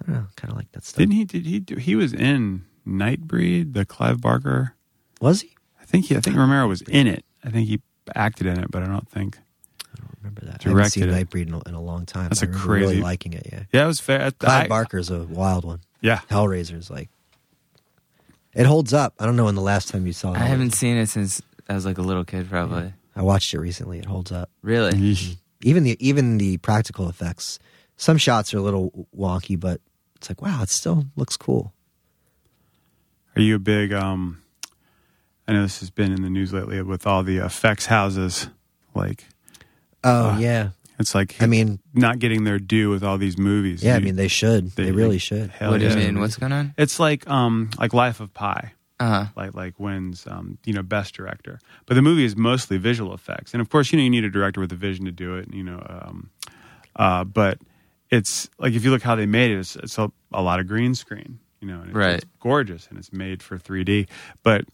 I 0.01 0.05
don't 0.05 0.15
know, 0.15 0.27
kind 0.35 0.51
of 0.51 0.57
like 0.57 0.71
that 0.73 0.85
stuff. 0.85 0.97
didn't 0.99 1.13
he? 1.15 1.25
Did 1.25 1.45
he? 1.45 1.59
Do, 1.59 1.75
he 1.75 1.95
was 1.95 2.13
in 2.13 2.65
Nightbreed, 2.87 3.73
the 3.73 3.85
Clive 3.85 4.21
Barker. 4.21 4.75
Was 5.21 5.41
he? 5.41 5.55
I 5.81 5.85
think 5.85 6.05
he. 6.05 6.15
I 6.15 6.19
think 6.19 6.35
Romero 6.37 6.67
was 6.67 6.81
in 6.83 7.07
it. 7.07 7.25
I 7.43 7.49
think 7.49 7.67
he 7.67 7.81
acted 8.15 8.47
in 8.47 8.59
it, 8.59 8.69
but 8.71 8.83
I 8.83 8.87
don't 8.87 9.09
think. 9.09 9.37
I 9.91 9.99
don't 10.01 10.15
remember 10.21 10.41
that. 10.45 10.65
I 10.65 10.69
haven't 10.69 10.89
seen 10.91 11.07
Directed. 11.07 11.29
Nightbreed 11.29 11.47
in 11.47 11.53
a, 11.53 11.61
in 11.69 11.73
a 11.75 11.81
long 11.81 12.05
time. 12.05 12.29
That's 12.29 12.43
I 12.43 12.45
a 12.47 12.49
crazy- 12.49 12.85
really 12.85 13.01
liking 13.01 13.33
it. 13.33 13.47
Yeah, 13.51 13.63
Yeah, 13.73 13.83
it 13.85 13.87
was 13.87 13.99
fair. 13.99 14.31
Clive 14.31 14.65
I- 14.65 14.67
Barker's 14.67 15.09
a 15.09 15.23
wild 15.23 15.65
one. 15.65 15.79
Yeah, 16.03 16.19
Hellraiser's 16.29 16.91
like 16.91 17.09
it 18.53 18.67
holds 18.67 18.93
up. 18.93 19.15
I 19.19 19.25
don't 19.25 19.35
know 19.35 19.45
when 19.45 19.55
the 19.55 19.61
last 19.61 19.87
time 19.89 20.05
you 20.05 20.13
saw. 20.13 20.33
It. 20.33 20.37
I 20.37 20.43
haven't 20.45 20.71
seen 20.75 20.97
it 20.97 21.07
since 21.07 21.41
I 21.67 21.73
was 21.73 21.85
like 21.87 21.97
a 21.97 22.01
little 22.03 22.23
kid, 22.25 22.47
probably. 22.49 22.93
I 23.15 23.21
watched 23.23 23.51
it 23.55 23.59
recently. 23.59 23.97
It 23.97 24.05
holds 24.05 24.31
up. 24.31 24.49
Really? 24.61 25.15
Even 25.63 25.83
the 25.83 25.97
even 26.05 26.37
the 26.37 26.57
practical 26.57 27.09
effects 27.09 27.57
some 27.95 28.17
shots 28.17 28.53
are 28.53 28.57
a 28.57 28.61
little 28.61 29.07
wonky 29.17 29.57
but 29.57 29.79
it's 30.15 30.29
like 30.29 30.41
wow 30.41 30.61
it 30.63 30.69
still 30.69 31.05
looks 31.15 31.37
cool 31.37 31.71
Are 33.35 33.41
you 33.41 33.55
a 33.55 33.59
big? 33.59 33.93
um 33.93 34.41
I 35.47 35.53
know 35.53 35.61
this 35.61 35.79
has 35.79 35.89
been 35.89 36.11
in 36.11 36.21
the 36.21 36.29
news 36.29 36.51
lately 36.53 36.81
with 36.81 37.05
all 37.07 37.21
the 37.23 37.37
effects 37.37 37.85
houses. 37.85 38.47
Like 38.95 39.25
oh 40.03 40.31
Uh, 40.31 40.37
yeah 40.39 40.69
it's 41.03 41.13
like 41.13 41.35
i 41.41 41.45
mean 41.45 41.79
not 41.93 42.17
getting 42.19 42.43
their 42.45 42.57
due 42.59 42.89
with 42.89 43.03
all 43.03 43.17
these 43.17 43.37
movies. 43.37 43.83
yeah 43.83 43.95
i 43.95 43.99
mean 43.99 44.15
they 44.15 44.27
should 44.27 44.71
they, 44.71 44.91
really 44.91 45.17
should 45.19 45.49
Hell 45.51 45.71
what 45.71 45.79
do 45.79 45.85
yeah. 45.85 45.91
you 45.95 46.05
mean? 46.05 46.19
What's 46.19 46.37
going 46.37 46.51
on? 46.51 46.73
It's 46.77 46.99
like 46.99 47.27
um 47.29 47.69
like 47.77 47.93
Life 47.93 48.19
of 48.19 48.33
Pi. 48.33 48.73
Uh 48.99 49.09
huh. 49.09 49.25
like 49.35 49.53
like 49.53 49.79
wins 49.79 50.25
um, 50.27 50.57
you 50.65 50.73
know 50.73 50.81
best 50.83 51.13
director. 51.15 51.59
But 51.87 51.95
the 51.95 52.01
movie 52.01 52.23
is 52.25 52.35
mostly 52.37 52.77
visual 52.77 53.13
effects, 53.13 53.53
and 53.53 53.59
of 53.61 53.69
course 53.69 53.91
you 53.91 53.97
know 53.97 54.03
you 54.03 54.09
need 54.09 54.23
a 54.23 54.29
director 54.29 54.61
with 54.61 54.71
a 54.71 54.75
vision 54.75 55.05
to 55.05 55.11
do 55.11 55.35
it. 55.35 55.53
You 55.53 55.63
know, 55.63 55.79
um, 55.89 56.29
uh, 56.95 57.23
but 57.23 57.57
it's 58.09 58.49
like 58.59 58.73
if 58.73 58.83
you 58.85 58.91
look 58.91 59.01
how 59.01 59.15
they 59.15 59.25
made 59.25 59.51
it, 59.51 59.59
it's, 59.59 59.75
it's 59.75 59.97
a, 59.97 60.11
a 60.31 60.41
lot 60.41 60.59
of 60.59 60.67
green 60.67 60.93
screen. 60.95 61.39
You 61.59 61.67
know, 61.69 61.79
and 61.79 61.87
it's, 61.87 61.95
Right. 61.95 62.15
it's 62.15 62.25
gorgeous 62.39 62.87
and 62.89 62.97
it's 62.99 63.11
made 63.13 63.41
for 63.41 63.57
3D. 63.57 64.07
But 64.43 64.65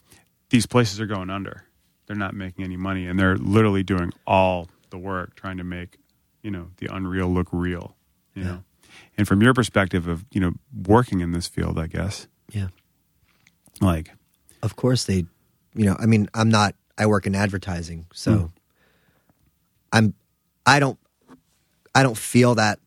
these 0.50 0.66
places 0.66 1.00
are 1.00 1.06
going 1.06 1.30
under. 1.30 1.64
They're 2.08 2.16
not 2.16 2.34
making 2.34 2.66
any 2.66 2.78
money, 2.78 3.06
and 3.08 3.18
they're 3.20 3.38
literally 3.38 3.84
doing 3.84 4.12
all 4.26 4.68
the 4.90 4.98
work 4.98 5.36
trying 5.36 5.58
to 5.58 5.64
make 5.64 5.99
you 6.42 6.52
know 6.52 6.68
the 6.78 6.88
unreal 6.94 7.28
look 7.28 7.48
real. 7.52 7.96
You 8.36 8.44
know, 8.46 8.64
and 9.18 9.28
from 9.28 9.42
your 9.42 9.54
perspective 9.54 10.08
of 10.08 10.26
you 10.32 10.40
know 10.40 10.54
working 10.88 11.20
in 11.20 11.32
this 11.32 11.48
field, 11.48 11.78
I 11.78 11.88
guess 11.88 12.28
yeah 12.54 12.68
like 13.82 14.12
of 14.64 14.76
course 14.76 15.04
they 15.06 15.26
you 15.76 15.86
know 15.86 15.96
i 16.00 16.06
mean 16.06 16.28
i'm 16.34 16.50
not 16.50 16.74
i 16.98 17.06
work 17.06 17.28
in 17.28 17.36
advertising 17.36 18.08
so 18.14 18.32
Hmm. 18.32 18.46
i'm 19.94 20.14
i 20.66 20.80
don't 20.80 20.98
i 21.94 22.02
don't 22.04 22.18
feel 22.18 22.56
that 22.56 22.80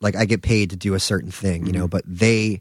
like 0.00 0.16
I 0.16 0.26
get 0.26 0.42
paid 0.42 0.70
to 0.70 0.76
do 0.76 0.92
a 0.94 1.00
certain 1.00 1.30
thing, 1.30 1.64
you 1.66 1.72
Mm-hmm. 1.72 1.80
know, 1.80 1.88
but 1.88 2.04
they 2.06 2.60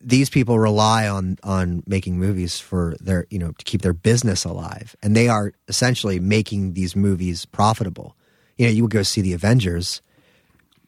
these 0.00 0.28
people 0.28 0.58
rely 0.58 1.06
on 1.08 1.38
on 1.44 1.82
making 1.86 2.18
movies 2.18 2.58
for 2.60 2.96
their 3.00 3.26
you 3.30 3.38
know 3.38 3.52
to 3.52 3.64
keep 3.64 3.82
their 3.82 3.92
business 3.92 4.44
alive 4.44 4.94
and 5.02 5.14
they 5.16 5.28
are 5.28 5.52
essentially 5.68 6.18
making 6.20 6.72
these 6.74 6.94
movies 6.96 7.46
profitable 7.46 8.16
you 8.58 8.66
know 8.66 8.72
you 8.72 8.82
would 8.82 8.90
go 8.92 9.02
see 9.02 9.22
the 9.22 9.32
avengers. 9.32 10.02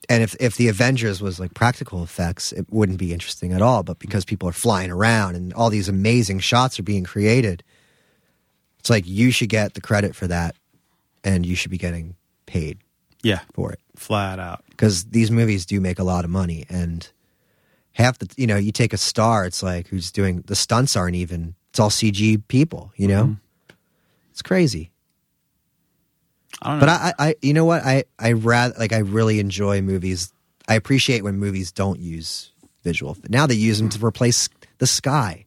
And 0.09 0.23
if 0.23 0.35
if 0.41 0.57
the 0.57 0.69
avengers 0.69 1.23
was 1.23 1.39
like 1.41 1.55
practical 1.55 2.03
effects 2.03 2.53
it 2.53 2.67
wouldn't 2.71 2.99
be 2.99 3.13
interesting 3.13 3.53
at 3.53 3.63
all. 3.63 3.83
But 3.83 3.99
because 3.99 4.25
people 4.25 4.49
are 4.49 4.53
flying 4.53 4.91
around 4.91 5.37
and 5.37 5.53
all 5.55 5.71
these 5.71 5.89
amazing 5.89 6.41
shots 6.41 6.79
are 6.79 6.83
being 6.85 7.05
created 7.05 7.63
it's 8.81 8.89
like 8.91 9.07
you 9.07 9.31
should 9.31 9.51
get 9.51 9.75
the 9.75 9.81
credit 9.81 10.17
for 10.17 10.27
that 10.27 10.57
and 11.23 11.45
you 11.45 11.55
should 11.55 11.71
be 11.71 11.77
getting 11.77 12.17
paid 12.47 12.79
Yeah, 13.23 13.41
for 13.53 13.71
it. 13.73 13.79
Flat 13.95 14.39
out. 14.39 14.65
because 14.71 15.05
these 15.05 15.31
movies 15.31 15.67
do 15.67 15.81
make 15.83 15.99
a 15.99 16.03
lot 16.05 16.25
of 16.25 16.31
money 16.31 16.65
and 16.71 17.07
half 17.93 18.19
the 18.19 18.29
you 18.39 18.47
know 18.47 18.57
you 18.57 18.73
take 18.73 18.93
a 18.95 18.97
star 18.97 19.45
it's 19.45 19.63
like 19.63 19.89
who's 19.89 20.11
doing 20.11 20.43
the 20.47 20.55
stunts 20.57 20.97
aren't 20.97 21.17
even 21.17 21.55
it's 21.69 21.79
all 21.79 21.91
cg 21.91 22.43
people 22.49 22.91
you 22.97 23.07
know? 23.07 23.25
Mm-hmm. 23.25 23.75
It's 24.31 24.43
crazy 24.43 24.90
I 26.63 26.71
don't 26.71 26.79
know. 26.79 26.81
but 26.81 26.89
I, 26.89 27.13
I 27.19 27.35
you 27.43 27.55
know 27.55 27.65
what 27.65 27.85
i 27.85 28.05
i 28.19 28.33
rather 28.33 28.75
like 28.79 28.93
i 28.93 28.99
really 28.99 29.41
enjoy 29.41 29.83
movies 29.83 30.33
i 30.69 30.75
appreciate 30.75 31.23
when 31.23 31.39
movies 31.39 31.73
don't 31.73 32.01
use 32.01 32.53
visual 32.83 33.17
now 33.29 33.47
they 33.47 33.55
use 33.55 33.79
them 33.79 33.89
to 33.91 34.05
replace 34.05 34.49
the 34.79 34.87
sky 34.87 35.47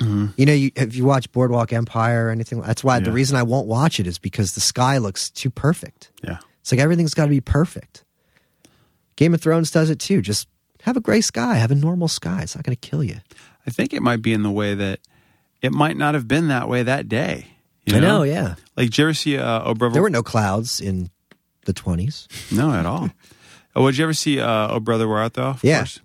mm-hmm. 0.00 0.26
you 0.36 0.46
know 0.46 0.52
you, 0.52 0.70
if 0.76 0.96
you 0.96 1.04
watch 1.04 1.30
boardwalk 1.32 1.72
empire 1.72 2.26
or 2.26 2.30
anything 2.30 2.60
that's 2.60 2.82
why 2.82 2.98
the 2.98 3.12
reason 3.12 3.36
i 3.36 3.42
won't 3.42 3.66
watch 3.66 4.00
it 4.00 4.06
is 4.06 4.18
because 4.18 4.54
the 4.54 4.60
sky 4.60 4.98
looks 4.98 5.30
too 5.30 5.50
perfect 5.50 6.10
yeah. 6.22 6.38
it's 6.60 6.72
like 6.72 6.80
everything's 6.80 7.14
got 7.14 7.24
to 7.24 7.30
be 7.30 7.40
perfect. 7.40 8.02
Game 9.16 9.32
of 9.32 9.40
Thrones 9.40 9.70
does 9.70 9.90
it 9.90 9.98
too. 9.98 10.20
Just 10.20 10.46
have 10.82 10.96
a 10.96 11.00
gray 11.00 11.20
sky, 11.22 11.56
have 11.56 11.70
a 11.70 11.74
normal 11.74 12.06
sky. 12.06 12.42
It's 12.42 12.54
not 12.54 12.64
going 12.64 12.76
to 12.76 12.88
kill 12.88 13.02
you. 13.02 13.16
I 13.66 13.70
think 13.70 13.92
it 13.92 14.02
might 14.02 14.22
be 14.22 14.32
in 14.32 14.42
the 14.42 14.50
way 14.50 14.74
that 14.74 15.00
it 15.62 15.72
might 15.72 15.96
not 15.96 16.14
have 16.14 16.28
been 16.28 16.48
that 16.48 16.68
way 16.68 16.82
that 16.82 17.08
day. 17.08 17.46
You 17.86 17.96
I 17.96 18.00
know, 18.00 18.22
yeah. 18.24 18.56
Like, 18.76 18.86
did 18.88 18.98
you 18.98 19.04
ever 19.04 19.14
see 19.14 19.38
uh, 19.38 19.62
Oh 19.64 19.74
Brother? 19.74 19.94
There 19.94 20.02
were 20.02 20.10
no 20.10 20.22
clouds 20.22 20.80
in 20.80 21.10
the 21.64 21.72
20s. 21.72 22.26
no 22.52 22.72
at 22.72 22.84
all. 22.86 23.10
oh, 23.76 23.86
did 23.90 23.98
you 23.98 24.04
ever 24.04 24.12
see 24.14 24.40
uh, 24.40 24.68
Oh 24.72 24.80
Brother 24.80 25.06
Where 25.08 25.18
Art 25.18 25.34
Thou? 25.34 25.50
Of 25.50 25.64
Yeah. 25.64 25.78
course. 25.78 26.00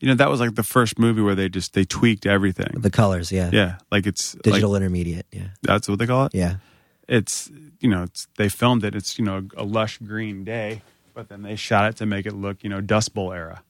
You 0.00 0.06
know 0.08 0.14
that 0.14 0.30
was 0.30 0.38
like 0.38 0.54
the 0.54 0.62
first 0.62 0.96
movie 0.98 1.20
where 1.22 1.34
they 1.34 1.48
just 1.48 1.72
they 1.74 1.84
tweaked 1.84 2.24
everything. 2.24 2.80
The 2.80 2.88
colors, 2.90 3.32
yeah. 3.32 3.50
yeah, 3.52 3.78
like 3.90 4.06
it's 4.06 4.34
like- 4.36 4.42
Digital 4.44 4.76
intermediate, 4.76 5.26
yeah. 5.32 5.48
that's 5.62 5.88
what 5.88 5.98
they 5.98 6.06
call 6.06 6.26
it. 6.26 6.34
Yeah. 6.34 6.56
It's 7.08 7.50
you 7.80 7.90
know 7.90 8.04
it's 8.04 8.28
they 8.36 8.48
filmed 8.48 8.84
it. 8.84 8.94
It's 8.94 9.18
you 9.18 9.24
know 9.24 9.48
a 9.56 9.64
lush 9.64 9.98
green 9.98 10.44
day, 10.44 10.82
but 11.14 11.28
then 11.28 11.42
they 11.42 11.56
shot 11.56 11.90
it 11.90 11.96
to 11.96 12.06
make 12.06 12.26
it 12.26 12.32
look 12.32 12.62
you 12.62 12.70
know 12.70 12.80
Dust 12.80 13.12
Bowl 13.12 13.32
era. 13.32 13.62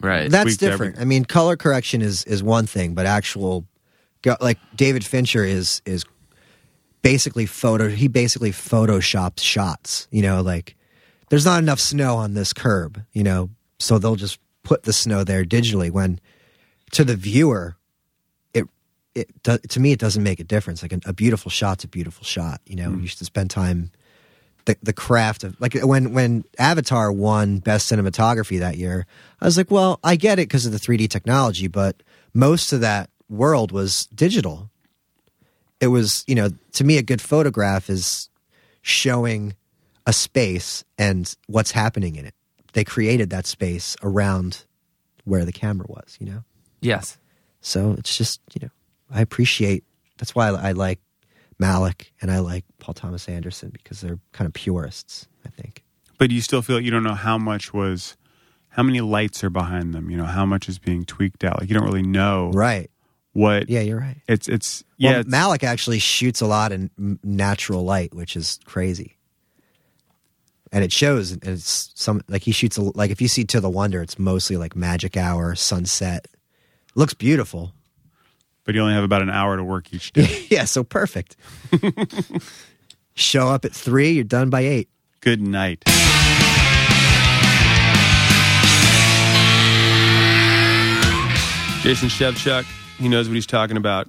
Right. 0.00 0.30
That's 0.30 0.56
different. 0.56 0.80
everything. 0.94 1.02
I 1.02 1.04
mean, 1.04 1.24
color 1.24 1.56
correction 1.56 2.00
is 2.00 2.22
is 2.26 2.42
one 2.44 2.66
thing, 2.66 2.94
but 2.94 3.06
actual 3.06 3.64
like 4.40 4.58
David 4.76 5.04
Fincher 5.04 5.44
is 5.44 5.82
is 5.84 6.04
basically 7.02 7.46
photo 7.46 7.88
he 7.88 8.08
basically 8.08 8.50
photoshops 8.50 9.40
shots, 9.40 10.08
you 10.10 10.22
know, 10.22 10.40
like 10.40 10.76
there's 11.28 11.44
not 11.44 11.62
enough 11.62 11.80
snow 11.80 12.16
on 12.16 12.34
this 12.34 12.52
curb, 12.52 13.02
you 13.12 13.22
know, 13.22 13.50
so 13.78 13.98
they'll 13.98 14.16
just 14.16 14.38
put 14.62 14.84
the 14.84 14.92
snow 14.92 15.24
there 15.24 15.44
digitally 15.44 15.90
when 15.90 16.20
to 16.92 17.04
the 17.04 17.16
viewer 17.16 17.76
it 18.54 19.30
it 19.44 19.68
to 19.68 19.80
me 19.80 19.92
it 19.92 19.98
doesn't 19.98 20.22
make 20.22 20.40
a 20.40 20.44
difference. 20.44 20.82
Like 20.82 20.92
a, 20.92 21.00
a 21.06 21.12
beautiful 21.12 21.50
shot's 21.50 21.84
a 21.84 21.88
beautiful 21.88 22.24
shot, 22.24 22.60
you 22.66 22.76
know. 22.76 22.90
Mm. 22.90 23.02
You 23.02 23.06
should 23.08 23.26
spend 23.26 23.50
time 23.50 23.90
the 24.64 24.76
the 24.82 24.92
craft 24.92 25.44
of 25.44 25.60
like 25.60 25.74
when 25.74 26.12
when 26.12 26.44
Avatar 26.58 27.12
won 27.12 27.58
best 27.58 27.90
cinematography 27.90 28.58
that 28.60 28.76
year, 28.76 29.06
I 29.40 29.44
was 29.44 29.56
like, 29.56 29.70
well, 29.70 30.00
I 30.02 30.16
get 30.16 30.38
it 30.38 30.48
because 30.48 30.66
of 30.66 30.72
the 30.72 30.78
3D 30.78 31.08
technology, 31.08 31.68
but 31.68 32.02
most 32.34 32.72
of 32.72 32.80
that 32.80 33.10
world 33.28 33.72
was 33.72 34.06
digital. 34.06 34.70
It 35.82 35.88
was, 35.88 36.24
you 36.28 36.36
know, 36.36 36.48
to 36.74 36.84
me 36.84 36.96
a 36.96 37.02
good 37.02 37.20
photograph 37.20 37.90
is 37.90 38.30
showing 38.82 39.56
a 40.06 40.12
space 40.12 40.84
and 40.96 41.34
what's 41.48 41.72
happening 41.72 42.14
in 42.16 42.24
it. 42.24 42.34
They 42.72 42.84
created 42.84 43.30
that 43.30 43.46
space 43.46 43.96
around 44.02 44.64
where 45.24 45.44
the 45.44 45.52
camera 45.52 45.86
was, 45.88 46.16
you 46.20 46.26
know. 46.26 46.44
yes. 46.80 47.18
So 47.60 47.94
it's 47.98 48.16
just, 48.16 48.40
you 48.54 48.60
know, 48.62 48.70
I 49.10 49.20
appreciate 49.20 49.84
that's 50.18 50.34
why 50.34 50.48
I 50.48 50.72
like 50.72 51.00
Malick 51.60 52.10
and 52.20 52.30
I 52.30 52.38
like 52.38 52.64
Paul 52.78 52.94
Thomas 52.94 53.28
Anderson 53.28 53.70
because 53.70 54.00
they're 54.00 54.18
kind 54.32 54.46
of 54.46 54.54
purists, 54.54 55.26
I 55.44 55.48
think. 55.48 55.82
But 56.18 56.30
you 56.30 56.40
still 56.40 56.62
feel 56.62 56.76
like 56.76 56.84
you 56.84 56.90
don't 56.90 57.04
know 57.04 57.14
how 57.14 57.38
much 57.38 57.74
was, 57.74 58.16
how 58.68 58.82
many 58.82 59.00
lights 59.00 59.42
are 59.44 59.50
behind 59.50 59.94
them. 59.94 60.10
You 60.10 60.16
know 60.16 60.24
how 60.24 60.46
much 60.46 60.68
is 60.68 60.78
being 60.78 61.04
tweaked 61.04 61.44
out. 61.44 61.60
Like 61.60 61.68
you 61.68 61.74
don't 61.74 61.84
really 61.84 62.02
know 62.02 62.50
Right. 62.52 62.90
What. 63.32 63.68
Yeah, 63.70 63.80
you're 63.80 63.98
right. 63.98 64.18
It's 64.28 64.48
it's 64.48 64.84
Well, 65.00 65.12
yeah. 65.12 65.20
it's- 65.20 65.32
Malick 65.34 65.62
actually 65.64 65.98
shoots 65.98 66.40
a 66.40 66.46
lot 66.46 66.70
in 66.72 66.90
natural 67.24 67.84
light, 67.84 68.12
which 68.14 68.36
is 68.36 68.58
crazy. 68.64 69.16
And 70.70 70.82
it 70.84 70.92
shows. 70.92 71.32
And 71.32 71.42
it's 71.44 71.90
some 71.94 72.22
like 72.28 72.42
he 72.42 72.52
shoots 72.52 72.76
a, 72.78 72.82
like 72.82 73.10
if 73.10 73.20
you 73.22 73.28
see 73.28 73.44
To 73.44 73.60
the 73.60 73.70
Wonder, 73.70 74.02
it's 74.02 74.18
mostly 74.18 74.56
like 74.56 74.74
magic 74.76 75.16
hour, 75.16 75.54
sunset. 75.54 76.26
looks 76.94 77.14
beautiful. 77.14 77.72
but 78.64 78.74
you 78.74 78.80
only 78.82 78.94
have 78.94 79.04
about 79.04 79.22
an 79.22 79.30
hour 79.30 79.56
to 79.56 79.64
work 79.64 79.92
each 79.92 80.12
day. 80.12 80.46
yeah, 80.50 80.64
so 80.64 80.84
perfect. 80.84 81.36
Show 83.14 83.48
up 83.48 83.64
at 83.64 83.72
three, 83.74 84.12
you're 84.12 84.24
done 84.24 84.48
by 84.50 84.60
eight. 84.62 84.88
Good 85.20 85.40
night. 85.42 85.82
Jason 91.82 92.08
Shevchuk, 92.08 92.64
he 93.02 93.08
knows 93.08 93.28
what 93.28 93.34
he's 93.34 93.46
talking 93.46 93.76
about. 93.76 94.08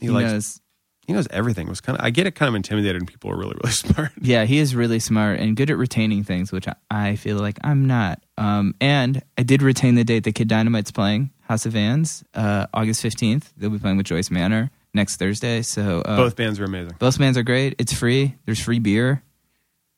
He, 0.00 0.06
He 0.06 0.10
likes 0.10 0.32
knows. 0.32 0.60
he 1.06 1.12
knows 1.12 1.28
everything. 1.30 1.66
It 1.66 1.70
was 1.70 1.80
kind 1.80 1.98
of 1.98 2.04
I 2.04 2.10
get 2.10 2.26
it 2.26 2.34
kind 2.34 2.48
of 2.48 2.54
intimidated 2.54 3.02
when 3.02 3.06
people 3.06 3.30
are 3.30 3.36
really 3.36 3.56
really 3.62 3.72
smart. 3.74 4.12
Yeah, 4.20 4.44
he 4.44 4.58
is 4.58 4.74
really 4.74 4.98
smart 5.00 5.38
and 5.40 5.56
good 5.56 5.70
at 5.70 5.76
retaining 5.76 6.24
things, 6.24 6.50
which 6.52 6.66
I- 6.68 6.74
I 6.90 7.16
feel 7.16 7.36
like 7.38 7.58
I'm 7.62 7.86
not. 7.86 8.22
Um, 8.38 8.74
and 8.80 9.22
I 9.38 9.42
did 9.42 9.62
retain 9.62 9.94
the 9.94 10.04
date 10.04 10.24
that 10.24 10.34
Kid 10.34 10.48
Dynamite's 10.48 10.90
playing 10.90 11.30
House 11.42 11.66
of 11.66 11.72
Vans, 11.72 12.24
uh, 12.34 12.66
August 12.72 13.02
15th. 13.02 13.52
They'll 13.56 13.70
be 13.70 13.78
playing 13.78 13.96
with 13.98 14.06
Joyce 14.06 14.30
Manor 14.30 14.70
next 14.94 15.16
Thursday. 15.16 15.62
So 15.62 16.00
uh, 16.00 16.16
Both 16.16 16.36
bands 16.36 16.58
are 16.60 16.64
amazing. 16.64 16.96
both 16.98 17.18
bands 17.18 17.36
are 17.38 17.42
great. 17.42 17.74
It's 17.78 17.92
free. 17.92 18.36
There's 18.46 18.60
free 18.60 18.78
beer. 18.78 19.22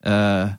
Uh, 0.03 0.55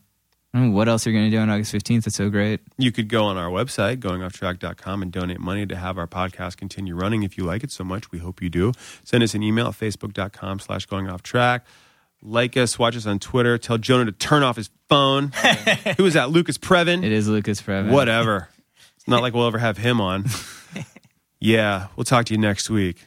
I 0.53 0.59
don't 0.59 0.69
know 0.69 0.75
what 0.75 0.87
else 0.87 1.07
are 1.07 1.09
you're 1.09 1.19
going 1.19 1.31
to 1.31 1.35
do 1.35 1.41
on 1.41 1.49
August 1.49 1.73
15th. 1.73 2.05
It's 2.05 2.15
so 2.15 2.29
great. 2.29 2.59
You 2.77 2.91
could 2.91 3.09
go 3.09 3.23
on 3.25 3.37
our 3.37 3.49
website, 3.49 3.97
goingofftrack.com, 3.97 5.01
and 5.01 5.11
donate 5.11 5.39
money 5.39 5.65
to 5.65 5.75
have 5.75 5.97
our 5.97 6.05
podcast 6.07 6.57
continue 6.57 6.95
running. 6.95 7.23
If 7.23 7.37
you 7.37 7.43
like 7.43 7.63
it 7.63 7.71
so 7.71 7.83
much, 7.83 8.11
we 8.11 8.19
hope 8.19 8.41
you 8.41 8.49
do. 8.49 8.71
Send 9.03 9.23
us 9.23 9.33
an 9.33 9.41
email 9.41 9.67
at 9.67 9.73
facebook.com 9.73 10.59
slash 10.59 10.85
going 10.85 11.09
off 11.09 11.23
track. 11.23 11.65
Like 12.21 12.55
us, 12.55 12.77
watch 12.77 12.95
us 12.95 13.07
on 13.07 13.17
Twitter. 13.19 13.57
Tell 13.57 13.77
Jonah 13.79 14.05
to 14.05 14.11
turn 14.11 14.43
off 14.43 14.55
his 14.55 14.69
phone. 14.89 15.31
Who 15.97 16.05
is 16.05 16.13
that? 16.13 16.29
Lucas 16.29 16.57
Previn? 16.59 17.03
It 17.03 17.11
is 17.11 17.27
Lucas 17.27 17.61
Previn. 17.61 17.89
Whatever. 17.91 18.49
It's 18.95 19.07
not 19.07 19.21
like 19.23 19.33
we'll 19.33 19.47
ever 19.47 19.57
have 19.59 19.77
him 19.77 19.99
on. 19.99 20.25
Yeah, 21.45 21.87
we'll 21.97 22.05
talk 22.05 22.23
to 22.27 22.33
you 22.33 22.39
next 22.39 22.69
week. 22.69 23.05